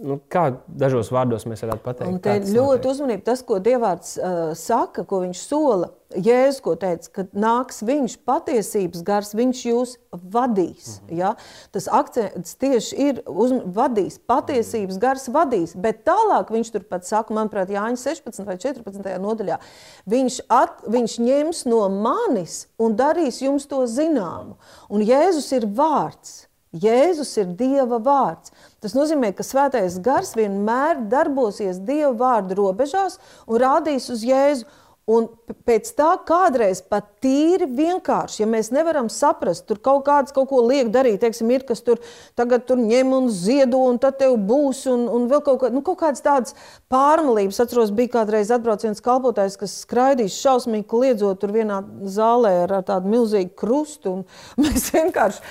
Nu, 0.00 0.16
kā 0.32 0.46
dažos 0.66 1.10
vārdos 1.12 1.44
mēs 1.44 1.60
varētu 1.62 1.84
pateikt? 1.84 2.10
Un 2.10 2.20
te 2.24 2.32
ļoti 2.56 2.88
uzmanīgi 2.88 3.22
tas, 3.26 3.42
ko 3.44 3.58
Dievārds 3.62 4.14
uh, 4.16 4.38
saka, 4.56 5.04
ko 5.06 5.20
viņš 5.26 5.42
sola. 5.44 5.90
Jēzus, 6.12 6.60
ko 6.64 6.74
teica, 6.76 7.08
ka 7.12 7.22
nāks 7.32 7.78
viņš 7.88 8.14
patiesības 8.28 9.04
gars, 9.06 9.30
viņš 9.36 9.60
jūs 9.68 9.94
vadīs. 10.12 10.88
Mm 10.88 11.06
-hmm. 11.08 11.18
ja? 11.20 11.30
Tas 11.72 11.88
akcents 11.88 12.56
tieši 12.60 12.96
ir 12.96 13.20
uz 13.26 13.52
vadīs, 13.64 14.18
patiesības 14.28 14.98
gars 15.00 15.28
vadīs, 15.32 15.72
bet 15.76 16.04
tālāk 16.08 16.52
viņš 16.52 16.72
turpat 16.72 17.08
saka, 17.08 17.34
manuprāt, 17.34 17.72
Jāņa 17.72 17.96
16 17.96 18.44
vai 18.48 18.56
14 18.56 19.18
nodaļā, 19.20 19.58
viņš, 20.06 20.40
at, 20.48 20.84
viņš 20.88 21.18
ņems 21.18 21.64
no 21.68 21.88
manis 21.88 22.66
un 22.78 22.96
darīs 22.96 23.40
jums 23.40 23.68
to 23.68 23.86
zināmu. 23.86 24.56
Un 24.88 25.00
Jēzus 25.00 25.52
ir 25.52 25.68
vārds. 25.68 26.48
Jēzus 26.72 27.36
ir 27.36 27.46
Dieva 27.56 27.98
vārds. 28.00 28.52
Tas 28.82 28.96
nozīmē, 28.98 29.30
ka 29.38 29.44
Svētais 29.46 30.00
Gars 30.02 30.32
vienmēr 30.34 31.04
darbosies 31.10 31.78
Dieva 31.86 32.12
vārdu 32.18 32.58
robežās 32.58 33.20
un 33.46 33.60
rādīs 33.62 34.08
uz 34.10 34.24
Jēzu. 34.26 34.66
Un 35.10 35.24
pēc 35.66 35.88
tā 35.98 36.12
kādreiz 36.22 36.78
pat 36.86 37.08
tīri 37.24 37.66
vienkārši, 37.66 38.44
ja 38.44 38.46
mēs 38.46 38.68
nevaram 38.70 39.08
saprast, 39.10 39.64
tur 39.66 39.80
kaut 39.82 40.04
kāds 40.06 40.34
kaut 40.34 40.46
ko 40.52 40.60
liek 40.62 40.92
darīt, 40.94 41.18
teiksim, 41.24 41.50
ir, 41.50 41.64
kas 41.66 41.82
tur 41.82 41.98
tagad 42.38 42.68
tur 42.68 42.78
ņem 42.78 43.10
un 43.16 43.26
ziedo, 43.34 43.80
un 43.90 43.98
tad 43.98 44.20
tev 44.20 44.36
būs, 44.46 44.84
un, 44.92 45.08
un 45.10 45.26
vēl 45.30 45.42
kaut, 45.42 45.58
kā, 45.64 45.72
nu, 45.74 45.82
kaut 45.82 45.98
kādas 46.04 46.22
tādas 46.22 46.54
pārmalības. 46.92 47.58
Atceros, 47.64 47.90
bija 47.90 48.14
kādreiz 48.20 48.54
atbrauc 48.54 48.86
viens 48.86 49.02
kalpotājs, 49.02 49.58
kas 49.58 49.80
skraidīs 49.82 50.38
šausmīgi 50.38 50.86
kliedzot 50.94 51.42
tur 51.42 51.54
vienā 51.58 51.82
zālē 52.06 52.60
ar, 52.62 52.78
ar 52.78 52.86
tādu 52.94 53.10
milzīgu 53.10 53.56
krustu, 53.58 54.20
un 54.20 54.28
mēs 54.62 54.92
vienkārši 54.94 55.42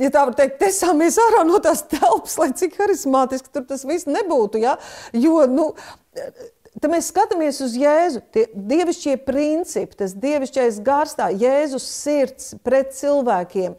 ja 0.00 0.10
tā 0.12 0.26
var 0.28 0.36
teikt, 0.38 0.58
tesāmies 0.60 1.18
ārā 1.22 1.44
no 1.48 1.60
tās 1.62 1.84
telpas, 1.90 2.36
lai 2.40 2.50
cik 2.56 2.76
harizmātiski 2.80 3.52
tur 3.52 3.64
tas 3.68 3.86
viss 3.88 4.08
nebūtu. 4.10 4.60
Ja? 4.62 4.76
Jo, 5.16 5.44
nu, 5.50 5.70
Tad 6.76 6.92
mēs 6.92 7.06
skatāmies 7.08 7.56
uz 7.64 7.72
Jēzu. 7.80 8.20
Tie 8.36 8.42
dievišķie 8.52 9.14
principi, 9.24 9.96
tas 9.96 10.12
dievišķais 10.20 10.82
gārstā, 10.84 11.30
Jēzus 11.32 11.86
sirds 11.88 12.50
pret 12.66 12.92
cilvēkiem, 12.98 13.78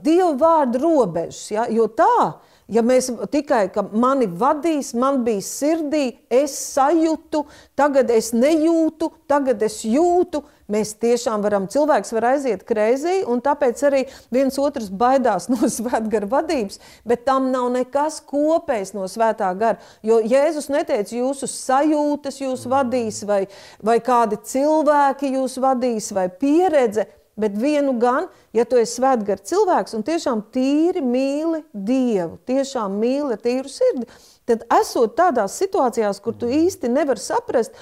Dieva 0.00 0.30
vārdu 0.40 0.80
robežas. 0.80 1.42
Ja? 1.52 1.66
Jo 1.68 1.90
tā, 1.92 2.38
ja 2.72 2.82
mēs 2.86 3.10
tikai 3.32 3.66
mani 3.92 4.26
vadīs, 4.26 4.94
man 4.98 5.22
bija 5.26 5.44
sirdī, 5.46 6.04
es 6.32 6.56
sajūtu, 6.72 7.44
tagad 7.78 8.10
es 8.10 8.32
nejūtu, 8.36 9.12
tagad 9.30 9.62
es 9.62 9.82
jūtu, 9.84 10.42
Mēs 10.72 10.94
tiešām 11.02 11.42
varam, 11.44 11.66
cilvēks 11.68 12.12
var 12.14 12.26
aiziet 12.30 12.62
kreizī, 12.64 13.18
un 13.28 13.42
tāpēc 13.44 13.80
arī 13.88 14.02
viens 14.32 14.56
otrs 14.62 14.88
baidās 14.88 15.48
no 15.52 15.68
svētgara 15.68 16.28
vadības, 16.30 16.80
bet 17.08 17.26
tam 17.26 17.50
nav 17.52 17.68
nekas 17.74 18.20
kopējs 18.28 18.94
no 18.96 19.08
svētā 19.10 19.50
gara. 19.58 19.80
Jo 20.06 20.20
Jēzus 20.22 20.70
neteica, 20.72 21.16
jūsu 21.18 21.50
sajūtas 21.50 22.40
jūs 22.44 22.64
vadīs, 22.70 23.22
vai, 23.28 23.42
vai 23.84 23.98
kādi 24.04 24.38
cilvēki 24.52 25.34
jūs 25.36 25.58
vadīs, 25.62 26.12
vai 26.14 26.28
pieredze. 26.30 27.08
Bet 27.40 27.54
vienu 27.56 27.94
gan, 28.00 28.26
ja 28.52 28.66
tu 28.68 28.76
esi 28.76 28.98
svētgara 28.98 29.40
cilvēks 29.48 29.96
un 29.96 30.04
tiešām 30.04 30.42
tīri 30.52 31.00
mīli 31.00 31.62
Dievu, 31.72 32.36
tiešām 32.48 32.98
mīli 33.00 33.38
tīru 33.40 33.72
sirdi, 33.72 34.04
tad 34.48 34.66
esot 34.80 35.14
tādās 35.16 35.56
situācijās, 35.62 36.20
kur 36.20 36.36
tu 36.36 36.50
īsti 36.52 36.90
nevari 36.92 37.22
saprast, 37.22 37.72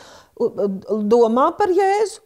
domā 1.11 1.51
par 1.59 1.73
Jēzu, 1.75 2.23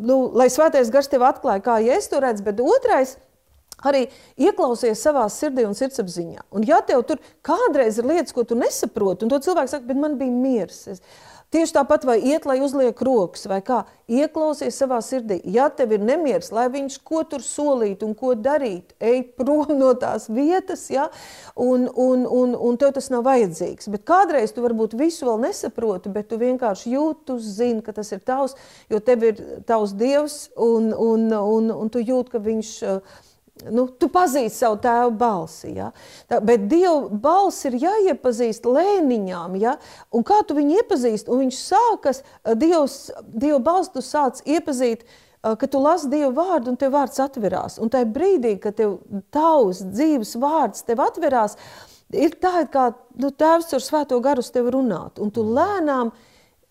nu, 0.00 0.16
lai 0.34 0.48
svētais 0.50 0.90
gars 0.90 1.12
tev 1.12 1.26
atklāja, 1.28 1.62
kā 1.62 1.76
Jēzus 1.84 2.10
to 2.10 2.22
redz, 2.24 2.42
bet 2.46 2.62
otrais 2.64 3.14
arī 3.84 4.06
ieklausies 4.40 5.02
savā 5.04 5.26
sirdī 5.32 5.66
un 5.68 5.76
sirdsapziņā. 5.76 6.46
Un 6.56 6.64
ja 6.66 6.80
tev 6.86 7.04
tur 7.08 7.20
kādreiz 7.44 8.00
ir 8.00 8.08
lietas, 8.08 8.32
ko 8.34 8.46
tu 8.48 8.56
nesaproti, 8.58 9.26
un 9.26 9.32
to 9.32 9.40
cilvēks 9.44 9.76
saka, 9.76 9.88
bet 9.90 10.00
man 10.00 10.16
bija 10.20 10.32
miers, 10.32 10.80
es, 10.94 11.02
Tieši 11.54 11.76
tāpat 11.76 12.02
vai 12.02 12.16
iet, 12.18 12.48
lai 12.50 12.56
uzliek 12.58 12.98
rokas, 13.06 13.44
vai 13.46 13.60
kā 13.62 13.84
ieklausies 14.10 14.74
savā 14.74 14.96
sirdī. 15.06 15.36
Ja 15.54 15.68
tev 15.70 15.92
ir 15.94 16.02
nemieris, 16.02 16.48
lai 16.50 16.64
viņš 16.72 16.96
ko 17.06 17.20
tur 17.30 17.44
solītu 17.46 18.08
un 18.08 18.16
ko 18.18 18.32
darītu, 18.34 18.96
ej 18.98 19.20
prom 19.38 19.70
no 19.78 19.92
tās 19.94 20.26
vietas, 20.26 20.88
ja? 20.90 21.04
un, 21.54 21.86
un, 21.94 22.24
un, 22.26 22.56
un 22.58 22.78
tev 22.80 22.90
tas 22.96 23.06
nav 23.14 23.22
vajadzīgs. 23.28 23.86
Bet 23.94 24.02
kādreiz 24.08 24.50
tu 24.50 24.64
varbūt 24.64 24.96
visu 24.98 25.28
vēl 25.28 25.44
nesaproti, 25.44 26.10
bet 26.16 26.26
tu 26.32 26.40
vienkārši 26.42 26.96
jūti, 26.96 27.22
tu 27.30 27.38
zini, 27.38 27.84
ka 27.86 27.94
tas 27.94 28.10
ir 28.10 28.24
tavs, 28.26 28.58
jo 28.90 28.98
tev 28.98 29.22
ir 29.30 29.44
tavs 29.68 29.94
dievs, 29.94 30.40
un, 30.58 30.90
un, 30.90 31.30
un, 31.38 31.70
un 31.70 31.94
tu 31.94 32.02
jūti, 32.02 32.34
ka 32.34 32.42
viņš 32.42 32.74
uh, 32.90 33.22
Nu, 33.62 33.84
tu 33.86 34.08
pazīsti 34.10 34.58
savu 34.58 34.80
tēvu 34.82 35.12
balsi, 35.14 35.68
ja? 35.76 35.92
Tā, 36.26 36.40
bet 36.42 36.64
Dieva 36.66 37.06
balss 37.22 37.62
ir 37.68 37.76
jāiepazīst 37.78 38.66
lēniņām. 38.66 39.54
Ja? 39.62 39.76
Un 40.10 40.26
kā 40.26 40.40
tu 40.42 40.56
viņu 40.58 40.80
iepazīsti? 40.80 41.30
Un 41.30 41.44
viņš 41.44 41.60
sākas, 41.62 42.24
Dievs, 42.58 42.98
Dieva 43.30 43.60
balss 43.62 43.94
tu 43.94 44.02
sāc 44.02 44.42
iepazīt, 44.42 45.06
ka 45.44 45.70
tu 45.70 45.78
lasi 45.84 46.10
Dieva 46.10 46.32
vārdu 46.34 46.72
un 46.72 46.80
tev 46.80 46.96
vārds 46.96 47.22
atverās. 47.22 47.78
Un 47.78 47.94
tajā 47.94 48.10
brīdī, 48.10 48.56
kad 48.58 48.74
tev 48.80 48.98
tavs 49.34 49.84
dzīves 49.86 50.34
vārds 50.42 50.82
tev 50.88 51.04
atverās, 51.06 51.54
ir 52.10 52.34
tā, 52.42 52.66
kā 52.74 52.90
nu, 53.22 53.30
tēvs 53.30 53.70
ar 53.78 53.86
svēto 53.86 54.18
garu 54.24 54.42
uz 54.42 54.50
tevi 54.50 54.74
runāt. 54.74 55.22
Un 55.22 55.30
tu 55.30 55.46
lēnām 55.46 56.10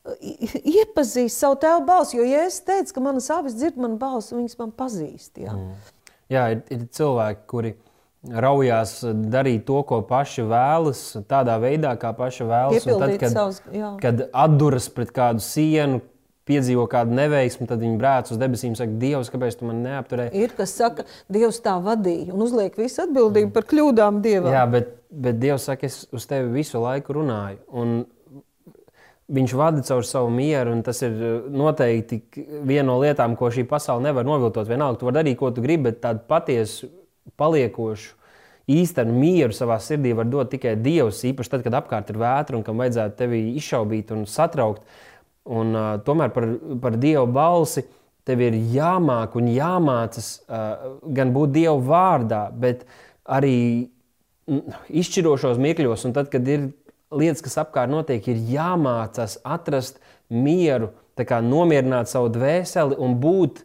iepazīsti 0.03 1.37
savu 1.39 1.61
tēvu 1.63 1.87
balsi, 1.87 2.19
jo 2.19 2.27
ja 2.27 2.43
es 2.49 2.59
teicu, 2.67 2.97
ka 2.97 3.07
manas 3.07 3.31
avis 3.31 3.55
dzird 3.55 3.79
manu 3.79 3.95
balsi, 4.01 4.35
viņas 4.35 4.59
man 4.59 4.75
pazīst. 4.75 5.37
Ja? 5.39 5.55
Mm. 5.55 5.92
Jā, 6.33 6.45
ir, 6.55 6.63
ir 6.73 6.85
cilvēki, 6.97 7.43
kuri 7.49 7.75
raujās 8.23 9.01
darīt 9.03 9.65
to, 9.67 9.81
ko 9.87 9.99
paši 10.07 10.45
vēlas, 10.47 11.03
tādā 11.29 11.57
veidā, 11.61 11.91
kā 11.99 12.13
paši 12.15 12.47
vēlas. 12.47 12.87
Tad, 12.87 13.13
kad, 13.19 13.35
savus, 13.35 13.59
jā. 13.75 13.93
kad 14.01 14.25
atduras 14.31 14.87
pret 14.93 15.11
kādu 15.15 15.43
sienu, 15.43 15.99
piedzīvo 16.47 16.85
kādu 16.91 17.15
neveiksmi, 17.15 17.67
tad 17.69 17.83
viņi 17.83 17.99
brēc 17.99 18.33
uz 18.33 18.39
debesīm 18.39 18.73
un 18.73 18.79
saka, 18.79 18.95
Dievs, 18.99 19.31
kāpēc 19.31 19.59
tu 19.59 19.67
man 19.67 19.79
neapturēji? 19.85 20.43
Ir 20.43 20.55
kas 20.57 20.75
saka, 20.75 21.05
Dievs 21.31 21.61
tā 21.63 21.77
vadīja 21.83 22.35
un 22.35 22.43
uzliek 22.43 22.75
visu 22.79 23.03
atbildību 23.05 23.47
mm. 23.47 23.53
par 23.55 23.67
kļūdām 23.69 24.19
Dievam. 24.25 24.51
Jā, 24.55 24.65
bet, 24.71 24.91
bet 25.07 25.39
Dievs 25.39 25.69
saka, 25.69 25.87
es 25.87 26.01
uz 26.11 26.27
tevi 26.27 26.51
visu 26.57 26.83
laiku 26.83 27.15
runāju. 27.19 27.61
Un 27.79 27.95
Viņš 29.31 29.53
vada 29.55 29.79
caur 29.87 30.03
savu 30.03 30.27
mieru, 30.33 30.73
un 30.75 30.81
tas 30.83 30.99
ir 31.05 31.13
eh, 31.15 31.45
noteikti 31.47 32.19
viena 32.67 32.89
no 32.89 32.97
lietām, 32.99 33.37
ko 33.39 33.47
šī 33.53 33.63
pasaule 33.69 34.03
nevar 34.03 34.27
noviltot. 34.27 34.67
Vienalga, 34.67 34.99
tu 34.99 35.07
vari 35.07 35.21
darīt, 35.21 35.37
ko 35.39 35.53
tu 35.55 35.63
gribi, 35.63 35.87
bet 35.87 36.01
tādu 36.03 36.25
patiesu, 36.27 36.89
paliekošu, 37.39 38.17
īstenu 38.73 39.15
mieru 39.15 39.55
savā 39.55 39.77
sirdī 39.83 40.11
var 40.15 40.27
dot 40.27 40.51
tikai 40.51 40.75
Dievs. 40.79 41.23
Īpaši 41.29 41.53
tad, 41.55 41.63
kad 41.63 41.79
apkārt 41.79 42.11
ir 42.11 42.19
vētra 42.19 42.59
un 42.59 42.67
kam 42.67 42.83
vajadzētu 42.83 43.19
tevi 43.19 43.41
izšaubīt 43.59 44.11
un 44.15 44.27
satraukt. 44.29 44.83
Un, 45.43 45.73
uh, 45.75 45.87
tomēr 46.03 46.31
par, 46.31 46.47
par 46.83 46.95
Dieva 46.99 47.25
balsi 47.27 47.83
tev 48.27 48.39
ir 48.43 48.55
jāmāk 48.71 49.35
un 49.39 49.49
jāmācās 49.51 50.29
uh, 50.47 50.99
gan 51.15 51.33
būt 51.35 51.51
Dieva 51.57 51.75
vārdā, 51.83 52.45
bet 52.55 52.85
arī 53.27 53.57
izšķirošos 54.47 55.59
mirkļos, 55.63 56.07
un 56.07 56.15
tad, 56.15 56.29
kad 56.31 56.47
ir 56.47 56.69
lietas, 57.19 57.43
kas 57.45 57.59
apkārt 57.61 57.91
notiek, 57.91 58.25
ir 58.27 58.41
jāmācās 58.53 59.39
atrast 59.43 60.01
mieru 60.29 60.91
nomierināt 61.17 62.09
savu 62.09 62.31
dvēseli 62.33 62.97
un 62.97 63.19
būt 63.21 63.61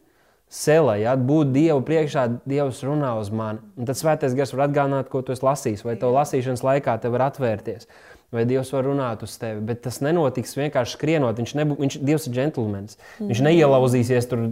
selā, 0.52 0.98
ja 1.00 1.14
būt 1.16 1.52
Dievu 1.52 1.80
priekšā, 1.84 2.26
Dievs 2.48 2.82
runā 2.84 3.14
uz 3.20 3.30
mani. 3.30 3.60
Un 3.76 3.88
tad 3.88 3.96
svētais 3.96 4.36
gars 4.36 4.52
var 4.52 4.68
atgādināt, 4.68 5.08
ko 5.08 5.22
tu 5.22 5.32
esi 5.32 5.44
lasījis, 5.44 5.84
vai 5.84 5.96
tev 6.00 6.12
lasīšanas 6.16 6.64
laikā 6.64 6.98
te 7.00 7.12
var 7.12 7.28
atvērties 7.28 7.88
vai 8.32 8.44
Dievs 8.44 8.68
var 8.74 8.84
runāt 8.84 9.22
uz 9.24 9.34
tevi. 9.40 9.62
Bet 9.64 9.80
tas 9.86 10.02
nenotiks 10.04 10.52
vienkārši 10.58 10.98
skrienot. 10.98 11.38
Viņš, 11.40 11.52
nebū, 11.56 11.76
viņš 11.80 11.94
Dievs 12.04 12.26
ir 12.28 12.34
džentlmenis. 12.36 12.98
Viņš 13.22 13.40
neielauzīsies 13.46 14.28
tur, 14.28 14.42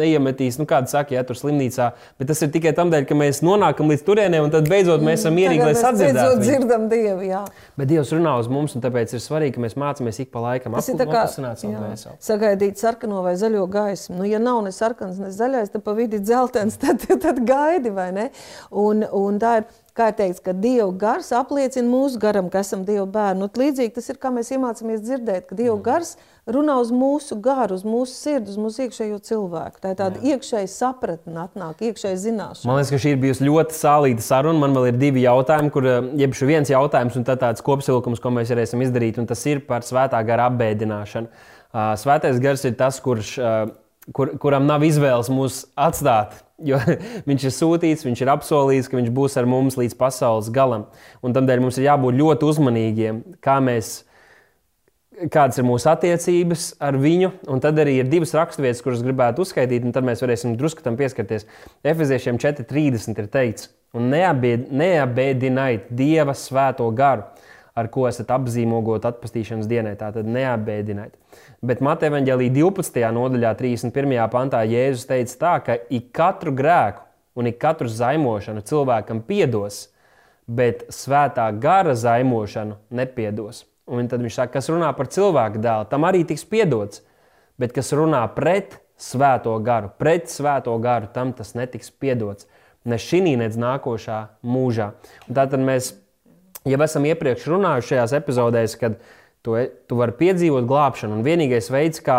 neiemetīs, 0.00 0.60
nu, 0.60 0.66
kāda 0.70 0.90
saka, 0.92 1.16
ja 1.16 1.24
tur 1.26 1.38
slimnīcā. 1.38 1.90
Bet 2.22 2.30
tas 2.30 2.42
ir 2.46 2.52
tikai 2.54 2.70
tam 2.76 2.92
dēļ, 2.94 3.08
ka 3.08 3.18
mēs 3.18 3.42
nonākam 3.42 3.90
līdz 3.90 4.04
turienei 4.06 4.42
un 4.44 4.54
tad 4.54 4.70
beidzot 4.70 5.02
mēs 5.02 5.24
esam 5.24 5.34
mierīgi, 5.40 5.66
lai 5.66 5.74
sadzirdētu. 5.74 6.20
Beidzot 6.20 6.44
dzirdam 6.46 6.86
Dievu, 6.92 7.26
jā. 7.26 7.42
Bet 7.80 7.90
Dievs 7.90 8.14
runā 8.14 8.36
uz 8.38 8.50
mums, 8.52 8.78
un 8.78 8.86
tāpēc 8.86 9.16
ir 9.16 9.24
svarīgi, 9.26 9.56
ka 9.58 9.66
mēs 9.66 9.74
mācāmies 9.80 10.22
ik 10.22 10.30
pa 10.30 10.44
laikam 10.46 10.78
apkusināt 10.78 11.64
savu 11.64 11.74
dvēseli. 11.74 12.16
Sagaidīt 12.30 12.78
sarkano 12.78 13.24
vai 13.26 13.34
zaļo 13.40 13.66
gaismu. 13.74 14.20
Nu, 14.20 14.30
ja 14.30 14.38
nav 14.42 14.62
ne 14.66 14.70
sarkans, 14.74 15.18
ne 15.18 15.34
zaļais, 15.34 15.74
tad 15.74 15.82
pa 15.82 15.98
vidi 15.98 16.22
dzeltens, 16.22 16.78
tad, 16.82 17.02
tad 17.10 17.42
gaidi, 17.42 17.90
vai 17.90 18.10
ne? 18.14 18.30
Un, 18.70 19.02
un 19.02 19.42
tā 19.42 19.60
ir 19.62 19.70
kā 19.96 20.10
ir 20.10 20.16
teikts, 20.18 20.42
ka 20.44 20.54
Dieva 20.56 20.90
gars 20.96 21.30
apliecina 21.36 21.88
mūsu 21.88 22.20
garam, 22.22 22.50
ka 22.52 22.62
esam 22.64 22.84
Dieva 22.88 23.06
bērni. 23.10 23.46
Un 23.46 23.62
līdzīgi 23.62 23.94
tas 23.96 24.10
ir, 24.12 24.18
kā 24.20 24.32
mēs 24.34 24.52
iemācāmies 24.54 25.02
dzirdēt, 25.04 25.48
ka 25.50 25.58
Dieva 25.58 25.76
gars 25.84 26.14
runā 26.50 26.76
uz 26.82 26.90
mūsu 26.94 27.36
garu, 27.42 27.76
uz 27.78 27.84
mūsu 27.86 28.14
sirdi, 28.16 28.50
uz 28.52 28.58
mūsu 28.60 28.86
iekšējo 28.86 29.20
cilvēku. 29.28 29.82
Tā 29.82 29.92
ir 29.92 29.98
tāda 30.00 30.22
iekšēja 30.32 30.70
sapratne, 30.72 31.36
atnāk, 31.44 31.84
iekšēja 31.90 32.22
zināšana. 32.24 32.70
Man 32.70 32.80
liekas, 32.80 32.94
ka 32.94 33.02
šī 33.04 33.14
ir 33.14 33.20
bijusi 33.22 33.46
ļoti 33.46 33.76
sālīta 33.76 34.24
saruna. 34.24 34.62
Man 34.64 34.76
vēl 34.78 34.90
ir 34.90 35.00
divi 35.00 35.26
jautājumi, 35.26 35.74
kur 35.74 35.86
eh, 35.90 36.00
jeb 36.24 36.34
šis 36.38 36.50
viens 36.50 36.72
jautājums 36.72 37.20
un 37.20 37.28
tāds 37.30 37.64
kopsavilkums, 37.66 38.22
ko 38.22 38.34
mēs 38.34 38.54
varēsim 38.54 38.82
izdarīt, 38.86 39.20
un 39.22 39.30
tas 39.30 39.44
ir 39.50 39.62
par 39.68 39.86
svētā 39.86 40.22
gara 40.26 40.48
apbēdināšanu. 40.50 41.30
Svētais 41.70 42.40
gars 42.42 42.64
ir 42.66 42.74
tas, 42.78 42.96
kurš, 43.02 43.36
kur, 44.16 44.36
kuram 44.42 44.68
nav 44.68 44.84
izvēles 44.86 45.32
mūs 45.32 45.64
atstāt 45.78 46.38
Jo 46.64 46.78
viņš 47.28 47.48
ir 47.48 47.54
sūtīts, 47.56 48.04
viņš 48.06 48.22
ir 48.24 48.32
apsolījis, 48.34 48.90
ka 48.90 48.98
viņš 48.98 49.10
būs 49.16 49.36
ar 49.40 49.48
mums 49.48 49.78
līdz 49.80 49.96
pasaules 50.00 50.52
galam. 50.52 50.86
Un 51.24 51.34
tādēļ 51.36 51.64
mums 51.64 51.80
ir 51.80 51.88
jābūt 51.88 52.18
ļoti 52.20 52.48
uzmanīgiem, 52.50 53.20
kā 53.44 53.56
mēs, 53.64 53.92
kādas 55.32 55.60
ir 55.60 55.68
mūsu 55.68 55.88
attiecības 55.92 56.70
ar 56.84 56.98
viņu. 57.00 57.32
Un 57.50 57.64
tad 57.64 57.80
arī 57.80 57.98
ir 58.00 58.10
divas 58.12 58.34
raksturvietas, 58.36 58.84
kuras 58.84 59.04
gribētu 59.04 59.44
uzskaitīt, 59.46 59.86
un 59.86 59.96
tad 59.96 60.06
mēs 60.08 60.24
varēsim 60.24 60.56
drusku 60.60 60.84
tam 60.84 61.00
pieskarties. 61.00 61.48
Efeziešiem 61.86 62.40
4.30 62.42 63.24
ir 63.24 63.30
teikts, 63.32 63.70
un 63.96 64.12
neabēd, 64.12 64.68
neabēdiniet 64.68 65.88
Dieva 65.96 66.36
svēto 66.36 66.90
garu, 66.96 67.24
ar 67.78 67.88
ko 67.92 68.06
esat 68.08 68.32
apzīmogot 68.34 69.06
atpestīšanas 69.08 69.68
dienai. 69.70 69.94
Tātad 70.00 70.28
neabēdiniet. 70.28 71.14
Bet 71.64 71.82
Mateja 71.84 72.14
Vāģelī 72.14 72.50
12. 72.56 73.04
nodaļā, 73.16 73.54
31. 73.58 74.16
pantā, 74.32 74.64
Jēzus 74.68 75.06
teica, 75.08 75.38
tā, 75.44 75.54
ka 75.66 75.78
ik 75.92 76.10
katru 76.16 76.54
grēku 76.56 77.06
un 77.38 77.48
ik 77.50 77.60
katru 77.62 77.88
zaimošanu 77.88 78.64
cilvēkam 78.66 79.22
piedos, 79.26 79.88
bet 80.50 80.88
svētā 80.92 81.46
gara 81.62 81.94
zaimošanu 81.94 82.78
nepiedos. 82.90 83.64
Un 83.90 84.06
tad 84.10 84.22
viņš 84.22 84.36
saka, 84.42 84.58
kas 84.58 84.70
runā 84.70 84.90
par 84.94 85.10
cilvēku 85.10 85.62
dēlu, 85.62 85.88
tam 85.90 86.06
arī 86.06 86.22
tiks 86.26 86.44
piedots, 86.46 87.02
bet 87.58 87.74
kas 87.74 87.90
runā 87.96 88.22
pret 88.34 88.78
svēto 89.00 89.54
garu, 89.64 89.90
pret 89.98 90.30
svēto 90.30 90.76
garu, 90.82 91.08
tam 91.14 91.32
tas 91.36 91.54
netiks 91.58 91.90
piedots. 91.90 92.46
Ne 92.84 92.96
šī, 92.96 93.20
ne 93.36 93.48
nākošā 93.48 94.20
mūžā. 94.40 94.92
Un 95.28 95.36
tātad 95.36 95.60
mēs 95.60 95.92
jau 96.68 96.82
esam 96.84 97.08
iepriekš 97.08 97.48
runājuši 97.52 97.94
šajās 97.94 98.16
epizodēs, 98.20 98.76
kad 98.80 99.00
Tu, 99.40 99.56
e, 99.56 99.68
tu 99.88 99.96
vari 99.96 100.12
piedzīvot 100.18 100.68
glābšanu, 100.68 101.16
un 101.16 101.24
vienīgais 101.24 101.70
veids, 101.72 102.02
kā 102.04 102.18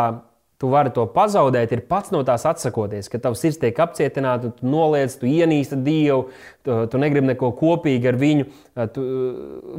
tu 0.61 0.69
vari 0.73 0.91
to 0.93 1.03
pazaudēt, 1.09 1.73
ir 1.73 1.83
pats 1.89 2.13
no 2.13 2.21
tās 2.25 2.47
atsakoties. 2.49 3.09
Kad 3.13 3.23
tavs 3.25 3.41
sirds 3.41 3.59
tiek 3.61 3.77
apcietināta, 3.81 4.51
tu 4.57 4.69
noliec, 4.69 5.13
tu 5.17 5.29
ienīsti 5.29 5.77
Dievu, 5.85 6.27
tu, 6.65 6.79
tu 6.89 7.01
negribi 7.01 7.31
neko 7.31 7.51
kopīgi 7.57 8.09
ar 8.09 8.17
viņu, 8.21 8.49
tu, 8.95 9.05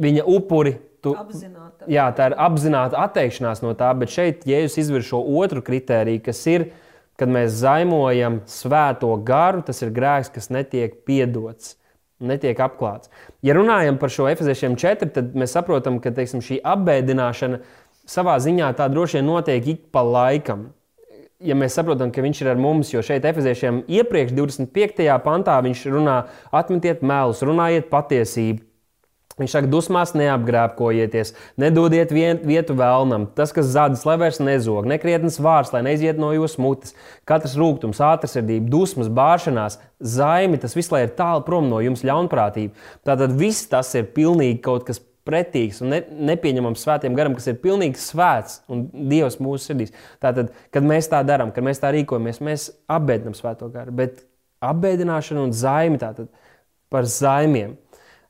viņa 0.03 0.25
upuri. 0.31 0.75
Tu, 1.03 1.11
apzināta. 1.19 1.87
Jā, 1.91 2.07
tā 2.15 2.29
ir 2.31 2.37
apzināta 2.39 2.99
atteikšanās 3.03 3.63
no 3.63 3.73
tā, 3.79 3.91
bet 3.99 4.11
šeit 4.11 4.47
Jēzus 4.47 4.79
izvirz 4.85 5.09
šo 5.09 5.19
otru 5.43 5.63
kritēriju, 5.63 6.23
kas 6.23 6.39
ir, 6.47 6.69
kad 7.19 7.31
mēs 7.31 7.59
zaimojam 7.59 8.39
svēto 8.47 9.11
garu, 9.27 9.65
tas 9.67 9.83
ir 9.83 9.91
grēks, 9.95 10.31
kas 10.31 10.51
netiek 10.51 11.01
piedots 11.07 11.75
netiek 12.25 12.59
apklāts. 12.63 13.11
Ja 13.45 13.55
runājam 13.57 13.99
par 14.01 14.11
šo 14.13 14.27
efeziešiem 14.31 14.77
4, 14.79 15.09
tad 15.15 15.35
mēs 15.37 15.55
saprotam, 15.55 15.99
ka 16.03 16.13
teiksim, 16.15 16.43
šī 16.43 16.59
apbēdināšana 16.73 17.61
savā 18.09 18.37
ziņā 18.43 18.71
tā 18.77 18.89
droši 18.91 19.19
vien 19.19 19.29
notiek 19.29 19.67
ik 19.75 19.85
pa 19.93 20.03
laikam. 20.05 20.71
Ja 21.43 21.57
mēs 21.59 21.75
saprotam, 21.75 22.11
ka 22.13 22.23
viņš 22.23 22.43
ir 22.43 22.53
ar 22.53 22.59
mums, 22.61 22.93
jo 22.93 23.01
šeit 23.03 23.25
efeziešiem 23.27 23.83
iepriekš 23.91 24.31
25. 24.37 25.07
pantā 25.25 25.57
viņš 25.65 25.87
runā, 25.91 26.21
atmetiet 26.55 27.03
melus, 27.03 27.43
runājiet 27.43 27.89
patiesību. 27.91 28.63
Viņš 29.39 29.53
saka, 29.55 29.69
dusmās 29.69 30.11
neapgrābkojieties, 30.13 31.31
nedodiet 31.57 32.11
vietu 32.13 32.75
vēlnam. 32.77 33.25
Tas, 33.33 33.53
kas 33.55 33.71
zādas, 33.73 34.03
lai 34.05 34.19
vairs 34.21 34.37
nezog, 34.43 34.85
nekrietnes 34.89 35.39
vārds, 35.41 35.71
lai 35.73 35.81
neiziet 35.87 36.19
no 36.21 36.29
jūsu 36.35 36.61
mutes. 36.61 36.93
Katrs 37.29 37.55
rūkums, 37.57 38.01
ātrsirdība, 38.05 38.69
dusmas, 38.69 39.09
bāršanās, 39.09 39.79
zaimi, 39.97 40.59
tas 40.61 40.77
viss 40.77 40.93
lai 40.93 41.07
ir 41.07 41.15
tālu 41.17 41.41
prom 41.47 41.65
no 41.71 41.81
jums 41.81 42.05
ļaunprātība. 42.05 42.77
Tātad 43.09 43.33
viss 43.39 43.65
tas 43.71 43.89
ir 43.97 44.11
pilnīgi 44.13 44.61
kaut 44.61 44.85
kas 44.85 45.01
pretīgs 45.25 45.79
un 45.81 45.93
ne, 45.95 46.01
nepieņemams 46.29 46.83
svētiem 46.83 47.15
garam, 47.17 47.33
kas 47.37 47.47
ir 47.49 47.59
pilnīgi 47.63 48.01
svēts 48.01 48.59
un 48.71 48.85
Dievs 49.09 49.39
mūsu 49.41 49.71
sirdīs. 49.71 49.93
Tātad, 50.21 50.51
kad 50.73 50.85
mēs 50.85 51.09
tā 51.11 51.23
darām, 51.25 51.53
kad 51.55 51.65
mēs 51.65 51.81
tā 51.81 51.93
rīkojamies, 51.95 52.41
mēs 52.43 52.69
apbēdinām 52.91 53.33
svēto 53.37 53.71
garu. 53.73 53.95
Bet 53.95 54.25
apbēdināšana 54.63 55.47
un 55.47 55.55
zaimi 55.55 56.01
tātad 56.01 56.29
par 56.93 57.07
zaimiem 57.09 57.79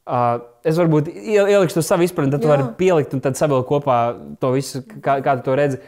Uh, 0.04 0.42
es 0.68 0.76
varbūt 0.76 1.08
ielikšu 1.08 1.78
to 1.78 1.82
savu 1.86 2.04
izpratni, 2.04 2.34
tad 2.34 2.44
tu 2.44 2.50
vari 2.52 2.66
pielikt 2.76 3.14
un 3.16 3.22
tad 3.24 3.38
savilkt 3.40 3.70
kopā 3.70 4.00
to 4.42 4.50
visu, 4.52 4.82
kā, 5.00 5.22
kā 5.24 5.38
tu 5.40 5.46
to 5.46 5.56
redzi. 5.56 5.80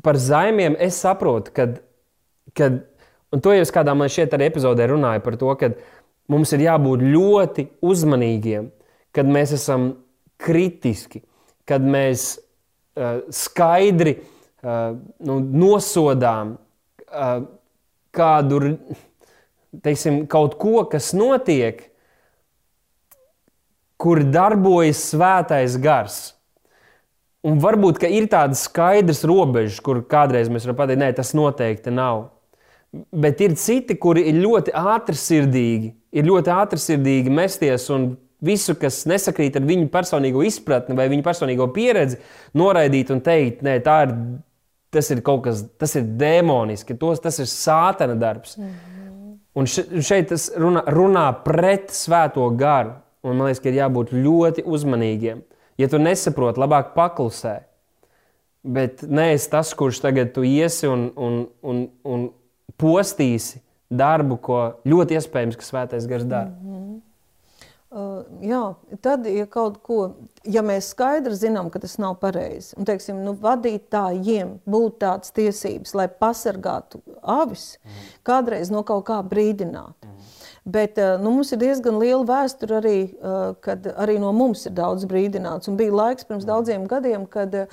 Par 0.00 0.16
zaimiem 0.16 0.78
es 0.80 0.96
saprotu, 1.02 1.52
ka, 1.52 1.66
kad, 2.56 2.78
un 3.28 3.42
to 3.44 3.52
jau 3.52 3.66
es 3.66 3.72
kādā 3.74 3.92
man 3.92 4.08
šeit 4.08 4.32
arī 4.32 4.48
epizodē 4.48 4.86
runāju 4.88 5.24
par 5.26 5.36
to, 5.42 5.50
ka 5.60 5.74
mums 6.32 6.54
ir 6.56 6.64
jābūt 6.64 7.04
ļoti 7.04 7.66
uzmanīgiem, 7.84 8.70
kad 9.12 9.28
mēs 9.28 9.52
esam 9.58 9.90
kritiski, 10.40 11.20
kad 11.68 11.84
mēs 11.84 12.30
uh, 12.40 13.20
skaidri 13.28 14.16
uh, 14.22 14.96
nu, 15.28 15.36
nosodām 15.36 16.56
uh, 16.56 17.44
kādu, 18.16 18.62
teiksim, 19.84 20.24
kaut 20.32 20.56
ko, 20.56 20.86
kas 20.88 21.12
notiek 21.12 21.89
kur 24.00 24.22
darbojas 24.24 25.02
svētais 25.12 25.76
gars. 25.80 26.20
Un 27.44 27.60
varbūt 27.60 28.02
ir 28.08 28.28
tādas 28.32 28.66
skaidras 28.68 29.22
robežas, 29.28 29.80
kur 29.84 30.02
kādreiz 30.08 30.50
mēs 30.52 30.66
varam 30.66 30.78
pateikt, 30.82 31.00
nē, 31.00 31.12
tas 31.16 31.32
noteikti 31.36 31.92
nav. 31.92 32.26
Bet 32.90 33.40
ir 33.44 33.54
citi, 33.60 33.96
kuri 34.00 34.26
ir 34.28 34.40
ļoti 34.42 34.74
ātrsirdīgi, 34.76 35.92
ir 36.16 36.26
ļoti 36.26 36.52
ātrsirdīgi 36.52 37.32
mesties 37.32 37.86
un 37.94 38.10
visu, 38.44 38.74
kas 38.80 39.04
nesakrīt 39.08 39.56
ar 39.56 39.64
viņu 39.68 39.88
personīgo 39.92 40.42
izpratni 40.44 40.96
vai 40.98 41.08
viņu 41.12 41.24
personīgo 41.24 41.68
pieredzi, 41.74 42.18
noraidīt 42.56 43.12
un 43.14 43.20
teikt, 43.24 43.64
nē, 43.64 43.78
tā 43.84 43.98
ir, 44.08 44.14
tas 44.92 45.10
ir 45.14 45.22
kaut 45.24 45.44
kas, 45.46 45.62
tas 45.80 45.94
ir 46.00 46.08
demoniski, 46.20 46.96
tos, 46.98 47.22
tas 47.22 47.38
ir 47.40 47.48
sātana 47.48 48.16
darbs. 48.18 48.56
Mm 48.58 48.64
-hmm. 48.64 49.36
Un 49.54 49.66
šeit 49.66 50.28
tas 50.28 50.50
runā, 50.56 50.84
runā 50.86 51.26
pret 51.44 51.90
svēto 51.90 52.48
garu. 52.56 52.92
Un 53.22 53.36
man 53.36 53.50
liekas, 53.50 53.62
ka 53.62 53.68
ir 53.68 53.80
jābūt 53.80 54.14
ļoti 54.16 54.64
uzmanīgiem. 54.64 55.42
Ja 55.80 55.88
tu 55.88 56.00
nesaproti, 56.00 56.60
labāk 56.60 56.94
paklusē. 56.96 57.60
Bet 58.60 59.04
nē, 59.08 59.30
es 59.36 59.48
tas, 59.48 59.72
kurš 59.76 60.02
tagad 60.04 60.34
tu 60.36 60.44
iesi 60.44 60.88
un, 60.88 61.08
un, 61.16 61.42
un, 61.64 61.84
un 62.04 62.26
postīsi 62.80 63.62
darbu, 63.90 64.36
ko 64.44 64.58
ļoti 64.88 65.16
iespējams, 65.18 65.56
ka 65.56 65.66
svētais 65.66 66.08
gars 66.08 66.26
dara. 66.28 66.52
Mm 66.52 66.74
-hmm. 66.74 66.98
Uh, 67.90 68.20
jā, 68.38 68.74
tad, 69.02 69.24
ja 69.26 69.48
kaut 69.50 69.80
ko, 69.82 70.12
ja 70.46 70.62
mēs 70.62 70.92
skaidri 70.92 71.34
zinām, 71.34 71.72
ka 71.74 71.80
tas 71.82 71.96
nav 71.98 72.20
pareizi, 72.22 72.76
un 72.78 72.86
teiksim, 72.86 73.16
nu, 73.26 73.32
vadītājiem 73.34 74.52
būtu 74.62 75.00
tādas 75.02 75.34
tiesības, 75.34 75.96
lai 75.98 76.06
pasargātu 76.06 77.00
avis, 77.18 77.80
mm. 77.82 78.04
kādreiz 78.22 78.70
no 78.70 78.84
kaut 78.86 79.08
kā 79.08 79.16
brīdināt. 79.26 79.96
Mm. 80.06 80.19
Bet 80.64 80.98
eh, 80.98 81.16
nu, 81.20 81.32
mums 81.38 81.54
ir 81.54 81.60
diezgan 81.62 81.96
liela 82.00 82.24
vēsture 82.28 82.80
arī, 82.80 82.98
eh, 83.08 83.38
kad 83.64 83.86
arī 83.96 84.18
no 84.20 84.32
mums 84.36 84.66
ir 84.68 84.76
daudz 84.76 85.06
brīdināts. 85.08 85.70
Un 85.70 85.80
bija 85.80 85.94
laiks 85.94 86.28
pirms 86.28 86.44
daudziem 86.48 86.84
gadiem, 86.90 87.24
kad 87.30 87.54
uh, 87.54 87.66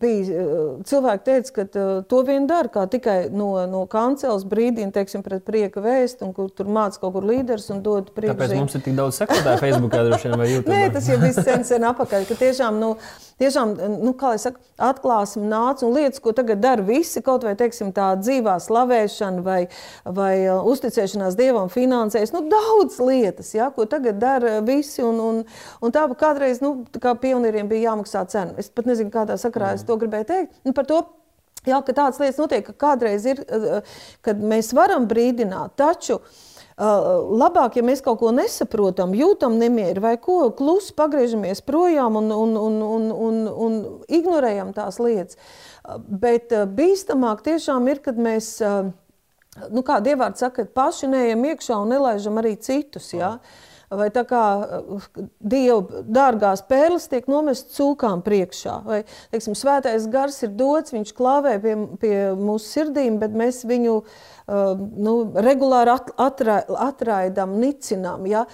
bija 0.00 0.42
cilvēki 0.84 1.24
teica, 1.24 1.52
ka 1.56 1.84
to 2.08 2.20
vien 2.28 2.46
dara, 2.50 2.68
kā 2.72 2.84
tikai 2.90 3.16
no, 3.32 3.54
no 3.70 3.84
kancels 3.90 4.44
brīdina, 4.48 4.92
teiksim, 4.92 5.22
pret 5.24 5.44
prieka 5.46 5.80
vēstu, 5.84 6.28
un 6.28 6.34
kur 6.36 6.50
tur 6.52 6.68
māca 6.68 7.00
kaut 7.00 7.14
kur 7.16 7.26
līderis 7.30 7.70
un 7.72 7.80
dod 7.84 8.10
priekšzīmi. 8.12 8.38
Tāpēc 8.42 8.58
mums 8.58 8.76
ir 8.76 8.84
tik 8.84 8.98
daudz 8.98 9.22
sekotāju 9.22 9.62
Facebookā 9.62 10.02
droši 10.08 10.28
vien 10.28 10.42
vai 10.42 10.50
YouTube. 10.50 10.74
Nē, 10.76 10.92
tas 10.92 11.08
jau 11.08 11.18
viss 11.22 11.40
sen, 11.46 11.64
sen 11.68 11.88
apakaļ, 11.88 12.28
ka 12.28 12.38
tiešām, 12.42 12.80
nu, 12.82 12.92
tiešām, 13.42 13.74
nu, 14.00 14.14
kā 14.18 14.32
lai 14.32 14.40
saka, 14.40 14.62
atklāsim 14.82 15.44
nāc 15.50 15.82
un 15.86 15.94
lietas, 15.96 16.22
ko 16.22 16.32
tagad 16.36 16.62
dara 16.62 16.84
visi, 16.86 17.22
kaut 17.24 17.46
vai, 17.46 17.54
teiksim, 17.58 17.92
tā 17.96 18.12
dzīvā 18.20 18.56
slavēšana 18.62 19.44
vai, 19.44 19.60
vai 20.06 20.32
uh, 20.46 20.62
uzticēšanās 20.72 21.38
Dievam 21.38 21.70
finansēs, 21.72 22.34
nu, 22.34 22.44
daudz 22.52 23.00
lietas, 23.02 23.54
ja, 23.56 23.70
ko 23.74 23.86
tagad 23.90 24.20
dara 24.22 24.60
visi, 24.66 25.02
un, 25.06 25.18
un, 25.22 25.42
un 25.82 25.94
tā 25.94 26.06
kādreiz, 26.18 26.62
nu, 26.64 26.76
kā 27.02 27.16
pionieriem 27.18 27.70
bija 27.70 27.90
jāmaksā 27.90 28.24
cena. 28.32 28.56
Es 28.62 28.70
pat 28.72 28.88
nezinu, 28.88 29.12
kādā 29.14 29.38
sakrā 29.40 29.74
es 29.76 29.84
to 29.88 29.98
gribēju 30.00 30.30
teikt. 30.30 30.62
Nu, 30.66 30.76
par 30.76 30.88
to 30.88 31.02
Jā, 31.62 31.76
ka 31.86 31.94
tādas 31.94 32.18
lietas 32.18 32.40
notiek, 32.40 32.64
ka 32.66 32.72
kādreiz 32.74 33.22
ir, 33.22 33.38
kad 34.26 34.40
mēs 34.42 34.72
varam 34.74 35.04
brīdināt, 35.06 35.76
taču 35.78 36.16
labāk, 36.82 37.76
ja 37.78 37.84
mēs 37.86 38.02
kaut 38.04 38.20
ko 38.22 38.32
nesaprotam, 38.34 39.14
jūtam 39.14 39.58
nemieru 39.60 40.02
vai 40.04 40.16
ko, 40.20 40.50
klusi 40.56 40.94
pagriežamies 40.98 41.62
projām 41.66 42.18
un, 42.18 42.30
un, 42.34 42.56
un, 42.58 42.80
un, 42.82 43.10
un, 43.12 43.42
un 43.66 43.76
ignorējam 44.08 44.72
tās 44.76 44.98
lietas. 45.02 45.38
Bet 46.06 46.52
bīstamāk 46.76 47.42
tiešām 47.46 47.88
ir, 47.90 48.02
kad 48.04 48.18
mēs, 48.18 48.56
nu 49.72 49.84
kā 49.86 50.00
Dievārds 50.04 50.40
saka, 50.44 50.64
paši 50.64 51.10
neejam 51.12 51.44
iekšā 51.52 51.76
un 51.82 51.92
nelaižam 51.96 52.40
arī 52.40 52.56
citus. 52.60 53.12
Ja? 53.16 53.36
vai 53.92 54.08
tā 54.12 54.22
kā 54.28 54.42
Dieva 55.40 56.02
dārgās 56.08 56.64
pērles 56.68 57.08
tiek 57.12 57.28
nomestas 57.30 57.76
cūkām 57.76 58.22
priekšā. 58.24 58.76
Vai, 58.86 59.00
teiksim, 59.32 59.56
svētais 59.58 60.06
gars 60.12 60.40
ir 60.46 60.54
dots, 60.56 60.94
viņš 60.94 61.14
klāvē 61.16 61.58
pie, 61.62 61.76
pie 62.00 62.16
mūsu 62.38 62.70
sirdīm, 62.70 63.18
bet 63.22 63.36
mēs 63.36 63.62
viņu 63.68 63.98
uh, 64.00 64.72
nu, 64.78 65.16
regulāri 65.44 65.92
at, 65.96 66.12
atrā, 66.16 66.62
atraidām, 66.88 67.58
nicinām. 67.60 68.24
Ja? 68.30 68.46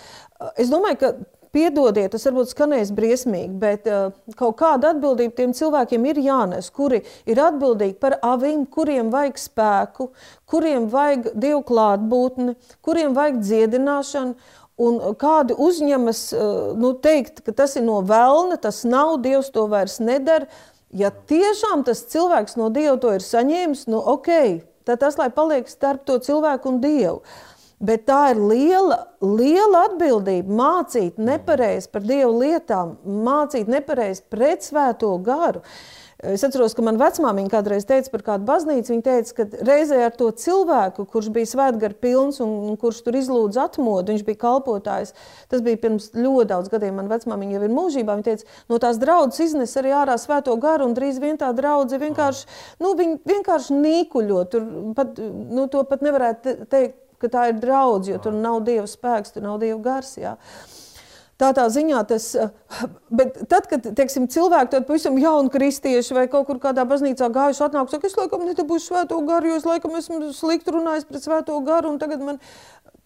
Es 0.58 0.72
domāju, 0.72 1.02
ka 1.04 1.14
Piedodiet, 1.54 2.10
tas 2.12 2.26
varbūt 2.28 2.52
skanēs 2.52 2.92
briesmīgi, 2.92 3.54
bet 3.60 3.88
uh, 3.88 4.12
kaut 4.36 4.58
kāda 4.60 4.92
atbildība 4.92 5.36
tiem 5.38 5.54
cilvēkiem 5.56 6.06
ir 6.10 6.20
jānes, 6.20 6.68
kuri 6.74 7.00
ir 7.28 7.40
atbildīgi 7.40 7.96
par 8.02 8.18
avīm, 8.20 8.66
kuriem 8.68 9.08
vajag 9.14 9.40
spēku, 9.40 10.10
kuriem 10.48 10.90
vajag 10.92 11.30
dievu 11.32 11.62
klātbūtni, 11.70 12.56
kuriem 12.84 13.16
vajag 13.16 13.42
dziedināšanu. 13.44 14.56
Un 14.78 14.98
kādi 15.18 15.56
uzņemas 15.58 16.20
eh, 16.36 16.42
nu, 16.78 16.92
teikt, 17.02 17.40
ka 17.42 17.54
tas 17.62 17.74
ir 17.80 17.82
no 17.82 17.98
vēlna, 18.06 18.60
tas 18.62 18.84
nav, 18.86 19.16
Dievs 19.24 19.50
to 19.50 19.66
vairs 19.70 19.98
nedara. 19.98 20.46
Ja 20.94 21.10
tiešām 21.10 21.82
tas 21.84 22.04
cilvēks 22.12 22.54
no 22.56 22.70
Dieva 22.72 22.94
to 23.00 23.10
ir 23.16 23.24
saņēmis, 23.24 23.88
nu 23.90 23.98
ok, 23.98 24.30
tad 24.88 25.02
tas 25.02 25.18
lai 25.20 25.28
paliek 25.34 25.68
starp 25.68 26.06
to 26.08 26.16
cilvēku 26.22 26.70
un 26.70 26.78
Dievu. 26.84 27.18
Bet 27.78 28.08
tā 28.08 28.32
ir 28.32 28.40
liela, 28.42 28.96
liela 29.22 29.84
atbildība 29.86 30.50
mācīt 30.50 31.20
nepareizi 31.22 31.86
par 31.92 32.02
Dievu 32.02 32.40
lietām, 32.40 32.96
mācīt 33.06 33.70
nepareizi 33.70 34.24
pret 34.32 34.66
svēto 34.66 35.12
garu. 35.22 35.62
Es 36.18 36.42
atceros, 36.42 36.72
ka 36.74 36.82
manā 36.82 36.98
vecmāmiņa 36.98 37.52
kādreiz 37.52 37.84
teica 37.86 38.10
par 38.10 38.24
kādu 38.26 38.48
baznīcu. 38.48 38.90
Viņa 38.90 39.04
teica, 39.06 39.34
ka 39.36 39.62
reizē 39.68 40.00
ar 40.08 40.16
to 40.18 40.32
cilvēku, 40.34 41.06
kurš 41.06 41.28
bija 41.30 41.46
svētgara 41.46 41.94
pilns 41.94 42.40
un, 42.42 42.74
kurš 42.82 43.04
tur 43.06 43.14
izlūdza 43.20 43.68
atmodu, 43.68 44.10
viņš 44.10 44.26
bija 44.26 44.40
kalpotājs. 44.42 45.14
Tas 45.46 45.62
bija 45.62 45.78
pirms 45.78 46.10
ļoti 46.18 46.50
daudz 46.50 46.74
gadiem. 46.74 46.98
Manā 46.98 47.14
vecmāmiņa 47.14 47.60
jau 47.60 47.64
ir 47.68 47.76
mūžībā. 47.78 48.18
Viņa 48.18 48.26
teica, 48.32 48.58
no 48.66 48.82
tās 48.82 48.98
draudzes 48.98 49.44
iznes 49.46 49.78
arī 49.78 49.94
ārā 49.94 50.18
svēto 50.18 50.58
garu, 50.58 50.90
un 50.90 50.98
drīz 50.98 51.22
vien 51.22 51.38
tā 51.38 51.54
draudzene 51.54 52.08
vienkārši, 52.08 52.48
nu, 52.82 52.96
vienkārši 52.98 53.78
nīkuļo. 53.78 54.46
Tur 54.50 54.72
pat, 54.98 55.22
nu, 55.22 55.70
to 55.70 55.86
pat 55.86 56.02
nevarētu 56.02 56.64
teikt, 56.66 57.04
ka 57.22 57.30
tā 57.32 57.48
ir 57.52 57.62
draudzība, 57.62 58.16
jo 58.16 58.24
tur 58.26 58.36
nav 58.36 58.60
dieva 58.66 58.86
spēks, 58.88 59.34
tur 59.34 59.46
nav 59.46 59.58
dieva 59.62 59.80
gars. 59.82 60.16
Jā. 60.20 60.36
Tādā 61.38 61.68
ziņā 61.70 62.00
tas, 62.10 62.24
eh, 62.34 62.48
bet 63.14 63.36
tad, 63.46 63.68
kad 63.70 63.84
teiksim, 63.94 64.26
cilvēki 64.26 64.72
tādi 64.72 64.88
pavisam 64.88 65.18
jauni 65.22 65.52
kristieši 65.54 66.16
vai 66.16 66.24
kaut 66.26 66.48
kur 66.48 66.58
kādā 66.58 66.82
baznīcā 66.82 67.28
gājuši, 67.30 67.62
atnāk, 67.62 67.92
saka, 67.92 68.10
es 68.10 68.16
laikam 68.18 68.42
nedabūšu 68.42 68.90
svēto 68.90 69.20
garu, 69.26 69.52
jo 69.52 69.60
es 69.60 69.68
laikam 69.68 69.94
esmu 69.94 70.32
slikti 70.34 70.74
runājis 70.74 71.06
pret 71.06 71.22
svēto 71.22 71.60
garu, 71.62 71.92
un 71.94 72.00
tagad 72.02 72.24
man 72.26 72.40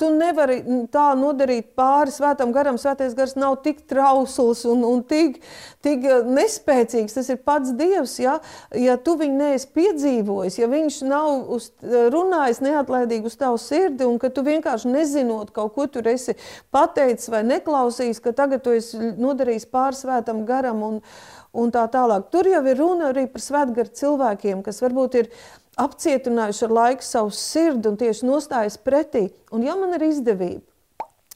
Tu 0.02 0.08
nevari 0.10 0.56
tā 0.90 1.12
nodarīt 1.14 1.76
pāri 1.78 2.10
svētam 2.10 2.50
garam. 2.50 2.78
Svētais 2.80 3.12
gars 3.14 3.36
nav 3.38 3.60
tik 3.62 3.84
trausls 3.86 4.64
un, 4.66 4.82
un 4.82 5.04
tik, 5.06 5.36
tik 5.84 6.02
eh, 6.08 6.24
nespēcīgs. 6.26 7.14
Tas 7.14 7.30
ir 7.30 7.38
pats 7.46 7.70
Dievs. 7.78 8.16
Ja, 8.18 8.40
ja 8.74 8.96
tu 8.98 9.14
viņu 9.20 9.38
neesi 9.38 9.70
piedzīvojis, 9.76 10.58
ja 10.58 10.66
viņš 10.72 10.98
nav 11.06 11.52
uz, 11.54 11.70
runājis 11.82 12.62
neatlaidīgi 12.66 13.30
uz 13.30 13.38
tavu 13.38 13.60
sirdi, 13.62 14.08
un 14.08 14.18
ka 14.18 14.32
tu 14.34 14.42
vienkārši 14.46 14.90
nezinot 14.90 15.54
kaut 15.54 15.76
ko 15.76 15.86
tur 15.86 16.10
esi 16.10 16.34
pateicis 16.74 17.30
vai 17.30 17.44
neklausījis, 17.46 18.18
ka 18.24 18.34
tagad 18.42 18.66
tu 18.66 18.74
esi 18.74 19.14
nodarījis 19.22 19.70
pāri 19.70 20.02
svētam 20.02 20.42
garam 20.48 20.82
un, 20.88 21.00
un 21.54 21.70
tā 21.70 21.86
tālāk. 21.94 22.26
Tur 22.34 22.50
jau 22.50 22.66
ir 22.66 22.82
runa 22.82 23.12
arī 23.12 23.28
par 23.30 23.44
svētgaru 23.44 23.94
cilvēkiem, 24.02 24.66
kas 24.66 24.82
varbūt 24.82 25.20
ir 25.22 25.30
apcietinājuši 25.80 26.66
ar 26.66 26.74
laiku 26.76 27.06
savu 27.06 27.32
sirdi 27.36 27.88
un 27.88 27.96
tieši 28.00 28.28
nostājas 28.28 28.76
pretī. 28.80 29.28
Un 29.54 29.64
ja 29.64 29.76
man 29.78 29.94
ir 29.96 30.04
izdevība, 30.10 30.64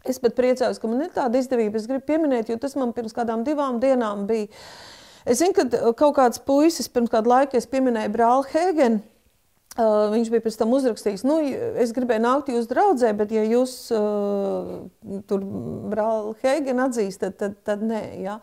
es 0.05 0.21
pat 0.23 0.37
priecājos, 0.37 0.81
ka 0.81 0.91
man 0.91 1.07
ir 1.07 1.15
tāda 1.15 1.41
izdevība, 1.41 1.81
es 1.81 1.89
gribu 1.89 2.05
pieminēt, 2.11 2.53
jo 2.53 2.59
tas 2.61 2.77
man 2.79 2.93
pirms 2.97 3.17
kādām 3.17 3.47
divām 3.47 3.81
dienām 3.83 4.27
bija. 4.29 4.51
Es 5.27 5.41
zinu, 5.41 5.57
ka 5.57 5.93
kaut 5.99 6.15
kāds 6.21 6.39
puisis 6.47 6.91
pirms 6.93 7.11
kādu 7.11 7.33
laiku 7.33 7.59
es 7.59 7.67
pieminēju 7.71 8.13
brāli 8.15 8.51
Hēgenu. 8.53 9.03
Uh, 9.77 10.07
viņš 10.09 10.31
bija 10.33 10.41
pēc 10.41 10.55
tam 10.57 10.71
uzrakstījis, 10.73 11.23
nu, 11.29 11.35
es 11.83 11.91
gribēju 11.93 12.23
nākt 12.25 12.47
jūsu 12.49 12.71
draudzē, 12.71 13.11
bet 13.19 13.35
ja 13.35 13.43
jūs 13.45 13.75
uh, 13.93 14.71
tur 15.29 15.43
brāli 15.93 16.33
Hēgenu 16.41 16.87
atzīst, 16.87 17.21
tad, 17.21 17.37
tad, 17.43 17.59
tad 17.67 17.83
nē. 17.85 18.01
Ja. 18.23 18.39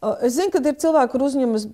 Es 0.00 0.32
zinu, 0.38 0.48
ka 0.48 0.62
ir 0.64 0.78
cilvēki, 0.80 1.12
kur 1.12 1.22
uzņemas 1.26 1.64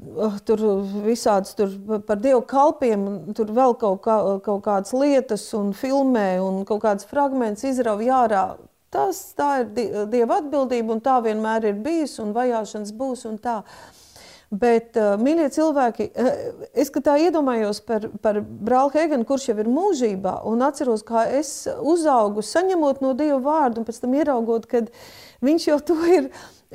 tur 0.48 0.62
visādas 1.04 1.54
tur 1.54 1.76
par 2.08 2.18
dievu 2.18 2.40
kalpiem, 2.50 3.04
tur 3.38 3.52
vēl 3.54 3.76
kaut, 3.78 4.00
kā, 4.02 4.16
kaut 4.42 4.64
kādas 4.64 4.90
lietas 4.96 5.44
un 5.54 5.70
filmē 5.70 6.40
un 6.42 6.64
kaut 6.66 6.82
kādas 6.82 7.06
fragments 7.06 7.62
izrauj 7.68 8.10
ārā. 8.10 8.46
Tas, 8.90 9.20
tā 9.38 9.60
ir 9.62 10.08
dieva 10.10 10.40
atbildība 10.40 10.96
un 10.96 11.04
tā 11.04 11.20
vienmēr 11.22 11.68
ir 11.70 11.78
bijis 11.84 12.16
un 12.22 12.34
vajāšanas 12.34 12.90
būs 12.98 13.22
un 13.30 13.38
tā. 13.42 13.60
Bet, 14.50 14.98
mīļie 15.22 15.46
cilvēki, 15.54 16.08
es 16.78 16.90
tā 16.94 17.16
iedomājos 17.18 17.80
par, 17.86 18.08
par 18.22 18.38
brāli 18.42 18.94
Hegenu, 18.94 19.26
kurš 19.26 19.48
jau 19.50 19.56
ir 19.58 19.70
mūžībā, 19.70 20.36
un 20.46 20.62
atceros, 20.66 21.02
kā 21.06 21.24
es 21.34 21.66
uzaugu, 21.66 22.42
saņemot 22.46 23.02
no 23.02 23.14
Dieva 23.18 23.40
vārdu, 23.42 23.82
un 23.82 23.88
pēc 23.88 23.98
tam 24.02 24.14
ieraugot, 24.14 24.68
ka 24.70 24.84
viņš 25.46 25.66
jau 25.72 25.80
to 25.90 25.98
ir 26.14 26.30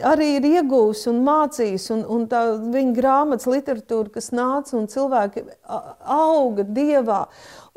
arī 0.07 0.27
ir 0.37 0.47
iegūs 0.49 1.05
un 1.11 1.21
mācījis, 1.25 1.87
un, 1.95 2.03
un 2.09 2.27
tā 2.31 2.43
viņa 2.73 2.93
grāmatas 2.97 3.49
literatūra, 3.49 4.13
kas 4.17 4.31
nāca 4.35 4.77
un 4.79 4.87
cilvēki 4.91 5.45
auga 5.67 6.65
dievā 6.67 7.25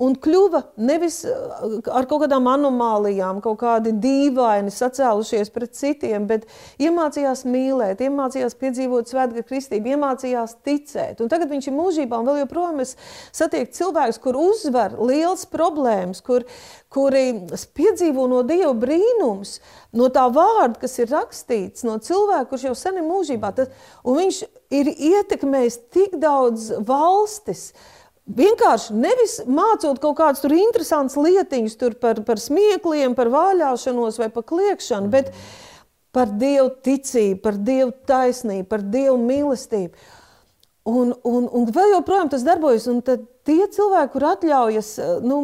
un 0.02 0.16
kļuva 0.18 0.60
nevis 0.82 1.20
uh, 1.28 1.76
ar 1.94 2.08
kaut 2.10 2.24
kādām 2.24 2.48
anomālijām, 2.50 3.38
kaut 3.44 3.60
kādi 3.60 3.92
dīvaini 4.02 4.72
sacēlušies 4.74 5.52
pret 5.54 5.76
citiem, 5.78 6.26
bet 6.30 6.48
iemācījās 6.82 7.44
mīlēt, 7.46 8.02
iemācījās 8.02 8.58
piedzīvot 8.58 9.12
svētgara 9.12 9.46
kristību, 9.46 9.94
iemācījās 9.94 10.56
ticēt. 10.66 11.22
Un 11.22 11.30
tagad 11.30 11.52
viņš 11.54 11.70
ir 11.70 11.78
mūžībā, 11.78 12.18
un 12.18 12.30
vēl 12.30 12.42
joprojām 12.42 12.82
es 12.82 12.96
satieku 13.34 13.70
cilvēkus, 13.78 14.18
kur 14.24 14.40
uzvar 14.40 14.98
liels 14.98 15.46
problēmas, 15.54 16.24
kur, 16.26 16.48
kuri 16.94 17.26
piedzīvo 17.78 18.26
no 18.30 18.42
Dieva 18.46 18.74
brīnums, 18.74 19.60
no 19.94 20.10
tā 20.10 20.26
vārda, 20.34 20.80
kas 20.82 20.98
ir 20.98 21.12
rakstīts, 21.14 21.86
no 21.86 22.00
cilvēka, 22.02 22.50
kurš 22.50 22.70
jau 22.72 22.78
sen 22.78 22.98
ir 22.98 23.06
mūžībā. 23.06 23.54
Tad, 23.54 23.74
un 24.02 24.18
viņš 24.24 24.46
ir 24.74 24.90
ietekmējis 24.90 25.84
tik 25.94 26.18
daudz 26.18 26.72
valstis, 26.82 27.70
uh, 27.70 27.92
Vienkārši 28.24 28.94
nevis 28.96 29.34
mācot 29.44 29.98
kaut 30.00 30.16
kādas 30.16 30.40
tur 30.40 30.54
interesantas 30.56 31.18
lietiņas 31.20 31.76
tur 31.76 31.96
par, 32.00 32.22
par 32.24 32.40
smiekliem, 32.40 33.12
par 33.18 33.28
vāļāšanos 33.28 34.16
vai 34.22 34.30
par 34.32 34.46
kliekšanu, 34.48 35.10
bet 35.12 35.28
par 36.14 36.32
Dievu 36.40 36.70
ticību, 36.86 37.42
par 37.44 37.58
Dievu 37.60 37.92
taisnību, 38.08 38.64
par 38.70 38.86
Dievu 38.94 39.18
mīlestību. 39.20 40.08
Un, 40.88 41.12
un, 41.24 41.46
un 41.52 41.68
vēl 41.68 41.98
joprojām 41.98 42.32
tas 42.32 42.44
darbojas. 42.46 42.88
Un 42.92 43.04
tad 43.04 43.28
tie 43.46 43.66
cilvēki, 43.70 44.10
kur 44.14 44.26
atļaujas 44.32 44.90
eh, 45.02 45.12
nu, 45.24 45.38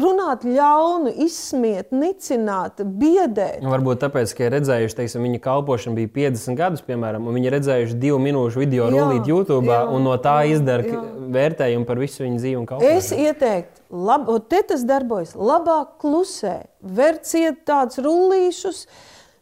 runāt 0.00 0.44
ļaunu, 0.46 1.12
izsmiet, 1.24 1.90
nicināt, 1.94 2.82
biedēt. 2.84 3.60
Nu, 3.64 3.72
varbūt 3.72 4.02
tāpēc, 4.04 4.34
ka 4.36 4.46
ir 4.46 4.54
redzējuši, 4.58 4.98
teiksim, 5.00 5.24
viņa 5.26 5.42
kalpošana 5.44 5.98
bija 5.98 6.12
50 6.18 6.58
gadus, 6.58 6.84
piemēram, 6.86 7.28
un 7.28 7.38
viņi 7.38 7.50
ir 7.50 7.56
redzējuši 7.58 7.98
divu 8.02 8.20
minūšu 8.22 8.62
video 8.62 8.88
rullīt 8.92 9.28
YouTube, 9.30 9.70
jā, 9.72 9.82
un 9.92 10.06
no 10.06 10.16
tā 10.22 10.38
izdara 10.52 11.02
vērtējumu 11.38 11.88
par 11.88 12.00
visu 12.02 12.24
viņa 12.24 12.42
dzīvi 12.42 12.60
un 12.60 12.66
kalpošanu. 12.68 13.02
Es 13.02 13.12
ieteiktu, 13.12 13.84
lab, 14.08 14.28
te 14.50 14.62
tas 14.72 14.84
darbojas, 14.88 15.36
labāk 15.36 15.98
klusē, 16.02 16.56
verciet 16.80 17.64
tādus 17.68 18.02
rullīšus, 18.04 18.84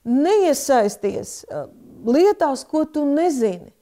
neiesaisties 0.07 1.41
eh, 1.51 1.67
lietās, 2.07 2.67
ko 2.69 2.87
tu 2.87 3.07
nezini. 3.09 3.73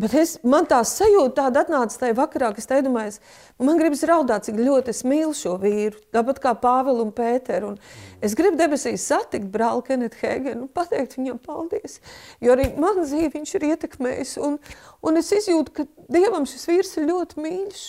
Bet 0.00 0.14
es, 0.16 0.36
man 0.46 0.64
tā 0.68 0.78
sajūta 0.86 1.42
tāda 1.42 1.64
atnāca 1.64 1.98
tajā 2.00 2.14
vakarā, 2.16 2.50
ka 2.56 2.62
es 2.62 2.68
domāju, 2.70 3.18
man 3.60 3.76
gribas 3.76 4.04
raudāt, 4.08 4.46
cik 4.46 4.56
ļoti 4.56 4.94
es 4.94 5.02
mīlu 5.04 5.34
šo 5.36 5.56
vīru. 5.60 5.98
Tāpat 6.14 6.40
kā 6.40 6.54
Pāvilu 6.62 7.04
un 7.04 7.10
Pēteru. 7.12 7.74
Un 7.74 8.24
es 8.24 8.36
gribu 8.38 8.56
debesīs 8.56 9.04
satikt 9.10 9.50
brāli 9.52 9.84
Kenetu 9.88 10.22
Hegenu 10.22 10.64
un 10.64 10.70
pateikt 10.72 11.18
viņam 11.18 11.40
paldies. 11.44 11.98
Jo 12.40 12.54
arī 12.54 12.70
man 12.80 13.02
dzīvi 13.02 13.34
viņš 13.34 13.54
ir 13.58 13.66
ietekmējis. 13.74 14.36
Un, 14.46 14.56
un 15.04 15.20
es 15.20 15.32
izjūtu, 15.36 15.74
ka 15.76 15.88
Dievam 16.10 16.48
šis 16.48 16.68
vīrs 16.70 16.96
ir 16.96 17.10
ļoti 17.10 17.44
mīļš. 17.44 17.82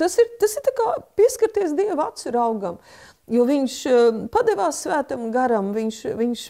Tas 0.00 0.18
ir, 0.18 0.32
tas 0.42 0.56
ir 0.58 0.74
kā 0.80 0.88
pieskarties 1.20 1.76
Dieva 1.78 2.10
acu 2.10 2.34
raugam. 2.34 2.80
Jo 3.26 3.42
viņš 3.42 3.76
uh, 3.90 4.18
padevās 4.30 4.84
svētam 4.84 5.24
garam, 5.34 5.72
viņš, 5.74 5.96
viņš 6.14 6.42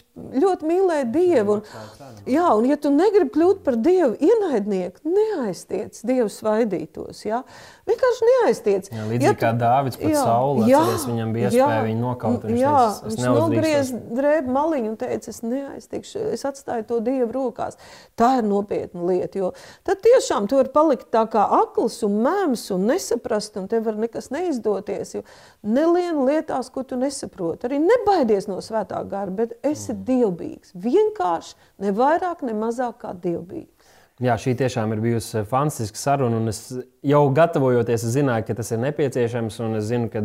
ļoti 0.43 0.67
mīlēja 0.69 1.07
Dievu. 1.09 1.55
Un, 1.57 2.19
jā, 2.29 2.45
un 2.53 2.67
ja 2.69 2.77
tu 2.77 2.91
negribi 2.93 3.33
kļūt 3.33 3.63
par 3.65 3.79
Dievu 3.81 4.13
ienaidnieku, 4.21 5.01
neaiztiec 5.09 5.97
Dievu 6.05 6.29
svaidītos. 6.29 7.23
Jā? 7.25 7.41
Vienkārši 7.87 8.27
neaiztiec. 8.27 8.87
Jā, 8.91 9.03
līdzīgi 9.07 9.27
ja 9.29 9.31
tu, 9.31 9.39
kā 9.39 9.51
Dāvids 9.55 9.99
pat 9.99 10.15
Saula, 10.17 10.65
jā, 10.67 10.79
atceries, 10.83 11.05
viņam 11.07 11.29
bija 11.35 11.51
iespēja 11.51 11.83
viņu 11.85 12.01
nokaut. 12.03 12.47
Viņš, 12.49 12.59
jā, 12.59 12.73
teica, 12.83 13.11
viņš 13.13 13.27
nogriez 13.37 13.91
drēbu 14.17 14.55
maliņu 14.57 14.91
un 14.91 14.97
teica, 14.99 15.31
es 15.31 15.39
neaiztikšu, 15.45 16.23
es 16.35 16.43
atstāju 16.49 16.87
to 16.89 16.99
Dievu 17.05 17.29
rokās. 17.31 17.79
Tā 18.19 18.33
ir 18.41 18.47
nopietna 18.49 19.07
lieta, 19.07 19.39
jo 19.39 19.53
tad 19.87 20.03
tiešām 20.03 20.49
tu 20.51 20.59
vari 20.59 20.73
palikt 20.75 21.07
tā 21.15 21.23
kā 21.31 21.45
akls 21.61 22.01
un 22.07 22.19
mēms 22.25 22.65
un 22.75 22.89
nesaprast, 22.91 23.55
un 23.61 23.71
tev 23.71 23.87
var 23.87 23.99
nekas 24.03 24.31
neizdoties, 24.35 25.15
jo 25.15 25.23
nelien 25.63 26.19
lietās, 26.27 26.67
ko 26.73 26.83
tu 26.83 26.99
nesaproti. 26.99 27.69
Arī 27.69 27.79
nebaidies 27.83 28.49
no 28.51 28.59
svētā 28.63 28.99
gara, 29.07 29.31
bet 29.31 29.55
esi 29.63 29.93
mm. 29.93 30.03
dievbīgs. 30.11 30.75
Vienkārši 30.75 31.55
ne 31.85 31.95
vairāk, 31.95 32.43
ne 32.43 32.57
mazāk 32.57 32.99
kā 33.05 33.15
dievbīgs. 33.15 33.76
Jā, 34.17 34.33
šī 34.41 34.55
tiešām 34.57 34.95
ir 34.95 35.01
bijusi 35.03 35.43
fantastiska 35.45 35.99
saruna. 36.01 36.39
Es 36.49 36.71
jau 37.05 37.19
gatavojoties, 37.37 38.01
es 38.07 38.15
zināju, 38.15 38.47
ka 38.47 38.55
tas 38.57 38.71
ir 38.73 38.81
nepieciešams. 38.81 39.59
Es 39.77 39.89
zinu, 39.91 40.09
ka 40.09 40.23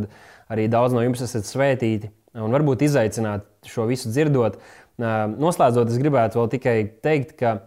arī 0.53 0.65
daudz 0.73 0.97
no 0.97 1.03
jums 1.05 1.21
esat 1.27 1.45
svētīti 1.45 2.09
un 2.41 2.57
varbūt 2.57 2.87
izaicināt 2.87 3.45
šo 3.69 3.85
visu 3.91 4.09
dzirdot. 4.09 4.57
Noslēdzot, 4.97 5.93
es 5.93 6.01
gribētu 6.01 6.41
vēl 6.41 6.49
tikai 6.55 6.77
teikt, 7.05 7.37
ka 7.37 7.59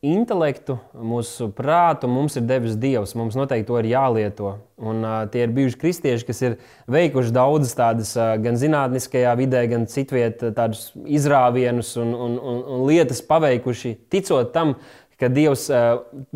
intelektu, 0.00 0.78
mūsu 0.96 1.50
prātu 1.52 2.08
mums 2.08 2.36
ir 2.38 2.46
devis 2.48 2.76
Dievs. 2.80 3.12
Mums 3.18 3.36
noteikti 3.36 3.68
to 3.68 3.78
ir 3.80 3.90
jālieto. 3.90 4.54
Un, 4.80 5.02
uh, 5.04 5.26
tie 5.28 5.42
ir 5.44 5.52
bijuši 5.52 5.76
kristieši, 5.80 6.24
kas 6.24 6.40
ir 6.40 6.54
veikuši 6.88 7.34
daudzas 7.36 7.74
tādas 7.76 8.14
uh, 8.16 8.32
gan 8.40 8.56
zinātniskajā 8.56 9.34
vidē, 9.36 9.66
gan 9.68 9.84
citviet 9.90 10.40
tādus 10.56 10.86
izrāvienus 11.04 11.92
un, 12.00 12.14
un, 12.16 12.38
un, 12.40 12.62
un 12.64 12.86
lietas 12.88 13.20
paveikuši, 13.28 13.92
ticot 14.12 14.54
tam, 14.56 14.78
ka 15.20 15.28
Dievs 15.32 15.66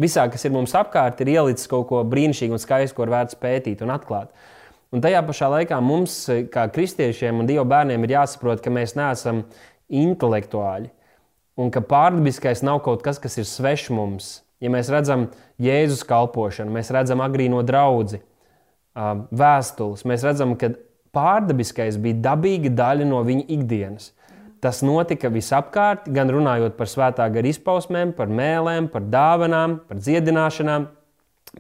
visā, 0.01 0.27
kas 0.31 0.45
ir 0.45 0.53
mums 0.55 0.75
apkārt, 0.77 1.23
ir 1.25 1.33
ielicis 1.35 1.71
kaut 1.71 1.89
ko 1.91 2.03
brīnišķīgu 2.09 2.57
un 2.57 2.63
skaistu, 2.63 2.99
ko 2.99 3.07
ir 3.07 3.15
vērts 3.15 3.39
pētīt 3.41 3.85
un 3.85 3.95
atklāt. 3.95 4.31
Un 4.95 5.03
tajā 5.03 5.25
pašā 5.27 5.49
laikā 5.51 5.81
mums, 5.83 6.19
kā 6.55 6.69
kristiešiem 6.71 7.41
un 7.43 7.49
Dieva 7.49 7.65
bērniem, 7.67 8.05
ir 8.07 8.15
jāsaprot, 8.15 8.63
ka 8.63 8.71
mēs 8.71 8.95
neesam 8.99 9.43
intelektuāļi 9.91 10.93
un 11.59 11.71
ka 11.75 11.83
pārdabiskais 11.87 12.63
nav 12.67 12.81
kaut 12.85 13.03
kas, 13.03 13.19
kas 13.23 13.39
ir 13.39 13.49
svešs 13.49 13.91
mums. 13.95 14.31
Ja 14.63 14.71
mēs 14.73 14.89
redzam 14.93 15.29
Jēzus 15.61 16.05
kalpošanu, 16.09 16.73
mēs 16.75 16.93
redzam 16.95 17.23
agrīno 17.25 17.61
draugu, 17.67 18.21
vēstules, 18.95 20.05
mēs 20.07 20.25
redzam, 20.27 20.55
ka 20.59 20.73
pārdabiskais 21.15 21.99
bija 22.01 22.21
dabīga 22.31 22.73
daļa 22.75 23.09
no 23.09 23.23
viņa 23.27 23.47
ikdienas. 23.57 24.13
Tas 24.65 24.81
notika 24.81 25.29
visapkārt, 25.29 26.07
gan 26.09 26.31
runājot 26.33 26.79
par 26.79 26.89
svētā 26.89 27.27
gara 27.33 27.51
izpausmēm, 27.51 28.15
par 28.17 28.31
mēlēm, 28.33 28.87
par 28.89 29.05
dāvanām, 29.13 29.75
par 29.85 29.99
dziedināšanām, 30.01 30.87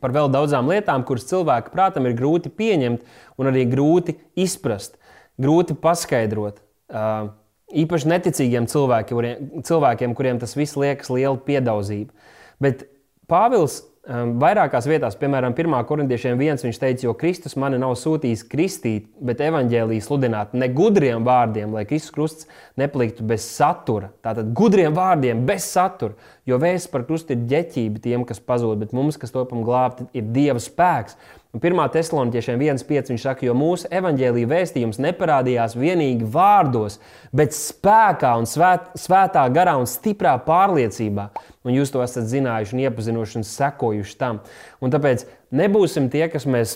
par 0.01 0.15
vēl 0.15 0.31
daudzām 0.33 0.71
lietām, 0.73 1.05
kuras 1.05 1.29
cilvēka 1.29 1.75
prātam 1.75 2.09
ir 2.09 2.17
grūti 2.17 2.49
pieņemt 2.49 3.05
un 3.37 3.51
arī 3.51 3.67
grūti 3.69 4.17
izprast, 4.41 4.97
grūti 5.37 5.77
paskaidrot. 5.85 6.63
Īpaši 7.75 8.11
neticīgiem 8.15 8.71
cilvēkiem, 8.73 9.21
cilvēkiem 9.69 10.17
kuriem 10.17 10.41
tas 10.41 10.57
viss 10.57 10.79
liekas 10.81 11.13
liela 11.13 11.37
piedauzība. 11.45 12.13
Bet 12.63 12.87
Pāvils 13.29 13.83
vairākās 14.05 14.85
vietās, 14.89 15.17
piemēram, 15.17 15.55
1. 15.57 15.75
korintiešiem 15.89 16.37
1. 16.37 16.61
viņš 16.67 16.81
teica, 16.81 17.07
jo 17.07 17.15
Kristus 17.17 17.57
mani 17.61 17.79
nav 17.81 17.95
sūtījis 17.97 18.45
kristīt, 18.51 19.07
bet 19.25 19.41
evaņģēlīju 19.41 20.05
sludināt 20.05 20.53
ne 20.53 20.69
gudriem 20.69 21.25
vārdiem, 21.25 21.73
lai 21.73 21.87
Kristus 21.89 22.13
krusts 22.13 22.49
nepliktu 22.81 23.25
bez 23.25 23.47
satura. 23.49 24.11
Tātad 24.25 24.53
gudriem 24.57 24.93
vārdiem 24.97 25.47
bez 25.49 25.71
satura, 25.73 26.19
jo 26.49 26.59
vēsts 26.61 26.91
par 26.93 27.07
krustu 27.09 27.35
ir 27.35 27.47
ģeķība 27.51 28.03
tiem, 28.05 28.27
kas 28.29 28.43
pazūd, 28.43 28.79
bet 28.83 28.93
mums, 28.97 29.19
kas 29.21 29.33
topam 29.35 29.65
glābti, 29.66 30.07
ir 30.16 30.29
Dieva 30.35 30.61
spēks. 30.62 31.16
Un 31.55 31.62
1. 31.62 31.79
Thessaloniķiešiem 31.95 32.62
1,5 32.66 33.12
viņš 33.12 33.25
saka, 33.29 33.47
jo 33.47 33.55
mūsu 33.55 33.87
evaņģēlīja 33.95 34.51
vēstījums 34.51 34.99
neparādījās 35.05 35.77
tikai 35.79 36.27
vārdos, 36.35 36.99
bet 37.31 37.55
spēkā 37.55 38.33
un 38.41 38.49
svēt, 38.51 38.91
svētā 38.99 39.45
garā 39.55 39.77
un 39.79 39.87
stiprā 39.87 40.35
pārliecībā. 40.43 41.29
Un 41.65 41.77
jūs 41.77 41.95
to 41.95 42.03
esat 42.03 42.27
zinājuši 42.27 42.75
un 42.75 42.83
iepazinuši 42.89 43.39
un 43.39 43.47
sekojuši 43.47 44.19
tam. 44.19 44.43
Un 44.83 44.91
tāpēc 44.91 45.29
nebūsim 45.55 46.11
tie, 46.11 46.27
kas 46.33 46.45
mēs 46.51 46.75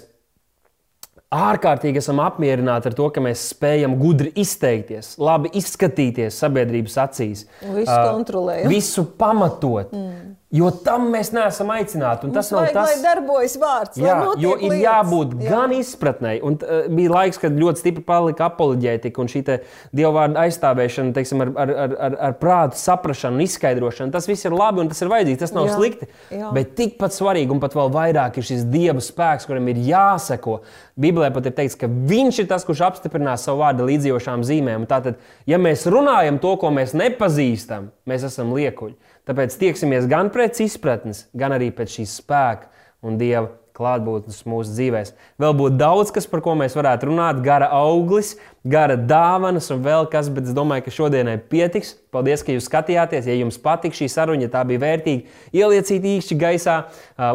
ārkārtīgi 1.35 2.01
esam 2.01 2.23
apmierināti 2.25 2.89
ar 2.91 2.97
to, 2.97 3.09
ka 3.13 3.23
mēs 3.25 3.43
spējam 3.53 3.99
gudri 4.01 4.33
izteikties, 4.41 5.15
labi 5.21 5.53
izskatīties 5.61 6.39
sabiedrības 6.41 6.99
acīs. 7.05 7.45
Visu 7.63 7.97
kontrolējam. 7.97 8.73
Visu 8.73 9.05
pamatot. 9.21 9.93
Mm. 9.93 10.38
Jo 10.49 10.71
tam 10.73 11.11
mēs 11.13 11.29
neesam 11.37 11.69
aicināti. 11.75 12.25
Un 12.25 12.33
tas 12.33 12.49
vajag, 12.55 12.71
tas, 12.73 12.89
lai 12.89 13.03
darbojas 13.05 13.57
vārds. 13.61 13.99
Jā, 14.01 14.15
jo 14.41 14.55
ir 14.57 14.71
lietas. 14.73 14.79
jābūt 14.81 15.35
jā. 15.45 15.51
gan 15.53 15.75
izpratnē, 15.77 16.31
un 16.49 16.55
uh, 16.65 16.87
bija 16.89 17.13
laiks, 17.13 17.41
kad 17.43 17.53
ļoti 17.53 17.83
stipri 17.83 18.05
palika 18.07 18.47
apoloģētika 18.47 19.21
un 19.21 19.29
šī 19.29 19.43
dievvvārda 19.45 20.47
aizstāvēšana, 20.47 21.13
teiksim, 21.19 21.45
ar, 21.45 21.53
ar, 21.53 21.73
ar, 21.85 21.97
ar, 22.07 22.17
ar 22.31 22.39
prātu 22.41 22.81
saprāšanu 22.81 23.37
un 23.37 23.45
izskaidrošanu. 23.45 24.15
Tas 24.15 24.29
viss 24.31 24.49
ir 24.49 24.57
labi 24.57 24.81
un 24.81 24.89
tas 24.89 25.05
ir 25.05 25.13
vajadzīgs, 25.13 25.43
tas 25.43 25.53
nav 25.53 25.69
jā. 25.69 25.75
slikti. 25.77 26.09
Jā. 26.33 26.55
Bet 26.57 26.73
tikpat 26.81 27.13
svarīgi 27.19 27.53
un 27.53 27.61
pat 27.61 27.77
vēl 27.77 27.93
vairāk 27.99 28.41
ir 28.41 28.49
šis 28.49 28.65
dieva 28.73 29.05
spēks, 29.05 29.45
kuram 29.51 29.69
ir 29.69 29.83
jāseko. 29.85 30.63
Bībelē 30.97 31.29
pat 31.37 31.51
ir 31.51 31.57
teikts, 31.61 31.77
ka 31.77 31.93
viņš 31.93 32.41
ir 32.41 32.49
tas, 32.49 32.65
kurš 32.65 32.87
apstiprinās 32.89 33.45
savu 33.45 33.61
vārdu 33.67 33.85
līdzījošām 33.93 34.49
zīmēm. 34.49 34.89
Tātad, 34.89 35.21
ja 35.45 35.61
mēs 35.61 35.85
runājam 35.93 36.41
to, 36.41 36.57
ko 36.57 36.73
mēs 36.73 36.97
nepazīstam, 36.97 37.93
mēs 38.09 38.25
esam 38.33 38.57
liekuļi. 38.57 38.97
Tāpēc 39.29 39.59
tieksimies 39.61 40.07
gan 40.09 40.31
pēc 40.33 40.63
izpratnes, 40.65 41.27
gan 41.37 41.53
arī 41.53 41.69
pēc 41.77 41.99
šīs 41.99 42.15
spēka 42.23 42.71
un 43.05 43.19
dieva 43.21 43.51
klātbūtnes 43.79 44.43
mūsu 44.49 44.75
dzīvēm. 44.75 45.13
Vēl 45.41 45.55
būtu 45.59 45.79
daudz, 45.81 46.13
kas, 46.15 46.27
par 46.29 46.43
ko 46.45 46.57
mēs 46.59 46.77
varētu 46.79 47.09
runāt, 47.09 47.39
gara 47.45 47.71
auglis, 47.79 48.35
gara 48.69 48.99
dāvanas 48.99 49.71
un 49.75 49.81
vēl 49.87 50.11
kas, 50.13 50.29
bet 50.35 50.51
es 50.51 50.57
domāju, 50.57 50.89
ka 50.89 50.97
šodienai 50.99 51.39
pietiks. 51.51 51.95
Paldies, 52.13 52.43
ka 52.45 52.55
jūs 52.55 52.67
skatījāties. 52.69 53.29
Ja 53.29 53.39
jums 53.39 53.61
patīk 53.63 53.97
šī 53.97 54.11
saruna, 54.13 54.47
ja 54.47 54.53
tā 54.53 54.65
bija 54.69 54.83
vērtīga, 54.85 55.41
ielieciet 55.55 56.07
īkšķi 56.17 56.39
gaisā, 56.41 56.79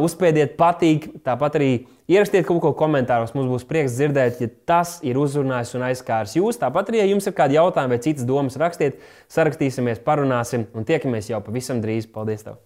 uzspēdiet 0.04 0.58
patīk, 0.60 1.10
tāpat 1.26 1.60
arī 1.62 1.74
Ierakstiet 2.04 2.44
kaut 2.44 2.60
ko 2.60 2.74
komentāros, 2.76 3.32
mums 3.32 3.48
būs 3.48 3.64
prieks 3.68 3.94
dzirdēt, 3.96 4.42
ja 4.44 4.50
tas 4.68 4.98
ir 5.08 5.16
uzrunājis 5.22 5.72
un 5.78 5.86
aizskārs 5.88 6.36
jūs. 6.36 6.60
Tāpat 6.60 6.92
arī, 6.92 7.00
ja 7.00 7.08
jums 7.08 7.30
ir 7.30 7.36
kādi 7.38 7.56
jautājumi 7.56 7.96
vai 7.96 8.02
citas 8.04 8.28
domas, 8.28 8.60
rakstiet, 8.60 9.00
sarakstīsimies, 9.32 10.04
parunāsim 10.04 10.68
un 10.76 10.90
tiekamies 10.90 11.32
jau 11.32 11.40
pavisam 11.46 11.80
drīz. 11.84 12.12
Paldies! 12.12 12.44
Tev. 12.44 12.60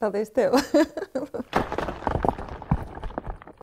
Paldies! 0.00 0.32
Tev. 0.32 0.56